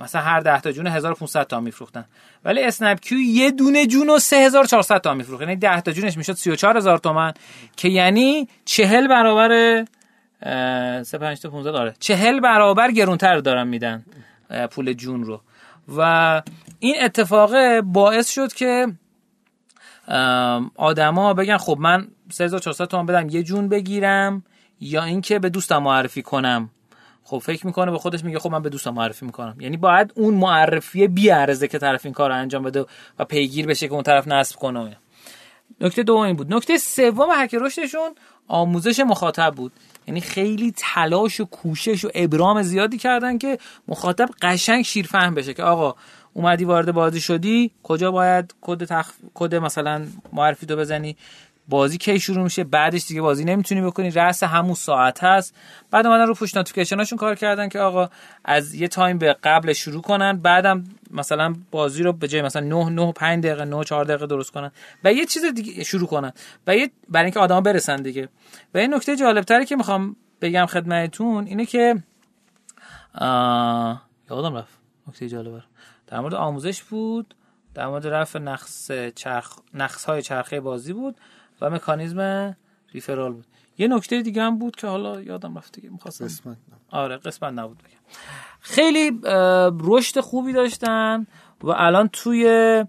مثلا 0.00 0.22
هر 0.22 0.40
10 0.40 0.60
تا 0.60 0.72
جون 0.72 0.86
1500 0.86 1.46
تا 1.46 1.60
میفروختن. 1.60 2.04
ولی 2.44 2.62
اسنپ 2.62 3.00
کیو 3.00 3.18
یه 3.18 3.50
دونه 3.50 3.86
جون 3.86 4.06
رو 4.06 4.18
3400 4.18 4.98
تا 4.98 5.14
میفروخت. 5.14 5.42
یعنی 5.42 5.56
10 5.56 5.80
تا 5.80 5.92
جونش 5.92 6.16
می‌شد 6.16 6.32
34000 6.32 6.98
تومان 6.98 7.32
که 7.76 7.88
یعنی 7.88 8.48
40 8.64 9.08
برابر 9.08 9.84
3 11.02 11.18
5 11.18 11.40
تا 11.40 11.50
15 11.50 11.72
داره 11.72 11.94
40 11.98 12.40
برابر 12.40 12.90
گرونتر 12.90 13.38
دارن 13.38 13.68
میدن 13.68 14.04
پول 14.70 14.92
جون 14.92 15.24
رو. 15.24 15.40
و 15.96 16.42
این 16.78 16.94
اتفاق 17.02 17.80
باعث 17.80 18.30
شد 18.30 18.52
که 18.52 18.86
آدما 20.76 21.34
بگن 21.34 21.56
خب 21.56 21.76
من 21.80 22.08
3400 22.30 22.84
تومان 22.84 23.06
بدم 23.06 23.28
یه 23.28 23.42
جون 23.42 23.68
بگیرم 23.68 24.42
یا 24.80 25.04
اینکه 25.04 25.38
به 25.38 25.48
دوستم 25.48 25.78
معرفی 25.78 26.22
کنم. 26.22 26.70
خب 27.28 27.38
فکر 27.38 27.66
می‌کنه 27.66 27.90
به 27.90 27.98
خودش 27.98 28.24
میگه 28.24 28.38
خب 28.38 28.50
من 28.50 28.62
به 28.62 28.68
دوستم 28.68 28.90
معرفی 28.90 29.26
می‌کنم. 29.26 29.56
یعنی 29.60 29.76
باید 29.76 30.12
اون 30.14 30.34
معرفی 30.34 31.08
بی 31.08 31.30
ارزه 31.30 31.68
که 31.68 31.78
طرف 31.78 32.06
این 32.06 32.14
کار 32.14 32.30
رو 32.30 32.36
انجام 32.36 32.62
بده 32.62 32.84
و 33.18 33.24
پیگیر 33.24 33.66
بشه 33.66 33.88
که 33.88 33.94
اون 33.94 34.02
طرف 34.02 34.28
نصب 34.28 34.56
کنه. 34.56 34.96
نکته 35.80 36.02
دوم 36.02 36.20
این 36.20 36.36
بود. 36.36 36.54
نکته 36.54 36.78
سوم 36.78 37.28
هک 37.32 37.54
رشدشون 37.54 38.10
آموزش 38.48 39.00
مخاطب 39.00 39.54
بود. 39.56 39.72
یعنی 40.06 40.20
خیلی 40.20 40.74
تلاش 40.76 41.40
و 41.40 41.44
کوشش 41.44 42.04
و 42.04 42.10
ابرام 42.14 42.62
زیادی 42.62 42.98
کردن 42.98 43.38
که 43.38 43.58
مخاطب 43.88 44.28
قشنگ 44.42 44.84
شیرفهم 44.84 45.34
بشه 45.34 45.54
که 45.54 45.62
آقا 45.62 45.94
اومدی 46.32 46.64
وارد 46.64 46.92
بازی 46.92 47.20
شدی 47.20 47.70
کجا 47.82 48.10
باید 48.10 48.54
کد 48.60 48.84
تخ... 48.84 49.10
کد 49.34 49.54
مثلا 49.54 50.06
معرفی 50.32 50.66
تو 50.66 50.76
بزنی؟ 50.76 51.16
بازی 51.68 51.98
کی 51.98 52.20
شروع 52.20 52.44
میشه؟ 52.44 52.64
بعدش 52.64 53.06
دیگه 53.06 53.20
بازی 53.20 53.44
نمی‌تونی 53.44 53.80
بکنی. 53.80 54.10
رأس 54.10 54.42
همون 54.42 54.74
ساعت 54.74 55.24
هست. 55.24 55.54
بعد 55.90 56.06
اومدن 56.06 56.26
رو 56.26 56.34
پوش 56.34 56.56
نوتیفیکیشناشون 56.56 57.18
کار 57.18 57.34
کردن 57.34 57.68
که 57.68 57.78
آقا 57.80 58.08
از 58.44 58.74
یه 58.74 58.88
تایم 58.88 59.18
به 59.18 59.32
قبل 59.32 59.72
شروع 59.72 60.02
کنن. 60.02 60.36
بعدم 60.36 60.84
مثلا 61.10 61.54
بازی 61.70 62.02
رو 62.02 62.12
به 62.12 62.28
جای 62.28 62.42
مثلا 62.42 62.62
9 62.62 62.90
9 62.90 63.12
5 63.12 63.44
دقیقه 63.44 63.64
9 63.64 63.84
4 63.84 64.04
دقیقه 64.04 64.26
درست 64.26 64.50
کنن. 64.50 64.70
و 65.04 65.12
یه 65.12 65.26
چیز 65.26 65.44
دیگه 65.44 65.84
شروع 65.84 66.08
کنن. 66.08 66.32
و 66.66 66.76
یه 66.76 66.90
برای 67.08 67.24
اینکه 67.24 67.40
آدما 67.40 67.60
برسن 67.60 67.96
دیگه. 67.96 68.28
و 68.74 68.78
این 68.78 68.94
نکته 68.94 69.16
جالب 69.16 69.44
تری 69.44 69.64
که 69.64 69.76
می‌خوام 69.76 70.16
بگم 70.40 70.66
خدمتتون 70.66 71.46
اینه 71.46 71.66
که 71.66 72.02
یادم 74.30 74.56
رفت. 74.56 74.78
نکته 75.08 75.28
جالب 75.28 75.62
در 76.06 76.20
مورد 76.20 76.34
آموزش 76.34 76.82
بود. 76.82 77.34
در 77.74 77.86
مورد 77.86 78.06
رفع 78.06 78.38
نقص 78.38 78.90
چرخ 79.14 79.58
نقص 79.74 80.04
های 80.04 80.22
چرخه 80.22 80.60
بازی 80.60 80.92
بود. 80.92 81.16
و 81.60 81.70
مکانیزم 81.70 82.56
ریفرال 82.92 83.32
بود. 83.32 83.44
یه 83.78 83.88
نکته 83.88 84.22
دیگه 84.22 84.42
هم 84.42 84.58
بود 84.58 84.76
که 84.76 84.86
حالا 84.86 85.20
یادم 85.22 85.58
رفت 85.58 85.72
دیگه 85.72 85.90
می‌خواستم. 85.90 86.24
قسمت 86.24 86.56
آره 86.90 87.16
قسمت 87.16 87.52
نبود 87.52 87.78
بگم. 87.78 87.98
خیلی 88.60 89.20
رشد 89.80 90.20
خوبی 90.20 90.52
داشتن 90.52 91.26
و 91.62 91.70
الان 91.70 92.08
توی 92.08 92.84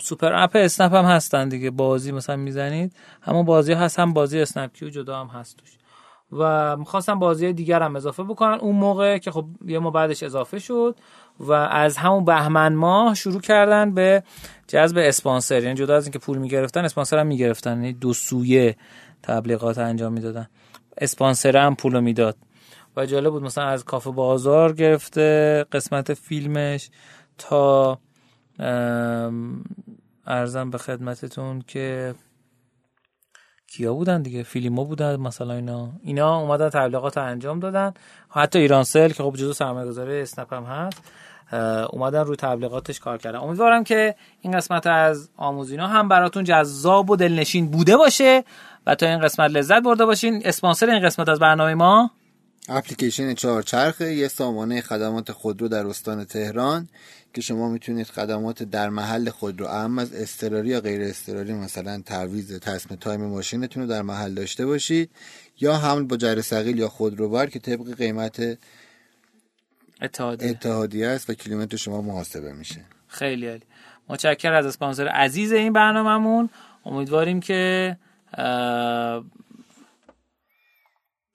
super 0.00 0.32
app 0.32 0.50
اسنپ 0.54 0.94
هم 0.94 1.04
هستن 1.04 1.48
دیگه 1.48 1.70
بازی 1.70 2.12
مثلا 2.12 2.36
می‌زنید. 2.36 2.96
همون 3.22 3.44
بازی 3.44 3.72
هست 3.72 3.98
هم 3.98 4.12
بازی 4.12 4.40
اسنپ 4.40 4.72
کیو 4.72 4.88
جدا 4.88 5.20
هم 5.20 5.26
هست 5.26 5.56
توش. 5.56 5.76
و 6.32 6.76
می‌خواستم 6.76 7.18
بازی 7.18 7.52
دیگر 7.52 7.82
هم 7.82 7.96
اضافه 7.96 8.22
بکنن. 8.22 8.58
اون 8.58 8.76
موقع 8.76 9.18
که 9.18 9.30
خب 9.30 9.46
یه 9.66 9.78
ماه 9.78 9.90
بعدش 9.90 10.22
اضافه 10.22 10.58
شد. 10.58 10.96
و 11.40 11.52
از 11.52 11.96
همون 11.96 12.24
بهمن 12.24 12.74
ماه 12.74 13.14
شروع 13.14 13.40
کردن 13.40 13.94
به 13.94 14.22
جذب 14.68 14.98
اسپانسر. 14.98 15.62
یعنی 15.62 15.74
جدا 15.74 15.96
از 15.96 16.04
اینکه 16.04 16.18
پول 16.18 16.38
می‌گرفتن 16.38 16.84
اسپانسر 16.84 17.18
هم 17.18 17.26
می‌گرفتن. 17.26 17.70
یعنی 17.70 17.92
دو 17.92 18.12
سویه 18.12 18.76
تبلیغات 19.22 19.78
انجام 19.78 20.12
می‌دادن. 20.12 20.48
اسپانسر 20.98 21.56
هم 21.56 21.74
پول 21.74 22.00
می‌داد. 22.00 22.36
و 22.96 23.06
جالب 23.06 23.30
بود 23.30 23.42
مثلا 23.42 23.64
از 23.64 23.84
کافه 23.84 24.10
بازار 24.10 24.72
گرفته 24.72 25.64
قسمت 25.72 26.14
فیلمش 26.14 26.90
تا 27.38 27.98
ارزم 30.26 30.70
به 30.70 30.78
خدمتتون 30.78 31.62
که 31.66 32.14
کیا 33.66 33.94
بودن 33.94 34.22
دیگه؟ 34.22 34.42
فیلمو 34.42 34.84
بودن 34.84 35.16
مثلا 35.16 35.54
اینا. 35.54 35.92
اینا 36.02 36.36
اومدن 36.40 36.68
تبلیغات 36.68 37.18
انجام 37.18 37.60
دادن. 37.60 37.94
حتی 38.28 38.58
ایرانسل 38.58 39.08
که 39.08 39.22
خب 39.22 39.34
جزو 39.36 39.52
سرمایه‌گذاری 39.52 40.20
اسنپ 40.20 40.52
هم 40.52 40.64
هست. 40.64 41.12
اومدن 41.92 42.20
روی 42.20 42.36
تبلیغاتش 42.36 43.00
کار 43.00 43.18
کردن. 43.18 43.38
امیدوارم 43.38 43.84
که 43.84 44.14
این 44.40 44.56
قسمت 44.56 44.86
از 44.86 45.28
آموزینا 45.36 45.86
هم 45.86 46.08
براتون 46.08 46.44
جذاب 46.44 47.10
و 47.10 47.16
دلنشین 47.16 47.70
بوده 47.70 47.96
باشه 47.96 48.44
و 48.86 48.94
تا 48.94 49.06
این 49.06 49.20
قسمت 49.20 49.50
لذت 49.50 49.82
برده 49.82 50.04
باشین. 50.04 50.42
اسپانسر 50.44 50.90
این 50.90 51.06
قسمت 51.06 51.28
از 51.28 51.38
برنامه 51.38 51.74
ما؟ 51.74 52.10
اپلیکیشن 52.68 53.34
چهارچرخه 53.34 54.14
یه 54.14 54.28
سامانه 54.28 54.80
خدمات 54.80 55.32
خودرو 55.32 55.68
در 55.68 55.86
استان 55.86 56.24
تهران 56.24 56.88
که 57.34 57.40
شما 57.40 57.68
می‌تونید 57.68 58.06
خدمات 58.06 58.62
در 58.62 58.88
محل 58.88 59.30
خودرو 59.30 59.66
اهم 59.66 59.98
از 59.98 60.14
اضطراری 60.14 60.68
یا 60.68 60.80
غیر 60.80 61.02
اضطراری 61.02 61.52
مثلا 61.52 62.02
تعویض 62.06 62.58
تصمیم 62.58 62.98
تایم 63.00 63.24
ماشینتون 63.24 63.82
رو 63.82 63.88
در 63.88 64.02
محل 64.02 64.34
داشته 64.34 64.66
باشید 64.66 65.10
یا 65.60 65.76
حمل 65.76 66.02
با 66.02 66.16
جر 66.16 66.40
ثقیل 66.40 66.78
یا 66.78 66.88
خودروبر 66.88 67.46
که 67.46 67.58
طبق 67.58 67.96
قیمت 67.96 68.58
اتحادیه. 70.02 70.50
اتحادیه 70.50 71.06
است 71.06 71.30
و 71.30 71.34
کیلومتر 71.34 71.76
شما 71.76 72.02
محاسبه 72.02 72.52
میشه. 72.52 72.84
خیلی 73.08 73.46
عالی. 73.46 73.62
متشکر 74.08 74.52
از 74.52 74.66
اسپانسر 74.66 75.08
عزیز 75.08 75.52
این 75.52 75.72
برنامهمون. 75.72 76.50
امیدواریم 76.86 77.40
که 77.40 77.96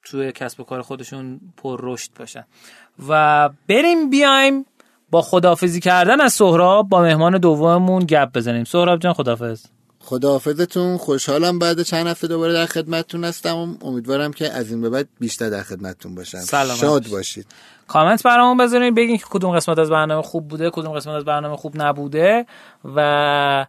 توی 0.03 0.31
کسب 0.31 0.59
و 0.59 0.63
کار 0.63 0.81
خودشون 0.81 1.39
پر 1.57 1.79
رشد 1.83 2.09
باشن. 2.19 2.45
و 3.07 3.49
بریم 3.67 4.09
بیایم 4.09 4.65
با 5.09 5.21
خدافزی 5.21 5.79
کردن 5.79 6.21
از 6.21 6.33
سهراب 6.33 6.89
با 6.89 7.01
مهمان 7.01 7.37
دوممون 7.37 8.05
گپ 8.05 8.31
بزنیم. 8.33 8.63
سهراب 8.63 8.99
جان 8.99 9.13
خدافز 9.13 9.65
خداحافظتون 9.99 10.97
خوشحالم 10.97 11.59
بعد 11.59 11.81
چند 11.81 12.07
هفته 12.07 12.27
دوباره 12.27 12.53
در 12.53 12.65
خدمتتون 12.65 13.23
هستم. 13.23 13.77
امیدوارم 13.81 14.33
که 14.33 14.51
از 14.51 14.71
این 14.71 14.81
به 14.81 14.89
بعد 14.89 15.07
بیشتر 15.19 15.49
در 15.49 15.63
خدمتتون 15.63 16.15
باشم. 16.15 16.37
سلامت 16.37 16.79
شاد 16.79 17.07
باشید. 17.07 17.45
کامنت 17.87 18.23
برامون 18.23 18.57
بذارین 18.57 18.95
بگین 18.95 19.17
که 19.17 19.25
کدوم 19.29 19.55
قسمت 19.55 19.79
از 19.79 19.89
برنامه 19.89 20.21
خوب 20.21 20.47
بوده 20.47 20.69
کدوم 20.69 20.93
قسمت 20.93 21.15
از 21.15 21.25
برنامه 21.25 21.55
خوب 21.55 21.73
نبوده 21.81 22.45
و 22.95 23.65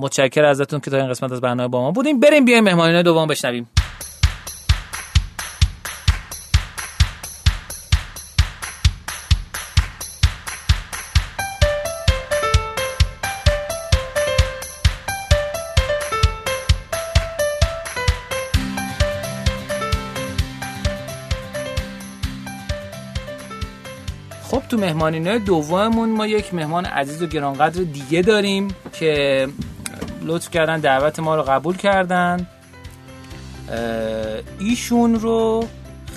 متشکر 0.00 0.44
ازتون 0.44 0.80
که 0.80 0.90
تا 0.90 0.96
این 0.96 1.08
قسمت 1.08 1.32
از 1.32 1.40
برنامه 1.40 1.68
با 1.68 1.80
ما 1.80 1.90
بودیم 1.90 2.20
بریم 2.20 2.44
بیایم 2.44 2.64
مهمانین 2.64 3.02
دوم 3.02 3.28
بشنویم. 3.28 3.68
مهمانینه 24.90 25.38
دوممون 25.38 26.10
ما 26.10 26.26
یک 26.26 26.54
مهمان 26.54 26.84
عزیز 26.84 27.22
و 27.22 27.26
گرانقدر 27.26 27.82
دیگه 27.82 28.22
داریم 28.22 28.68
که 28.92 29.48
لطف 30.22 30.50
کردن 30.50 30.80
دعوت 30.80 31.20
ما 31.20 31.36
رو 31.36 31.42
قبول 31.42 31.76
کردن. 31.76 32.46
ایشون 34.58 35.14
رو 35.14 35.68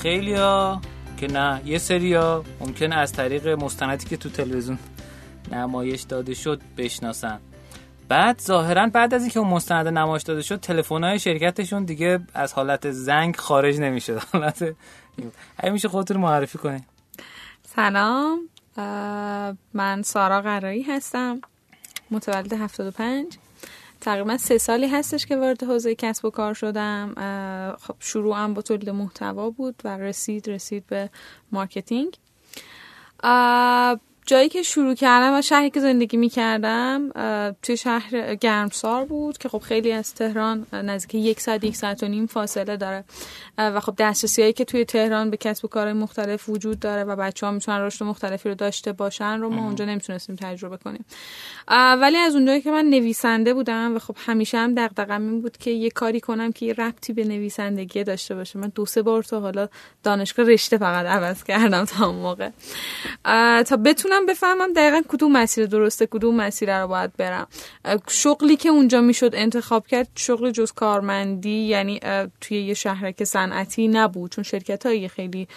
خیلیا 0.02 0.82
که 1.18 1.28
نه 1.28 1.62
یه 1.66 1.78
سریا 1.78 2.44
ممکنه 2.60 2.96
از 2.96 3.14
طریق 3.14 3.48
مستندی 3.48 4.06
که 4.06 4.18
تو 4.18 4.30
تلویزیون 4.30 4.80
نمایش 5.52 6.02
داده 6.02 6.34
شد 6.34 6.62
بشناسن. 6.78 7.40
بعد 8.10 8.42
ظاهرا 8.42 8.88
بعد 8.94 9.14
از 9.14 9.22
اینکه 9.22 9.40
اون 9.40 9.50
مستند 9.50 9.88
نمایش 9.88 10.24
داده 10.24 10.42
شد 10.42 10.60
تلفن‌های 10.60 11.20
شرکتشون 11.20 11.86
دیگه 11.86 12.20
از 12.34 12.54
حالت 12.54 12.92
زنگ 12.92 13.36
خارج 13.36 13.80
نمیشه 13.80 14.18
حالت 14.32 14.76
اگه 15.58 15.72
میشه 15.72 15.88
خودتون 15.88 16.18
معرفی 16.18 16.58
کنید 16.58 16.84
سلام. 17.76 18.40
من 19.74 20.02
سارا 20.06 20.42
قرایی 20.42 20.82
هستم. 20.82 21.42
متولد 22.12 22.54
75 22.54 23.38
تقریبا 24.02 24.38
سه 24.38 24.58
سالی 24.58 24.88
هستش 24.88 25.26
که 25.26 25.36
وارد 25.36 25.64
حوزه 25.64 25.96
کسب 25.96 26.26
و 26.26 26.30
کار 26.30 26.54
شدم. 26.54 27.14
خب 27.80 27.96
شروعم 28.00 28.54
با 28.54 28.62
تولید 28.62 28.90
محتوا 28.90 29.50
بود 29.50 29.82
و 29.84 29.98
رسید 29.98 30.50
رسید 30.50 30.88
به 30.88 31.10
marketing. 31.52 32.18
جایی 34.26 34.50
که 34.50 34.64
شروع 34.64 34.94
کردم 34.94 35.40
و 35.40 35.42
شهری 35.42 35.70
که 35.70 35.80
زندگی 35.80 36.18
می 36.18 36.30
کردم 36.30 37.10
توی 37.62 37.78
شهر 37.78 38.36
گرمسار 38.36 39.06
بود 39.06 39.38
که 39.38 39.50
خب 39.50 39.60
خیلی 39.60 39.92
از 39.92 40.14
تهران 40.14 40.68
نزدیک 40.74 41.16
یک 41.16 41.42
ساعت 41.42 41.64
یک 41.64 41.76
ساعت 41.76 42.04
و 42.04 42.08
نیم 42.08 42.26
فاصله 42.26 42.78
داره. 42.78 43.04
و 43.58 43.80
خب 43.80 43.94
دسترسی 43.98 44.42
هایی 44.42 44.54
که 44.54 44.66
توی 44.66 44.86
تهران 44.86 45.30
به 45.30 45.38
کسب 45.38 45.66
و 45.66 45.68
کار 45.68 45.94
مختلف 45.94 46.50
وجود 46.50 46.80
داره 46.80 47.04
و 47.04 47.16
بچه 47.16 47.46
ها 47.46 47.52
می‌تونن 47.52 47.80
رشد 47.80 48.06
مختلفی 48.06 48.50
رو 48.50 48.56
داشته 48.56 48.92
باشن 48.92 49.40
رو 49.40 49.50
ما 49.50 49.64
اونجا 49.64 49.86
نمی‌تونستیم 49.86 50.36
تجربه 50.36 50.78
کنیم. 50.78 51.06
ولی 52.02 52.18
از 52.18 52.36
اونجایی 52.36 52.62
که 52.62 52.72
من 52.72 52.86
نویسنده 52.86 53.54
بودم 53.54 53.96
و 53.96 54.00
خب 54.00 54.16
همیشه 54.26 54.58
هم 54.58 54.74
دغدغم 54.76 55.22
این 55.22 55.42
بود 55.42 55.58
که 55.58 55.72
یه 55.72 55.90
کاری 55.90 56.20
کنم 56.20 56.52
که 56.52 56.66
یه 56.66 56.74
ربطی 56.74 57.14
به 57.14 57.24
نویسندگی 57.24 58.04
داشته 58.04 58.36
باشه. 58.36 58.60
من 58.60 58.72
دو 58.76 58.86
سه 58.86 59.02
بار 59.02 59.24
تا 59.24 59.40
حالا 59.40 59.68
دانشگاه 60.04 60.46
رشته 60.46 60.78
فقط 60.78 61.06
عوض 61.06 61.44
کردم 61.44 61.86
تا 61.86 62.08
اون 62.08 62.16
موقع. 62.16 62.50
تا 63.64 63.78
بتونم 63.78 64.13
بفهمم 64.28 64.74
دقیقا 64.74 65.02
کدوم 65.08 65.32
مسیر 65.32 65.66
درسته 65.66 66.08
کدوم 66.08 66.36
مسیر 66.36 66.82
رو 66.82 66.88
باید 66.88 67.18
برم. 67.18 67.48
شغلی 68.08 68.56
که 68.56 68.70
اونجا 68.70 69.02
می‌شد 69.02 69.32
انتخاب 69.34 69.88
کرد 69.88 70.08
شغل 70.16 70.52
جز 70.52 70.72
کارمندی 70.72 71.50
یعنی 71.50 72.00
توی 72.42 72.62
یه 72.62 72.74
شهرک 72.74 73.24
صنعتی 73.24 73.88
نبود 73.88 74.32
چون 74.32 74.44
شرکت 74.44 74.86
های 74.86 75.08
خیلی 75.08 75.48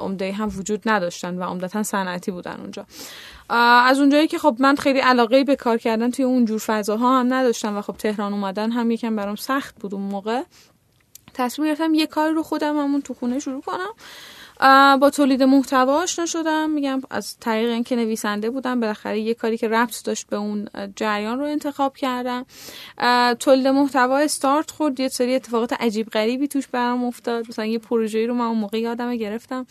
عمده 0.00 0.32
هم 0.32 0.52
وجود 0.58 0.82
نداشتن 0.86 1.38
و 1.38 1.42
عمدتا 1.42 1.82
صنعتی 1.82 2.30
بودن 2.30 2.56
اونجا. 2.60 2.86
از 3.48 3.98
اونجایی 3.98 4.28
که 4.28 4.38
خب 4.38 4.56
من 4.58 4.76
خیلی 4.76 4.98
علاقه 4.98 5.44
به 5.44 5.56
کار 5.56 5.78
کردن 5.78 6.10
توی 6.10 6.24
اونجور 6.24 6.58
فضاها 6.58 7.20
هم 7.20 7.34
نداشتم 7.34 7.76
و 7.76 7.80
خب 7.80 7.96
تهران 7.96 8.32
اومدن 8.32 8.70
هم 8.70 8.90
یکم 8.90 9.16
برام 9.16 9.36
سخت 9.36 9.74
بود 9.74 9.94
اون 9.94 10.02
موقع. 10.02 10.42
تصمیم 11.34 11.68
گرفتم 11.68 11.94
یه 11.94 12.06
کاری 12.06 12.34
رو 12.34 12.42
خودم 12.42 12.76
همون 12.76 13.02
تو 13.02 13.14
خونه 13.14 13.38
شروع 13.38 13.60
کنم. 13.60 13.90
با 15.00 15.10
تولید 15.14 15.42
محتوا 15.42 16.02
آشنا 16.02 16.26
شدم. 16.26 16.70
میگم 16.70 17.00
از 17.10 17.36
طریق 17.40 17.70
اینکه 17.70 17.96
نویسنده 17.96 18.50
بودم 18.50 18.80
بالاخره 18.80 19.20
یه 19.20 19.34
کاری 19.34 19.58
که 19.58 19.68
ربط 19.68 20.04
داشت 20.04 20.26
به 20.26 20.36
اون 20.36 20.68
جریان 20.96 21.38
رو 21.38 21.44
انتخاب 21.44 21.96
کردم. 21.96 22.46
تولید 23.38 23.68
محتوا 23.68 24.18
استارت 24.18 24.70
خورد. 24.70 25.00
یه 25.00 25.08
سری 25.08 25.34
اتفاقات 25.34 25.72
عجیب 25.72 26.08
غریبی 26.08 26.48
توش 26.48 26.66
برام 26.66 27.04
افتاد. 27.04 27.48
مثلا 27.48 27.66
یه 27.66 27.78
پروژه‌ای 27.78 28.26
رو 28.26 28.34
من 28.34 28.44
اون 28.44 28.58
موقع 28.58 28.80
یادم 28.80 29.16
گرفتم. 29.16 29.66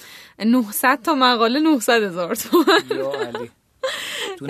900 0.46 1.02
تا 1.02 1.16
مقاله 1.16 1.60
900 1.60 2.04
هزار 2.04 2.36
تومن. 2.36 3.50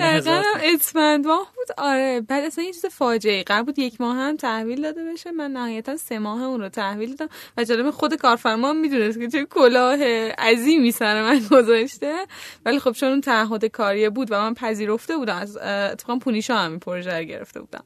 دقیقا 0.00 0.42
تا. 0.42 0.60
اسفند 0.62 1.26
ماه 1.26 1.52
بود. 1.56 1.66
آره 1.78 2.20
بعد 2.20 2.44
اصلا 2.44 2.64
یه 2.64 2.72
چیز 2.72 2.86
فاجعه 2.86 3.42
قرار 3.42 3.62
بود 3.62 3.78
یک 3.78 4.00
ماه 4.00 4.16
هم 4.16 4.36
تحویل 4.36 4.82
داده 4.82 5.04
بشه. 5.12 5.30
من 5.30 5.50
نهایتا 5.50 5.96
سه 5.96 6.18
ماه 6.18 6.42
اون 6.42 6.60
رو 6.60 6.68
تحویل 6.68 7.16
دادم. 7.16 7.32
و 7.56 7.64
جالب 7.64 7.90
خود 7.90 8.14
کارفرما 8.14 8.72
می‌دونست 8.72 9.18
که 9.18 9.28
چه 9.28 9.44
کلاه 9.44 10.04
عظیمی 10.38 10.92
سر 10.92 11.22
من 11.22 11.40
گذاشته. 11.50 12.26
ولی 12.64 12.78
خب 12.78 12.92
چون 12.92 13.08
اون 13.08 13.20
تعهد 13.20 13.64
کاری 13.64 14.08
بود 14.08 14.28
و 14.30 14.40
من 14.40 14.54
پذیرفته 14.54 15.16
بودم 15.16 15.36
از 15.36 15.56
اتفاقا 15.56 16.18
پونیشا 16.18 16.56
هم 16.56 16.70
این 16.70 16.80
پروژه 16.80 17.18
رو 17.18 17.24
گرفته 17.24 17.60
بودم. 17.60 17.84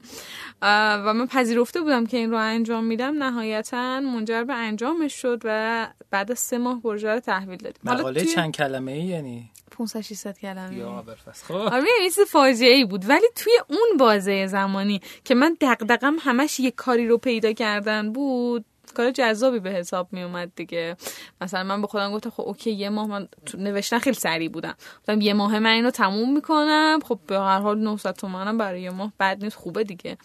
و 0.61 1.13
من 1.13 1.27
پذیرفته 1.27 1.81
بودم 1.81 2.05
که 2.05 2.17
این 2.17 2.31
رو 2.31 2.37
انجام 2.37 2.83
میدم. 2.83 3.23
نهایتا 3.23 3.99
منجر 3.99 4.43
به 4.43 4.53
انجامش 4.53 5.13
شد 5.13 5.41
و 5.43 5.87
بعد 6.11 6.31
از 6.31 6.39
سه 6.39 6.57
ماه 6.57 6.81
پروژه 6.81 7.13
رو 7.13 7.19
تحویل 7.19 7.57
دادیم. 7.59 7.81
مقاله 7.83 8.21
توی... 8.23 8.31
چند 8.33 8.53
کلمه 8.53 8.91
ای 8.91 9.03
یعنی؟ 9.03 9.51
500 9.71 10.01
600 10.01 10.37
کلمه. 10.37 10.77
یا 10.77 11.03
برفس 11.35 11.43
خب. 11.43 11.53
آره 11.53 11.87
یعنی 11.99 12.09
فاجعه 12.27 12.75
ای 12.75 12.85
بود. 12.85 13.09
ولی 13.09 13.27
توی 13.35 13.53
اون 13.67 13.97
بازه 13.99 14.47
زمانی 14.47 15.01
که 15.23 15.35
من 15.35 15.57
دغدغم 15.61 16.15
همش 16.19 16.59
یه 16.59 16.71
کاری 16.71 17.07
رو 17.07 17.17
پیدا 17.17 17.53
کردن 17.53 18.11
بود 18.11 18.65
کار 18.95 19.11
جذابی 19.11 19.59
به 19.59 19.69
حساب 19.69 20.07
می 20.11 20.23
اومد 20.23 20.51
دیگه. 20.55 20.97
مثلا 21.41 21.63
من 21.63 21.81
به 21.81 21.87
خودم 21.87 22.11
گفتم 22.11 22.29
خب 22.29 22.43
اوکی 22.43 22.71
یه 22.71 22.89
ماه 22.89 23.07
من 23.07 23.27
نوشتن 23.57 23.99
خیلی 23.99 24.15
سریع 24.15 24.49
بودم. 24.49 24.75
گفتم 24.99 25.21
یه 25.21 25.33
ماه 25.33 25.59
من 25.59 25.71
اینو 25.71 25.91
تموم 25.91 26.33
می‌کنم. 26.33 26.99
خب 27.05 27.19
به 27.27 27.39
هر 27.39 27.59
حال 27.59 27.79
900 27.79 28.15
تومنم 28.15 28.57
برای 28.57 28.81
یه 28.81 28.89
ماه 28.89 29.13
بد 29.19 29.43
نیست 29.43 29.55
خوبه 29.57 29.83
دیگه. 29.83 30.17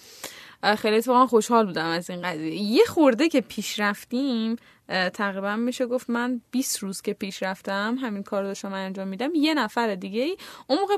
خیلی 0.78 0.96
اتفاقا 0.96 1.26
خوشحال 1.26 1.66
بودم 1.66 1.86
از 1.86 2.10
این 2.10 2.22
قضیه. 2.22 2.54
یه 2.54 2.84
خورده 2.84 3.28
که 3.28 3.40
پیش 3.40 3.80
رفتیم 3.80 4.56
تقریبا 5.14 5.56
میشه 5.56 5.86
گفت 5.86 6.10
من 6.10 6.40
20 6.50 6.78
روز 6.78 7.02
که 7.02 7.12
پیش 7.12 7.42
رفتم 7.42 7.98
همین 8.00 8.22
کار 8.22 8.42
داشتم 8.42 8.72
انجام 8.72 9.08
میدم 9.08 9.34
یه 9.34 9.54
نفر 9.54 9.94
دیگه 9.94 10.22
ای 10.22 10.36
اون 10.66 10.78
موقع 10.78 10.96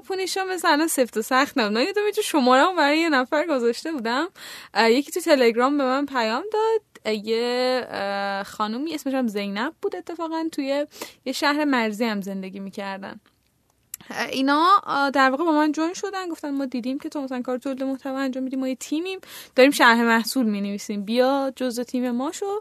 مثلا 0.49 0.87
سفت 0.87 1.17
و 1.17 1.23
سخت 1.23 1.59
نبود. 1.59 1.77
یادم 1.77 2.03
شماره 2.25 2.77
برای 2.77 2.99
یه 2.99 3.09
نفر 3.09 3.47
گذاشته 3.47 3.93
بودم. 3.93 4.29
یکی 4.79 5.13
تو 5.13 5.21
تلگرام 5.21 5.79
به 5.79 5.85
من 5.85 6.07
پیام 6.07 6.45
داد. 6.53 6.83
یه 7.25 7.87
خانومی 8.47 8.95
اسمش 8.95 9.15
هم 9.15 9.29
زینب 9.29 9.73
بود 9.83 9.97
اتفاقا 9.97 10.49
توی 10.53 10.87
یه 11.25 11.33
شهر 11.33 11.65
مرزی 11.65 12.05
هم 12.05 12.21
زندگی 12.21 12.61
می‌کردن. 12.61 13.21
اینا 14.31 14.83
در 15.15 15.31
واقع 15.31 15.45
با 15.45 15.53
من 15.53 15.73
جوین 15.73 15.95
شدن 15.95 16.29
گفتن 16.29 16.51
ما 16.51 16.67
دیدیم 16.67 16.99
که 16.99 17.09
تو 17.09 17.23
مثلا 17.23 17.43
کار 17.43 17.59
تولید 17.59 17.83
محتوا 17.83 18.19
انجام 18.19 18.45
میدیم 18.45 18.61
ما 18.61 18.69
یه 18.69 18.75
تیمیم 18.75 19.19
داریم 19.57 19.71
شرح 19.73 20.03
محصول 20.03 20.47
می 20.47 20.61
نویسیم 20.61 21.05
بیا 21.05 21.53
جزء 21.57 21.83
تیم 21.83 22.11
ما 22.11 22.33
شو 22.33 22.61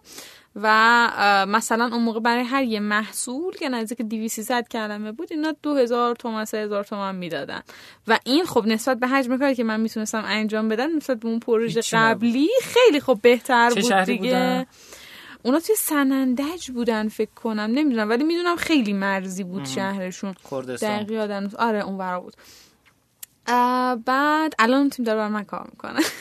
و 0.56 1.46
مثلا 1.48 1.90
اون 1.94 2.04
موقع 2.04 2.20
برای 2.20 2.44
هر 2.44 2.64
یه 2.64 2.80
محصول 2.80 3.54
که 3.54 3.70
نزدیک 3.70 4.02
200 4.02 4.70
کلمه 4.70 5.12
بود 5.12 5.28
اینا 5.32 5.56
2000 5.64 6.16
تومن 6.16 6.46
3000 6.46 6.84
تومن 6.84 7.16
می‌دادن. 7.16 7.62
و 8.08 8.20
این 8.26 8.46
خب 8.46 8.66
نسبت 8.68 9.00
به 9.00 9.08
حجم 9.08 9.38
کاری 9.38 9.56
که 9.56 9.64
من 9.64 9.80
می‌تونستم 9.80 10.24
انجام 10.26 10.70
بدم 10.70 10.96
نسبت 10.98 11.20
به 11.20 11.28
اون 11.28 11.40
پروژه 11.40 11.82
قبلی 11.94 12.50
خیلی 12.64 13.00
خب 13.00 13.20
بهتر 13.22 13.70
بود 13.70 13.94
دیگه. 13.94 14.18
بودن؟ 14.18 14.66
اونا 15.44 15.60
توی 15.60 15.76
سنندج 15.76 16.72
بودن 16.72 17.08
فکر 17.08 17.34
کنم. 17.36 17.72
نمی‌دونم 17.74 18.10
ولی 18.10 18.24
می‌دونم 18.24 18.56
خیلی 18.56 18.94
مرزی 18.94 19.44
بود 19.44 19.66
شهرشون. 19.66 20.36
دقیقا. 20.82 21.50
آره 21.60 21.80
اون 21.80 22.20
بود. 22.20 22.34
بعد 24.06 24.54
الان 24.60 24.90
تیم 24.90 25.06
داره 25.06 25.18
بر 25.18 25.28
من 25.28 25.44
کار 25.44 25.68
می‌کنه. 25.72 26.00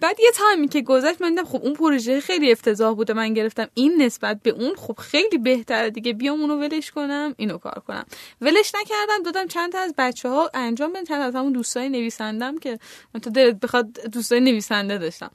بعد 0.00 0.20
یه 0.20 0.30
تایمی 0.34 0.68
که 0.68 0.82
گذشت 0.82 1.22
من 1.22 1.44
خب 1.44 1.60
اون 1.62 1.74
پروژه 1.74 2.20
خیلی 2.20 2.52
افتضاح 2.52 2.94
بوده 2.94 3.12
من 3.12 3.34
گرفتم 3.34 3.68
این 3.74 4.02
نسبت 4.02 4.42
به 4.42 4.50
اون 4.50 4.74
خب 4.76 4.98
خیلی 5.00 5.38
بهتره 5.38 5.90
دیگه 5.90 6.12
بیام 6.12 6.40
اونو 6.40 6.56
ولش 6.56 6.90
کنم 6.90 7.34
اینو 7.36 7.58
کار 7.58 7.82
کنم. 7.86 8.04
ولش 8.40 8.72
نکردم 8.74 9.22
دادم 9.24 9.46
چند 9.46 9.72
تا 9.72 9.78
از 9.78 9.94
بچه 9.98 10.28
ها 10.28 10.50
انجام 10.54 10.92
بدن 10.92 11.04
چند 11.04 11.22
از 11.22 11.34
همون 11.34 11.52
دوستای 11.52 11.88
نویسندم 11.88 12.58
که 12.58 12.78
تو 13.22 13.30
دلت 13.30 13.60
بخواد 13.60 13.92
دوستای 13.92 14.40
نویسنده 14.40 14.98
داشتم. 14.98 15.30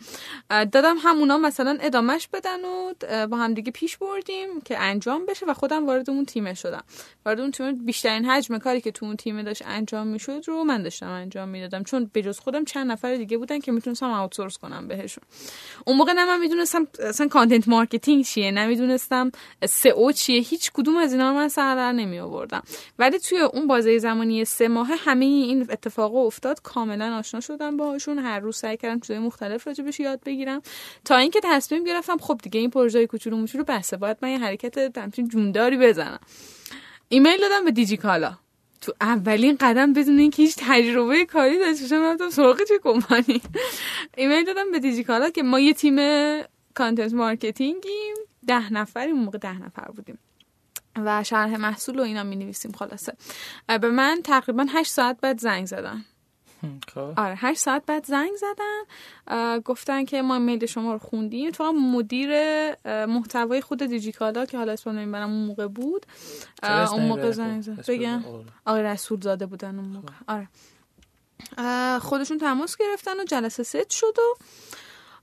دادم 0.50 0.96
همونا 1.04 1.38
مثلا 1.38 1.78
ادامش 1.82 2.28
بدن 2.34 2.66
و 2.66 2.94
با 3.28 3.38
هم 3.38 3.54
دیگه 3.54 3.72
پیش 3.72 3.98
بردیم 3.98 4.62
که 4.66 4.80
انجام 4.80 5.26
بشه 5.26 5.46
و 5.46 5.54
خودم 5.54 5.88
وارد 5.88 6.10
اون 6.10 6.26
تیم 6.26 6.54
شدم. 6.54 6.84
وارد 7.26 7.40
اون 7.40 7.52
تیم 7.52 7.86
بیشترین 7.86 8.26
حجم 8.26 8.58
کاری 8.58 8.82
که 8.82 8.92
تو 8.92 9.06
اون 9.06 9.16
تیم 9.16 9.42
داشت 9.42 9.64
انجام 9.72 10.08
می‌شد 10.08 10.44
رو 10.48 10.64
من 10.64 10.84
داشتم 10.84 11.10
انجام 11.10 11.50
می‌دادم. 11.50 11.84
چون 11.84 12.12
بجز 12.14 12.40
خودم 12.40 12.66
چند 12.66 12.92
نفر 12.92 13.16
دیگه 13.16 13.38
بودن 13.38 13.60
که 13.60 13.72
می‌تونستم 13.72 14.12
outsource 14.12 14.58
کنم 14.58 14.88
بهشون. 14.88 15.24
اون 15.86 15.98
موقع 15.98 16.14
نه 16.14 16.26
من 16.26 16.40
می‌دونستم 16.40 16.88
اصلا 17.00 17.28
content 17.28 17.68
marketing 17.68 18.26
چیه 18.26 18.52
نمی‌دونستم 18.52 19.32
SEO 19.66 20.12
چیه. 20.12 20.42
هیچ 20.42 20.72
کدوم 20.72 20.98
از 20.98 21.12
اینا 21.12 21.34
من 21.34 21.48
سر 21.48 21.76
در 21.76 21.92
نمی 21.92 22.20
آوردم 22.20 22.64
ولی 23.00 23.20
توی 23.20 23.40
اون 23.40 23.68
بازه 23.68 23.98
زمانی 23.98 24.46
سه 24.46 24.68
ماه 24.68 24.88
همه 24.98 25.26
این 25.26 25.68
اتفاق 25.70 26.16
افتاد. 26.16 26.62
کاملا 26.62 27.18
آشنا 27.18 27.40
شدم 27.40 27.78
باهاشون. 27.78 28.20
هر 28.20 28.40
روز 28.40 28.58
سعی 28.58 28.78
کردم 28.78 29.00
چیزای 29.00 29.20
مختلف 29.20 29.68
راجبش 29.68 30.00
یاد 30.00 30.20
بگیرم. 30.26 30.62
تا 31.06 31.16
اینکه 31.18 31.40
تصمیم 31.44 31.84
گرفتم 31.84 32.18
خب 32.18 32.40
دیگه 32.44 32.60
این 32.60 32.70
پروژه 32.70 33.08
کوچولو 33.08 33.38
موچولو 33.38 33.64
بسه 33.64 33.98
باید 33.98 34.18
من 34.22 34.30
یه 34.30 34.40
حرکت 34.40 34.98
همچین 34.98 35.28
جونداری 35.28 35.78
بزنم. 35.78 36.20
ایمیل 37.10 37.42
دادم 37.42 37.66
به 37.66 37.72
دیجیکالا. 37.72 38.38
تو 38.82 38.94
اولین 39.02 39.58
قدم 39.60 39.94
بدون 39.94 40.20
اینکه 40.20 40.44
هیچ 40.44 40.56
تجربه 40.58 41.26
کاری 41.26 41.60
داشته 41.60 41.82
باشم 41.84 42.04
رفتم 42.04 42.30
سراغ 42.30 42.64
چه 42.64 42.80
کمپانی؟ 42.84 43.42
ایمیل 44.18 44.46
دادم 44.46 44.72
به 44.72 44.80
دیجیکالا 44.80 45.30
که 45.30 45.44
ما 45.44 45.60
یه 45.60 45.74
تیم 45.74 45.96
content 46.76 47.14
marketing 47.14 47.90
یم. 47.90 48.16
ده 48.48 48.74
نفریم 48.74 49.16
موقع 49.16 49.38
ده 49.38 49.66
نفر 49.66 49.92
بودیم. 49.92 50.20
و 50.96 51.24
شرح 51.24 51.58
محصول 51.58 52.00
و 52.00 52.02
اینا 52.02 52.24
می 52.24 52.36
نویسیم 52.36 52.72
خلاصه 52.72 53.14
به 53.68 53.90
من 53.90 54.22
تقریبا 54.24 54.66
هشت 54.70 54.92
ساعت 54.92 55.18
بعد 55.22 55.40
زنگ 55.40 55.66
زدن. 55.66 56.06
آره 57.18 57.36
هشت 57.38 57.60
ساعت 57.60 57.86
بعد 57.86 58.06
زنگ 58.06 58.32
زدن 58.36 59.60
گفتن 59.60 60.06
که 60.06 60.22
ما 60.22 60.40
میل 60.40 60.66
شما 60.66 60.94
رو 60.94 61.00
خوندیم. 61.00 61.52
تو 61.52 61.72
مدیر 61.72 62.30
محتوای 63.06 63.62
خود 63.62 63.86
دیجیکالا 63.86 64.46
که 64.46 64.58
حالا 64.58 64.72
اسم 64.72 64.90
نمی‌برم 64.90 65.30
اون 65.30 65.46
موقع 65.46 65.68
بود. 65.68 66.06
اون 66.64 67.06
موقع 67.06 67.32
زنگ 67.32 67.62
زد. 67.62 67.86
بگم. 67.88 68.24
آقای 68.66 68.84
رسول 68.84 69.22
زاده 69.22 69.46
بودن 69.46 69.80
اون 69.80 69.88
موقع. 69.88 70.14
خب. 70.14 70.24
آره. 70.28 72.00
خودشون 72.00 72.38
تماس 72.38 72.78
گرفتن 72.78 73.20
و 73.20 73.24
جلسه 73.24 73.64
ست 73.64 73.90
شد 73.90 74.20
و 74.20 74.36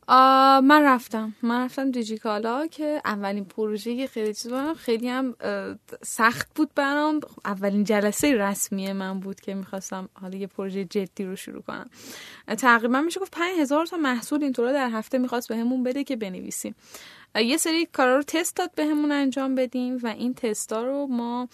من 0.09 0.83
رفتم. 0.85 1.35
من 1.43 1.65
رفتم 1.65 1.91
دیجیکالا 1.91 2.67
که 2.67 3.03
اولین 3.05 3.45
پروژه 3.45 4.07
خیلی 4.07 4.35
چیز 4.35 4.53
خیلی 4.77 5.09
هم 5.09 5.35
سخت 6.05 6.49
بود 6.55 6.75
برام. 6.75 7.21
اولین 7.45 7.85
جلسه 7.85 8.35
رسمی 8.35 8.93
من 8.93 9.21
بود 9.21 9.41
که 9.41 9.55
می‌خواستم 9.55 10.09
حالا 10.15 10.39
یه 10.39 10.47
پروژه 10.47 10.85
جدی 10.85 11.25
رو 11.25 11.37
شروع 11.37 11.63
کنم. 11.63 11.91
تقریبا 12.59 13.01
میشه 13.01 13.21
گفت 13.21 13.31
5000 13.31 13.87
تا 13.87 13.97
محصول 13.97 14.43
اینطور 14.43 14.73
در 14.73 14.91
هفته 14.91 15.19
می‌خواست 15.19 15.49
بهمون 15.49 15.83
به 15.83 15.91
بده 15.91 16.05
که 16.05 16.17
بنویسیم. 16.17 16.75
یه 17.35 17.57
سری 17.57 17.87
کارا 17.87 18.17
رو 18.17 18.23
تست 18.23 18.57
داد 18.57 18.75
بهمون 18.75 19.13
انجام 19.13 19.55
بدیم 19.55 19.99
و 20.03 20.07
این 20.07 20.35
تستا 20.35 20.83
رو 20.83 21.07
ما 21.07 21.49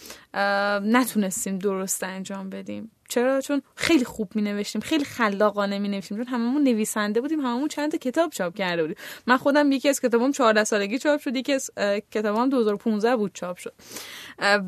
نتونستیم 0.85 1.59
درست 1.59 2.05
انجام 2.05 2.51
بدیم. 2.51 2.90
چرا؟ 3.09 3.40
چون 3.40 3.62
خیلی 3.76 4.05
خوب 4.05 4.32
می 4.35 4.43
نوشتیم 4.43 4.81
خیلی 4.81 5.05
خلاقانه 5.05 5.78
می 5.78 5.89
نوشتیم 5.89 6.16
چون 6.16 6.26
هممون 6.26 6.62
نویسنده 6.62 7.20
بودیم 7.20 7.40
هممون 7.40 7.68
چند 7.68 7.90
تا 7.90 7.98
کتاب 7.98 8.31
چاپ 8.31 8.55
کرده 8.55 8.82
بودیم. 8.82 8.97
من 9.26 9.36
خودم 9.36 9.72
یکی 9.72 9.89
از 9.89 10.01
کتابام 10.01 10.32
14 10.32 10.64
سالگی 10.64 10.98
چاپ 10.98 11.20
شد 11.20 11.36
یکی 11.36 11.52
از 11.52 11.70
کتابام 12.10 12.48
2015 12.48 13.16
بود 13.16 13.35
چاپ 13.35 13.56
شد. 13.56 13.74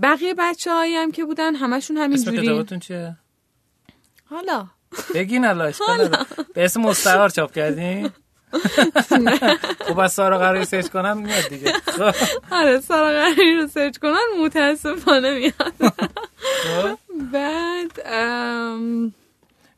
بقیه 0.03 0.35
بچه 0.39 0.73
هایی 0.73 0.97
هم 0.97 1.13
که 1.13 1.25
بودن 1.25 1.55
همشون 1.55 1.97
همینجوری. 1.97 2.39
اسم 2.39 2.47
کتابتون 2.47 2.79
چیه؟ 2.79 3.17
حالا. 4.31 4.67
بگین 5.15 5.45
الله 5.45 5.75
به 6.55 6.65
اسم 6.65 6.81
مستعار 6.81 7.29
چاپ 7.29 7.53
کردین 7.53 8.11
خب 9.81 9.99
از 9.99 10.13
سارا 10.13 10.39
قراری 10.39 10.65
سرچ 10.65 10.89
کنم 10.89 11.19
میاد 11.19 11.49
دیگه. 11.49 11.73
آره 12.51 12.81
سارا 12.81 13.09
قراری 13.09 13.57
رو 13.57 13.67
سرچ 13.67 13.99
کنم 13.99 14.17
متاسفانه 14.41 15.35
میاد. 15.35 15.93
خب. 17.27 17.33
بعد 17.33 18.01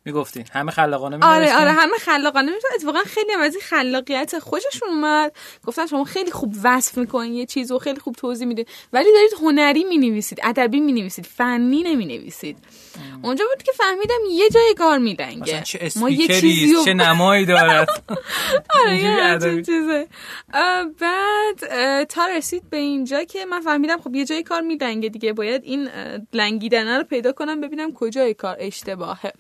می‌گفتین 0.09 0.45
همه 0.53 0.71
خلاقانه 0.71 1.19
آره 1.23 1.57
آره 1.57 1.73
همه 1.73 1.99
خلاقانه 1.99 2.53
میشن 2.55 2.69
اتفاقا 2.75 2.99
خیلی 2.99 3.33
هم 3.33 3.41
از 3.41 3.55
این 3.55 3.63
خلاقیت 3.63 4.39
خوششون 4.39 4.89
اومد. 4.89 5.33
گفتن 5.67 5.87
شما 5.87 6.05
خیلی 6.05 6.31
خوب 6.31 6.55
وصف 6.65 6.99
می‌کنین 6.99 7.35
یه 7.35 7.47
چیز 7.47 7.73
و 7.73 7.79
خیلی 7.79 8.01
خوب 8.01 8.15
توضیح 8.15 8.47
میده 8.47 8.65
ولی 8.93 9.13
دارید 9.13 9.31
هنری 9.43 9.85
می‌نویسید 9.85 10.41
ادبی 10.43 10.81
می‌نویسید 10.81 11.27
فنی 11.27 11.83
نمی‌نویسید. 11.83 12.59
اونجا 13.23 13.45
بود 13.55 13.63
که 13.63 13.73
فهمیدم 13.73 14.19
یه 14.31 14.49
جای 14.51 14.75
کار 14.79 14.99
میلنگه. 14.99 15.63
چه 15.63 15.91
ما 15.97 16.11
یه 16.11 16.41
چیزی 16.41 16.75
چه 16.85 16.95
نمایی 16.95 17.47
دارد. 17.47 17.89
آره 18.87 19.63
چیزه. 19.63 20.09
بعد 21.01 22.05
تا 22.05 22.27
رسید 22.27 22.71
به 22.71 22.77
اینجا 22.77 23.25
که 23.25 23.45
من 23.45 23.61
فهمیدم 23.61 24.01
خب 24.01 24.15
یه 24.15 24.25
جای 24.25 24.43
کار 24.43 24.61
میلنگه 24.61 25.09
دیگه. 25.09 25.33
باید 25.33 25.65
این 25.65 25.89
لنگیدنه 26.33 26.99
رو 26.99 27.05
پیدا 27.05 27.33
کنم 27.33 27.61
ببینم 27.61 27.93
کجای 27.93 28.35
کار 28.35 28.57
اشتباهه. 28.61 29.33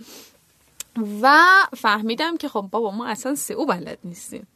و 1.22 1.44
فهمیدم 1.76 2.36
که 2.36 2.48
خب 2.48 2.68
بابا 2.72 2.90
ما 2.90 3.06
اصلا 3.06 3.34
سئو 3.34 3.66
بلد 3.66 3.98
نیستیم. 4.04 4.46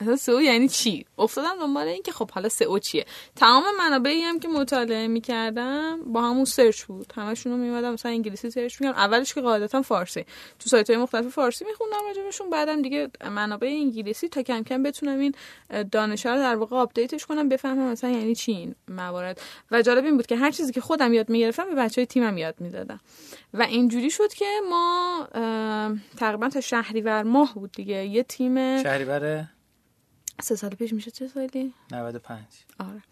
اصلا 0.00 0.16
سئو 0.16 0.40
یعنی 0.40 0.68
چی؟ 0.68 1.06
افتادم 1.18 1.58
دنبال 1.60 1.88
این 1.88 2.02
که 2.02 2.12
خب 2.12 2.30
حالا 2.30 2.48
سئو 2.48 2.78
چیه؟ 2.78 3.04
تمام 3.36 3.64
منابعی 3.78 4.22
هم 4.22 4.40
که 4.40 4.48
مطالعه 4.48 5.06
می‌کردم 5.06 5.98
با 6.12 6.22
همون 6.22 6.44
سرچ 6.44 6.82
بود. 6.82 7.12
همشون 7.16 7.52
رو 7.52 7.58
میمدم 7.58 7.92
مثلا 7.92 8.12
انگلیسی 8.12 8.50
سرچ 8.50 8.80
می‌کردم. 8.80 8.98
اولش 8.98 9.34
که 9.34 9.40
قاعدتا 9.40 9.82
فارسی. 9.82 10.24
تو 10.58 10.68
سایت 10.68 10.90
های 10.90 10.98
مختلف 10.98 11.28
فارسی 11.28 11.64
میخوندم 11.64 12.06
راجبشون. 12.06 12.50
بعدم 12.50 12.82
دیگه 12.82 13.10
منابع 13.30 13.66
انگلیسی 13.66 14.28
تا 14.28 14.42
کم 14.42 14.62
کم 14.62 14.82
بتونم 14.82 15.18
این 15.18 15.34
دانش 15.92 16.26
رو 16.26 16.36
در 16.36 16.56
واقع 16.56 16.76
update 16.76 17.14
ش 17.14 17.26
کنم 17.26 17.48
بفهمم 17.48 17.92
مثلا 17.92 18.10
یعنی 18.10 18.34
چی 18.34 18.52
این 18.52 18.74
موارد. 18.88 19.40
و 19.70 19.82
جالب 19.82 20.04
این 20.04 20.16
بود 20.16 20.26
که 20.26 20.36
هر 20.36 20.50
چیزی 20.50 20.72
که 20.72 20.80
خودم 20.80 21.12
یاد 21.12 21.28
می‌گرفتم 21.28 21.64
به 21.64 21.74
بچه 21.74 22.00
های 22.00 22.06
تیمم 22.06 22.38
یاد 22.38 22.54
می‌دادم. 22.60 23.00
و 23.54 23.62
اینجوری 23.62 24.10
شد 24.10 24.32
که 24.32 24.46
ما 24.70 25.28
تقریبا 26.16 26.48
تا 26.48 26.60
شهریور 26.60 27.22
ماه 27.22 27.54
بود 27.54 27.72
دیگه. 27.72 28.06
یه 28.06 28.22
تیم 28.22 28.82
شهریور 28.82 29.44
سه 30.42 30.56
سال 30.56 30.70
پیش 30.70 30.92
میشه؟ 30.92 31.10
چه 31.10 31.28
سالی؟ 31.28 31.74
95 31.92 32.40
آره. 32.78 33.02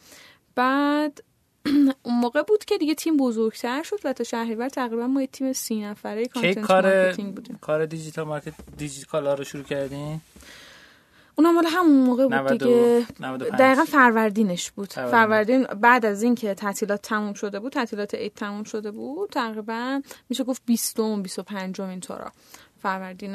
بعد 0.55 1.23
اون 2.03 2.21
موقع 2.21 2.43
بود 2.43 2.65
که 2.65 2.79
دیگه 2.79 2.95
تیم 2.95 3.17
بزرگتر 3.17 3.83
شد 3.83 3.99
و 4.05 4.13
تا 4.13 4.25
شهریور 4.25 4.69
تقریبا 4.69 5.07
ما 5.07 5.21
یه 5.21 5.27
تیم 5.27 5.53
سی 5.53 5.85
نفره 5.85 6.27
content 6.27 6.65
کار 6.65 6.83
marketing 6.83 7.35
بودیم. 7.35 7.59
کار 7.61 7.87
دیجیتال 7.87 8.25
مارکت 8.25 8.55
دیجیتال 8.77 9.27
رو 9.27 9.45
شروع 9.45 9.65
کردین؟ 9.65 10.21
اونم 11.35 11.55
مال 11.55 11.67
همون 11.67 12.07
موقع 12.07 12.25
بود 12.25 12.35
90 12.35 12.51
دیگه. 12.53 13.07
95. 13.21 13.61
دقیقا 13.61 13.85
فروردینش 13.85 14.71
بود. 14.71 14.93
فروردین. 14.93 15.13
فروردین 15.13 15.65
بعد 15.81 16.07
از 16.07 16.23
اینکه 16.23 16.55
تعطیلات 16.55 17.03
تموم 17.03 17.35
شده 17.35 17.61
بود 17.61 17.73
تعطیلات 17.73 18.15
عید 18.15 18.35
تموم 18.35 18.65
شده 18.65 18.91
بود 18.91 19.31
تقریبا 19.31 20.03
میشه 20.29 20.45
گفت 20.45 20.63
20 20.67 21.01
25 21.01 21.81
اینطورا 21.81 22.33
فروردین 22.83 23.35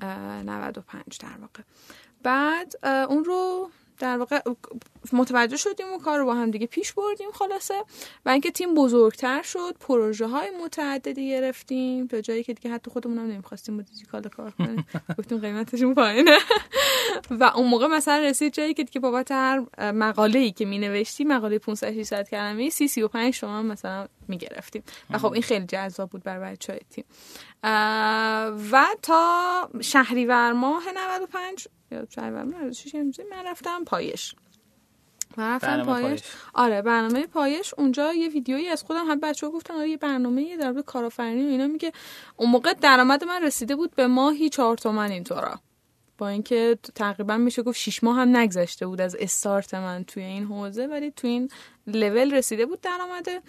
اه، 0.00 0.42
95 0.42 1.02
در 1.20 1.28
واقع. 1.40 1.62
بعد 2.22 2.86
اون 2.86 3.24
رو 3.24 3.70
در 3.98 4.18
واقع 4.18 4.40
متوجه 5.12 5.56
شدیم 5.56 5.92
و 5.94 5.98
کار 5.98 6.18
رو 6.18 6.24
با 6.24 6.34
هم 6.34 6.50
دیگه 6.50 6.66
پیش 6.66 6.92
بردیم 6.92 7.30
خلاصه 7.30 7.74
و 8.26 8.28
اینکه 8.28 8.50
تیم 8.50 8.74
بزرگتر 8.74 9.42
شد 9.42 9.76
پروژه 9.80 10.26
های 10.26 10.50
متعددی 10.64 11.28
گرفتیم 11.28 12.06
تا 12.06 12.20
جایی 12.20 12.44
که 12.44 12.54
دیگه 12.54 12.74
حتی 12.74 12.90
خودمون 12.90 13.18
هم 13.18 13.26
نمی‌خواستیم 13.26 13.76
با 13.76 13.82
دیجیکال 13.82 14.22
کار 14.22 14.50
کنیم. 14.50 14.86
گفتیم 15.18 15.38
قیمتشون 15.38 15.94
پایینه. 15.94 16.38
و 17.40 17.44
اون 17.44 17.68
موقع 17.68 17.86
مثلا 17.86 18.18
رسید 18.18 18.52
جایی 18.52 18.74
که 18.74 18.84
دیگه 18.84 19.00
بابت 19.00 19.32
هر 19.32 19.64
مقاله 19.92 20.38
ای 20.38 20.52
که 20.52 20.64
می 20.64 20.78
نوشتی 20.78 21.24
مقاله 21.24 21.58
500 21.58 21.92
600 21.92 22.28
کلمه 22.28 22.70
30 22.70 22.88
35 22.88 23.40
تومن 23.40 23.66
مثلا 23.66 24.08
می 24.28 24.38
گرفتیم 24.38 24.82
و 25.10 25.18
خب 25.18 25.32
این 25.32 25.42
خیلی 25.42 25.66
جذاب 25.66 26.10
بود 26.10 26.22
برای 26.22 26.52
بچه 26.52 26.72
های 26.72 26.80
تیم. 26.90 27.04
و 28.72 28.86
تا 29.02 29.70
شهریور 29.80 30.52
ماه 30.52 30.82
95 30.96 31.68
یا 31.90 32.06
شهریور 32.10 32.42
ماه 32.42 32.64
96 32.64 32.94
امضی 32.94 33.22
من 33.30 33.46
رفتم 33.46 33.84
پایش 33.84 34.34
من 35.36 35.54
رفتم 35.54 35.66
برنامه 35.66 35.86
پایش. 35.92 36.02
پایش. 36.04 36.22
آره 36.54 36.82
برنامه 36.82 37.26
پایش 37.26 37.74
اونجا 37.78 38.12
یه 38.14 38.28
ویدیویی 38.28 38.68
از 38.68 38.82
خودم 38.82 39.06
هم 39.06 39.20
بچه 39.20 39.46
ها 39.46 39.52
گفتن 39.52 39.74
آره 39.74 39.88
یه 39.88 39.96
برنامه 39.96 40.56
در 40.56 40.70
مورد 40.70 40.84
کارآفرینی 40.84 41.46
و 41.46 41.48
اینا 41.48 41.66
میگه 41.66 41.92
اون 42.36 42.50
موقع 42.50 42.72
درآمد 42.72 43.24
من 43.24 43.42
رسیده 43.42 43.76
بود 43.76 43.94
به 43.94 44.06
ماهی 44.06 44.48
چهار 44.48 44.76
تومن 44.76 45.10
اینطورا 45.10 45.60
با 46.18 46.28
اینکه 46.28 46.78
تقریبا 46.94 47.36
میشه 47.36 47.62
گفت 47.62 47.78
شیش 47.78 48.04
ماه 48.04 48.16
هم 48.16 48.36
نگذشته 48.36 48.86
بود 48.86 49.00
از 49.00 49.16
استارت 49.20 49.74
من 49.74 50.04
توی 50.04 50.22
این 50.22 50.44
حوزه 50.44 50.86
ولی 50.86 51.10
توی 51.10 51.30
این 51.30 51.50
لول 51.86 52.34
رسیده 52.34 52.66
بود 52.66 52.80
درآمده. 52.80 53.40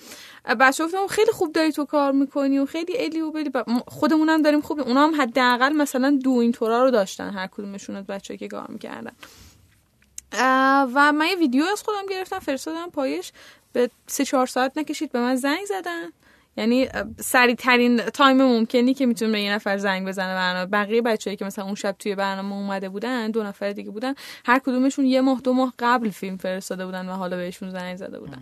بچه 0.60 0.86
گفتم 0.86 1.08
خیلی 1.08 1.32
خوب 1.32 1.52
داری 1.52 1.72
تو 1.72 1.86
کار 1.86 2.12
می‌کنی 2.12 2.60
و 2.60 2.66
خیلی 2.66 2.94
الی 2.98 3.22
و 3.22 3.32
بلی. 3.32 3.52
خودمون 3.88 4.30
هم 4.30 4.42
داریم 4.42 4.62
خوب 4.62 4.80
اونا 4.80 5.08
هم 5.08 5.22
حداقل 5.22 5.74
مثلا 5.74 6.20
دو 6.24 6.32
این 6.32 6.52
طورا 6.52 6.84
رو 6.84 6.92
داشتن 6.92 7.30
هر 7.30 7.48
کدومشون 7.48 7.96
از 7.96 8.06
بچه 8.06 8.38
که 8.38 8.48
کار 8.48 8.68
می‌کردن. 8.70 9.12
و 10.94 11.12
من 11.12 11.28
یه 11.28 11.36
ویدیو 11.36 11.64
از 11.64 11.84
خودم 11.84 12.06
گرفتم 12.10 12.40
فرستادم 12.40 12.90
پایش. 12.90 13.32
به 13.74 13.90
سه 14.08 14.26
چهار 14.26 14.48
ساعت 14.48 14.78
نکشید 14.78 15.12
به 15.12 15.20
من 15.20 15.36
زنگ 15.36 15.66
زدن. 15.66 16.10
یعنی 16.60 16.88
سریع 17.20 17.56
ترین 17.56 17.98
time 17.98 18.38
ممکنی 18.38 18.94
که 18.94 19.06
می‌تونه 19.06 19.32
به 19.32 19.42
یه 19.42 19.54
نفر 19.54 19.78
زنگ 19.78 20.08
بزنه 20.08 20.36
برنامه. 20.36 20.66
بقیه 20.66 21.02
بچه‌هایی 21.02 21.36
که 21.36 21.46
مثلا 21.46 21.66
اون 21.66 21.76
شب 21.76 21.96
توی 22.00 22.16
برنامه 22.16 22.56
اومده 22.56 22.90
بودن 22.90 23.32
دو 23.32 23.44
نفر 23.44 23.72
دیگه 23.72 23.92
بودن 23.92 24.14
هر 24.46 24.60
کدومشون 24.60 25.06
یه 25.06 25.22
ماه 25.22 25.42
دو 25.42 25.54
ماه 25.54 25.74
قبل 25.80 26.10
فیلم 26.10 26.38
فرستاده 26.38 26.86
بودن 26.86 27.10
و 27.10 27.12
حالا 27.12 27.38
بهشون 27.38 27.70
زنگ 27.70 27.96
زده 27.96 28.20
بودن. 28.20 28.42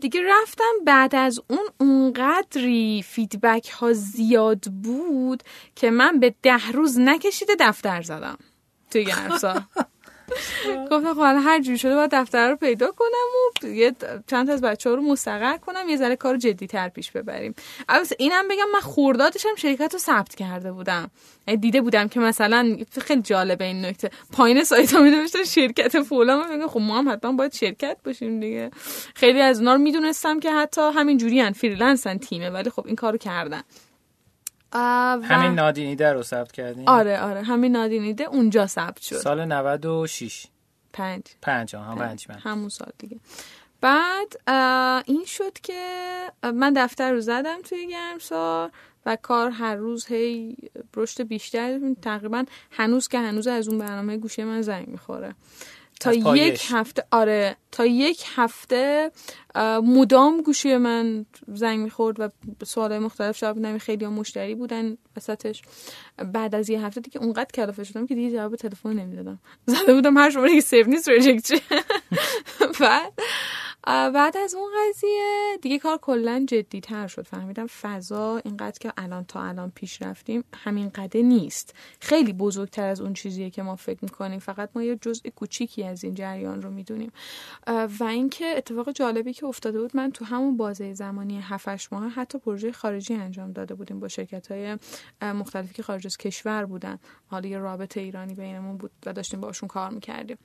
دیگه 0.00 0.20
رفتم 0.28 0.72
بعد 0.86 1.14
از 1.14 1.40
اون 1.50 1.68
اونقدری 1.80 3.04
feedback 3.06 3.68
ها 3.68 3.92
زیاد 3.92 4.64
بود 4.82 5.42
که 5.76 5.90
من 5.90 6.20
به 6.20 6.34
ده 6.42 6.70
روز 6.72 6.98
نکشیده 6.98 7.52
دفتر 7.60 8.02
زدم 8.02 8.38
توی 8.90 9.04
گرمسار 9.04 9.54
گفتم 10.90 11.14
خب 11.14 11.20
حالا 11.20 11.40
هر 11.40 11.60
جوری 11.60 11.78
شده 11.78 11.94
باید 11.94 12.10
دفتر 12.12 12.50
رو 12.50 12.56
پیدا 12.56 12.92
کنم 12.92 13.08
و 13.62 13.66
یه 13.66 13.94
چند 14.26 14.50
از 14.50 14.60
بچه 14.60 14.90
ها 14.90 14.96
رو 14.96 15.02
مستقر 15.02 15.56
کنم 15.56 15.88
یه 15.88 15.96
ذره 15.96 16.16
کار 16.16 16.36
جدی 16.36 16.66
تر 16.66 16.88
پیش 16.88 17.10
ببریم. 17.10 17.54
البته 17.88 18.16
اینم 18.18 18.48
بگم 18.48 18.70
من 18.72 18.80
خوردادشم 18.80 19.54
شرکت 19.56 19.92
رو 19.92 19.98
ثبت 19.98 20.34
کرده 20.34 20.72
بودم. 20.72 21.10
دیده 21.60 21.80
بودم 21.80 22.08
که 22.08 22.20
مثلا 22.20 22.76
خیلی 23.00 23.22
جالبه 23.22 23.64
این 23.64 23.84
نکته. 23.84 24.10
پایین 24.32 24.64
سایت 24.64 24.94
ها 24.94 25.00
می 25.00 25.28
شرکت 25.46 26.02
فلان. 26.02 26.40
من 26.40 26.56
میگم 26.56 26.68
خب 26.68 26.80
ما 26.80 26.98
هم 26.98 27.08
حتما 27.08 27.32
باید 27.32 27.52
شرکت 27.52 27.96
باشیم 28.04 28.40
دیگه. 28.40 28.70
خیلی 29.14 29.40
از 29.40 29.58
اونا 29.58 29.72
رو 29.72 29.78
می‌دونستم 29.78 30.40
که 30.40 30.52
حتی 30.52 30.80
همین 30.94 31.18
جوری 31.18 31.40
ان 31.40 31.52
فریلنسن 31.52 32.18
تیمه 32.18 32.50
ولی 32.50 32.70
خب 32.70 32.86
این 32.86 32.96
کارو 32.96 33.18
کردن. 33.18 33.62
و- 34.72 34.78
همین 35.24 35.54
نادینیده 35.54 36.12
رو 36.12 36.22
ثبت 36.22 36.52
کردین؟ 36.52 36.88
آره 36.88 37.20
آره. 37.20 37.42
همین 37.42 37.72
نادینیده 37.72 38.24
اونجا 38.24 38.66
ثبت 38.66 39.00
شد. 39.00 39.16
سال 39.16 39.44
96 39.44 40.46
پنج. 40.92 41.22
پنج 41.42 41.76
ها 41.76 41.94
پنج. 41.94 42.26
من 42.28 42.38
همون 42.38 42.68
سال 42.68 42.92
دیگه. 42.98 43.20
بعد 43.80 44.40
این 45.06 45.24
شد 45.26 45.52
که 45.62 45.82
من 46.54 46.72
دفتر 46.76 47.12
رو 47.12 47.20
زدم 47.20 47.62
توی 47.62 47.86
گرمسار 47.86 48.70
و 49.06 49.16
کار 49.22 49.50
هر 49.50 49.74
روز 49.76 50.06
هی 50.06 50.56
رشد 50.96 51.22
بیشتر 51.22 51.80
تقریبا 52.02 52.44
هنوز 52.70 53.08
که 53.08 53.18
هنوز 53.18 53.46
از 53.46 53.68
اون 53.68 53.78
برنامه 53.78 54.16
گوشه 54.16 54.44
من 54.44 54.62
زنگ 54.62 54.88
می‌خوره. 54.88 55.34
تا. 56.00 56.36
یک 56.36 56.66
هفته 56.70 57.04
آره 57.10 57.56
تا 57.72 57.86
یک 57.86 58.24
هفته 58.34 59.10
مدام 59.84 60.42
گوشی 60.42 60.76
من 60.76 61.26
زنگ 61.48 61.78
می‌خورد 61.78 62.20
و 62.20 62.28
سوال 62.64 62.98
مختلف 62.98 63.40
جواب 63.40 63.58
بدم 63.58 63.78
خیلی 63.78 64.04
ها 64.04 64.10
مشتری 64.10 64.54
بودن 64.54 64.96
وسطش. 65.16 65.62
بعد 66.32 66.54
از 66.54 66.70
یه 66.70 66.84
هفته 66.84 67.00
دیگه 67.00 67.20
اونقدر 67.20 67.50
کلافه 67.54 67.84
شدم 67.84 68.06
که 68.06 68.14
دیگه 68.14 68.36
جواب 68.36 68.56
تلفن 68.56 68.92
نمی‌دادم. 68.92 69.38
زده 69.66 69.94
بودم 69.94 70.16
هر 70.16 70.30
شماره 70.30 70.54
که 70.54 70.60
save 70.60 70.86
نیست 70.86 71.08
reject. 71.08 71.62
بعد 72.80 73.12
بعد 73.86 74.36
از 74.36 74.54
اون 74.54 74.70
قضیه 74.78 75.58
دیگه 75.62 75.78
کار 75.78 75.98
کلا 75.98 76.44
جدی 76.48 76.80
تر 76.80 77.06
شد. 77.06 77.26
فهمیدم 77.26 77.66
فضا 77.66 78.40
اینقدر 78.44 78.78
که 78.78 78.92
الان 78.96 79.24
تا 79.24 79.42
الان 79.42 79.72
پیش 79.74 80.02
رفتیم 80.02 80.44
همین 80.54 80.88
قده 80.88 81.22
نیست. 81.22 81.74
خیلی 82.00 82.32
بزرگتر 82.32 82.88
از 82.88 83.00
اون 83.00 83.12
چیزیه 83.12 83.50
که 83.50 83.62
ما 83.62 83.76
فکر 83.76 83.98
می‌کنیم. 84.02 84.38
فقط 84.38 84.70
ما 84.74 84.82
یه 84.82 84.96
جزء 84.96 85.28
کوچیکی 85.36 85.84
از 85.84 86.04
این 86.04 86.14
جریان 86.14 86.62
رو 86.62 86.70
می‌دونیم. 86.70 87.12
و 87.68 88.04
اینکه 88.04 88.54
اتفاق 88.56 88.92
جالبی 88.92 89.32
که 89.32 89.46
افتاده 89.46 89.80
بود 89.80 89.96
من 89.96 90.10
تو 90.10 90.24
همون 90.24 90.56
بازه 90.56 90.94
زمانی 90.94 91.40
7 91.40 91.92
ماه 91.92 92.08
حتی 92.08 92.38
پروژه 92.38 92.72
خارجی 92.72 93.14
انجام 93.14 93.52
داده 93.52 93.74
بودیم 93.74 94.00
با 94.00 94.08
شرکت 94.08 94.52
های 94.52 94.78
مختلفی 95.22 95.74
که 95.74 95.82
خارج 95.82 96.06
از 96.06 96.16
کشور 96.16 96.64
بودن. 96.64 96.98
حالا 97.26 97.48
یه 97.48 97.58
رابط 97.58 98.00
ایرانی 98.00 98.34
بینمون 98.34 98.76
بود 98.76 98.90
و 99.06 99.12
داشتیم 99.12 99.40
باشون 99.40 99.68
کار 99.68 99.90
می‌کردیم. 99.90 100.38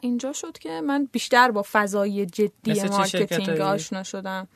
اینجا 0.00 0.32
شد 0.32 0.58
که 0.58 0.80
من 0.80 1.08
بیشتر 1.12 1.50
با 1.50 1.64
فضای 1.72 2.26
جدی 2.26 2.82
marketing؟ 2.82 3.60
آشنا 3.60 4.02
شدم. 4.02 4.48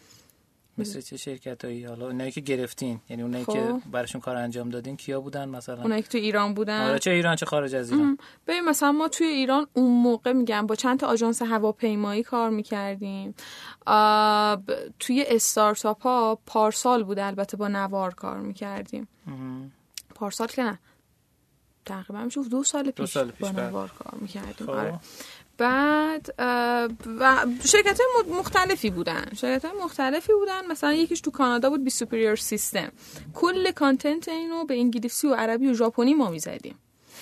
مثل 0.78 1.00
چه 1.00 1.16
شرکت 1.16 1.64
هایی 1.64 1.84
حالا 1.84 2.06
اونایی 2.06 2.30
که 2.30 2.40
گرفتین 2.40 3.00
یعنی 3.08 3.22
اونایی 3.22 3.44
خب. 3.44 3.52
که 3.52 3.74
براشون 3.92 4.20
کار 4.20 4.36
انجام 4.36 4.70
دادین 4.70 4.96
کیا 4.96 5.20
بودن 5.20 5.48
مثلا 5.48 5.82
اونایی 5.82 6.02
که 6.02 6.08
تو 6.08 6.18
ایران 6.18 6.54
بودن 6.54 6.88
آره 6.88 6.98
چه 6.98 7.10
ایران 7.10 7.36
چه 7.36 7.46
خارج 7.46 7.74
از 7.74 7.92
ایران 7.92 8.18
ببین 8.46 8.64
مثلا 8.64 8.92
ما 8.92 9.08
توی 9.08 9.26
ایران 9.26 9.66
اون 9.72 10.02
موقع 10.02 10.32
میگم 10.32 10.66
با 10.66 10.74
چند 10.74 11.00
تا 11.00 11.06
آژانس 11.06 11.42
هواپیمایی 11.42 12.22
کار 12.22 12.50
می‌کردیم 12.50 13.34
توی 14.98 15.24
استارتاپ 15.28 16.02
ها 16.02 16.38
پارسال 16.46 17.04
بود 17.04 17.18
البته 17.18 17.56
با 17.56 17.68
نوار 17.68 18.14
کار 18.14 18.38
می‌کردیم. 18.40 19.08
پارسال 20.14 20.48
که 20.48 20.62
نه 20.62 20.78
تقریبا 21.86 22.24
میشه 22.24 22.42
دو 22.42 22.64
سال 22.64 22.90
پیش, 22.90 23.10
سال 23.10 23.30
پیش، 23.30 23.40
با 23.40 23.52
بله. 23.52 23.66
نوار 23.66 23.88
کار 23.88 24.20
می‌کردیم 24.20 24.66
خب. 24.66 24.70
آره. 24.70 25.00
بعد 25.58 26.34
و 27.20 27.46
شرکت 27.64 28.00
های 28.00 28.32
مختلفی 28.38 28.90
بودن. 28.90 29.24
شرکت 29.36 29.64
های 29.64 29.74
مختلفی 29.84 30.32
بودن. 30.32 30.66
مثلا 30.66 30.92
یکیش 30.92 31.20
تو 31.20 31.30
کانادا 31.30 31.70
بود 31.70 31.84
B 31.84 31.90
Superior 31.90 32.36
System. 32.36 32.92
کل 33.34 33.70
content 33.70 34.28
اینو 34.28 34.64
به 34.64 34.74
انگلیسی 34.74 35.26
و 35.26 35.34
عربی 35.34 35.68
و 35.68 35.74
ژاپنی 35.74 36.14
ما 36.14 36.30
می‌زدیم. 36.30 36.74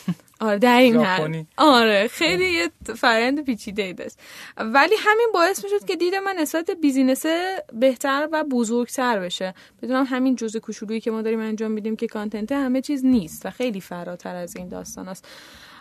آره 0.41 0.59
در 0.59 0.79
این. 0.79 1.47
آره 1.57 2.09
خیلی 2.09 2.51
یه 2.51 2.71
فرایند 2.97 3.45
پیچیده 3.45 3.83
ای 3.83 3.93
داشت. 3.93 4.19
ولی 4.57 4.95
همین 4.99 5.29
باعث 5.35 5.65
می‌شد 5.65 5.85
که 5.85 5.97
دید 5.97 6.15
من 6.15 6.35
نسبت 6.39 6.71
business 6.71 7.27
بهتر 7.73 8.29
و 8.33 8.45
بزرگتر 8.45 9.21
بشه. 9.21 9.55
بدونم 9.83 10.05
همین 10.05 10.37
جزء 10.37 10.59
کوچولویی 10.59 11.01
که 11.01 11.11
ما 11.11 11.23
داریم 11.23 11.41
انجام 11.41 11.71
میدیم 11.71 11.97
که 11.97 12.07
content 12.07 12.53
همه 12.53 12.81
چیز 12.81 13.05
نیست 13.05 13.47
و 13.47 13.51
خیلی 13.51 13.81
فراتر 13.81 14.37
از 14.37 14.57
این 14.57 14.69
داستان 14.69 15.09
است. 15.09 15.29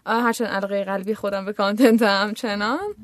هرچند 0.06 0.48
علاقه 0.48 0.84
قلبی 0.84 1.16
خودم 1.16 1.46
به 1.46 1.54
content 1.54 2.02
هم 2.02 2.34
چنان 2.34 2.96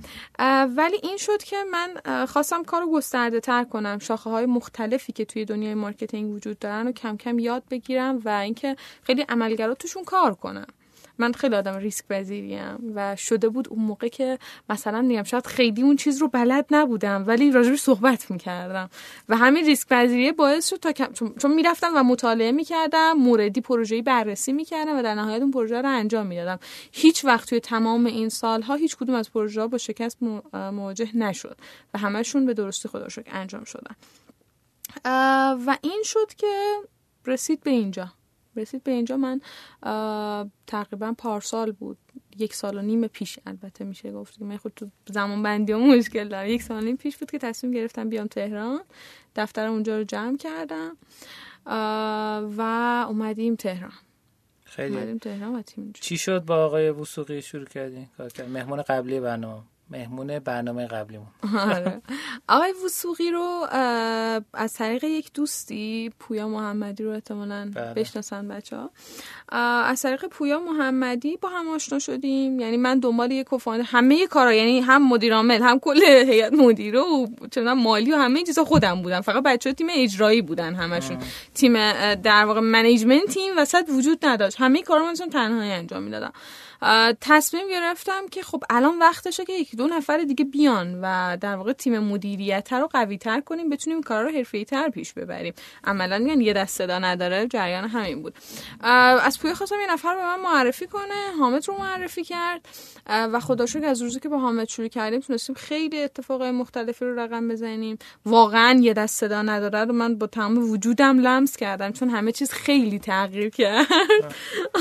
ولی 0.75 0.97
این 1.03 1.17
شد 1.17 1.43
که 1.43 1.55
من 1.71 2.25
خواستم 2.25 2.63
کارو 2.63 2.91
گسترده 2.91 3.39
تر 3.39 3.63
کنم. 3.63 3.99
شاخه 3.99 4.29
های 4.29 4.45
مختلفی 4.45 5.13
که 5.13 5.25
توی 5.25 5.45
دنیای 5.45 5.73
marketing 5.73 6.33
وجود 6.33 6.59
دارن 6.59 6.87
و 6.87 6.91
کم 6.91 7.17
کم 7.17 7.39
یاد 7.39 7.63
بگیرم 7.71 8.21
و 8.25 8.29
اینکه 8.29 8.75
خیلی 9.03 9.21
عملگرا 9.21 9.73
توشون 9.73 10.03
کار 10.03 10.35
کنم. 10.35 10.67
من 11.17 11.31
خیلی 11.31 11.55
آدم 11.55 11.75
ریسک 11.75 12.07
پذیریم 12.07 12.93
و 12.95 13.15
شده 13.15 13.49
بود 13.49 13.67
اون 13.69 13.83
موقع 13.83 14.07
که 14.07 14.39
مثلا 14.69 15.01
میگم 15.01 15.23
شاید 15.23 15.47
خیلی 15.47 15.81
اون 15.81 15.95
چیز 15.95 16.21
رو 16.21 16.27
بلد 16.27 16.65
نبودم 16.71 17.23
ولی 17.27 17.51
راجبش 17.51 17.79
صحبت 17.79 18.31
می‌کردم. 18.31 18.89
و 19.29 19.37
همین 19.37 19.65
ریسک 19.65 19.87
پذیریه 19.87 20.31
باعث 20.31 20.69
شد 20.69 20.75
تا 20.75 20.91
چون, 21.41 21.53
می‌رفتم 21.55 21.91
و 21.95 22.03
مطالعه 22.03 22.51
می‌کردم 22.51 23.13
موردی 23.13 23.61
پروژه‌ای 23.61 24.01
بررسی 24.01 24.53
می‌کردم 24.53 24.99
و 24.99 25.01
در 25.01 25.15
نهایت 25.15 25.41
اون 25.41 25.51
پروژه 25.51 25.81
رو 25.81 25.89
انجام 25.89 26.27
می‌دادم. 26.27 26.59
هیچ 26.91 27.25
وقت 27.25 27.49
توی 27.49 27.59
تمام 27.59 28.05
این 28.05 28.29
سالها 28.29 28.75
هیچ 28.75 28.97
کدوم 28.97 29.15
از 29.15 29.31
پروژه 29.31 29.67
با 29.67 29.77
شکست 29.77 30.17
مواجه 30.53 31.17
نشد 31.17 31.57
و 31.93 31.99
همشون 31.99 32.45
به 32.45 32.53
درستی 32.53 32.89
خدا 32.89 33.07
انجام 33.27 33.63
شدن. 33.63 33.95
و 35.65 35.77
این 35.81 36.01
شد 36.03 36.33
که 36.37 36.75
رسید 37.25 37.63
به 37.63 37.71
اینجا. 37.71 38.13
رسید 38.55 38.83
به 38.83 38.91
اینجا. 38.91 39.17
من 39.17 39.41
تقریبا 40.67 41.15
پارسال 41.17 41.71
بود. 41.71 41.97
یک 42.37 42.53
سال 42.53 42.77
و 42.77 42.81
نیم 42.81 43.07
پیش 43.07 43.39
البته 43.45 43.85
میشه 43.85 44.11
گفت 44.11 44.41
من 44.41 44.57
خود 44.57 44.73
تو 44.75 44.87
زمان 45.05 45.43
بندی 45.43 45.73
مشکل 45.73 46.27
دارم. 46.27 46.47
یک 46.47 46.63
سال 46.63 46.77
و 46.77 46.85
نیم 46.85 46.97
پیش 46.97 47.17
بود 47.17 47.31
که 47.31 47.37
تصمیم 47.37 47.73
گرفتم 47.73 48.09
بیام 48.09 48.27
تهران. 48.27 48.81
دفتر 49.35 49.67
اونجا 49.67 49.97
رو 49.97 50.03
جمع 50.03 50.37
کردم. 50.37 50.97
و 52.57 52.61
اومدیم 53.09 53.55
تهران. 53.55 53.93
خیلی. 54.63 54.95
اومدیم 54.95 55.17
تهران 55.17 55.55
و 55.55 55.61
تیم 55.61 55.93
چی 56.01 56.17
شد 56.17 56.45
با 56.45 56.65
آقای 56.65 56.89
وسوقی 56.89 57.41
شروع 57.41 57.65
کردین 57.65 58.07
کار 58.17 58.45
مهمون 58.47 58.81
قبلی 58.81 59.19
برنامه. 59.19 59.63
مهمون 59.91 60.39
برنامه 60.39 60.87
قبلیمون. 60.87 61.27
آره. 61.59 62.01
آقای 62.47 62.73
وسوقی 62.85 63.31
رو 63.31 63.67
از 64.53 64.73
طریق 64.73 65.03
یک 65.03 65.33
دوستی 65.33 66.11
پویا 66.19 66.47
محمدی 66.47 67.03
رو 67.03 67.11
احتمالا 67.11 67.71
بله. 67.75 67.93
بشناسن 67.93 68.47
بچه 68.47 68.75
ها 68.75 68.89
از 69.83 70.01
طریق 70.01 70.25
پویا 70.25 70.59
محمدی 70.59 71.37
با 71.37 71.49
هم 71.49 71.69
آشنا 71.69 71.99
شدیم. 71.99 72.59
یعنی 72.59 72.77
من 72.77 72.99
دنبال 72.99 73.31
یک 73.31 73.47
کوفاندر 73.47 73.85
همه 73.87 74.27
کارا 74.27 74.53
یعنی 74.53 74.79
هم 74.79 75.07
مدیر 75.09 75.33
عامل 75.33 75.61
هم 75.61 75.79
کل 75.79 76.03
هیئت 76.03 76.53
مدیره 76.53 76.99
و 76.99 77.27
چون 77.51 77.73
مالی 77.73 78.11
و 78.11 78.15
همه 78.15 78.43
چیزا 78.43 78.63
خودم 78.63 79.01
بودم 79.01 79.21
فقط 79.21 79.43
بچه 79.43 79.73
تیم 79.73 79.87
اجرایی 79.91 80.41
بودن 80.41 80.75
همشون. 80.75 81.17
تیم 81.53 81.73
در 82.13 82.45
واقع 82.45 82.59
منیجمنت 82.59 83.25
تیم 83.25 83.53
وسط 83.57 83.89
وجود 83.89 84.25
نداشت. 84.25 84.55
همه 84.59 84.81
کارا 84.81 85.05
من 85.05 85.13
تنهایی 85.13 85.71
انجام 85.71 86.03
می‌دادم 86.03 86.33
تصمیم 87.21 87.69
گرفتم 87.69 88.27
که 88.31 88.41
خب 88.41 88.63
الان 88.69 88.99
وقتشه 88.99 89.45
که 89.45 89.53
یکی 89.53 89.77
دو 89.77 89.87
نفر 89.87 90.17
دیگه 90.17 90.45
بیان 90.45 90.99
و 91.01 91.37
در 91.41 91.55
واقع 91.55 91.73
تیم 91.73 91.99
مدیریت 91.99 92.73
رو 92.73 92.87
قوی 92.87 93.17
تر 93.17 93.41
کنیم 93.41 93.69
بتونیم 93.69 94.03
کارا 94.03 94.21
رو 94.21 94.31
حرفه‌ای 94.31 94.65
تر 94.65 94.89
پیش 94.89 95.13
ببریم. 95.13 95.53
عملا 95.83 96.17
میگن 96.17 96.41
یه 96.41 96.53
دست 96.53 96.77
صدا 96.77 96.99
نداره 96.99 97.47
جریان 97.47 97.87
همین 97.87 98.21
بود. 98.21 98.33
از 99.21 99.39
پویا 99.39 99.53
خواستم 99.53 99.75
یه 99.81 99.93
نفر 99.93 100.15
به 100.15 100.21
من 100.21 100.39
معرفی 100.39 100.87
کنه. 100.87 101.37
حامد 101.39 101.67
رو 101.67 101.77
معرفی 101.77 102.23
کرد. 102.23 102.61
و 103.07 103.39
خدا 103.39 103.65
شکر 103.65 103.85
از 103.85 104.01
روزی 104.01 104.19
که 104.19 104.29
با 104.29 104.39
حامد 104.39 104.67
شروع 104.67 104.87
کردیم 104.87 105.19
تونستیم 105.19 105.55
خیلی 105.55 106.03
اتفاقای 106.03 106.51
مختلفی 106.51 107.05
رو 107.05 107.19
رقم 107.19 107.47
بزنیم. 107.47 107.97
واقعا 108.25 108.79
یه 108.81 108.93
دست 108.93 109.19
صدا 109.19 109.41
نداره 109.41 109.85
رو 109.85 109.93
من 109.93 110.15
با 110.15 110.27
تمام 110.27 110.71
وجودم 110.71 111.19
لمس 111.19 111.57
کردم 111.57 111.91
چون 111.91 112.09
همه 112.09 112.31
چیز 112.31 112.51
خیلی 112.51 112.99
تغییر 112.99 113.49
کرد. 113.49 113.87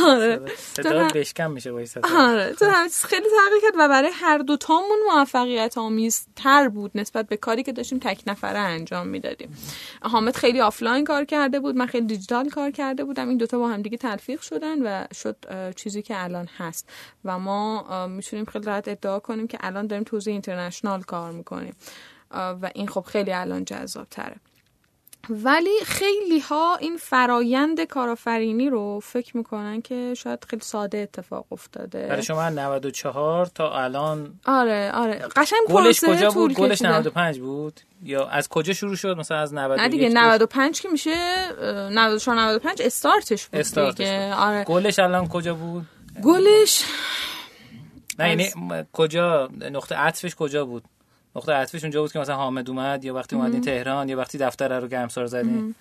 آره. 0.07 0.41
صدا 0.57 1.09
بشکم 1.15 1.51
میشه 1.51 1.73
آره 2.03 2.55
تو 2.59 2.65
همه 2.65 2.89
چیز 2.89 3.05
خیلی 3.05 3.27
تغییر 3.27 3.63
کرد 3.63 3.75
و 3.79 3.89
برای 3.89 4.11
هر 4.15 4.39
دو 4.39 4.57
تامون 4.57 4.99
موفقیت 5.13 5.79
آمیز 5.79 6.27
تر 6.37 6.69
بود 6.69 6.91
نسبت 6.95 7.29
به 7.29 7.37
کاری 7.37 7.63
که 7.63 7.73
داشتیم 7.73 7.99
تک 7.99 8.23
نفره 8.27 8.59
انجام 8.59 9.07
می‌دادیم. 9.07 9.57
حامد 10.03 10.37
خیلی 10.37 10.61
آفلاین 10.61 11.05
کار 11.05 11.25
کرده 11.25 11.61
بود 11.61 11.77
من 11.77 11.87
خیلی 11.87 12.07
دیجیتال 12.07 12.49
کار 12.49 12.71
کرده 12.71 13.05
بودم. 13.05 13.29
این 13.29 13.39
دوتا 13.39 13.59
با 13.59 13.69
هم 13.69 13.83
دیگه 13.83 13.97
تلفیق 13.97 14.41
شدن 14.41 14.83
و 14.83 15.05
شد 15.15 15.37
چیزی 15.77 16.03
که 16.03 16.25
الان 16.25 16.49
هست. 16.59 16.89
و 17.25 17.39
ما 17.39 18.07
می‌تونیم 18.07 18.45
خیلی 18.45 18.65
راحت 18.65 18.89
ادعا 18.89 19.19
کنیم 19.19 19.47
که 19.47 19.59
الان 19.61 19.87
داریم 19.87 20.05
توزیع 20.05 20.33
international 20.33 21.03
کار 21.03 21.33
می‌کنیم. 21.33 21.77
و 22.31 22.71
این 22.75 22.89
خب 22.89 23.01
خیلی 23.01 23.33
الان 23.33 23.65
جذاب 23.65 24.07
تره 24.11 24.37
ولی 25.29 25.85
خیلی 25.85 26.41
ها 26.41 26.77
این 26.77 26.97
فرایند 26.97 27.81
کارآفرینی 27.81 28.71
رو 28.71 29.01
فکر 29.01 29.37
می‌کنن 29.37 29.83
که 29.83 30.15
شاید 30.17 30.45
خیلی 30.45 30.63
ساده 30.63 30.99
اتفاق 30.99 31.47
افتاده. 31.53 32.07
برای 32.07 32.23
شما 32.23 32.49
94 32.49 33.47
تا 33.47 33.83
الان 33.83 34.41
آره 34.47 34.91
آره. 34.95 35.15
قشنگ 35.37 35.61
گلش 35.69 36.01
کجا 36.05 36.31
بود؟ 36.31 36.55
گلش 36.55 36.83
95 36.83 37.39
بود؟ 37.39 37.81
یا 38.03 38.27
از 38.29 38.49
کجا 38.49 38.73
شروع 38.73 38.97
شد؟ 38.97 39.17
مثلا 39.17 39.39
از 39.39 39.55
91 39.55 39.81
نه 39.81 39.89
دیگه 39.89 40.09
95 40.09 40.81
که 40.81 40.89
میشه 40.89 41.15
94 41.91 42.37
95 42.37 42.83
استارتش 42.83 43.47
بود 43.47 43.61
استارتش 43.61 43.99
دیگه. 43.99 44.35
آره. 44.35 44.65
گلش 44.65 44.99
الان 44.99 45.29
کجا 45.29 45.55
بود؟ 45.55 45.87
گلش 46.23 46.85
نه 48.19 48.29
یعنی 48.29 48.51
کجا؟ 48.93 49.49
نقطه 49.71 49.95
عطفش 49.95 50.35
کجا 50.35 50.65
بود؟ 50.65 50.85
نقطه 51.37 51.53
عطفش 51.53 51.85
اونجا 51.85 52.03
بود 52.03 52.13
که 52.13 52.19
مثلا 52.19 52.37
حامد 52.37 52.71
اومد 52.71 53.05
یا 53.05 53.15
وقتی 53.15 53.37
اومدین 53.37 53.61
تهران 53.61 54.09
یا 54.09 54.17
وقتی 54.17 54.39
دفتر 54.39 54.81
رو 54.81 54.89
گرمسار 54.89 55.27
زدین. 55.27 55.75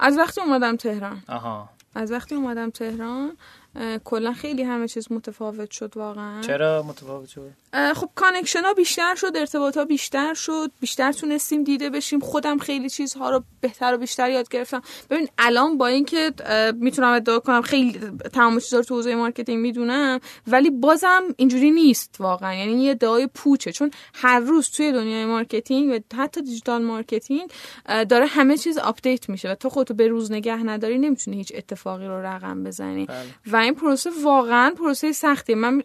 از 0.00 0.18
وقتی 0.18 0.40
اومدم 0.40 0.76
تهران. 0.76 1.22
آها. 1.28 1.68
از 1.94 2.12
وقتی 2.12 2.34
اومدم 2.34 2.70
تهران 2.70 3.36
کلا 4.04 4.32
خیلی 4.32 4.62
همه 4.62 4.88
چیز 4.88 5.12
متفاوت 5.12 5.70
شد 5.70 5.96
واقعا. 5.96 6.40
چرا 6.40 6.82
متفاوت 6.82 7.28
شد؟ 7.28 7.50
خب 7.94 8.10
connection 8.14 8.64
ها 8.64 8.74
بیشتر 8.74 9.14
شد 9.14 9.32
ارتباط 9.36 9.76
ها 9.76 9.84
بیشتر 9.84 10.34
شد 10.34 10.70
بیشتر 10.80 11.12
تونستیم 11.12 11.64
دیده 11.64 11.90
بشیم. 11.90 12.20
خودم 12.20 12.58
خیلی 12.58 12.90
چیزها 12.90 13.30
رو 13.30 13.44
بهتر 13.60 13.94
و 13.94 13.98
بیشتر 13.98 14.30
یاد 14.30 14.48
گرفتم. 14.48 14.82
ببین 15.10 15.28
الان 15.38 15.78
با 15.78 15.86
اینکه 15.86 16.32
می‌تونم 16.74 17.12
ادعا 17.12 17.38
کنم 17.38 17.62
خیلی 17.62 18.00
تمام 18.32 18.60
چیزا 18.60 18.76
رو 18.76 18.84
تو 18.84 18.94
حوزه 18.94 19.14
marketing 19.14 19.58
می‌دونم 19.60 20.20
ولی 20.46 20.70
بازم 20.70 21.22
اینجوری 21.36 21.70
نیست 21.70 22.16
واقعا. 22.18 22.54
یعنی 22.54 22.84
یه 22.84 22.90
ادعای 22.90 23.26
پوچه. 23.26 23.72
چون 23.72 23.90
هر 24.14 24.40
روز 24.40 24.70
توی 24.70 24.92
دنیای 24.92 25.24
marketing 25.24 25.90
و 25.90 26.16
حتی 26.16 26.42
digital 26.42 26.82
marketing 26.82 27.50
داره 28.08 28.26
همه 28.26 28.56
چیز 28.56 28.78
update 28.78 29.28
میشه 29.28 29.50
و 29.50 29.54
تو 29.54 29.68
خودتو 29.68 29.94
به 29.94 30.08
روز 30.08 30.32
نگه 30.32 30.62
نداری 30.62 30.98
نمی‌تونی 30.98 31.36
هیچ 31.36 31.52
اتفاقی 31.54 32.06
رو 32.06 32.26
رقم 32.26 32.64
بزنی. 32.64 33.06
بله. 33.06 33.18
و 33.52 33.63
این 33.64 33.74
پروسه 33.74 34.10
واقعا 34.22 34.74
پروسه 34.78 35.12
سختی. 35.12 35.54
من 35.54 35.82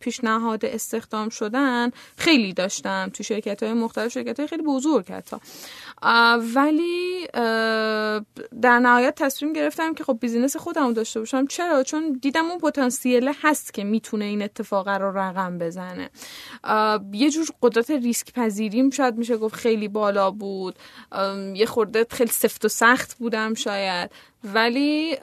پیشنهاد 0.00 0.64
استخدام 0.64 1.28
شدن 1.28 1.90
خیلی 2.16 2.52
داشتم 2.52 3.10
تو 3.14 3.22
شرکت 3.22 3.62
های 3.62 3.72
مختلف 3.72 4.12
شرکت 4.12 4.40
های 4.40 4.48
خیلی 4.48 4.62
بزرگ 4.62 5.12
حتی. 5.12 5.36
ولی 6.54 7.26
در 8.62 8.78
نهایت 8.78 9.14
تصمیم 9.14 9.52
گرفتم 9.52 9.94
که 9.94 10.04
خب 10.04 10.18
بیزینس 10.20 10.56
خودم 10.56 10.92
داشته 10.92 11.20
باشم. 11.20 11.46
چرا؟ 11.46 11.82
چون 11.82 12.18
دیدم 12.22 12.44
اون 12.44 12.58
پتانسیل 12.58 13.32
هست 13.42 13.74
که 13.74 13.84
می‌تونه 13.84 14.24
این 14.24 14.42
اتفاق 14.42 14.88
رو 14.88 15.18
رقم 15.18 15.58
بزنه. 15.58 16.10
یه 17.12 17.30
جور 17.30 17.46
قدرت 17.62 17.90
ریسک 17.90 18.32
پذیریم 18.32 18.90
شاید 18.90 19.16
میشه 19.16 19.36
گفت 19.36 19.54
خیلی 19.54 19.88
بالا 19.88 20.30
بود. 20.30 20.78
یه 21.54 21.66
خورده 21.66 22.06
خیلی 22.10 22.30
سفت 22.30 22.64
و 22.64 22.68
سخت 22.68 23.18
بودم 23.18 23.54
شاید. 23.54 24.10
ولی 24.44 25.16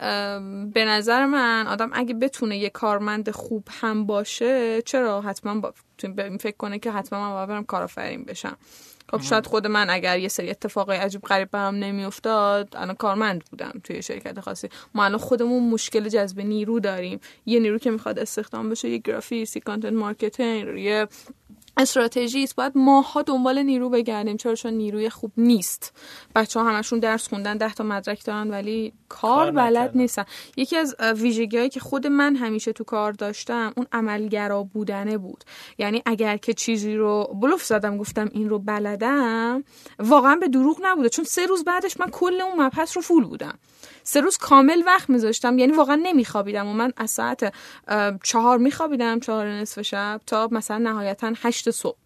به 0.74 0.86
نظر 0.86 1.26
من 1.26 1.68
آدم 1.68 1.90
اگه 1.94 2.14
بتونه 2.14 2.58
یه 2.58 2.70
کارمند 2.70 3.32
خوب 3.32 3.68
هم 3.82 4.06
باشه 4.06 4.82
چرا؟ 4.82 5.22
حتما 5.22 5.60
با... 5.60 5.74
فکر 6.40 6.58
کنه 6.58 6.80
که 6.80 6.92
حتما 6.92 7.20
من 7.20 7.34
باید 7.34 7.50
برم 7.50 7.66
کارآفرین 7.66 8.24
بشم. 8.24 8.58
خب 9.12 9.22
شاید 9.22 9.46
خود 9.46 9.68
من 9.68 9.90
اگر 9.90 10.20
یه 10.20 10.28
سری 10.28 10.50
اتفاقای 10.50 10.98
عجیب 10.98 11.22
غریب 11.22 11.52
برام 11.52 11.76
نمیافتاد 11.76 12.70
الان 12.76 12.96
کارمند 12.96 13.44
بودم 13.52 13.74
توی 13.84 14.02
شرکت 14.02 14.40
خاصی. 14.40 14.70
ما 14.94 15.06
الان 15.06 15.20
خودمون 15.20 15.70
مشکل 15.70 16.10
جذب 16.10 16.40
نیرو 16.40 16.80
داریم. 16.80 17.20
یه 17.46 17.60
نیرو 17.60 17.78
که 17.78 17.92
می‌خواد 17.92 18.20
استخدام 18.20 18.70
بشه 18.70 18.90
یه 18.90 18.98
گرافیست 18.98 19.56
یه 19.56 19.62
content 19.62 19.94
marketing 19.94 20.78
یه 20.80 21.08
استراتژیست 21.78 22.56
باید 22.56 22.72
ماها 22.76 23.22
دنبال 23.22 23.64
نیرو 23.64 23.90
بگردیم 23.90 24.38
چرا 24.38 24.56
چون 24.56 24.74
نیروی 24.74 25.10
خوب 25.10 25.32
نیست. 25.38 25.94
بچه 26.36 26.60
ها 26.60 26.70
همشون 26.70 27.00
درس 27.00 27.28
خوندن 27.28 27.58
ده 27.58 27.74
تا 27.74 27.84
مدرک 27.84 28.26
دارن 28.26 28.52
ولی 28.52 28.94
کار 29.10 29.52
بلد 29.52 29.92
نیستن. 29.98 30.26
یکی 30.58 30.78
از 30.78 30.96
ویژگی 31.16 31.58
هایی 31.58 31.70
که 31.70 31.80
خود 31.80 32.08
من 32.08 32.36
همیشه 32.36 32.74
تو 32.74 32.84
کار 32.84 33.12
داشتم 33.12 33.74
اون 33.78 33.88
عملگرا 33.92 34.64
بودنه 34.64 35.18
بود. 35.18 35.44
یعنی 35.78 36.02
اگر 36.06 36.38
که 36.38 36.54
چیزی 36.54 36.96
رو 36.96 37.38
بلوف 37.42 37.66
زدم 37.66 37.98
گفتم 37.98 38.30
این 38.34 38.50
رو 38.50 38.60
بلدم 38.60 39.64
واقعا 40.00 40.36
به 40.36 40.48
دروغ 40.48 40.80
نبوده. 40.84 41.10
چون 41.10 41.26
سه 41.26 41.46
روز 41.46 41.64
بعدش 41.64 42.00
من 42.00 42.10
کل 42.10 42.42
اون 42.42 42.62
مبحث 42.62 42.96
رو 42.98 43.02
فول 43.02 43.24
بودم. 43.24 43.60
سه 44.04 44.22
روز 44.22 44.38
کامل 44.38 44.84
وقت 44.86 45.10
میذاشتم. 45.10 45.58
یعنی 45.58 45.74
واقعا 45.74 46.00
نمیخوابیدم. 46.04 46.68
و 46.68 46.74
من 46.74 46.94
از 46.98 47.12
ساعت 47.12 47.54
چهار 48.24 48.58
میخوابیدم 48.58 49.20
چهار 49.20 49.48
نصف 49.48 49.82
شب 49.82 50.22
تا 50.28 50.48
مثلا 50.52 50.78
نهایتا 50.78 51.34
هشت 51.42 51.72
صبح. 51.72 51.98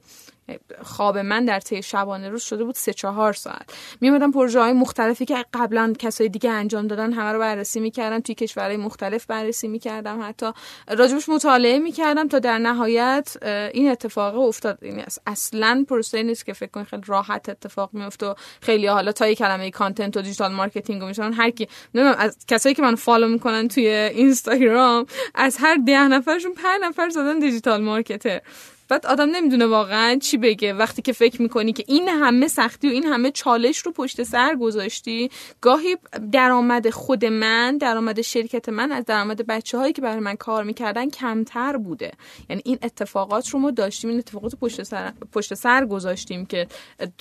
خواب 0.83 1.17
من 1.17 1.45
در 1.45 1.59
طی 1.59 1.81
شبانه 1.81 2.29
روز 2.29 2.43
شده 2.43 2.63
بود 2.63 2.75
سه 2.75 2.93
چهار 2.93 3.33
ساعت. 3.33 3.73
میومدم 4.01 4.31
پروژه 4.31 4.59
های 4.59 4.73
مختلفی 4.73 5.25
که 5.25 5.45
قبلا 5.53 5.93
کسای 5.99 6.29
دیگه 6.29 6.51
انجام 6.51 6.87
دادن 6.87 7.13
همه 7.13 7.31
رو 7.31 7.39
بررسی 7.39 7.79
می‌کردم 7.79 8.19
توی 8.19 8.35
کشورهای 8.35 8.77
مختلف 8.77 9.25
بررسی 9.25 9.67
می‌کردم 9.67 10.19
حتی. 10.23 10.51
راجبش 10.87 11.29
مطالعه 11.29 11.79
می‌کردم 11.79 12.27
تا 12.27 12.39
در 12.39 12.57
نهایت 12.57 13.37
این 13.73 13.91
اتفاق 13.91 14.39
افتاد. 14.39 14.77
این 14.81 15.03
اصلا 15.27 15.85
پروسه 15.89 16.23
نیست 16.23 16.45
که 16.45 16.53
فکر 16.53 16.71
کنید 16.71 16.87
خیلی 16.87 17.03
راحت 17.05 17.49
اتفاق 17.49 17.89
میفته 17.93 18.25
و 18.25 18.33
خیلی 18.61 18.87
حالا 18.87 19.11
تا 19.11 19.33
کلمه 19.33 19.71
content 19.71 20.17
و 20.17 20.21
digital 20.21 20.51
marketing 20.51 21.03
و 21.03 21.05
میشن 21.05 21.33
هر 21.33 21.49
کی 21.49 21.67
از 21.95 22.37
کسایی 22.47 22.75
که 22.75 22.81
من 22.81 22.95
follow 22.95 23.27
می‌کنن 23.27 23.67
توی 23.67 23.87
اینستاگرام 23.87 25.05
از 25.35 25.57
هر 25.59 25.75
ده 25.87 26.07
نفرشون 26.07 26.53
پنج 26.53 26.81
نفر 26.83 27.09
زدن 27.09 27.39
digital 27.39 27.81
marketer. 27.81 28.41
بعد 28.87 29.05
آدم 29.05 29.29
نمی‌دونه 29.29 29.65
واقعا 29.65 30.19
چی 30.21 30.37
بگه. 30.37 30.73
وقتی 30.73 31.01
که 31.01 31.13
فکر 31.13 31.41
می‌کنی 31.41 31.73
که 31.73 31.83
این 31.87 32.07
همه 32.09 32.47
سختی 32.47 32.87
و 32.87 32.91
این 32.91 33.05
همه 33.05 33.31
چالش 33.31 33.77
رو 33.77 33.91
پشت 33.91 34.23
سر 34.23 34.55
گذاشتی 34.55 35.29
گاهی 35.61 35.97
درآمد 36.31 36.89
خود 36.89 37.25
من 37.25 37.77
درآمد 37.77 38.21
شرکت 38.21 38.69
من 38.69 38.91
از 38.91 39.05
درآمد 39.05 39.47
بچه 39.47 39.77
هایی 39.77 39.93
که 39.93 40.01
برای 40.01 40.19
من 40.19 40.35
کار 40.35 40.63
می‌کردن 40.63 41.09
کمتر 41.09 41.77
بوده. 41.77 42.11
یعنی 42.49 42.61
این 42.65 42.77
اتفاقات 42.83 43.49
رو 43.49 43.59
ما 43.59 43.71
داشتیم 43.71 44.09
این 44.09 44.19
اتفاقات 44.19 44.55
پشت 44.55 44.83
سر, 44.83 45.13
پشت 45.31 45.53
سر 45.53 45.85
گذاشتیم 45.85 46.45
که 46.45 46.67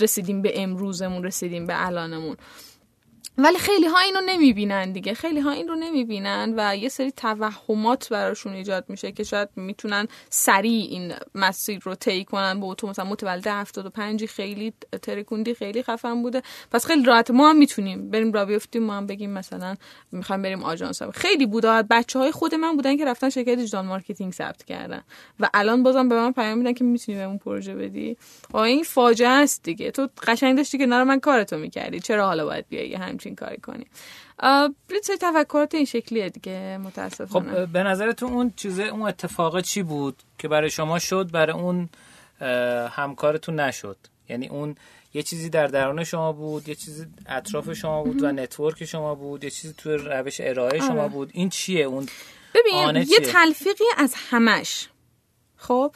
رسیدیم 0.01 0.43
به 0.43 0.63
امروزمون 0.63 1.25
رسیدیم 1.25 1.67
به 1.67 1.87
الانمون. 1.87 2.37
ولی 3.39 3.59
خیلی 3.59 3.87
ها 3.87 3.99
اینو 3.99 4.21
نمی‌بینن 4.27 4.93
دیگه. 4.93 5.15
خیلی 5.15 5.41
ها 5.41 5.51
این 5.51 5.69
رو 5.69 5.75
نمی‌بینن 5.75 6.55
و 6.57 6.77
یه 6.77 6.89
سری 6.89 7.13
توهمات 7.13 8.09
براشون 8.09 8.53
ایجاد 8.53 8.85
میشه 8.89 9.13
که 9.13 9.25
شاید 9.25 9.49
می‌تونن 9.57 10.09
سریع 10.31 10.91
این 10.91 11.13
مسیر 11.35 11.79
رو 11.83 11.95
طی 11.95 12.25
کنن. 12.25 12.61
به 12.61 12.75
تو 12.75 12.87
مثلا 12.87 13.05
متولد 13.05 13.47
75 13.47 14.27
خیلی 14.27 14.73
ترکوندی 15.03 15.55
خیلی 15.55 15.83
خفن 15.83 16.23
بوده. 16.23 16.43
پس 16.71 16.87
خیلی 16.87 17.05
راحت 17.05 17.31
ما 17.31 17.51
هم 17.51 17.57
می‌تونیم. 17.57 18.11
بریم 18.11 18.33
راه 18.33 18.45
بیفتیم 18.45 18.83
ما 18.83 18.95
هم 18.95 19.07
بگیم 19.07 19.31
مثلا 19.31 19.77
می‌خوایم 20.13 20.43
بریم 20.43 20.63
آژانس. 20.63 21.03
خیلی 21.03 21.47
بوده 21.47 21.83
بچه 21.83 22.19
های 22.19 22.33
خود 22.33 22.55
من 22.55 22.77
بودن 22.77 22.97
که 22.97 23.05
رفتن 23.05 23.31
شرکت 23.31 23.55
digital 23.55 23.85
marketing 23.85 24.33
ثبت 24.33 24.65
کردن. 24.65 25.03
و 25.41 25.51
الان 25.55 25.83
بازم 25.83 26.09
به 26.09 26.15
من 26.15 26.33
پیام 26.33 26.59
میدن 26.59 26.73
که 26.73 26.85
می‌تونی 26.85 27.19
بهمون 27.19 27.39
پروژه 27.39 27.75
بدی. 27.75 28.17
این 28.55 28.83
فاجعه 28.83 29.29
است 29.29 29.63
دیگه. 29.63 29.91
تو 29.91 30.09
قشنگ 30.27 30.57
داشتی 30.57 30.79
که 30.79 30.87
نرمال 30.87 31.21
کارتو 31.21 31.57
می‌کردی. 31.57 32.01
چرا 32.01 32.27
حالا 32.27 32.45
باید 32.45 32.65
بیای 32.69 32.95
همچین 33.25 33.35
کاری 33.35 33.57
کنی. 33.57 33.87
چه 35.07 35.17
تفکرات 35.21 35.75
این 35.75 35.85
شکلیه 35.85 36.29
دیگه 36.29 36.79
متاسفانه. 36.79 37.53
خب 37.53 37.73
به 37.73 37.83
نظرتون 37.83 38.33
اون 38.33 38.53
چیزه 38.57 38.83
اون 38.83 39.03
اتفاق 39.03 39.61
چی 39.61 39.83
بود 39.83 40.23
که 40.39 40.49
برای 40.49 40.71
شما 40.71 40.99
شد 40.99 41.31
برای 41.31 41.57
اون 41.57 41.89
همکارتون 42.91 43.61
نشد؟ 43.61 43.97
یعنی 44.29 44.49
اون 44.49 44.75
یه 45.15 45.23
چیزی 45.23 45.49
در 45.49 45.67
درون 45.67 46.05
شما 46.05 46.33
بود 46.33 46.69
یه 46.69 46.75
چیزی 46.75 47.07
اطراف 47.27 47.73
شما 47.73 48.03
بود 48.03 48.23
و 48.23 48.33
نتورک 48.33 48.85
شما 48.85 49.15
بود 49.15 49.45
یه 49.45 49.51
چیزی 49.51 49.75
تو 49.79 49.91
روش 49.91 50.41
ارائه 50.41 50.79
شما 50.79 51.01
آره. 51.01 51.09
بود. 51.09 51.31
این 51.33 51.49
چیه؟ 51.49 51.85
اون 51.85 52.07
ببین 52.55 52.97
یه 52.97 53.19
تلفیقی 53.19 53.85
از 53.97 54.15
همش. 54.31 54.89
خب 55.69 55.95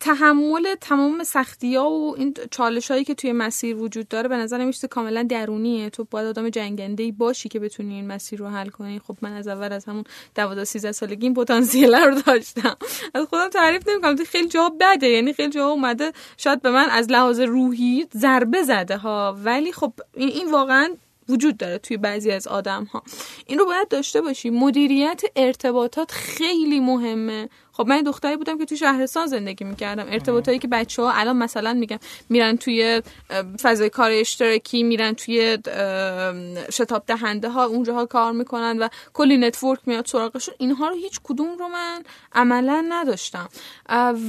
تحمل 0.00 0.74
تمام 0.80 1.24
سختی 1.24 1.76
ها 1.76 1.90
و 1.90 2.14
این 2.16 2.34
چالش 2.50 2.90
هایی 2.90 3.04
که 3.04 3.14
توی 3.14 3.32
مسیر 3.32 3.76
وجود 3.76 4.08
داره 4.08 4.28
به 4.28 4.36
نظر 4.36 4.64
میشه 4.64 4.88
کاملا 4.88 5.22
درونیه. 5.22 5.90
تو 5.90 6.06
باید 6.10 6.26
آدم 6.26 6.48
جنگنده 6.48 7.12
باشی 7.12 7.48
که 7.48 7.60
بتونی 7.60 7.94
این 7.94 8.06
مسیر 8.06 8.38
رو 8.38 8.48
حل 8.48 8.68
کنی. 8.68 8.98
خب 8.98 9.16
من 9.20 9.32
از 9.32 9.48
اول 9.48 9.72
از 9.72 9.84
همون 9.84 10.04
12 10.34 10.64
13 10.64 10.92
سالگی 10.92 11.26
این 11.26 11.34
پتانسیل 11.34 11.94
رو 11.94 12.22
داشتم. 12.26 12.76
از 13.14 13.26
خودم 13.26 13.48
تعریف 13.48 13.88
نمی‌کنم. 13.88 14.16
خیلی 14.24 14.48
جا 14.48 14.72
بده. 14.80 15.08
یعنی 15.08 15.32
خیلی 15.32 15.50
جا 15.50 15.68
اومده 15.68 16.12
شاید 16.36 16.62
به 16.62 16.70
من 16.70 16.90
از 16.90 17.10
لحاظ 17.10 17.40
روحی 17.40 18.06
ضربه 18.16 18.62
زده 18.62 18.96
ها. 18.96 19.36
ولی 19.44 19.72
خب 19.72 19.92
این, 20.14 20.28
این 20.28 20.50
واقعا 20.50 20.94
وجود 21.28 21.56
داره 21.56 21.78
توی 21.78 21.96
بعضی 21.96 22.30
از 22.30 22.46
آدم 22.46 22.84
ها 22.84 23.02
این 23.46 23.58
رو 23.58 23.66
باید 23.66 23.88
داشته 23.88 24.20
باشی. 24.20 24.50
مدیریت 24.50 25.22
ارتباطات 25.36 26.10
خیلی 26.10 26.80
مهمه. 26.80 27.48
خب 27.80 27.86
من 27.86 28.02
دختری 28.02 28.36
بودم 28.36 28.58
که 28.58 28.64
توی 28.64 28.76
شهرستان 28.76 29.26
زندگی 29.26 29.64
می‌کردم. 29.64 30.06
ارتباطایی 30.08 30.58
که 30.58 30.68
بچه 30.68 31.02
ها 31.02 31.12
الان 31.12 31.36
مثلا 31.36 31.74
میگم 31.74 31.98
میرن 32.28 32.56
توی 32.56 33.02
فضای 33.62 33.90
کار 33.90 34.10
اشتراکی 34.10 34.82
میرن 34.82 35.12
توی 35.12 35.58
شتاب 36.72 37.02
دهنده 37.06 37.48
ها 37.48 37.64
اونجاها 37.64 38.06
کار 38.06 38.32
می‌کنن 38.32 38.78
و 38.78 38.88
کلی 39.12 39.36
network 39.36 39.80
میاد 39.86 40.06
سراغشون. 40.06 40.54
اینها 40.58 40.88
رو 40.88 40.94
هیچ 40.94 41.20
کدوم 41.24 41.58
رو 41.58 41.68
من 41.68 42.02
عملا 42.32 42.86
نداشتم. 42.88 43.48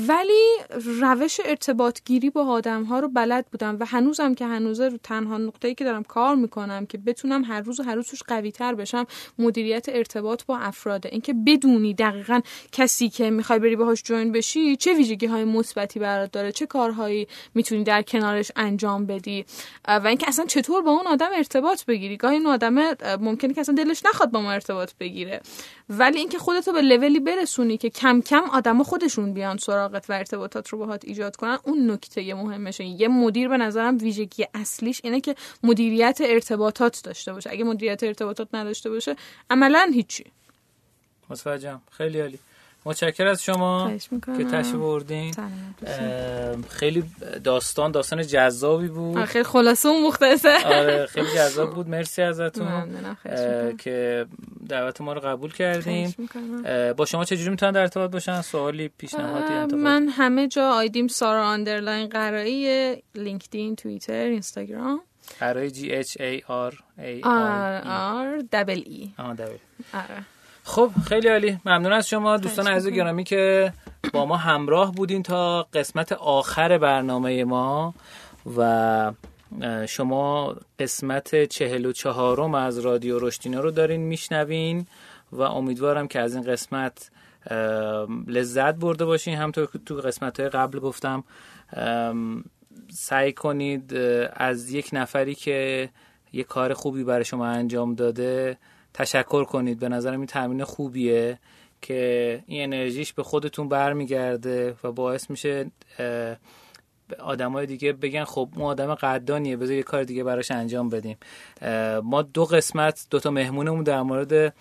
ولی 0.07 0.57
روش 1.01 1.39
ارتباط 1.45 1.99
گیری 2.05 2.29
با 2.29 2.45
آدم 2.45 2.83
ها 2.83 2.99
رو 2.99 3.07
بلد 3.07 3.45
بودم 3.51 3.77
و 3.79 3.85
هنوزم 3.85 4.33
که 4.33 4.45
هنوزه 4.45 4.89
رو 4.89 4.97
تنها 5.03 5.37
نقطه‌ای 5.37 5.75
که 5.75 5.83
دارم 5.83 6.03
کار 6.03 6.35
می‌کنم 6.35 6.85
که 6.85 6.97
بتونم 6.97 7.43
هر 7.43 7.61
روز 7.61 7.79
و 7.79 7.83
هر 7.83 7.95
روز 7.95 8.07
توش 8.07 8.23
قوی 8.23 8.51
تر 8.51 8.75
بشم 8.75 9.05
مدیریت 9.39 9.85
ارتباط 9.89 10.45
با 10.45 10.57
افراده. 10.57 11.09
اینکه 11.11 11.33
بدونی 11.33 11.93
دقیقا 11.93 12.41
کسی 12.71 13.09
که 13.09 13.38
می‌خوای 13.39 13.59
بری 13.59 13.75
باهاش 13.75 14.03
جوین 14.03 14.31
بشی 14.31 14.75
چه 14.75 14.93
ویژگی 14.93 15.25
های 15.25 15.43
مثبتی 15.43 15.99
برات 15.99 16.31
داره؟ 16.31 16.51
چه 16.51 16.65
کارهایی 16.65 17.27
می‌تونی 17.53 17.83
در 17.83 18.01
کنارش 18.01 18.51
انجام 18.55 19.05
بدی؟ 19.05 19.45
و 19.87 20.07
اینکه 20.07 20.27
اصلا 20.27 20.45
چطور 20.45 20.81
با 20.81 20.91
اون 20.91 21.07
آدم 21.07 21.29
ارتباط 21.35 21.85
بگیری؟ 21.85 22.17
گاهی 22.17 22.37
اون 22.37 22.45
آدم 22.45 22.75
ممکنه 23.21 23.53
که 23.53 23.61
اصلا 23.61 23.75
دلش 23.75 24.05
نخواد 24.05 24.31
با 24.31 24.41
ما 24.41 24.51
ارتباط 24.51 24.91
بگیره. 24.99 25.41
ولی 25.89 26.19
اینکه 26.19 26.37
خودتو 26.37 26.71
به 26.71 26.81
لولی 26.81 27.19
برسونی 27.19 27.77
که 27.77 27.89
کم 27.89 28.21
کم 28.21 28.43
آدما 28.53 28.83
خودشون 28.83 29.33
بیان 29.33 29.57
سراغت 29.57 30.09
و 30.09 30.13
ارتباطات 30.13 30.69
رو 30.69 30.77
باهات 30.77 31.05
ایجاد 31.05 31.35
کنن 31.35 31.57
اون 31.63 31.91
نکته 31.91 32.33
مهمشه. 32.33 32.83
یه 32.83 33.07
مدیر 33.07 33.47
به 33.47 33.57
نظرم 33.57 33.97
ویژگی 33.97 34.45
اصلیش 34.53 35.01
اینه 35.03 35.21
که 35.21 35.35
مدیریت 35.63 36.19
ارتباطات 36.25 37.01
داشته 37.03 37.33
باشه. 37.33 37.49
اگه 37.49 37.63
مدیریت 37.63 38.03
ارتباطات 38.03 38.47
نداشته 38.53 38.89
باشه 38.89 39.15
عملا 39.49 39.91
هیچی. 39.93 40.25
متوجهم. 41.29 41.81
خیلی 41.91 42.19
عالی. 42.19 42.39
متشکر 42.85 43.27
از 43.27 43.43
شما 43.43 43.91
که 44.37 44.43
تشریف 44.43 44.75
بردین 44.75 45.33
خیلی 46.69 47.03
داستان 47.43 47.91
داستان 47.91 48.27
جذابی 48.27 48.87
بود. 48.87 49.25
خیلی 49.25 49.43
خلاصه 49.43 49.89
و 49.89 50.07
مختصر. 50.07 50.61
آره 50.65 51.05
خیلی 51.05 51.27
جذاب 51.35 51.73
بود. 51.73 51.89
مرسی 51.89 52.21
ازتون. 52.21 52.97
که 53.77 54.25
دعوت 54.69 55.01
ما 55.01 55.13
رو 55.13 55.19
قبول 55.19 55.53
کردیم 55.53 56.15
با 56.97 57.05
شما 57.05 57.25
چجوری 57.25 57.49
می‌تونن 57.49 57.71
در 57.71 57.81
ارتباط 57.81 58.11
باشن؟ 58.11 58.41
سوالی 58.41 58.89
پیشنهادی 58.97 59.75
من 59.75 60.07
همه 60.07 60.47
جا 60.47 60.71
ID 60.71 60.95
م 60.95 61.07
سارا 61.07 61.45
underline 61.47 62.07
قرایی 62.07 62.95
لینکدین 63.15 63.75
توییتر 63.75 64.13
اینستاگرام. 64.13 65.01
قرایی 65.39 65.71
G 65.71 65.91
H 65.91 66.17
A 66.21 66.41
R 66.47 66.73
A 66.97 67.21
R 67.23 68.43
double 68.51 68.81
E. 68.85 69.09
آره. 69.17 69.59
خب 70.69 70.91
خیلی 71.07 71.27
عالی. 71.27 71.59
ممنون 71.65 71.93
از 71.93 72.09
شما. 72.09 72.37
دوستان 72.37 72.67
عزیز 72.67 72.93
گرامی 72.93 73.23
که 73.23 73.73
با 74.13 74.25
ما 74.25 74.37
همراه 74.37 74.91
بودین 74.91 75.23
تا 75.23 75.63
قسمت 75.73 76.11
آخر 76.11 76.77
برنامه 76.77 77.43
ما 77.43 77.93
و 78.57 79.11
شما 79.87 80.55
قسمت 80.79 81.45
چهل 81.45 81.85
و 81.85 81.91
چهارم 81.91 82.55
از 82.55 82.79
رادیو 82.79 83.19
رشتینا 83.19 83.59
رو 83.59 83.71
دارین 83.71 84.01
میشنوین 84.01 84.87
و 85.31 85.41
امیدوارم 85.41 86.07
که 86.07 86.19
از 86.19 86.35
این 86.35 86.43
قسمت 86.43 87.11
لذت 88.27 88.75
برده 88.75 89.05
باشین. 89.05 89.35
همطور 89.35 89.65
که 89.65 89.79
تو 89.85 89.95
قسمت 89.95 90.39
های 90.39 90.49
قبل 90.49 90.79
گفتم 90.79 91.23
سعی 92.91 93.33
کنید 93.33 93.93
از 94.33 94.71
یک 94.71 94.89
نفری 94.93 95.35
که 95.35 95.89
یه 96.33 96.43
کار 96.43 96.73
خوبی 96.73 97.03
برای 97.03 97.25
شما 97.25 97.45
انجام 97.45 97.95
داده 97.95 98.57
تشکر 98.99 99.43
کنید. 99.43 99.79
به 99.79 99.89
نظرم 99.89 100.17
این 100.19 100.25
تمرین 100.25 100.63
خوبیه 100.63 101.39
که 101.81 102.43
این 102.47 102.73
انرژیش 102.73 103.13
به 103.13 103.23
خودتون 103.23 103.69
برمیگرده 103.69 104.75
و 104.83 104.91
باعث 104.91 105.29
میشه 105.29 105.71
آدمای 107.19 107.65
دیگه 107.65 107.93
بگن 107.93 108.23
خب 108.23 108.49
اون 108.55 108.65
آدم 108.65 108.95
قدردانیه 108.95 109.57
بذار 109.57 109.75
یه 109.75 109.83
کار 109.83 110.03
دیگه 110.03 110.23
براش 110.23 110.51
انجام 110.51 110.89
بدیم. 110.89 111.17
ما 112.03 112.21
دو 112.21 112.45
قسمت 112.45 113.07
دو 113.09 113.19
تا 113.19 113.31
مهمونمون 113.31 113.83
در 113.83 114.01
مورد 114.01 114.53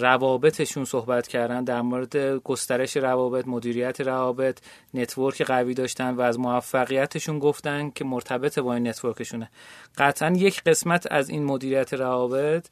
روابطشون 0.00 0.84
صحبت 0.84 1.28
کردن 1.28 1.64
در 1.64 1.80
مورد 1.82 2.16
گسترش 2.16 2.96
روابط 2.96 3.48
مدیریت 3.48 4.00
روابط 4.00 4.58
network 4.94 5.42
قوی 5.42 5.74
داشتن 5.74 6.14
و 6.14 6.20
از 6.20 6.38
موفقیتشون 6.38 7.38
گفتن 7.38 7.90
که 7.90 8.04
مرتبط 8.04 8.58
با 8.58 8.74
این 8.74 8.88
network 8.88 9.21
شونه. 9.21 9.50
قطعا 9.98 10.30
یک 10.36 10.62
قسمت 10.62 11.06
از 11.10 11.30
این 11.30 11.44
مدیریت 11.44 11.94
روابط 11.94 12.66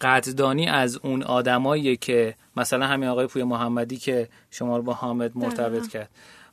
قدردانی 0.00 0.68
از 0.68 0.96
اون 0.96 1.22
آدمایی 1.22 1.96
که 1.96 2.34
مثلا 2.56 2.86
همین 2.86 3.08
آقای 3.08 3.26
پویا 3.26 3.44
محمدی 3.44 3.96
که 3.96 4.28
شما 4.50 4.76
رو 4.76 4.82
با 4.82 4.92
حامد 4.92 5.32
مرتبط 5.34 5.88
کرد. 5.88 6.10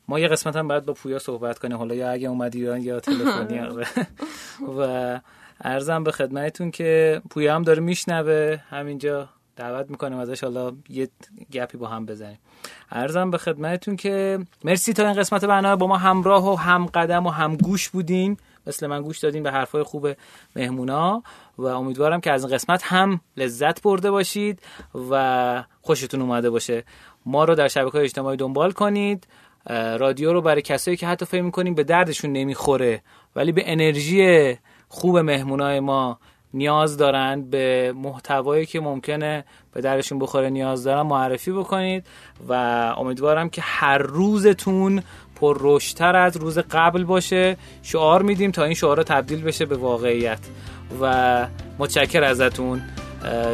ما 0.08 0.18
یه 0.18 0.28
قسمت 0.28 0.56
هم 0.56 0.68
باید 0.68 0.84
با 0.84 0.92
پویا 0.92 1.18
صحبت 1.18 1.58
کنیم. 1.58 1.76
حالا 1.76 1.94
یا 1.94 2.10
اگه 2.10 2.28
اومدی 2.28 2.60
ایران 2.60 2.82
یا 2.82 3.00
تلفنی. 3.00 3.60
و 4.78 5.20
ارزم 5.60 6.04
به 6.04 6.12
خدمتتون 6.12 6.70
که 6.70 7.22
پویا 7.30 7.54
هم 7.54 7.62
داره 7.62 7.80
میشنوه. 7.80 8.58
همینجا 8.70 9.28
دعوت 9.56 9.90
می‌کنیم 9.90 10.18
ازش. 10.18 10.44
حالا 10.44 10.72
یه 10.88 11.08
گپی 11.52 11.78
با 11.78 11.86
هم 11.86 12.06
بزنیم. 12.06 12.38
ارزم 12.90 13.30
به 13.30 13.38
خدمتتون 13.38 13.96
که 13.96 14.38
مرسی 14.64 14.92
تا 14.92 15.06
این 15.06 15.14
قسمت 15.14 15.44
برنامه 15.44 15.76
با 15.76 15.86
ما 15.86 15.96
همراه 15.96 16.52
و 16.52 16.56
هم 16.56 16.86
قدم 16.86 17.26
و 17.26 17.30
هم 17.30 17.56
گوش 17.56 17.88
بودین. 17.88 18.36
مثل 18.66 18.86
من 18.86 19.02
گوش 19.02 19.18
دادین 19.18 19.42
به 19.42 19.50
حرفای 19.50 19.82
خوب 19.82 20.08
مهمونا. 20.56 21.22
و 21.58 21.66
امیدوارم 21.66 22.20
که 22.20 22.32
از 22.32 22.44
این 22.44 22.54
قسمت 22.54 22.82
هم 22.84 23.20
لذت 23.36 23.82
برده 23.82 24.10
باشید 24.10 24.62
و 25.10 25.64
خوشتون 25.80 26.22
اومده 26.22 26.50
باشه. 26.50 26.84
ما 27.26 27.44
رو 27.44 27.54
در 27.54 27.68
شبکه 27.68 27.98
اجتماعی 27.98 28.36
دنبال 28.36 28.72
کنید. 28.72 29.26
رادیو 29.98 30.32
رو 30.32 30.42
برای 30.42 30.62
کسایی 30.62 30.96
که 30.96 31.06
حتی 31.06 31.24
فکر 31.24 31.42
می‌کنیم 31.42 31.74
به 31.74 31.84
دردشون 31.84 32.32
نمی‌خوره 32.32 33.02
ولی 33.36 33.52
به 33.52 33.62
انرژی 33.66 34.56
خوب 34.88 35.18
مهمونای 35.18 35.80
ما 35.80 36.18
نیاز 36.54 36.96
دارن 36.96 37.42
به 37.50 37.92
محتوایی 37.96 38.66
که 38.66 38.80
ممکنه 38.80 39.44
به 39.72 39.80
درشون 39.80 40.18
بخوره 40.18 40.50
نیاز 40.50 40.84
دارن 40.84 41.02
معرفی 41.02 41.52
بکنید 41.52 42.06
و 42.48 42.52
امیدوارم 42.98 43.48
که 43.48 43.62
هر 43.64 43.98
روزتون 43.98 45.02
پر 45.36 45.58
روشتر 45.58 46.16
از 46.16 46.36
روز 46.36 46.58
قبل 46.58 47.04
باشه. 47.04 47.56
شعار 47.82 48.22
میدیم 48.22 48.50
تا 48.50 48.64
این 48.64 48.74
شعار 48.74 49.02
تبدیل 49.02 49.42
بشه 49.42 49.66
به 49.66 49.76
واقعیت. 49.76 50.38
و 51.00 51.46
متشکر 51.78 52.24
ازتون. 52.24 52.82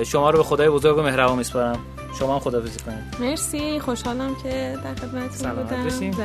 شما 0.06 0.30
رو 0.30 0.38
به 0.38 0.44
خدای 0.44 0.68
بزرگ 0.68 0.98
و 0.98 1.02
مهربان 1.02 1.38
میسپارم. 1.38 1.78
شما 2.18 2.34
هم 2.34 2.40
خدافظی 2.40 2.78
کنید. 2.78 2.98
مرسی. 3.20 3.80
خوشحالم 3.80 4.36
که 4.42 4.78
در 4.84 4.94
خدمتتون 4.94 5.50
بودم. 5.50 5.88
زنده 5.88 6.22